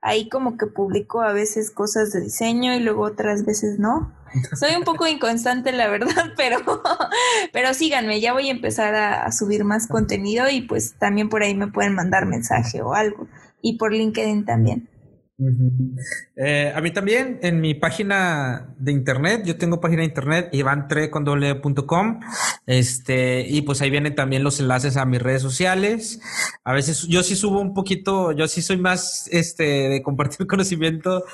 Ahí 0.07 0.30
como 0.30 0.56
que 0.56 0.68
publico 0.68 1.23
a 1.23 1.34
veces 1.34 1.72
cosas 1.72 2.14
de 2.14 2.22
diseño 2.22 2.76
y 2.76 2.80
luego 2.80 3.02
otras 3.02 3.44
veces 3.44 3.80
no. 3.80 4.14
Soy 4.53 4.76
un 4.76 4.84
poco 4.84 5.07
inconstante, 5.07 5.72
la 5.72 5.88
verdad, 5.88 6.34
pero, 6.38 6.60
pero 7.52 7.73
síganme, 7.73 8.22
ya 8.22 8.32
voy 8.32 8.49
a 8.49 8.52
empezar 8.52 8.94
a, 8.94 9.32
subir 9.32 9.64
más 9.64 9.88
contenido 9.88 10.48
y 10.48 10.61
pues 10.61 10.94
también 10.99 11.27
por 11.27 11.41
ahí 11.41 11.56
me 11.56 11.72
pueden 11.72 11.95
mandar 11.95 12.27
mensaje 12.27 12.84
o 12.84 12.94
algo. 12.94 13.27
Y 13.64 13.80
por 13.80 13.94
LinkedIn 13.94 14.45
también. 14.45 14.88
Eh, 15.38 16.72
a 16.74 16.80
mí 16.80 16.91
también, 16.91 17.40
en 17.41 17.60
mi 17.60 17.74
página 17.74 18.74
de 18.78 18.94
internet, 18.94 19.44
yo 19.45 19.57
tengo 19.57 19.82
página 19.82 20.02
de 20.02 20.07
internet, 20.07 20.49
ivantre.com, 20.53 22.20
este, 22.66 23.45
y 23.48 23.62
pues 23.64 23.82
ahí 23.82 23.90
vienen 23.90 24.16
también 24.16 24.44
los 24.44 24.60
enlaces 24.60 24.95
a 24.95 25.06
mis 25.06 25.22
redes 25.22 25.41
sociales. 25.41 26.22
A 26.64 26.74
veces 26.74 27.07
yo 27.07 27.22
sí 27.22 27.36
subo 27.36 27.60
un 27.60 27.74
poquito, 27.74 28.32
yo 28.32 28.48
sí 28.48 28.62
soy 28.62 28.78
más, 28.78 29.28
este, 29.32 29.90
de 29.90 30.02
compartir 30.02 30.48
conocimiento. 30.48 31.26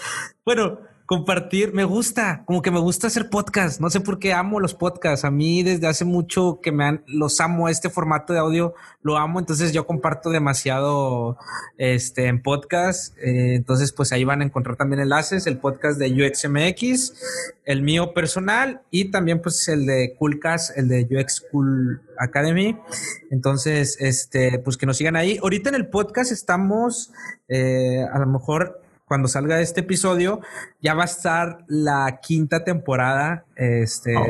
Bueno, 0.46 0.80
compartir, 1.12 1.74
me 1.74 1.84
gusta, 1.84 2.42
como 2.46 2.62
que 2.62 2.72
me 2.72 2.80
gusta 2.80 3.08
hacer 3.08 3.30
podcast, 3.30 3.82
no 3.82 3.90
sé 3.90 4.00
por 4.00 4.18
qué 4.18 4.32
amo 4.32 4.62
los 4.62 4.74
podcasts, 4.74 5.26
a 5.26 5.30
mí 5.30 5.62
desde 5.62 5.86
hace 5.86 6.06
mucho 6.06 6.62
que 6.64 6.72
me 6.72 6.86
han, 6.86 7.04
los 7.06 7.42
amo, 7.42 7.68
este 7.68 7.90
formato 7.90 8.32
de 8.32 8.40
audio 8.40 8.76
lo 9.02 9.18
amo, 9.18 9.38
entonces 9.40 9.74
yo 9.74 9.86
comparto 9.86 10.30
demasiado 10.30 11.38
este, 11.78 12.28
en 12.28 12.42
podcast, 12.42 13.18
eh, 13.18 13.56
entonces 13.56 13.92
pues 13.92 14.14
ahí 14.14 14.24
van 14.24 14.40
a 14.40 14.46
encontrar 14.46 14.78
también 14.78 15.02
enlaces, 15.02 15.48
el 15.48 15.58
podcast 15.58 16.00
de 16.00 16.14
UXMX, 16.14 17.14
el 17.66 17.82
mío 17.82 18.14
personal 18.14 18.82
y 18.90 19.12
también 19.12 19.42
pues 19.42 19.68
el 19.68 19.86
de 19.86 20.16
Coolcast, 20.18 20.78
el 20.78 20.88
de 20.88 21.06
UX 21.12 21.46
Cool 21.52 22.04
Academy, 22.20 22.80
entonces 23.32 23.98
este, 24.00 24.60
pues 24.60 24.78
que 24.78 24.86
nos 24.86 24.96
sigan 24.96 25.18
ahí, 25.18 25.40
ahorita 25.44 25.68
en 25.68 25.76
el 25.76 25.90
podcast 25.90 26.32
estamos 26.32 27.12
eh, 27.50 28.06
a 28.14 28.18
lo 28.18 28.28
mejor 28.28 28.81
cuando 29.12 29.28
salga 29.28 29.60
este 29.60 29.82
episodio, 29.82 30.40
ya 30.80 30.94
va 30.94 31.02
a 31.02 31.06
estar 31.06 31.66
la 31.68 32.22
quinta 32.22 32.64
temporada 32.64 33.44
este, 33.58 34.16
oh. 34.16 34.26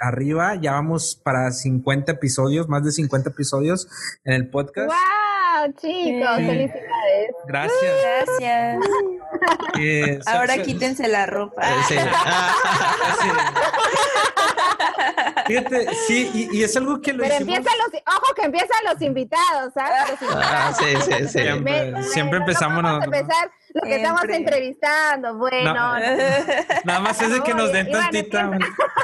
arriba. 0.00 0.56
Ya 0.56 0.72
vamos 0.72 1.14
para 1.14 1.52
50 1.52 2.10
episodios, 2.10 2.68
más 2.68 2.82
de 2.82 2.90
50 2.90 3.30
episodios 3.30 3.86
en 4.24 4.34
el 4.34 4.48
podcast. 4.48 4.88
¡Wow, 4.88 5.72
chicos! 5.80 6.34
¡Felicidades! 6.34 7.30
Gracias. 7.46 7.92
Gracias. 8.40 10.26
Ahora 10.34 10.60
quítense 10.64 11.06
la 11.06 11.26
ropa. 11.26 11.62
Sí. 11.86 11.94
Fíjate, 15.46 15.94
sí, 16.08 16.48
y, 16.50 16.64
es 16.64 16.76
algo 16.76 17.00
que 17.00 17.12
lo 17.12 17.22
Pero 17.22 17.36
empiezan 17.36 17.72
los, 17.78 17.86
ojo 18.16 18.34
que 18.34 18.46
empiezan 18.46 18.78
los 18.84 19.00
invitados, 19.00 19.72
¿sabes? 19.74 20.18
Ah, 20.34 20.72
sí, 20.76 20.86
sí, 21.02 21.12
sí. 21.20 21.28
Siempre, 21.28 22.02
siempre 22.02 22.38
empezamos. 22.38 22.82
No 22.82 23.00
a 23.00 23.04
empezar 23.04 23.48
lo 23.74 23.80
que 23.82 23.96
estamos 23.96 24.22
entrevistando, 24.28 25.36
bueno. 25.36 25.74
nada 26.84 27.00
más 27.00 27.20
es 27.20 27.30
de 27.32 27.40
que 27.42 27.54
nos 27.54 27.72
den 27.72 27.90
tantita. 27.90 28.44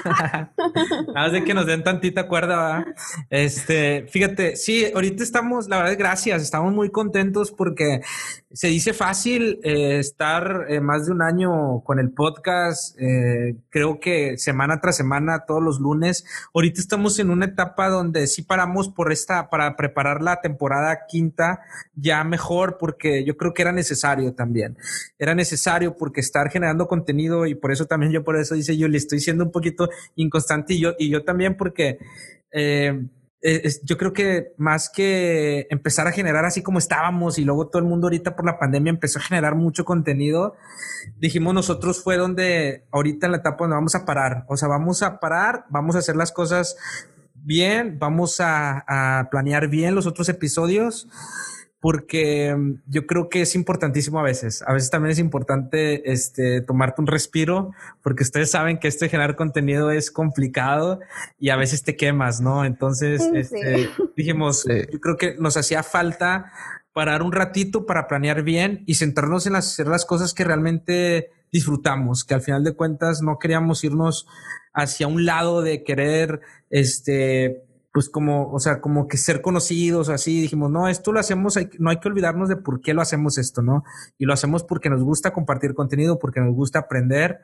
nada 0.04 0.52
más 1.12 1.32
de 1.32 1.42
que 1.42 1.54
nos 1.54 1.66
den 1.66 1.82
tantita 1.82 2.28
cuerda. 2.28 2.86
Este, 3.30 4.06
fíjate, 4.08 4.54
sí, 4.54 4.86
ahorita 4.94 5.24
estamos, 5.24 5.68
la 5.68 5.78
verdad, 5.78 5.96
gracias, 5.98 6.42
estamos 6.42 6.72
muy 6.72 6.90
contentos 6.90 7.50
porque 7.50 8.00
se 8.52 8.66
dice 8.66 8.92
fácil 8.92 9.60
eh, 9.62 9.98
estar 10.00 10.66
eh, 10.68 10.80
más 10.80 11.06
de 11.06 11.12
un 11.12 11.22
año 11.22 11.82
con 11.84 12.00
el 12.00 12.10
podcast, 12.10 13.00
eh, 13.00 13.54
creo 13.68 14.00
que 14.00 14.38
semana 14.38 14.80
tras 14.80 14.96
semana, 14.96 15.44
todos 15.46 15.62
los 15.62 15.78
lunes. 15.78 16.24
Ahorita 16.52 16.80
estamos 16.80 17.18
en 17.20 17.30
una 17.30 17.46
etapa 17.46 17.88
donde 17.88 18.26
sí 18.26 18.42
paramos 18.42 18.88
por 18.88 19.12
esta, 19.12 19.50
para 19.50 19.76
preparar 19.76 20.20
la 20.20 20.40
temporada 20.40 21.06
quinta 21.06 21.60
ya 21.94 22.24
mejor, 22.24 22.76
porque 22.78 23.24
yo 23.24 23.36
creo 23.36 23.54
que 23.54 23.62
era 23.62 23.72
necesario 23.72 24.34
también. 24.34 24.76
Era 25.16 25.34
necesario 25.34 25.96
porque 25.96 26.20
estar 26.20 26.50
generando 26.50 26.88
contenido 26.88 27.46
y 27.46 27.54
por 27.54 27.70
eso 27.70 27.86
también 27.86 28.10
yo 28.10 28.24
por 28.24 28.36
eso 28.36 28.56
dice 28.56 28.76
yo 28.76 28.88
le 28.88 28.98
estoy 28.98 29.20
siendo 29.20 29.44
un 29.44 29.52
poquito 29.52 29.88
inconstante 30.16 30.74
y 30.74 30.80
yo, 30.80 30.94
y 30.98 31.08
yo 31.08 31.24
también 31.24 31.56
porque... 31.56 31.98
Eh, 32.52 33.00
yo 33.84 33.96
creo 33.96 34.12
que 34.12 34.52
más 34.58 34.90
que 34.90 35.66
empezar 35.70 36.06
a 36.06 36.12
generar 36.12 36.44
así 36.44 36.62
como 36.62 36.78
estábamos 36.78 37.38
y 37.38 37.44
luego 37.44 37.68
todo 37.68 37.80
el 37.80 37.88
mundo 37.88 38.06
ahorita 38.06 38.36
por 38.36 38.44
la 38.44 38.58
pandemia 38.58 38.90
empezó 38.90 39.18
a 39.18 39.22
generar 39.22 39.54
mucho 39.54 39.84
contenido, 39.84 40.56
dijimos 41.18 41.54
nosotros 41.54 42.02
fue 42.02 42.16
donde 42.16 42.84
ahorita 42.90 43.26
en 43.26 43.32
la 43.32 43.38
etapa 43.38 43.64
donde 43.64 43.76
vamos 43.76 43.94
a 43.94 44.04
parar, 44.04 44.44
o 44.48 44.56
sea, 44.56 44.68
vamos 44.68 45.02
a 45.02 45.20
parar, 45.20 45.64
vamos 45.70 45.96
a 45.96 46.00
hacer 46.00 46.16
las 46.16 46.32
cosas 46.32 46.76
bien, 47.34 47.98
vamos 47.98 48.40
a, 48.40 48.84
a 48.86 49.30
planear 49.30 49.68
bien 49.68 49.94
los 49.94 50.06
otros 50.06 50.28
episodios 50.28 51.08
porque 51.80 52.54
mm, 52.54 52.82
yo 52.86 53.06
creo 53.06 53.28
que 53.28 53.42
es 53.42 53.54
importantísimo 53.54 54.20
a 54.20 54.22
veces. 54.22 54.62
A 54.66 54.72
veces 54.72 54.90
también 54.90 55.12
es 55.12 55.18
importante 55.18 56.12
este, 56.12 56.60
tomarte 56.60 57.00
un 57.00 57.06
respiro, 57.06 57.72
porque 58.02 58.22
ustedes 58.22 58.50
saben 58.50 58.78
que 58.78 58.88
este 58.88 59.08
generar 59.08 59.36
contenido 59.36 59.90
es 59.90 60.10
complicado 60.10 61.00
y 61.38 61.48
a 61.50 61.56
veces 61.56 61.82
te 61.82 61.96
quemas, 61.96 62.40
¿no? 62.40 62.64
Entonces, 62.64 63.22
este, 63.34 63.88
dijimos, 64.16 64.64
yo 64.64 65.00
creo 65.00 65.16
que 65.16 65.36
nos 65.38 65.56
hacía 65.56 65.82
falta 65.82 66.52
parar 66.92 67.22
un 67.22 67.32
ratito 67.32 67.86
para 67.86 68.06
planear 68.08 68.42
bien 68.42 68.82
y 68.86 68.94
centrarnos 68.94 69.46
en 69.46 69.56
hacer 69.56 69.86
las 69.86 70.04
cosas 70.04 70.34
que 70.34 70.44
realmente 70.44 71.30
disfrutamos, 71.52 72.24
que 72.24 72.34
al 72.34 72.42
final 72.42 72.64
de 72.64 72.74
cuentas 72.74 73.22
no 73.22 73.38
queríamos 73.38 73.82
irnos 73.84 74.26
hacia 74.72 75.06
un 75.06 75.24
lado 75.24 75.62
de 75.62 75.82
querer, 75.82 76.40
este, 76.68 77.64
pues 77.92 78.08
como, 78.08 78.52
o 78.52 78.60
sea, 78.60 78.80
como 78.80 79.08
que 79.08 79.16
ser 79.16 79.42
conocidos, 79.42 80.08
así, 80.10 80.40
dijimos, 80.40 80.70
no, 80.70 80.88
esto 80.88 81.12
lo 81.12 81.18
hacemos, 81.18 81.58
no 81.78 81.90
hay 81.90 81.98
que 81.98 82.08
olvidarnos 82.08 82.48
de 82.48 82.56
por 82.56 82.80
qué 82.80 82.94
lo 82.94 83.02
hacemos 83.02 83.36
esto, 83.36 83.62
¿no? 83.62 83.82
Y 84.16 84.26
lo 84.26 84.32
hacemos 84.32 84.62
porque 84.62 84.88
nos 84.88 85.02
gusta 85.02 85.32
compartir 85.32 85.74
contenido, 85.74 86.18
porque 86.18 86.40
nos 86.40 86.54
gusta 86.54 86.80
aprender 86.80 87.40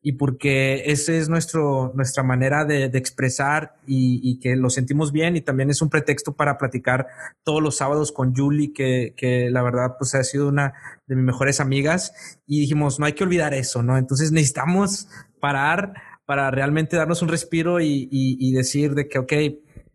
y 0.00 0.12
porque 0.12 0.84
esa 0.86 1.12
es 1.12 1.28
nuestro, 1.28 1.92
nuestra 1.96 2.22
manera 2.22 2.64
de, 2.64 2.84
expresar 2.84 3.74
y, 3.86 4.38
que 4.38 4.54
lo 4.54 4.70
sentimos 4.70 5.10
bien 5.10 5.36
y 5.36 5.40
también 5.40 5.70
es 5.70 5.82
un 5.82 5.90
pretexto 5.90 6.34
para 6.34 6.58
platicar 6.58 7.08
todos 7.42 7.60
los 7.60 7.76
sábados 7.76 8.12
con 8.12 8.34
Julie, 8.34 8.72
que, 8.72 9.14
que 9.16 9.50
la 9.50 9.62
verdad 9.62 9.96
pues 9.98 10.14
ha 10.14 10.22
sido 10.22 10.48
una 10.48 10.74
de 11.08 11.16
mis 11.16 11.24
mejores 11.24 11.58
amigas 11.58 12.38
y 12.46 12.60
dijimos, 12.60 13.00
no 13.00 13.06
hay 13.06 13.14
que 13.14 13.24
olvidar 13.24 13.52
eso, 13.54 13.82
¿no? 13.82 13.98
Entonces 13.98 14.30
necesitamos 14.30 15.08
parar 15.40 15.94
para 16.24 16.50
realmente 16.50 16.96
darnos 16.96 17.22
un 17.22 17.28
respiro 17.28 17.80
y, 17.80 18.08
y 18.10 18.52
decir 18.52 18.94
de 18.94 19.08
que, 19.08 19.18
ok, 19.18 19.32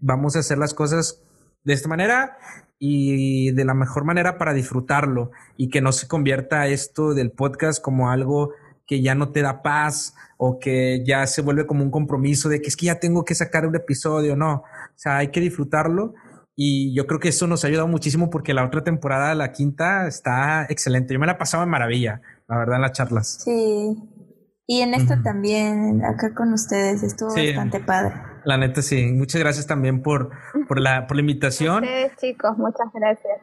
vamos 0.03 0.35
a 0.35 0.39
hacer 0.39 0.57
las 0.57 0.73
cosas 0.73 1.23
de 1.63 1.73
esta 1.73 1.87
manera 1.87 2.37
y 2.77 3.51
de 3.53 3.63
la 3.63 3.73
mejor 3.73 4.03
manera 4.03 4.37
para 4.37 4.53
disfrutarlo 4.53 5.31
y 5.55 5.69
que 5.69 5.81
no 5.81 5.93
se 5.93 6.07
convierta 6.07 6.67
esto 6.67 7.13
del 7.13 7.31
podcast 7.31 7.81
como 7.81 8.11
algo 8.11 8.51
que 8.85 9.01
ya 9.01 9.15
no 9.15 9.31
te 9.31 9.41
da 9.41 9.61
paz 9.61 10.13
o 10.37 10.59
que 10.59 11.03
ya 11.07 11.25
se 11.25 11.41
vuelve 11.41 11.65
como 11.65 11.83
un 11.83 11.91
compromiso 11.91 12.49
de 12.49 12.61
que 12.61 12.67
es 12.67 12.75
que 12.75 12.87
ya 12.87 12.99
tengo 12.99 13.23
que 13.23 13.33
sacar 13.33 13.65
un 13.65 13.75
episodio, 13.75 14.35
no, 14.35 14.55
o 14.55 14.97
sea, 14.97 15.17
hay 15.17 15.29
que 15.29 15.39
disfrutarlo 15.39 16.13
y 16.55 16.93
yo 16.93 17.07
creo 17.07 17.21
que 17.21 17.29
eso 17.29 17.47
nos 17.47 17.63
ha 17.63 17.67
ayudado 17.67 17.87
muchísimo 17.87 18.29
porque 18.29 18.53
la 18.53 18.65
otra 18.65 18.83
temporada, 18.83 19.33
la 19.33 19.53
quinta, 19.53 20.05
está 20.07 20.65
excelente. 20.69 21.13
Yo 21.13 21.19
me 21.19 21.25
la 21.25 21.37
pasaba 21.37 21.63
en 21.63 21.69
maravilla, 21.69 22.21
la 22.47 22.57
verdad, 22.57 22.75
en 22.75 22.81
las 22.81 22.91
charlas. 22.91 23.39
Sí, 23.43 23.97
y 24.67 24.81
en 24.81 24.93
esto 24.93 25.15
también, 25.23 26.03
acá 26.05 26.35
con 26.35 26.53
ustedes, 26.53 27.01
estuvo 27.01 27.33
bastante 27.33 27.79
padre. 27.79 28.32
La 28.45 28.57
neta, 28.57 28.81
sí. 28.81 29.05
Muchas 29.11 29.39
gracias 29.39 29.67
también 29.67 30.01
por, 30.01 30.31
por, 30.67 30.79
la, 30.79 31.07
por 31.07 31.17
la 31.17 31.21
invitación. 31.21 31.83
Ustedes, 31.83 32.15
chicos, 32.17 32.57
muchas 32.57 32.87
gracias. 32.93 33.39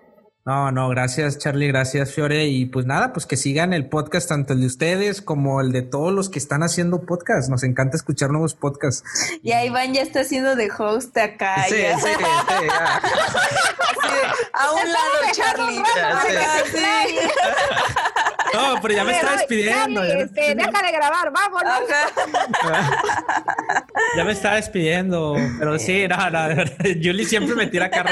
No, 0.47 0.72
no, 0.72 0.89
gracias 0.89 1.36
Charlie, 1.36 1.68
gracias 1.68 2.14
Fiore 2.14 2.47
y 2.47 2.64
pues 2.64 2.86
nada, 2.86 3.12
pues 3.12 3.27
que 3.27 3.36
sigan 3.36 3.74
el 3.74 3.90
podcast 3.90 4.31
tanto 4.31 4.55
el 4.55 4.60
de 4.60 4.66
ustedes 4.66 5.20
como 5.20 5.60
el 5.60 5.70
de 5.70 5.82
todos 5.82 6.14
los 6.14 6.31
que 6.31 6.39
están 6.39 6.62
haciendo 6.62 7.02
podcast. 7.02 7.51
Nos 7.51 7.62
encanta 7.62 7.98
escuchar 7.98 8.31
nuevos 8.31 8.55
podcasts. 8.55 9.05
Y 9.43 9.52
ahí 9.52 9.66
Iván 9.68 9.93
ya 9.93 10.01
está 10.01 10.20
haciendo 10.20 10.56
de 10.56 10.70
host 10.77 11.16
acá. 11.18 11.62
Sí, 11.68 11.74
sí, 11.74 12.01
sí, 12.01 12.68
a 14.55 14.72
un 14.72 14.93
lado 14.93 15.18
Charlie. 15.32 15.82
No, 18.55 18.81
pero 18.81 18.94
ya 18.94 19.05
me 19.05 19.12
está 19.12 19.32
despidiendo. 19.32 20.02
este, 20.02 20.55
deja 20.55 20.82
de 20.82 20.93
grabar, 20.93 21.32
vámonos. 21.32 21.81
ya 24.16 24.24
me 24.24 24.32
está 24.32 24.55
despidiendo. 24.55 25.36
Pero 25.59 25.78
sí, 25.78 26.06
no, 26.09 26.31
no, 26.31 26.64
Julie 26.82 27.24
siempre 27.24 27.55
me 27.55 27.66
tira 27.66 27.90
carro. 27.90 28.10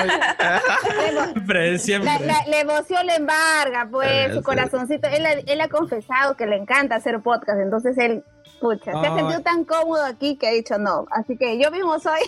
siempre, 1.34 1.78
siempre. 1.78 2.26
La, 2.26 2.44
la, 2.46 2.60
emoción 2.60 3.06
le 3.06 3.16
embarga, 3.16 3.88
pues, 3.90 4.34
su 4.34 4.42
corazoncito. 4.42 5.08
Él, 5.08 5.26
él 5.46 5.60
ha 5.60 5.68
confesado 5.68 6.36
que 6.36 6.46
le 6.46 6.56
encanta 6.56 6.96
hacer 6.96 7.20
podcast, 7.20 7.60
entonces 7.60 7.96
él 7.98 8.22
Pucha, 8.60 8.92
se 8.92 9.06
ha 9.06 9.16
sentido 9.16 9.40
tan 9.40 9.64
cómodo 9.64 10.04
aquí 10.04 10.36
que 10.36 10.48
ha 10.48 10.50
dicho 10.52 10.78
no. 10.78 11.06
Así 11.10 11.36
que 11.36 11.60
yo 11.62 11.70
mismo 11.70 11.98
soy. 11.98 12.20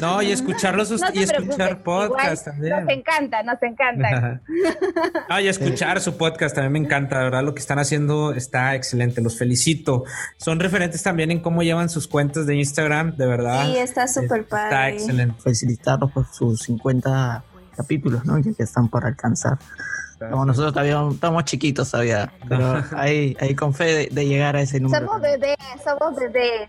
No, 0.00 0.22
y 0.22 0.30
escucharlos 0.30 0.90
y 1.14 1.22
escuchar 1.22 1.82
podcast 1.82 2.44
también. 2.46 2.84
Nos 2.84 2.94
encanta, 2.94 3.42
nos 3.42 3.62
encanta. 3.62 4.40
ah, 5.28 5.40
y 5.40 5.48
escuchar 5.48 6.00
su 6.00 6.16
podcast 6.16 6.54
también 6.54 6.72
me 6.72 6.78
encanta, 6.80 7.16
la 7.16 7.24
verdad. 7.24 7.42
Lo 7.42 7.54
que 7.54 7.60
están 7.60 7.78
haciendo 7.78 8.32
está 8.32 8.74
excelente. 8.74 9.20
Los 9.20 9.38
felicito. 9.38 10.04
Son 10.36 10.60
referentes 10.60 11.02
también 11.02 11.30
en 11.30 11.40
cómo 11.40 11.62
llevan 11.62 11.88
sus 11.88 12.08
cuentas 12.08 12.46
de 12.46 12.56
Instagram, 12.56 13.16
de 13.16 13.26
verdad. 13.26 13.66
Sí, 13.66 13.76
está 13.78 14.06
súper 14.08 14.46
padre. 14.46 14.64
Está 14.64 14.88
excelente. 14.90 15.40
Felicitarlos 15.40 16.12
por 16.12 16.26
sus 16.32 16.60
50 16.62 17.44
capítulos, 17.76 18.24
¿no? 18.24 18.40
Que 18.42 18.62
están 18.62 18.88
por 18.88 19.04
alcanzar. 19.04 19.58
Como 20.30 20.44
nosotros 20.44 20.72
todavía 20.72 21.02
estamos 21.10 21.44
chiquitos 21.44 21.90
todavía, 21.90 22.32
pero 22.48 22.82
ahí, 22.96 23.36
ahí 23.40 23.54
con 23.54 23.74
fe 23.74 24.08
de, 24.10 24.26
llegar 24.26 24.56
a 24.56 24.62
ese 24.62 24.80
número. 24.80 25.06
Somos 25.06 25.20
bebés, 25.20 25.56
somos 25.84 26.16
bebés. 26.16 26.68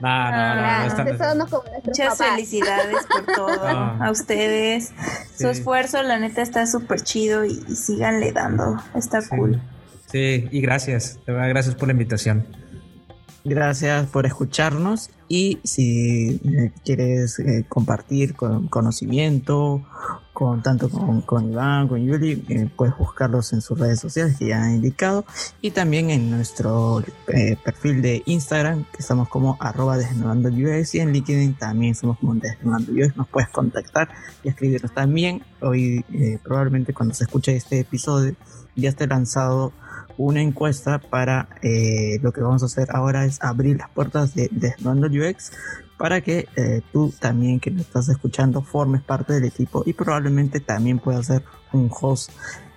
No, 0.00 0.30
no, 0.30 0.54
no, 0.54 1.34
no, 1.34 1.62
Muchas 1.84 2.16
felicidades 2.16 3.06
por 3.06 3.26
todo 3.34 3.68
a 3.68 4.10
ustedes. 4.10 4.92
Su 5.36 5.48
esfuerzo, 5.48 6.02
la 6.02 6.18
neta, 6.18 6.40
está 6.40 6.66
súper 6.66 7.02
chido 7.02 7.44
y, 7.44 7.54
síganle 7.76 8.32
dando. 8.32 8.76
Está 8.94 9.20
cool. 9.28 9.60
Sí, 10.06 10.48
y 10.50 10.60
gracias. 10.60 11.18
De 11.26 11.32
verdad, 11.32 11.50
gracias 11.50 11.74
por 11.74 11.88
la 11.88 11.92
invitación. 11.92 12.46
Gracias 13.44 14.06
por 14.06 14.26
escucharnos 14.26 15.10
y 15.28 15.60
si 15.64 16.40
quieres 16.84 17.38
eh, 17.38 17.64
compartir 17.68 18.34
con 18.34 18.68
conocimiento 18.68 19.82
con 20.40 20.62
tanto 20.62 20.88
con, 20.88 21.20
con 21.20 21.52
Iván, 21.52 21.86
con 21.86 22.02
Yuli, 22.02 22.42
eh, 22.48 22.66
puedes 22.74 22.96
buscarlos 22.96 23.52
en 23.52 23.60
sus 23.60 23.78
redes 23.78 24.00
sociales 24.00 24.38
que 24.38 24.46
ya 24.46 24.62
han 24.62 24.76
indicado. 24.76 25.26
Y 25.60 25.72
también 25.72 26.08
en 26.08 26.30
nuestro 26.30 27.04
perfil 27.26 28.00
de 28.00 28.22
Instagram 28.24 28.84
que 28.84 29.00
estamos 29.00 29.28
como 29.28 29.58
arroba 29.60 29.98
desnudando 29.98 30.48
y 30.48 30.98
en 30.98 31.12
LinkedIn 31.12 31.58
también 31.58 31.94
somos 31.94 32.18
como 32.18 32.36
desnudando 32.36 32.90
nos 33.16 33.28
puedes 33.28 33.50
contactar 33.50 34.08
y 34.42 34.48
escribirnos 34.48 34.94
también. 34.94 35.42
Hoy 35.60 36.06
probablemente 36.42 36.94
cuando 36.94 37.14
se 37.14 37.24
escuche 37.24 37.54
este 37.54 37.80
episodio 37.80 38.34
ya 38.76 38.88
esté 38.88 39.06
lanzado 39.06 39.74
una 40.16 40.40
encuesta 40.40 40.98
para 40.98 41.48
eh, 41.62 42.18
lo 42.22 42.32
que 42.32 42.40
vamos 42.40 42.62
a 42.62 42.66
hacer 42.66 42.88
ahora 42.92 43.26
es 43.26 43.42
abrir 43.42 43.76
las 43.76 43.90
puertas 43.90 44.34
de 44.34 44.48
Desnudando 44.50 45.06
UX 45.06 45.52
para 46.00 46.22
que 46.22 46.48
eh, 46.56 46.80
tú 46.94 47.12
también 47.20 47.60
que 47.60 47.70
me 47.70 47.82
estás 47.82 48.08
escuchando 48.08 48.62
formes 48.62 49.02
parte 49.02 49.34
del 49.34 49.44
equipo 49.44 49.82
y 49.84 49.92
probablemente 49.92 50.58
también 50.58 50.98
puedas 50.98 51.26
ser 51.26 51.42
un 51.74 51.90
host 51.92 52.30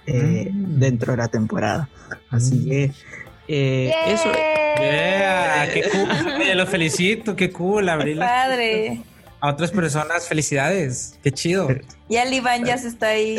eh, 0.06 0.50
mm. 0.52 0.78
dentro 0.78 1.14
de 1.14 1.18
la 1.20 1.30
temporada. 1.30 1.88
Así 2.30 2.56
mm. 2.56 2.66
que 2.66 2.84
eso. 3.48 4.30
Yeah, 4.78 5.70
qué 5.74 5.84
cool. 5.90 6.58
Lo 6.58 6.68
felicito, 6.68 7.34
qué 7.38 7.50
cool. 7.50 7.88
Abrir 7.88 8.18
Padre 8.18 9.04
a 9.44 9.50
otras 9.50 9.72
personas 9.72 10.26
felicidades. 10.26 11.20
Qué 11.22 11.30
chido. 11.30 11.68
Y 12.08 12.16
el 12.16 12.34
Iván 12.34 12.64
ya 12.64 12.78
se 12.78 12.88
está 12.88 13.08
ahí. 13.08 13.36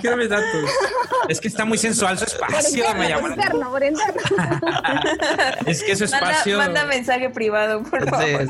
quiero 0.00 0.16
mis 0.16 0.28
datos. 0.28 0.70
Es 1.28 1.40
que 1.40 1.46
está 1.46 1.64
muy 1.64 1.78
sensual 1.78 2.18
su 2.18 2.24
espacio. 2.24 2.84
me. 2.94 3.14
Es 5.70 5.84
que 5.84 5.94
su 5.94 6.02
espacio. 6.06 6.58
Manda, 6.58 6.84
mensaje 6.84 7.30
privado, 7.30 7.84
por 7.84 8.10
favor. 8.10 8.48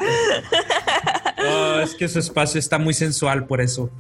es 1.83 1.95
que 1.97 2.09
su 2.09 2.19
espacio 2.19 2.59
está 2.59 2.79
muy 2.79 2.95
sensual 2.95 3.47
por 3.47 3.61
eso. 3.61 3.91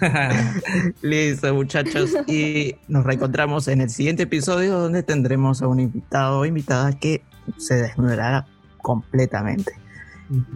Listo, 1.02 1.54
muchachos. 1.54 2.10
Y 2.26 2.76
nos 2.88 3.04
reencontramos 3.04 3.68
en 3.68 3.80
el 3.80 3.90
siguiente 3.90 4.24
episodio 4.24 4.78
donde 4.78 5.02
tendremos 5.02 5.62
a 5.62 5.68
un 5.68 5.80
invitado 5.80 6.40
o 6.40 6.44
invitada 6.46 6.92
que 6.98 7.22
se 7.56 7.74
desnudará 7.74 8.46
completamente. 8.78 9.72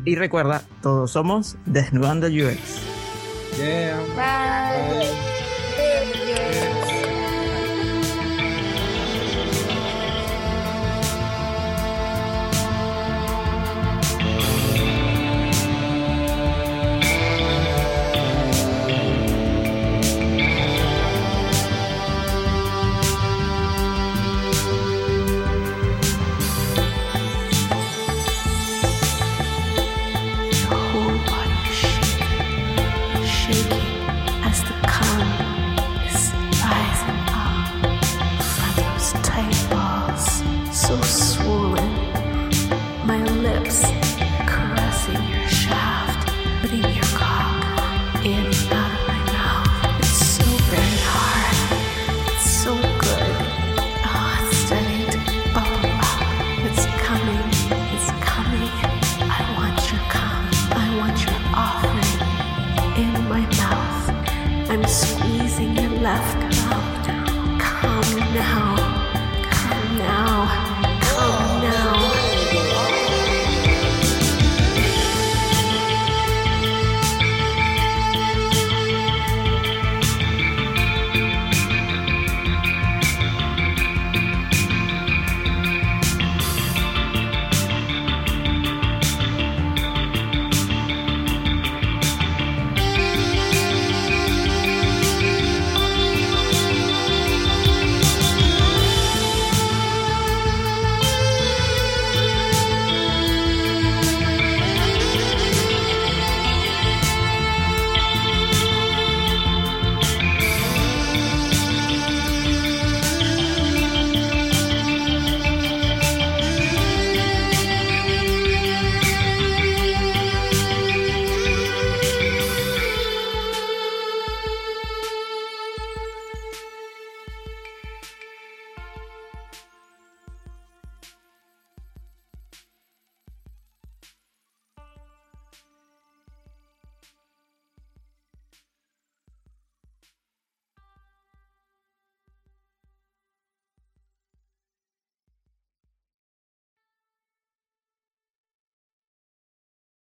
Y 0.05 0.15
recuerda, 0.15 0.63
todos 0.83 1.11
somos 1.11 1.57
Desnudando 1.67 2.29
UX. 2.29 2.95
left 4.17 5.34